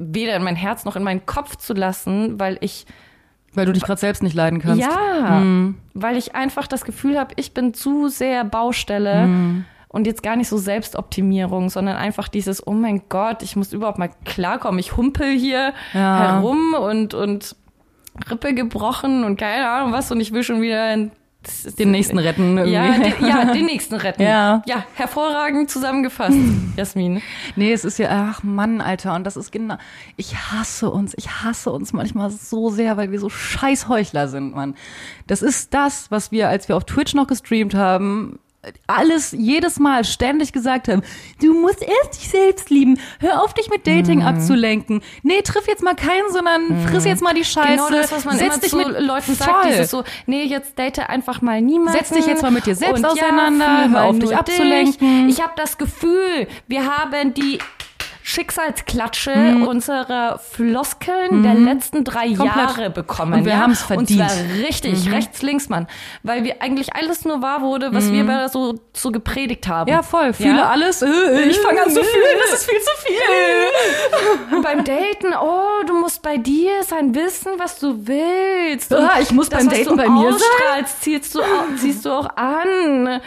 weder 0.00 0.34
in 0.36 0.42
mein 0.42 0.56
Herz 0.56 0.84
noch 0.84 0.96
in 0.96 1.02
meinen 1.02 1.26
Kopf 1.26 1.56
zu 1.56 1.74
lassen, 1.74 2.40
weil 2.40 2.56
ich 2.60 2.86
Weil 3.54 3.66
du 3.66 3.72
dich 3.72 3.82
gerade 3.84 4.00
selbst 4.00 4.22
nicht 4.22 4.34
leiden 4.34 4.60
kannst. 4.60 4.80
ja, 4.80 5.42
weil 5.94 6.16
ich 6.16 6.34
einfach 6.34 6.66
das 6.66 6.84
Gefühl 6.84 7.18
habe, 7.18 7.34
ich 7.36 7.52
bin 7.52 7.74
zu 7.74 8.08
sehr 8.08 8.44
Baustelle 8.44 9.28
und 9.88 10.06
jetzt 10.06 10.22
gar 10.22 10.36
nicht 10.36 10.48
so 10.48 10.56
Selbstoptimierung, 10.56 11.68
sondern 11.68 11.96
einfach 11.96 12.28
dieses, 12.28 12.64
oh 12.66 12.72
mein 12.72 13.02
Gott, 13.08 13.42
ich 13.42 13.56
muss 13.56 13.72
überhaupt 13.72 13.98
mal 13.98 14.10
klarkommen. 14.24 14.78
Ich 14.78 14.96
humpel 14.96 15.36
hier 15.36 15.74
Ja. 15.92 16.16
herum 16.18 16.74
und, 16.74 17.14
und 17.14 17.56
Rippe 18.30 18.54
gebrochen 18.54 19.24
und 19.24 19.38
keine 19.38 19.68
Ahnung 19.68 19.92
was 19.92 20.10
und 20.12 20.20
ich 20.20 20.32
will 20.32 20.42
schon 20.44 20.60
wieder 20.60 20.92
in, 20.94 21.10
Den 21.78 21.90
nächsten 21.90 22.18
retten. 22.18 22.58
Irgendwie. 22.58 22.74
ja, 22.74 22.98
den, 22.98 23.26
ja, 23.26 23.44
den 23.52 23.66
nächsten 23.66 23.94
retten. 23.94 24.22
Ja. 24.30 24.62
ja, 24.66 24.84
hervorragend 24.94 25.70
zusammengefasst, 25.70 26.36
Jasmin. 26.76 27.22
Nee, 27.56 27.72
es 27.72 27.84
ist 27.84 27.98
ja, 27.98 28.30
ach 28.30 28.42
Mann, 28.42 28.80
Alter, 28.82 29.14
und 29.14 29.24
das 29.24 29.36
ist 29.36 29.50
genau, 29.50 29.76
ich 30.16 30.36
hasse 30.36 30.90
uns, 30.90 31.14
ich 31.16 31.42
hasse 31.42 31.72
uns 31.72 31.92
manchmal 31.94 32.30
so 32.30 32.68
sehr, 32.68 32.96
weil 32.98 33.10
wir 33.10 33.18
so 33.18 33.30
scheiß 33.30 33.88
Heuchler 33.88 34.28
sind, 34.28 34.54
Mann. 34.54 34.74
Das 35.26 35.40
ist 35.40 35.72
das, 35.72 36.10
was 36.10 36.30
wir, 36.30 36.48
als 36.48 36.68
wir 36.68 36.76
auf 36.76 36.84
Twitch 36.84 37.14
noch 37.14 37.26
gestreamt 37.26 37.74
haben, 37.74 38.38
alles 38.86 39.32
jedes 39.32 39.78
Mal 39.78 40.04
ständig 40.04 40.52
gesagt 40.52 40.88
haben, 40.88 41.02
du 41.40 41.54
musst 41.54 41.82
erst 41.82 42.20
dich 42.20 42.28
selbst 42.28 42.68
lieben, 42.68 42.98
hör 43.18 43.42
auf 43.42 43.54
dich 43.54 43.70
mit 43.70 43.86
Mhm. 43.86 43.90
Dating 43.90 44.22
abzulenken. 44.22 45.02
Nee, 45.22 45.40
triff 45.42 45.66
jetzt 45.66 45.82
mal 45.82 45.94
keinen, 45.94 46.30
sondern 46.30 46.86
friss 46.88 47.04
jetzt 47.04 47.22
mal 47.22 47.34
die 47.34 47.44
Scheiße. 47.44 47.70
Genau 47.70 47.88
das, 47.88 48.12
was 48.12 48.24
man 48.24 48.36
Setz 48.36 48.48
immer 48.48 48.58
dich 48.58 48.70
zu 48.70 48.76
mit 48.76 49.00
Leuten 49.00 49.34
sagt, 49.34 49.50
Voll. 49.50 49.70
dieses 49.70 49.90
so, 49.90 50.04
nee, 50.26 50.44
jetzt 50.44 50.78
date 50.78 51.08
einfach 51.08 51.40
mal 51.40 51.62
niemanden. 51.62 51.98
Setz 51.98 52.10
dich 52.10 52.26
jetzt 52.26 52.42
mal 52.42 52.50
mit 52.50 52.66
dir 52.66 52.74
selbst 52.74 53.02
Und 53.02 53.06
auseinander, 53.06 53.64
ja, 53.64 53.88
hör 53.88 54.04
auf, 54.04 54.18
dich 54.18 54.36
abzulenken. 54.36 55.28
Ich 55.28 55.40
habe 55.40 55.52
das 55.56 55.78
Gefühl, 55.78 56.46
wir 56.68 56.86
haben 56.86 57.32
die 57.34 57.58
Schicksalsklatsche 58.30 59.34
Mhm. 59.34 59.66
unserer 59.66 60.38
Floskeln 60.38 61.42
der 61.42 61.54
letzten 61.54 62.04
drei 62.04 62.28
Komplett. 62.34 62.46
Jahre 62.56 62.90
bekommen. 62.90 63.34
Und 63.34 63.44
wir 63.44 63.52
ja? 63.52 63.58
haben's 63.58 63.82
verdient. 63.82 64.20
Und 64.22 64.28
zwar 64.30 64.56
richtig, 64.66 65.10
rechts, 65.10 65.42
links, 65.42 65.68
Mann. 65.68 65.86
Weil 66.22 66.44
wir 66.44 66.62
eigentlich 66.62 66.94
alles 66.94 67.24
nur 67.24 67.42
wahr 67.42 67.62
wurde, 67.62 67.92
was 67.92 68.12
wir 68.12 68.24
da 68.24 68.48
so, 68.48 68.74
so 68.92 69.10
gepredigt 69.10 69.66
haben. 69.68 69.90
Ja, 69.90 70.02
voll. 70.02 70.32
Fühle 70.32 70.58
Ja? 70.58 70.68
alles. 70.70 71.02
Äh, 71.02 71.08
Ich 71.48 71.58
fange 71.58 71.82
an 71.82 71.90
zu 71.90 72.02
fühlen. 72.02 72.38
Das 72.42 72.60
ist 72.60 72.70
viel 72.70 72.80
zu 72.80 72.90
viel. 73.04 74.56
Und 74.56 74.62
beim 74.62 74.84
Daten, 74.84 75.34
oh, 75.40 75.84
du 75.86 75.94
musst 76.00 76.22
bei 76.22 76.36
dir 76.36 76.82
sein, 76.84 77.14
wissen, 77.14 77.52
was 77.58 77.78
du 77.78 78.06
willst. 78.06 78.92
Und 78.92 78.98
Ah, 79.04 79.18
ich 79.20 79.32
muss 79.32 79.48
das, 79.48 79.60
beim 79.66 79.68
Daten 79.68 79.96
bei 79.96 80.08
mir 80.08 80.32
sein? 80.32 80.86
ziehst 81.00 81.34
du, 81.34 81.40
ziehst 81.76 82.04
du 82.04 82.10
auch 82.10 82.28
an. 82.36 83.20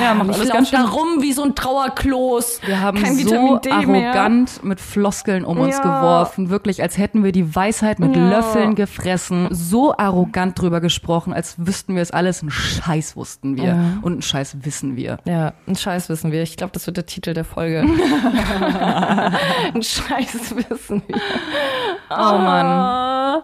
Ja, 0.00 0.14
macht 0.14 0.30
Ich 0.30 0.36
alles 0.36 0.50
ganz 0.50 0.70
da 0.70 0.78
schön. 0.78 0.86
rum 0.86 1.08
wie 1.22 1.32
so 1.32 1.42
ein 1.42 1.54
Trauerkloß. 1.56 2.60
Wir 2.64 2.80
haben 2.80 3.02
Kein 3.02 3.16
so 3.16 3.24
Vitamin 3.30 3.60
D 3.60 3.86
mehr. 3.86 4.10
arrogant 4.14 4.62
mit 4.64 4.80
Floskeln 4.80 5.44
um 5.44 5.58
uns 5.58 5.76
Ja. 5.78 5.82
geworfen. 5.82 6.50
Wirklich, 6.50 6.82
als 6.82 6.98
hätten 6.98 7.24
wir 7.24 7.32
die 7.32 7.54
Weisheit 7.54 7.98
mit 7.98 8.14
Ja. 8.14 8.28
Löffeln 8.28 8.74
gefressen. 8.76 9.48
So 9.50 9.96
arrogant 9.96 10.60
drüber 10.60 10.80
gesprochen, 10.80 11.32
als 11.32 11.56
wüssten 11.58 11.94
wir 11.96 12.02
es 12.02 12.10
alles. 12.12 12.42
Ein 12.42 12.50
Scheiß 12.50 13.16
wussten 13.16 13.56
wir. 13.56 13.64
Ja. 13.64 13.78
Und 14.02 14.18
ein 14.18 14.22
Scheiß 14.22 14.58
wissen 14.64 14.96
wir. 14.96 15.18
Ja, 15.24 15.52
ein 15.66 15.74
Scheiß 15.76 16.08
wissen 16.08 16.30
wir. 16.30 16.42
Ich 16.42 16.56
glaube, 16.56 16.72
das 16.72 16.86
wird 16.86 16.96
der 16.96 17.06
Titel 17.06 17.34
der 17.34 17.44
Folge. 17.44 17.80
ein 19.74 19.82
Scheiß 19.82 20.54
wissen 20.56 21.02
wir. 21.06 21.16
Oh 22.10 22.38
Mann. 22.38 23.42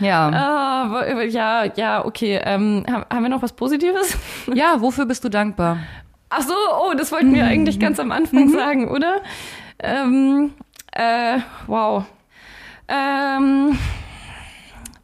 Ja. 0.00 0.86
Wo- 0.90 1.20
ja, 1.20 1.64
ja, 1.76 2.04
okay. 2.04 2.40
Ähm, 2.42 2.84
haben 2.88 3.22
wir 3.22 3.28
noch 3.28 3.42
was 3.42 3.52
Positives? 3.52 4.16
Ja, 4.52 4.80
wofür 4.80 5.06
bist 5.06 5.22
du 5.24 5.28
dankbar? 5.28 5.78
Ach 6.30 6.42
so, 6.42 6.54
oh, 6.54 6.92
das 6.96 7.10
wollten 7.12 7.34
wir 7.34 7.44
eigentlich 7.44 7.78
ganz 7.80 7.98
am 8.00 8.12
Anfang 8.12 8.48
sagen, 8.50 8.88
oder? 8.88 9.16
Ähm, 9.78 10.52
äh, 10.92 11.38
wow. 11.66 12.04
Ähm, 12.88 13.78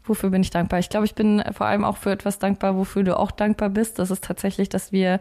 wofür 0.04 0.30
bin 0.30 0.42
ich 0.42 0.50
dankbar? 0.50 0.78
Ich 0.78 0.88
glaube, 0.88 1.06
ich 1.06 1.14
bin 1.14 1.42
vor 1.52 1.66
allem 1.66 1.84
auch 1.84 1.96
für 1.96 2.10
etwas 2.12 2.38
dankbar, 2.38 2.76
wofür 2.76 3.02
du 3.02 3.18
auch 3.18 3.30
dankbar 3.30 3.68
bist. 3.70 3.98
Das 3.98 4.10
ist 4.10 4.24
tatsächlich, 4.24 4.68
dass 4.68 4.92
wir 4.92 5.20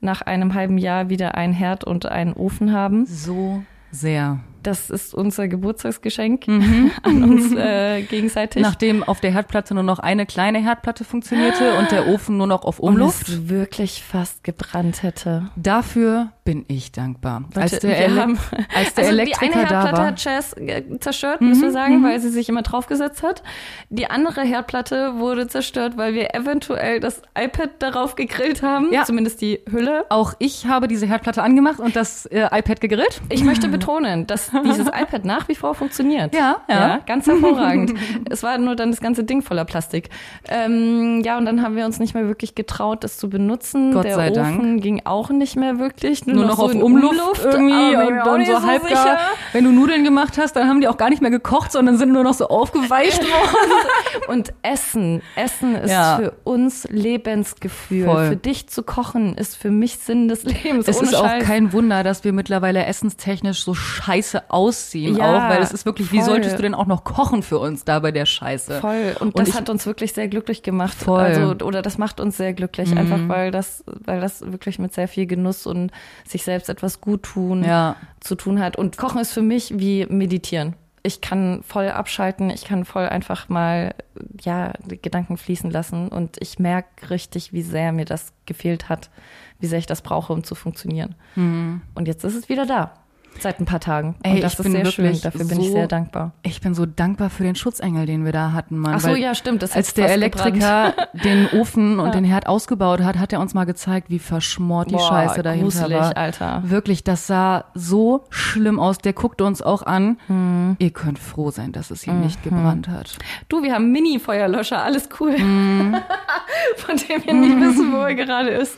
nach 0.00 0.22
einem 0.22 0.54
halben 0.54 0.78
Jahr 0.78 1.08
wieder 1.10 1.36
ein 1.36 1.52
Herd 1.52 1.84
und 1.84 2.06
einen 2.06 2.32
Ofen 2.32 2.72
haben. 2.72 3.06
So 3.06 3.62
sehr. 3.90 4.40
Das 4.62 4.90
ist 4.90 5.14
unser 5.14 5.48
Geburtstagsgeschenk 5.48 6.46
mhm. 6.46 6.90
an 7.02 7.24
uns 7.24 7.52
äh, 7.54 8.02
gegenseitig. 8.10 8.62
Nachdem 8.62 9.02
auf 9.02 9.20
der 9.20 9.32
Herdplatte 9.32 9.74
nur 9.74 9.82
noch 9.82 9.98
eine 9.98 10.26
kleine 10.26 10.62
Herdplatte 10.62 11.04
funktionierte 11.04 11.74
und 11.78 11.90
der 11.90 12.08
Ofen 12.08 12.36
nur 12.36 12.46
noch 12.46 12.64
auf 12.64 12.78
Umluft. 12.78 13.28
Und 13.28 13.34
es 13.34 13.48
wirklich 13.48 14.02
fast 14.02 14.44
gebrannt 14.44 15.02
hätte. 15.02 15.50
Dafür 15.56 16.32
bin 16.44 16.64
ich 16.66 16.90
dankbar. 16.90 17.42
Leute, 17.54 17.60
als 17.60 17.78
der, 17.78 17.98
Ele 17.98 18.20
haben, 18.20 18.38
als 18.74 18.94
der 18.94 19.04
also 19.04 19.16
Elektriker 19.16 19.46
die 19.46 19.52
eine 19.52 19.68
Herdplatte 19.68 19.96
war. 19.96 20.06
hat 20.06 20.24
Jazz 20.24 20.54
äh, 20.56 20.82
zerstört, 20.98 21.40
müssen 21.40 21.62
wir 21.62 21.70
sagen, 21.70 22.02
weil 22.02 22.18
sie 22.20 22.30
sich 22.30 22.48
immer 22.48 22.62
draufgesetzt 22.62 23.22
hat. 23.22 23.42
Die 23.90 24.10
andere 24.10 24.42
Herdplatte 24.42 25.18
wurde 25.18 25.46
zerstört, 25.46 25.96
weil 25.96 26.14
wir 26.14 26.34
eventuell 26.34 26.98
das 26.98 27.22
iPad 27.38 27.70
darauf 27.78 28.16
gegrillt 28.16 28.62
haben. 28.62 28.92
Ja. 28.92 29.04
Zumindest 29.04 29.40
die 29.40 29.60
Hülle. 29.70 30.04
Auch 30.08 30.34
ich 30.40 30.66
habe 30.66 30.88
diese 30.88 31.06
Herdplatte 31.06 31.42
angemacht 31.42 31.78
und 31.78 31.94
das 31.94 32.26
äh, 32.26 32.48
iPad 32.50 32.80
gegrillt. 32.80 33.20
Ich 33.28 33.44
möchte 33.44 33.68
betonen, 33.68 34.26
dass 34.26 34.50
dieses 34.64 34.88
iPad 34.88 35.24
nach 35.24 35.46
wie 35.46 35.54
vor 35.54 35.74
funktioniert. 35.74 36.34
Ja, 36.34 36.62
ja. 36.68 36.98
ganz 37.06 37.26
hervorragend. 37.28 37.94
es 38.30 38.42
war 38.42 38.58
nur 38.58 38.74
dann 38.74 38.90
das 38.90 39.00
ganze 39.00 39.22
Ding 39.22 39.42
voller 39.42 39.64
Plastik. 39.64 40.10
Ähm, 40.48 41.22
ja, 41.24 41.38
und 41.38 41.44
dann 41.44 41.62
haben 41.62 41.76
wir 41.76 41.86
uns 41.86 42.00
nicht 42.00 42.14
mehr 42.14 42.26
wirklich 42.26 42.56
getraut, 42.56 43.04
das 43.04 43.16
zu 43.16 43.30
benutzen. 43.30 43.92
Gott 43.92 44.04
Der 44.04 44.16
sei 44.16 44.30
Ofen 44.32 44.34
Dank. 44.34 44.82
ging 44.82 45.02
auch 45.04 45.30
nicht 45.30 45.54
mehr 45.54 45.78
wirklich. 45.78 46.26
Nur 46.36 46.46
noch 46.46 46.56
so 46.56 46.64
auf 46.64 46.72
in 46.72 46.82
Umluft, 46.82 47.44
irgendwie 47.44 47.96
und 47.96 48.20
auch 48.20 48.24
dann 48.24 48.38
nicht 48.40 48.50
so 48.50 48.62
halbgar. 48.62 49.18
Wenn 49.52 49.64
du 49.64 49.70
Nudeln 49.72 50.04
gemacht 50.04 50.38
hast, 50.38 50.54
dann 50.54 50.68
haben 50.68 50.80
die 50.80 50.88
auch 50.88 50.96
gar 50.96 51.10
nicht 51.10 51.22
mehr 51.22 51.30
gekocht, 51.30 51.72
sondern 51.72 51.98
sind 51.98 52.12
nur 52.12 52.24
noch 52.24 52.34
so 52.34 52.48
aufgeweicht 52.48 53.22
worden. 53.22 54.28
Und 54.28 54.52
Essen, 54.62 55.22
Essen 55.36 55.74
ist 55.76 55.90
Ja. 55.90 56.16
für 56.16 56.32
uns 56.44 56.86
Lebensgefühl. 56.90 58.06
Voll. 58.06 58.28
Für 58.28 58.36
dich 58.36 58.68
zu 58.68 58.82
kochen 58.82 59.34
ist 59.36 59.56
für 59.56 59.70
mich 59.70 59.98
Sinn 59.98 60.28
des 60.28 60.44
Lebens. 60.44 60.88
Es 60.88 60.98
Ohne 60.98 61.08
ist 61.08 61.14
auch 61.14 61.24
Scheiß. 61.24 61.44
kein 61.44 61.72
Wunder, 61.72 62.02
dass 62.02 62.24
wir 62.24 62.32
mittlerweile 62.32 62.84
essenstechnisch 62.84 63.62
so 63.64 63.74
scheiße 63.74 64.50
aussehen 64.50 65.16
Ja, 65.16 65.24
auch, 65.46 65.50
weil 65.50 65.62
es 65.62 65.72
ist 65.72 65.86
wirklich, 65.86 66.12
wie 66.12 66.18
voll. 66.18 66.26
solltest 66.26 66.58
du 66.58 66.62
denn 66.62 66.74
auch 66.74 66.86
noch 66.86 67.04
kochen 67.04 67.42
für 67.42 67.58
uns 67.58 67.84
da 67.84 67.98
bei 68.00 68.12
der 68.12 68.26
Scheiße? 68.26 68.80
Voll. 68.80 69.16
Und, 69.20 69.28
Und 69.28 69.38
das 69.38 69.48
ich- 69.48 69.54
hat 69.54 69.68
uns 69.70 69.86
wirklich 69.86 70.12
sehr 70.12 70.28
glücklich 70.28 70.62
gemacht. 70.62 70.94
Voll. 70.96 71.18
Mhm. 71.20 71.24
Also, 71.50 71.64
oder 71.66 71.82
das 71.82 71.98
macht 71.98 72.20
uns 72.20 72.36
sehr 72.36 72.52
glücklich, 72.52 72.96
einfach 72.96 73.18
weil 73.28 73.50
das, 73.50 73.84
weil 73.86 74.20
das 74.20 74.40
wirklich 74.52 74.78
mit 74.78 74.92
sehr 74.94 75.08
viel 75.08 75.26
Genuss 75.26 75.66
und 75.66 75.90
sich 76.26 76.44
selbst 76.44 76.68
etwas 76.68 77.00
gut 77.00 77.22
tun 77.24 77.64
Ja. 77.64 77.96
zu 78.20 78.34
tun 78.34 78.60
hat. 78.60 78.76
Und 78.76 78.96
Kochen 78.96 79.20
ist 79.20 79.32
für 79.32 79.42
mich 79.42 79.78
wie 79.78 80.06
meditieren. 80.06 80.74
Ich 81.04 81.20
kann 81.20 81.62
voll 81.64 81.88
abschalten, 81.88 82.48
ich 82.50 82.64
kann 82.64 82.84
voll 82.84 83.08
einfach 83.08 83.48
mal, 83.48 83.92
ja, 84.40 84.72
Gedanken 84.86 85.36
fließen 85.36 85.68
lassen 85.70 86.06
und 86.08 86.36
ich 86.40 86.60
merke 86.60 87.10
richtig, 87.10 87.52
wie 87.52 87.62
sehr 87.62 87.90
mir 87.90 88.04
das 88.04 88.32
gefehlt 88.46 88.88
hat, 88.88 89.10
wie 89.58 89.66
sehr 89.66 89.80
ich 89.80 89.86
das 89.86 90.00
brauche, 90.02 90.32
um 90.32 90.44
zu 90.44 90.54
funktionieren. 90.54 91.16
Und 91.34 92.06
jetzt 92.06 92.22
ist 92.22 92.36
es 92.36 92.48
wieder 92.48 92.66
da. 92.66 92.94
Seit 93.40 93.60
ein 93.60 93.64
paar 93.64 93.80
Tagen. 93.80 94.08
Mhm. 94.08 94.14
Ey, 94.22 94.34
und 94.34 94.42
das 94.42 94.52
ich 94.52 94.58
ist 94.58 94.62
bin 94.62 94.72
sehr 94.72 94.86
schön. 94.86 95.20
Dafür 95.20 95.44
bin 95.44 95.60
ich 95.60 95.70
sehr 95.70 95.88
dankbar. 95.88 96.32
Ich 96.42 96.60
bin 96.60 96.74
so 96.74 96.86
dankbar 96.86 97.30
für 97.30 97.42
den 97.42 97.54
Schutzengel, 97.54 98.06
den 98.06 98.24
wir 98.24 98.32
da 98.32 98.52
hatten, 98.52 98.78
Mann. 98.78 98.94
Ach 98.96 99.00
so, 99.00 99.14
ja, 99.14 99.34
stimmt. 99.34 99.62
Das 99.62 99.74
Als 99.74 99.94
der 99.94 100.10
Elektriker 100.10 100.94
den 101.24 101.48
Ofen 101.48 101.98
und 101.98 102.14
den 102.14 102.24
Herd 102.24 102.46
ausgebaut 102.46 103.00
hat, 103.00 103.18
hat 103.18 103.32
er 103.32 103.40
uns 103.40 103.54
mal 103.54 103.64
gezeigt, 103.64 104.10
wie 104.10 104.18
verschmort 104.18 104.90
die 104.90 104.94
Boah, 104.94 105.08
Scheiße 105.08 105.42
dahinter 105.42 105.64
gruselig, 105.64 105.98
war. 105.98 106.16
Alter. 106.16 106.62
Wirklich, 106.64 107.04
das 107.04 107.26
sah 107.26 107.64
so 107.74 108.24
schlimm 108.30 108.78
aus. 108.78 108.98
Der 108.98 109.12
guckte 109.12 109.44
uns 109.44 109.62
auch 109.62 109.82
an. 109.82 110.18
Hm. 110.26 110.76
Ihr 110.78 110.90
könnt 110.90 111.18
froh 111.18 111.50
sein, 111.50 111.72
dass 111.72 111.90
es 111.90 112.02
hier 112.02 112.12
nicht 112.12 112.42
gebrannt 112.42 112.88
hat. 112.88 113.16
Du, 113.48 113.62
wir 113.62 113.74
haben 113.74 113.90
Mini-Feuerlöscher, 113.92 114.82
alles 114.82 115.08
cool. 115.20 115.36
Mhm. 115.38 115.96
Von 116.76 116.96
dem 116.96 117.24
wir 117.24 117.34
nicht 117.34 117.60
wissen, 117.60 117.92
wo 117.92 117.98
er 117.98 118.14
gerade 118.14 118.50
ist. 118.50 118.76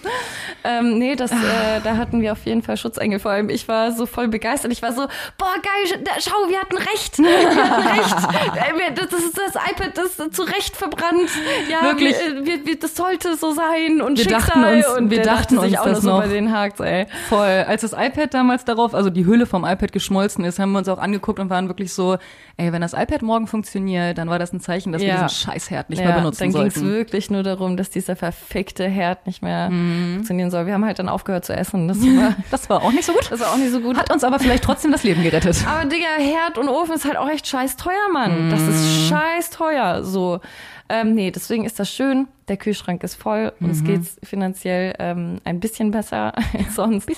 Ähm, 0.63 0.99
nee, 0.99 1.17
das, 1.17 1.33
äh, 1.33 1.81
da 1.83 1.97
hatten 1.97 2.21
wir 2.21 2.33
auf 2.33 2.45
jeden 2.47 2.63
Fall 2.63 2.77
Schutzengel. 2.77 3.19
Vor 3.19 3.33
allem, 3.33 3.49
ich 3.51 3.69
war 3.69 3.93
so 3.93 4.07
voll 4.07 4.29
begeistert. 4.29 4.44
Ich 4.45 4.83
war 4.83 4.93
so, 4.93 5.03
boah, 5.39 5.55
geil, 5.63 6.01
schau, 6.21 6.49
wir 6.49 6.61
hatten 6.61 6.77
recht. 6.77 7.19
Wir 7.19 7.65
hatten 7.65 7.89
recht. 7.89 8.15
Äh, 8.55 8.79
wir- 8.79 8.91
Das 8.95 9.13
ist 9.21 9.37
das 9.39 9.55
iPad, 9.55 9.97
das 9.97 10.19
ist 10.19 10.35
zu 10.35 10.43
Recht 10.43 10.77
verbrannt. 10.77 11.31
Ja, 11.71 11.83
Wirklich. 11.83 12.15
Wir, 12.19 12.45
wir, 12.47 12.67
wir, 12.67 12.79
das 12.79 12.95
sollte 12.95 13.37
so 13.37 13.53
sein. 13.53 14.01
Und 14.01 14.19
Wir 14.19 14.25
Schicksal. 14.25 14.41
dachten 14.41 14.65
uns- 14.65 14.99
und 14.99 15.11
wir 15.11 15.23
dachten 15.23 15.59
uns 15.59 15.77
auch 15.79 15.85
das 15.85 16.03
noch 16.03 16.21
bei 16.21 16.29
den 16.29 16.53
Hakt, 16.57 16.81
ey. 16.81 17.07
Voll. 17.29 17.65
Als 17.67 17.83
das 17.83 17.93
iPad 17.93 18.33
damals 18.35 18.65
darauf, 18.65 18.95
also 18.95 19.11
die 19.11 19.27
Hülle 19.27 19.47
vom 19.47 19.65
iPad 19.65 19.93
geschmolzen 19.93 20.45
ist, 20.45 20.59
haben 20.59 20.73
wir 20.73 20.79
uns 20.79 20.89
auch 20.89 20.99
angeguckt 20.99 21.39
und 21.41 21.51
waren 21.51 21.69
wirklich 21.69 21.93
so, 21.93 22.17
ey, 22.57 22.73
wenn 22.73 22.81
das 22.83 22.93
iPad 22.93 23.23
morgen 23.23 23.47
funktioniert, 23.47 24.19
dann 24.19 24.29
war 24.29 24.39
das 24.39 24.53
ein 24.53 24.61
Zeichen, 24.61 24.93
dass 24.93 25.03
wir 25.03 25.09
Ja. 25.09 25.23
diesen 25.25 25.31
Scheißherd 25.31 25.91
nicht 25.91 26.03
mehr 26.05 26.13
benutzen 26.13 26.41
dann 26.45 26.53
ging 26.53 26.67
es 26.69 26.75
sollten. 26.75 26.89
wirklich 26.91 27.31
nur 27.31 27.43
darum, 27.43 27.77
dass 27.77 27.91
dieser 27.91 28.15
verfickte 28.17 28.85
Herd 28.87 29.27
nicht 29.27 29.43
mehr 29.43 29.71
Mhm. 29.71 30.15
funktionieren 30.15 30.51
soll. 30.51 30.67
Wir 30.67 30.75
haben 30.75 30.85
halt 30.85 30.99
dann 30.99 31.09
aufgehört 31.09 31.45
zu 31.45 31.55
essen. 31.55 31.89
Das 31.89 31.99
war, 32.03 32.35
Das 32.51 32.69
war 32.71 32.83
auch 32.83 32.93
nicht 32.93 33.05
so 33.05 33.13
gut. 33.13 33.31
das 33.31 33.41
war 33.41 33.53
auch 33.53 33.57
nicht 33.57 33.73
so 33.73 33.81
gut. 33.81 33.97
Hat 33.97 34.13
uns 34.13 34.23
aber 34.25 34.34
vielleicht 34.39 34.65
trotzdem 34.65 34.93
das 34.93 35.03
Leben 35.05 35.23
gerettet. 35.23 35.65
Aber 35.67 35.85
Digga, 35.89 36.07
Herd 36.19 36.59
und 36.59 36.69
Ofen 36.69 36.95
ist 36.95 37.05
halt 37.05 37.17
auch 37.17 37.29
echt 37.29 37.47
scheiß 37.47 37.77
teuer, 37.77 38.09
Mann. 38.13 38.51
Das 38.51 38.61
Mhm. 38.63 38.69
ist 38.71 39.09
scheiß 39.09 39.51
teuer. 39.51 40.03
So. 40.05 40.41
Ähm, 40.89 41.15
nee, 41.15 41.31
deswegen 41.31 41.65
ist 41.65 41.79
das 41.81 41.91
schön. 41.91 42.29
Der 42.49 42.59
Kühlschrank 42.59 43.03
ist 43.05 43.15
voll. 43.15 43.53
Uns 43.61 43.81
Mhm. 43.81 43.85
geht's 43.87 44.17
finanziell 44.23 44.95
ähm, 44.99 45.39
ein 45.45 45.59
bisschen 45.61 45.91
besser 45.91 46.33
als 46.59 46.75
sonst. 46.75 47.11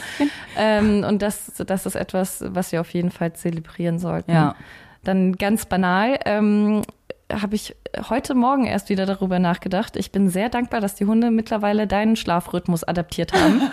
Ähm, 0.56 1.04
und 1.06 1.20
das, 1.22 1.52
das 1.66 1.84
ist 1.86 1.96
etwas, 1.96 2.44
was 2.46 2.70
wir 2.72 2.80
auf 2.80 2.90
jeden 2.90 3.10
Fall 3.10 3.32
zelebrieren 3.32 3.98
sollten. 3.98 4.30
Ja. 4.32 4.54
Dann 5.02 5.32
ganz 5.36 5.66
banal. 5.66 6.18
Ähm, 6.24 6.82
habe 7.32 7.56
ich 7.56 7.74
heute 8.08 8.34
Morgen 8.34 8.66
erst 8.66 8.88
wieder 8.88 9.04
darüber 9.04 9.40
nachgedacht. 9.40 9.96
Ich 9.96 10.12
bin 10.12 10.30
sehr 10.30 10.48
dankbar, 10.48 10.80
dass 10.80 10.94
die 10.94 11.06
Hunde 11.06 11.32
mittlerweile 11.32 11.88
deinen 11.88 12.14
Schlafrhythmus 12.14 12.84
adaptiert 12.84 13.32
haben. 13.32 13.62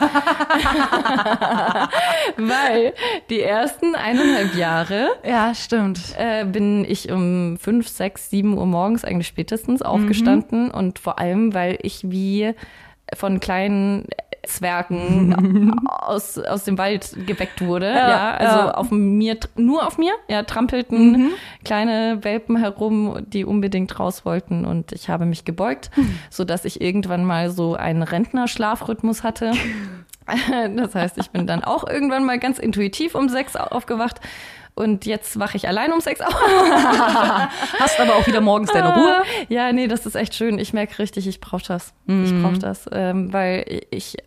Weil 2.38 2.94
die 3.30 3.42
ersten 3.42 3.96
eineinhalb 3.96 4.56
Jahre 4.56 5.10
Ja, 5.24 5.54
stimmt. 5.54 6.00
äh, 6.18 6.46
bin 6.46 6.86
ich 6.88 7.12
um 7.12 7.58
fünf, 7.60 7.88
sechs, 7.88 8.30
sieben 8.30 8.58
Uhr 8.58 8.66
morgens 8.66 9.06
eigentlich 9.06 9.28
spätestens 9.28 9.82
aufgestanden 9.82 10.72
und 10.72 11.00
vor 11.00 11.20
allem, 11.20 11.54
weil 11.54 11.78
ich 11.82 12.10
wie 12.10 12.54
von 13.14 13.40
kleinen 13.40 14.06
Zwergen 14.46 15.74
aus, 15.88 16.38
aus 16.38 16.64
dem 16.64 16.78
Wald 16.78 17.16
geweckt 17.26 17.62
wurde. 17.62 17.90
Ja, 17.90 18.10
Ja, 18.10 18.32
also 18.32 18.60
ja. 18.60 18.74
auf 18.74 18.92
mir, 18.92 19.38
nur 19.56 19.88
auf 19.88 19.98
mir, 19.98 20.14
ja, 20.28 20.44
trampelten 20.44 21.32
kleine 21.64 22.20
Welpen 22.24 22.58
herum, 22.58 23.18
die 23.26 23.46
unbedingt 23.46 24.00
raus 24.00 24.26
wollten 24.26 24.66
und 24.66 24.92
ich 24.92 25.10
habe 25.10 25.26
mich 25.26 25.46
gebeugt, 25.46 25.92
so 26.30 26.44
dass 26.44 26.66
ich 26.66 26.82
irgendwann 26.82 27.26
mal 27.26 27.50
so 27.50 27.76
einen 27.76 28.04
Rentnerschlafrhythmus 28.04 29.24
hatte. 29.24 29.52
Das 30.78 30.96
heißt, 30.96 31.18
ich 31.18 31.32
bin 31.32 31.48
dann 31.48 31.66
auch 31.66 31.86
irgendwann 31.86 32.24
mal 32.26 32.40
ganz 32.40 32.58
intuitiv 32.58 33.14
um 33.14 33.28
sechs 33.28 33.58
aufgewacht. 33.58 34.22
Und 34.76 35.06
jetzt 35.06 35.38
wache 35.40 35.56
ich 35.58 35.68
allein 35.68 35.94
um 35.94 36.02
sechs 36.02 36.20
auf. 36.20 36.34
Hast 37.80 38.00
aber 38.00 38.16
auch 38.16 38.26
wieder 38.26 38.42
morgens 38.42 38.72
deine 38.72 38.96
Ruhe. 38.96 39.24
Ja, 39.48 39.72
nee, 39.72 39.88
das 39.88 40.06
ist 40.06 40.16
echt 40.16 40.34
schön. 40.34 40.58
Ich 40.58 40.74
merke 40.74 40.98
richtig, 40.98 41.28
ich 41.28 41.40
brauche 41.40 41.64
das. 41.68 41.94
Ich 42.08 42.42
brauche 42.42 42.58
das, 42.58 42.90
ähm, 42.92 43.32
weil 43.32 43.82
ich 43.92 44.18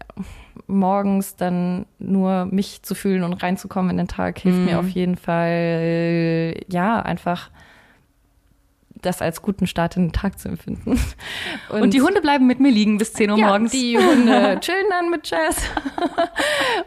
morgens 0.66 1.36
dann 1.36 1.86
nur 1.98 2.46
mich 2.46 2.82
zu 2.82 2.94
fühlen 2.94 3.22
und 3.22 3.34
reinzukommen 3.34 3.90
in 3.90 3.96
den 3.98 4.08
Tag 4.08 4.38
hilft 4.38 4.58
mir 4.58 4.78
auf 4.78 4.88
jeden 4.88 5.16
Fall, 5.16 6.54
ja, 6.68 7.00
einfach 7.00 7.50
das 9.02 9.22
als 9.22 9.42
guten 9.42 9.66
Start 9.66 9.96
in 9.96 10.06
den 10.08 10.12
Tag 10.12 10.38
zu 10.38 10.48
empfinden. 10.48 10.98
Und, 11.68 11.92
die 11.94 12.00
Hunde 12.00 12.20
bleiben 12.20 12.46
mit 12.46 12.60
mir 12.60 12.72
liegen 12.72 12.98
bis 12.98 13.12
10 13.12 13.30
Uhr 13.30 13.38
ja, 13.38 13.48
morgens. 13.48 13.70
die 13.70 13.96
Hunde 13.96 14.58
chillen 14.60 14.86
dann 14.90 15.10
mit 15.10 15.28
Jazz 15.28 15.70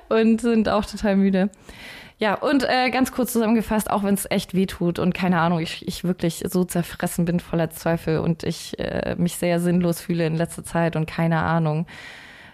und 0.10 0.42
sind 0.42 0.68
auch 0.70 0.86
total 0.86 1.16
müde. 1.16 1.50
Ja, 2.20 2.34
und 2.34 2.66
äh, 2.68 2.90
ganz 2.90 3.14
kurz 3.14 3.32
zusammengefasst, 3.32 3.90
auch 3.90 4.04
wenn 4.04 4.14
es 4.14 4.30
echt 4.30 4.54
weh 4.54 4.66
tut 4.66 5.00
und 5.00 5.14
keine 5.14 5.40
Ahnung, 5.40 5.60
ich, 5.60 5.88
ich 5.88 6.04
wirklich 6.04 6.44
so 6.50 6.66
zerfressen 6.66 7.24
bin 7.24 7.40
voller 7.40 7.70
Zweifel 7.70 8.20
und 8.20 8.44
ich 8.44 8.78
äh, 8.78 9.16
mich 9.18 9.38
sehr 9.38 9.62
sinnlos 9.62 10.02
fühle 10.02 10.28
in 10.28 10.36
letzter 10.36 10.66
Zeit 10.66 10.98
und 10.98 11.06
keine 11.06 11.40
Ahnung. 11.40 11.88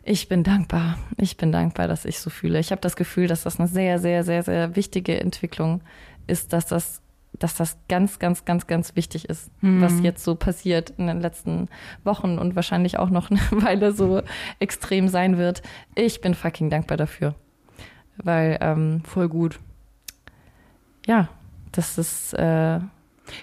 Ich 0.03 0.29
bin 0.29 0.43
dankbar. 0.43 0.99
Ich 1.17 1.35
bin 1.35 1.51
dankbar, 1.51 1.87
dass 1.87 2.05
ich 2.05 2.19
so 2.19 2.29
fühle. 2.29 2.59
Ich 2.59 2.69
habe 2.69 2.81
das 2.81 2.95
Gefühl, 2.95 3.25
dass 3.25 3.41
das 3.41 3.59
eine 3.59 3.67
sehr, 3.67 3.97
sehr, 3.97 4.23
sehr, 4.23 4.43
sehr 4.43 4.75
wichtige 4.75 5.19
Entwicklung 5.19 5.81
ist, 6.27 6.53
dass 6.53 6.67
das, 6.67 7.01
dass 7.33 7.55
das 7.55 7.75
ganz, 7.89 8.19
ganz, 8.19 8.45
ganz, 8.45 8.67
ganz 8.67 8.95
wichtig 8.95 9.27
ist, 9.29 9.49
was 9.61 9.99
jetzt 10.01 10.23
so 10.23 10.35
passiert 10.35 10.91
in 10.97 11.07
den 11.07 11.21
letzten 11.21 11.69
Wochen 12.03 12.37
und 12.37 12.55
wahrscheinlich 12.55 12.99
auch 12.99 13.09
noch 13.09 13.31
eine 13.31 13.41
Weile 13.63 13.93
so 13.93 14.21
extrem 14.59 15.07
sein 15.07 15.39
wird. 15.39 15.63
Ich 15.95 16.21
bin 16.21 16.35
fucking 16.35 16.69
dankbar 16.69 16.97
dafür. 16.97 17.33
Weil, 18.23 18.57
ähm, 18.61 19.01
Voll 19.03 19.27
gut. 19.29 19.59
ja, 21.05 21.27
das 21.71 21.97
ist, 21.97 22.33
äh, 22.33 22.79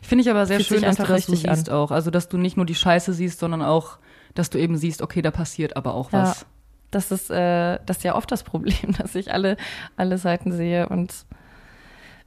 Finde 0.00 0.22
ich 0.22 0.30
aber 0.30 0.46
sehr 0.46 0.60
schön, 0.60 0.80
dass 0.82 0.96
du 0.96 1.02
einfach 1.02 1.14
das 1.14 1.26
so 1.26 1.32
richtig 1.32 1.50
an. 1.50 1.56
siehst 1.56 1.70
auch. 1.70 1.90
Also, 1.90 2.10
dass 2.10 2.28
du 2.28 2.38
nicht 2.38 2.56
nur 2.56 2.64
die 2.66 2.74
Scheiße 2.74 3.12
siehst, 3.12 3.40
sondern 3.40 3.62
auch, 3.62 3.98
dass 4.34 4.48
du 4.48 4.58
eben 4.58 4.76
siehst, 4.76 5.02
okay, 5.02 5.22
da 5.22 5.30
passiert 5.32 5.76
aber 5.76 5.94
auch 5.94 6.12
Ja. 6.12 6.22
was. 6.22 6.46
das 6.92 7.10
ist, 7.10 7.30
äh, 7.30 7.78
das 7.84 7.98
ist 7.98 8.02
ja 8.04 8.14
oft 8.14 8.30
das 8.30 8.42
Problem, 8.44 8.92
dass 8.98 9.14
ich 9.14 9.32
alle, 9.32 9.56
alle 9.96 10.18
Seiten 10.18 10.52
sehe 10.52 10.88
und 10.88 11.12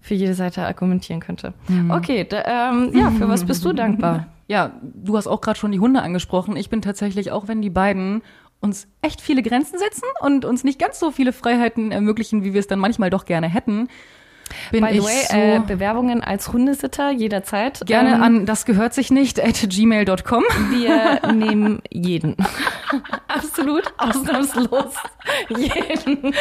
für 0.01 0.13
jede 0.15 0.33
Seite 0.35 0.65
argumentieren 0.67 1.19
könnte. 1.21 1.53
Okay, 1.89 2.25
da, 2.25 2.69
ähm, 2.71 2.91
ja, 2.93 3.09
für 3.11 3.27
was 3.27 3.43
bist 3.45 3.63
du 3.65 3.73
dankbar? 3.73 4.27
Ja, 4.47 4.73
du 4.83 5.17
hast 5.17 5.25
auch 5.25 5.41
gerade 5.41 5.57
schon 5.57 5.71
die 5.71 5.79
Hunde 5.79 6.03
angesprochen. 6.03 6.55
Ich 6.55 6.69
bin 6.69 6.83
tatsächlich, 6.83 7.31
auch 7.31 7.47
wenn 7.47 7.63
die 7.63 7.71
beiden 7.71 8.21
uns 8.65 8.87
echt 9.01 9.21
viele 9.21 9.41
Grenzen 9.41 9.79
setzen 9.79 10.03
und 10.19 10.43
uns 10.43 10.63
nicht 10.65 10.79
ganz 10.79 10.99
so 10.99 11.11
viele 11.11 11.31
Freiheiten 11.31 11.91
ermöglichen, 11.91 12.43
wie 12.43 12.53
wir 12.53 12.59
es 12.59 12.67
dann 12.67 12.79
manchmal 12.79 13.09
doch 13.09 13.23
gerne 13.25 13.47
hätten, 13.47 13.87
bin 14.71 14.83
By 14.83 14.93
the 14.93 15.03
way, 15.03 15.25
so 15.27 15.35
äh, 15.37 15.59
Bewerbungen 15.65 16.23
als 16.23 16.51
Hundesitter 16.53 17.09
jederzeit. 17.11 17.81
gerne 17.87 18.15
Ähm, 18.15 18.21
an 18.23 18.45
das 18.45 18.65
gehört 18.65 18.93
sich 18.93 19.09
nicht 19.09 19.43
at 19.43 19.55
gmail.com. 19.69 20.43
Wir 20.69 21.19
nehmen 21.33 21.81
jeden. 21.89 22.35
Absolut, 23.27 23.91
ausnahmslos 23.97 24.93
jeden. 25.49 26.33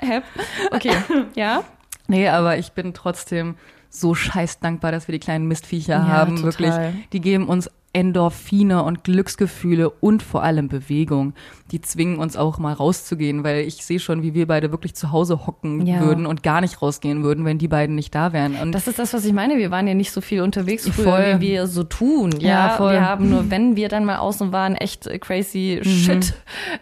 Hilfe! 0.00 0.22
Okay, 0.70 0.96
ja. 1.34 1.64
Nee, 2.08 2.28
aber 2.28 2.58
ich 2.58 2.72
bin 2.72 2.94
trotzdem 2.94 3.56
so 3.90 4.14
scheiß 4.14 4.60
dankbar, 4.60 4.92
dass 4.92 5.08
wir 5.08 5.12
die 5.12 5.18
kleinen 5.18 5.48
Mistviecher 5.48 5.94
Ja, 5.94 6.06
haben. 6.06 6.36
total. 6.36 6.44
Wirklich. 6.44 7.08
Die 7.12 7.20
geben 7.20 7.48
uns 7.48 7.70
Endorphine 7.96 8.82
und 8.82 9.04
Glücksgefühle 9.04 9.88
und 9.88 10.22
vor 10.22 10.42
allem 10.42 10.68
Bewegung. 10.68 11.32
Die 11.72 11.80
zwingen 11.80 12.18
uns 12.18 12.36
auch 12.36 12.58
mal 12.58 12.74
rauszugehen, 12.74 13.42
weil 13.42 13.60
ich 13.60 13.84
sehe 13.84 13.98
schon, 13.98 14.22
wie 14.22 14.34
wir 14.34 14.46
beide 14.46 14.70
wirklich 14.70 14.94
zu 14.94 15.10
Hause 15.12 15.46
hocken 15.46 15.84
Ja. 15.86 16.00
würden 16.00 16.26
und 16.26 16.42
gar 16.42 16.60
nicht 16.60 16.80
rausgehen 16.82 17.24
würden, 17.24 17.44
wenn 17.46 17.58
die 17.58 17.66
beiden 17.68 17.96
nicht 17.96 18.14
da 18.14 18.32
wären. 18.34 18.54
Und 18.56 18.72
Das 18.72 18.86
ist 18.86 18.98
das, 18.98 19.14
was 19.14 19.24
ich 19.24 19.32
meine. 19.32 19.56
Wir 19.56 19.70
waren 19.70 19.88
ja 19.88 19.94
nicht 19.94 20.12
so 20.12 20.20
viel 20.20 20.42
unterwegs 20.42 20.86
früher, 20.88 21.04
Voll. 21.04 21.36
wie 21.40 21.48
wir 21.52 21.66
so 21.66 21.82
tun. 21.84 22.32
Ja, 22.38 22.68
Ja, 22.68 22.68
voll. 22.76 22.92
wir 22.92 23.08
haben 23.08 23.30
nur, 23.30 23.50
wenn 23.50 23.74
wir 23.76 23.88
dann 23.88 24.04
mal 24.04 24.18
außen 24.18 24.52
waren, 24.52 24.74
echt 24.76 25.08
crazy 25.22 25.80
Mhm. 25.82 25.88
Shit 25.88 26.34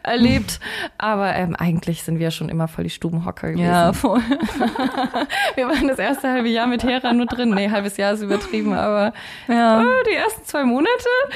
erlebt. 0.02 0.58
Aber 0.98 1.32
ähm, 1.34 1.54
eigentlich 1.56 2.02
sind 2.02 2.18
wir 2.18 2.30
schon 2.32 2.48
immer 2.48 2.66
voll 2.68 2.84
die 2.84 2.90
Stubenhocker 2.90 3.52
gewesen. 3.52 3.64
ja, 3.64 3.92
voll. 3.92 4.20
Wir 5.54 5.68
waren 5.68 5.86
das 5.88 5.98
erste 5.98 6.28
halbe 6.30 6.48
Jahr 6.48 6.66
mit 6.66 6.82
Hera 6.82 7.12
nur 7.12 7.26
drin. 7.26 7.50
Nee, 7.54 7.70
halbes 7.70 7.96
Jahr 7.96 8.12
ist 8.14 8.22
übertrieben, 8.22 8.72
aber 8.72 9.12
Ja. 9.48 9.80
oh, 9.80 10.02
die 10.10 10.14
ersten 10.14 10.44
zwei 10.44 10.64
Monate 10.64 10.90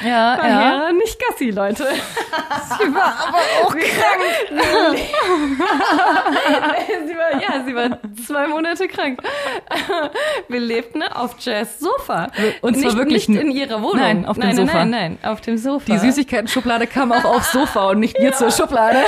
Ja, 0.05 0.39
war 0.39 0.49
ja. 0.49 0.61
Hera 0.61 0.93
nicht 0.93 1.19
Gassi, 1.21 1.51
Leute. 1.51 1.85
Sie 2.79 2.95
war 2.95 3.29
aber 3.29 3.39
auch 3.65 3.71
krank. 3.71 4.23
sie 7.07 7.17
war, 7.17 7.43
ja, 7.43 7.65
sie 7.65 7.75
war 7.75 7.99
zwei 8.27 8.47
Monate 8.47 8.89
krank. 8.89 9.21
Wir 10.49 10.61
lebten 10.61 11.03
auf 11.03 11.37
Jazz 11.39 11.79
Sofa. 11.79 12.29
Und 12.61 12.77
zwar 12.77 12.85
nicht, 12.85 12.97
wirklich 12.97 13.29
nicht 13.29 13.41
in 13.41 13.51
ihrer 13.51 13.83
Wohnung. 13.83 13.97
Nein, 13.97 14.27
auf 14.27 14.37
dem 14.37 14.47
nein, 14.47 14.57
Sofa. 14.57 14.79
Nein, 14.79 14.91
nein, 14.91 15.19
nein, 15.23 15.31
auf 15.31 15.41
dem 15.41 15.57
Sofa. 15.57 15.85
Die 15.87 15.99
Süßigkeiten-Schublade 15.99 16.87
kam 16.87 17.13
auch 17.13 17.25
aufs 17.25 17.53
Sofa 17.53 17.91
und 17.91 18.01
nicht 18.01 18.19
mir 18.19 18.33
zur 18.33 18.51
Schublade. 18.51 18.99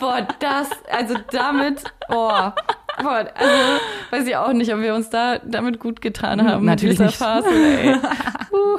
Boah, 0.00 0.26
das, 0.38 0.68
also 0.90 1.16
damit, 1.30 1.82
boah. 2.08 2.54
Boah, 3.02 3.26
also 3.34 3.82
weiß 4.10 4.26
ich 4.26 4.36
auch 4.36 4.52
nicht, 4.52 4.72
ob 4.72 4.80
wir 4.80 4.94
uns 4.94 5.10
da 5.10 5.38
damit 5.38 5.78
gut 5.80 6.00
getan 6.00 6.42
haben. 6.48 6.64
mit 6.64 6.70
Natürlich 6.70 6.96
dieser 6.96 7.06
nicht. 7.06 7.16
Phase, 7.18 7.48
ey. 7.48 7.96
Uh, 8.52 8.78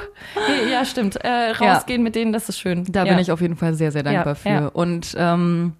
nee, 0.49 0.71
ja, 0.71 0.83
stimmt. 0.85 1.17
Äh, 1.17 1.51
rausgehen 1.51 2.01
mit 2.01 2.15
denen, 2.15 2.33
das 2.33 2.49
ist 2.49 2.57
schön. 2.57 2.83
Da 2.89 3.03
ja. 3.03 3.11
bin 3.11 3.19
ich 3.19 3.31
auf 3.31 3.41
jeden 3.41 3.55
Fall 3.55 3.75
sehr, 3.75 3.91
sehr 3.91 4.01
dankbar 4.01 4.33
Ja, 4.33 4.35
für. 4.35 4.49
ja. 4.49 4.67
Und 4.69 5.13
ähm, 5.17 5.73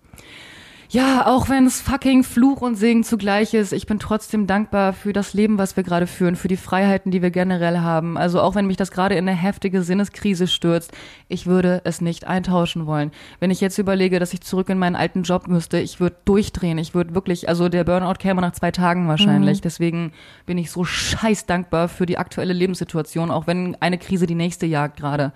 ja, 0.89 1.27
auch 1.27 1.49
wenn 1.49 1.65
es 1.65 1.81
fucking 1.81 2.23
Fluch 2.23 2.61
und 2.61 2.75
Segen 2.75 3.03
zugleich 3.03 3.53
ist, 3.53 3.73
ich 3.73 3.88
bin 3.88 3.99
trotzdem 3.99 4.47
dankbar 4.47 4.93
für 4.93 5.11
das 5.11 5.33
Leben, 5.33 5.57
was 5.57 5.75
wir 5.75 5.83
gerade 5.83 6.07
führen, 6.07 6.38
für 6.38 6.47
die 6.47 6.55
Freiheiten, 6.55 7.11
die 7.11 7.21
wir 7.21 7.29
generell 7.29 7.79
haben. 7.79 8.17
Also 8.17 8.39
auch 8.39 8.55
wenn 8.55 8.67
mich 8.67 8.77
das 8.77 8.91
gerade 8.91 9.15
in 9.15 9.27
eine 9.27 9.38
heftige 9.38 9.83
Sinneskrise 9.83 10.47
stürzt, 10.47 10.93
ich 11.27 11.45
würde 11.45 11.81
es 11.83 11.99
nicht 11.99 12.25
eintauschen 12.25 12.85
wollen. 12.85 13.11
Wenn 13.41 13.51
ich 13.51 13.59
jetzt 13.59 13.77
überlege, 13.77 14.19
dass 14.19 14.33
ich 14.33 14.41
zurück 14.41 14.69
in 14.69 14.79
meinen 14.79 14.95
alten 14.95 15.23
Job 15.23 15.49
müsste, 15.49 15.77
ich 15.77 15.99
würde 15.99 16.15
durchdrehen. 16.23 16.77
Ich 16.77 16.93
würde 16.93 17.13
wirklich, 17.13 17.49
also 17.49 17.67
der 17.67 17.83
Burnout 17.83 18.19
käme 18.19 18.39
nach 18.39 18.53
zwei 18.53 18.71
Tagen 18.71 19.09
wahrscheinlich. 19.09 19.59
Deswegen 19.59 20.13
bin 20.45 20.57
ich 20.57 20.71
so 20.71 20.85
scheiß 20.85 21.47
dankbar 21.47 21.89
für 21.89 22.05
die 22.05 22.17
aktuelle 22.17 22.53
Lebenssituation, 22.53 23.29
auch 23.29 23.45
wenn 23.45 23.75
eine 23.81 23.97
Krise 23.97 24.25
die 24.25 24.35
nächste 24.35 24.65
jagt 24.65 24.97
gerade. 24.97 25.33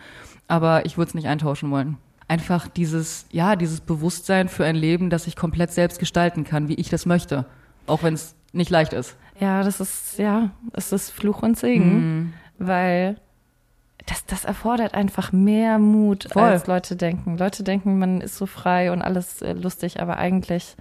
Aber 0.47 0.86
ich 0.86 0.97
würde 0.97 1.10
es 1.10 1.14
nicht 1.14 1.28
eintauschen 1.28 1.72
wollen 1.72 1.97
einfach 2.32 2.68
dieses, 2.70 3.26
ja, 3.32 3.58
dieses 3.58 3.82
Bewusstsein 3.82 4.48
für 4.48 4.64
ein 4.66 4.76
Leben, 4.78 5.10
das 5.10 5.28
ich 5.28 5.36
komplett 5.36 5.72
selbst 5.72 6.00
gestalten 6.00 6.46
kann, 6.46 6.70
wie 6.70 6.76
ich 6.76 6.90
das 6.90 7.06
möchte. 7.06 7.46
Auch 7.88 8.04
wenn 8.04 8.14
es 8.14 8.36
nicht 8.54 8.70
leicht 8.70 8.94
ist. 8.94 9.18
Ja, 9.40 9.64
das 9.64 9.82
ist, 9.82 10.18
ja, 10.18 10.52
es 10.74 10.92
ist 10.94 11.10
Fluch 11.12 11.42
und 11.44 11.58
Segen, 11.58 11.94
Mhm. 11.96 12.34
weil 12.58 13.18
das, 14.06 14.26
das 14.26 14.46
erfordert 14.46 14.94
einfach 14.94 15.32
mehr 15.34 15.78
Mut, 15.78 16.28
Voll. 16.32 16.44
als 16.44 16.68
Leute 16.68 16.96
denken. 16.96 17.38
Leute 17.38 17.64
denken, 17.64 18.00
man 18.00 18.22
ist 18.22 18.38
so 18.38 18.46
frei 18.46 18.92
und 18.94 19.02
alles 19.02 19.42
äh, 19.42 19.52
lustig, 19.54 20.00
aber 20.02 20.18
eigentlich 20.18 20.76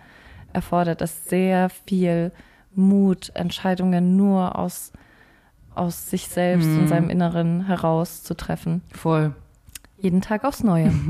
erfordert 0.53 1.03
es 1.03 1.25
sehr 1.27 1.69
viel 1.87 2.33
Mut, 2.75 3.33
Entscheidungen 3.35 4.17
nur 4.17 4.57
aus, 4.57 4.93
aus 5.75 6.09
sich 6.11 6.29
selbst 6.29 6.67
Mhm. 6.69 6.79
und 6.81 6.89
seinem 6.89 7.11
Inneren 7.11 7.67
heraus 7.67 8.23
zu 8.23 8.35
treffen. 8.37 8.83
Voll. 8.93 9.35
Jeden 10.01 10.23
Tag 10.23 10.45
aufs 10.45 10.63
Neue. 10.63 10.93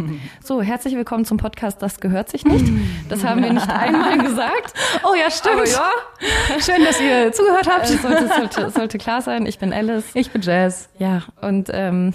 So, 0.43 0.63
herzlich 0.63 0.97
willkommen 0.97 1.25
zum 1.25 1.37
Podcast 1.37 1.81
Das 1.81 2.01
gehört 2.01 2.29
sich 2.29 2.45
nicht. 2.45 2.65
Das 3.09 3.25
haben 3.25 3.43
wir 3.43 3.53
nicht 3.53 3.69
einmal 3.73 4.19
gesagt. 4.19 4.75
Oh 5.05 5.15
ja, 5.15 5.27
Aber 5.53 5.65
ja, 5.69 5.91
Schön, 6.59 6.85
dass 6.85 7.01
ihr 7.01 7.31
zugehört 7.33 7.67
äh, 7.67 7.71
habt. 7.71 7.87
sollte, 7.87 8.29
sollte, 8.29 8.71
sollte 8.71 8.99
klar 8.99 9.23
sein. 9.23 9.47
Ich 9.47 9.59
bin 9.59 9.73
Alice. 9.73 10.07
Ich 10.15 10.31
bin 10.31 10.43
Jazz. 10.43 10.89
Ja, 10.99 11.23
und 11.41 11.71
ähm, 11.73 12.13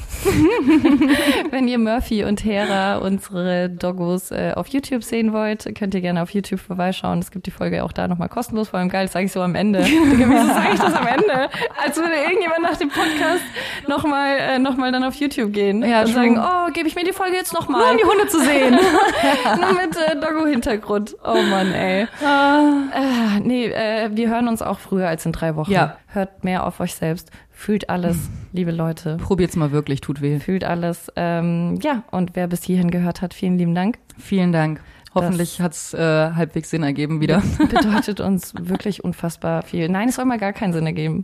wenn 1.52 1.68
ihr 1.68 1.78
Murphy 1.80 2.26
und 2.26 2.44
Hera, 2.44 2.98
unsere 2.98 3.70
Doggos, 3.70 4.32
äh, 4.32 4.52
auf 4.56 4.68
YouTube 4.68 5.04
sehen 5.04 5.32
wollt, 5.32 5.74
könnt 5.78 5.94
ihr 5.94 6.02
gerne 6.02 6.22
auf 6.22 6.32
YouTube 6.32 6.60
vorbeischauen. 6.60 7.20
Es 7.20 7.32
gibt 7.32 7.46
die 7.46 7.52
Folge 7.52 7.84
auch 7.84 7.94
da 7.94 8.08
nochmal 8.08 8.30
kostenlos, 8.30 8.70
vor 8.70 8.80
allem 8.80 8.90
geil, 8.90 9.06
das 9.06 9.14
sage 9.14 9.26
ich 9.26 9.32
so 9.32 9.42
am 9.42 9.56
Ende. 9.56 9.80
Wieso 9.86 10.48
sage 10.48 10.74
ich 10.74 10.80
das 10.80 10.94
am 10.94 11.08
Ende? 11.08 11.50
Als 11.84 11.96
würde 11.96 12.16
irgendjemand 12.16 12.64
nach 12.64 12.78
dem 12.78 12.90
Podcast 12.90 13.44
nochmal 13.88 14.38
äh, 14.40 14.60
noch 14.60 14.76
mal 14.76 14.92
dann 14.92 15.04
auf 15.04 15.16
YouTube 15.16 15.54
gehen 15.54 15.84
Ja, 15.84 16.02
und 16.02 16.08
sagen, 16.08 16.38
oh, 16.40 16.65
gebe 16.74 16.88
ich 16.88 16.96
mir 16.96 17.04
die 17.04 17.14
Folge 17.14 17.36
jetzt 17.36 17.54
Nur 17.54 17.62
nochmal. 17.62 17.92
um 17.92 17.98
die 17.98 18.04
Hunde 18.04 18.28
zu 18.28 18.40
sehen. 18.40 18.76
Nur 19.60 19.74
mit 19.74 19.96
äh, 19.98 20.20
Doggo-Hintergrund. 20.20 21.16
Oh 21.24 21.42
Mann, 21.42 21.72
ey. 21.74 22.04
Äh, 22.04 23.40
nee, 23.42 23.66
äh, 23.68 24.10
wir 24.14 24.30
hören 24.30 24.48
uns 24.48 24.62
auch 24.62 24.80
früher 24.80 25.08
als 25.08 25.26
in 25.26 25.32
drei 25.32 25.56
Wochen. 25.56 25.72
Ja. 25.72 25.98
Hört 26.08 26.44
mehr 26.44 26.66
auf 26.66 26.80
euch 26.80 26.96
selbst. 26.96 27.32
Fühlt 27.50 27.90
alles, 27.90 28.30
liebe 28.52 28.72
Leute. 28.72 29.18
Probiert's 29.18 29.56
mal 29.56 29.72
wirklich, 29.72 30.02
tut 30.02 30.22
weh. 30.22 30.40
Fühlt 30.40 30.64
alles. 30.64 31.12
Ähm, 31.16 31.80
ja, 31.82 32.04
und 32.12 32.36
wer 32.36 32.48
bis 32.48 32.64
hierhin 32.64 32.92
gehört 32.92 33.22
hat, 33.22 33.34
vielen 33.34 33.58
lieben 33.58 33.74
Dank. 33.76 33.98
Vielen 34.18 34.52
Dank. 34.52 34.82
Hoffentlich 35.14 35.62
hat's 35.62 35.94
äh, 35.94 35.98
halbwegs 36.34 36.70
Sinn 36.70 36.84
ergeben 36.84 37.22
wieder. 37.22 37.42
Bedeutet 37.58 38.20
uns 38.20 38.54
wirklich 38.60 39.04
unfassbar 39.06 39.62
viel. 39.64 39.88
Nein, 39.88 40.10
es 40.10 40.16
soll 40.16 40.26
mal 40.26 40.38
gar 40.38 40.52
keinen 40.52 40.74
Sinn 40.74 40.86
ergeben. 40.86 41.24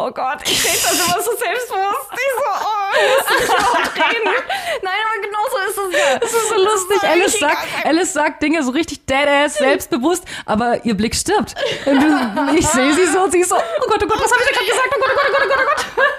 Oh 0.00 0.12
Gott, 0.12 0.38
ich 0.44 0.64
rede 0.64 0.78
das 0.80 0.92
immer 0.92 1.20
so 1.20 1.32
selbstbewusst. 1.36 2.10
Ich 2.12 2.32
so, 2.36 2.66
oh, 2.66 2.92
ich 2.94 3.48
muss 3.48 3.78
nicht 3.78 3.96
reden. 3.96 4.30
Nein, 4.82 4.94
aber 5.04 5.22
genau 5.22 5.42
so 5.50 5.58
ist 5.68 5.78
es 5.78 5.98
ja. 5.98 6.18
Das 6.20 6.32
ist 6.32 6.48
so 6.48 6.54
lustig. 6.54 7.02
Alice 7.02 7.38
sagt, 7.40 7.66
Alice 7.84 8.12
sagt 8.12 8.42
Dinge 8.42 8.62
so 8.62 8.70
richtig 8.70 9.04
deadass, 9.06 9.56
selbstbewusst, 9.56 10.22
aber 10.46 10.84
ihr 10.84 10.94
Blick 10.94 11.16
stirbt. 11.16 11.56
Und 11.84 12.00
du, 12.00 12.56
ich 12.56 12.66
sehe 12.68 12.92
sie 12.92 13.06
so 13.06 13.24
und 13.24 13.32
sie 13.32 13.40
ist 13.40 13.48
so, 13.48 13.56
oh 13.56 13.88
Gott, 13.88 14.00
oh 14.04 14.06
Gott, 14.06 14.20
was 14.22 14.30
habe 14.30 14.42
ich 14.42 14.48
da 14.48 14.54
gerade 14.54 14.70
gesagt? 14.70 14.94
Oh 14.94 15.00
Gott, 15.00 15.10
oh 15.10 15.16
Gott, 15.16 15.32
oh 15.32 15.48
Gott, 15.48 15.50
oh 15.50 15.54
Gott, 15.54 15.58
oh 15.58 15.66
Gott. 15.66 16.08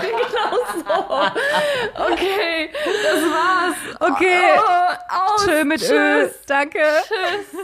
Genau 0.00 0.56
so. 0.76 2.12
Okay, 2.12 2.70
das 2.72 3.22
war's. 3.22 3.76
Okay. 4.12 4.58
Oh, 4.58 5.34
aus. 5.34 5.44
Tschö 5.44 5.64
mit 5.64 5.80
Tschüss. 5.80 5.90
Ö. 5.92 6.30
Danke. 6.46 6.80
Tschüss. 7.06 7.60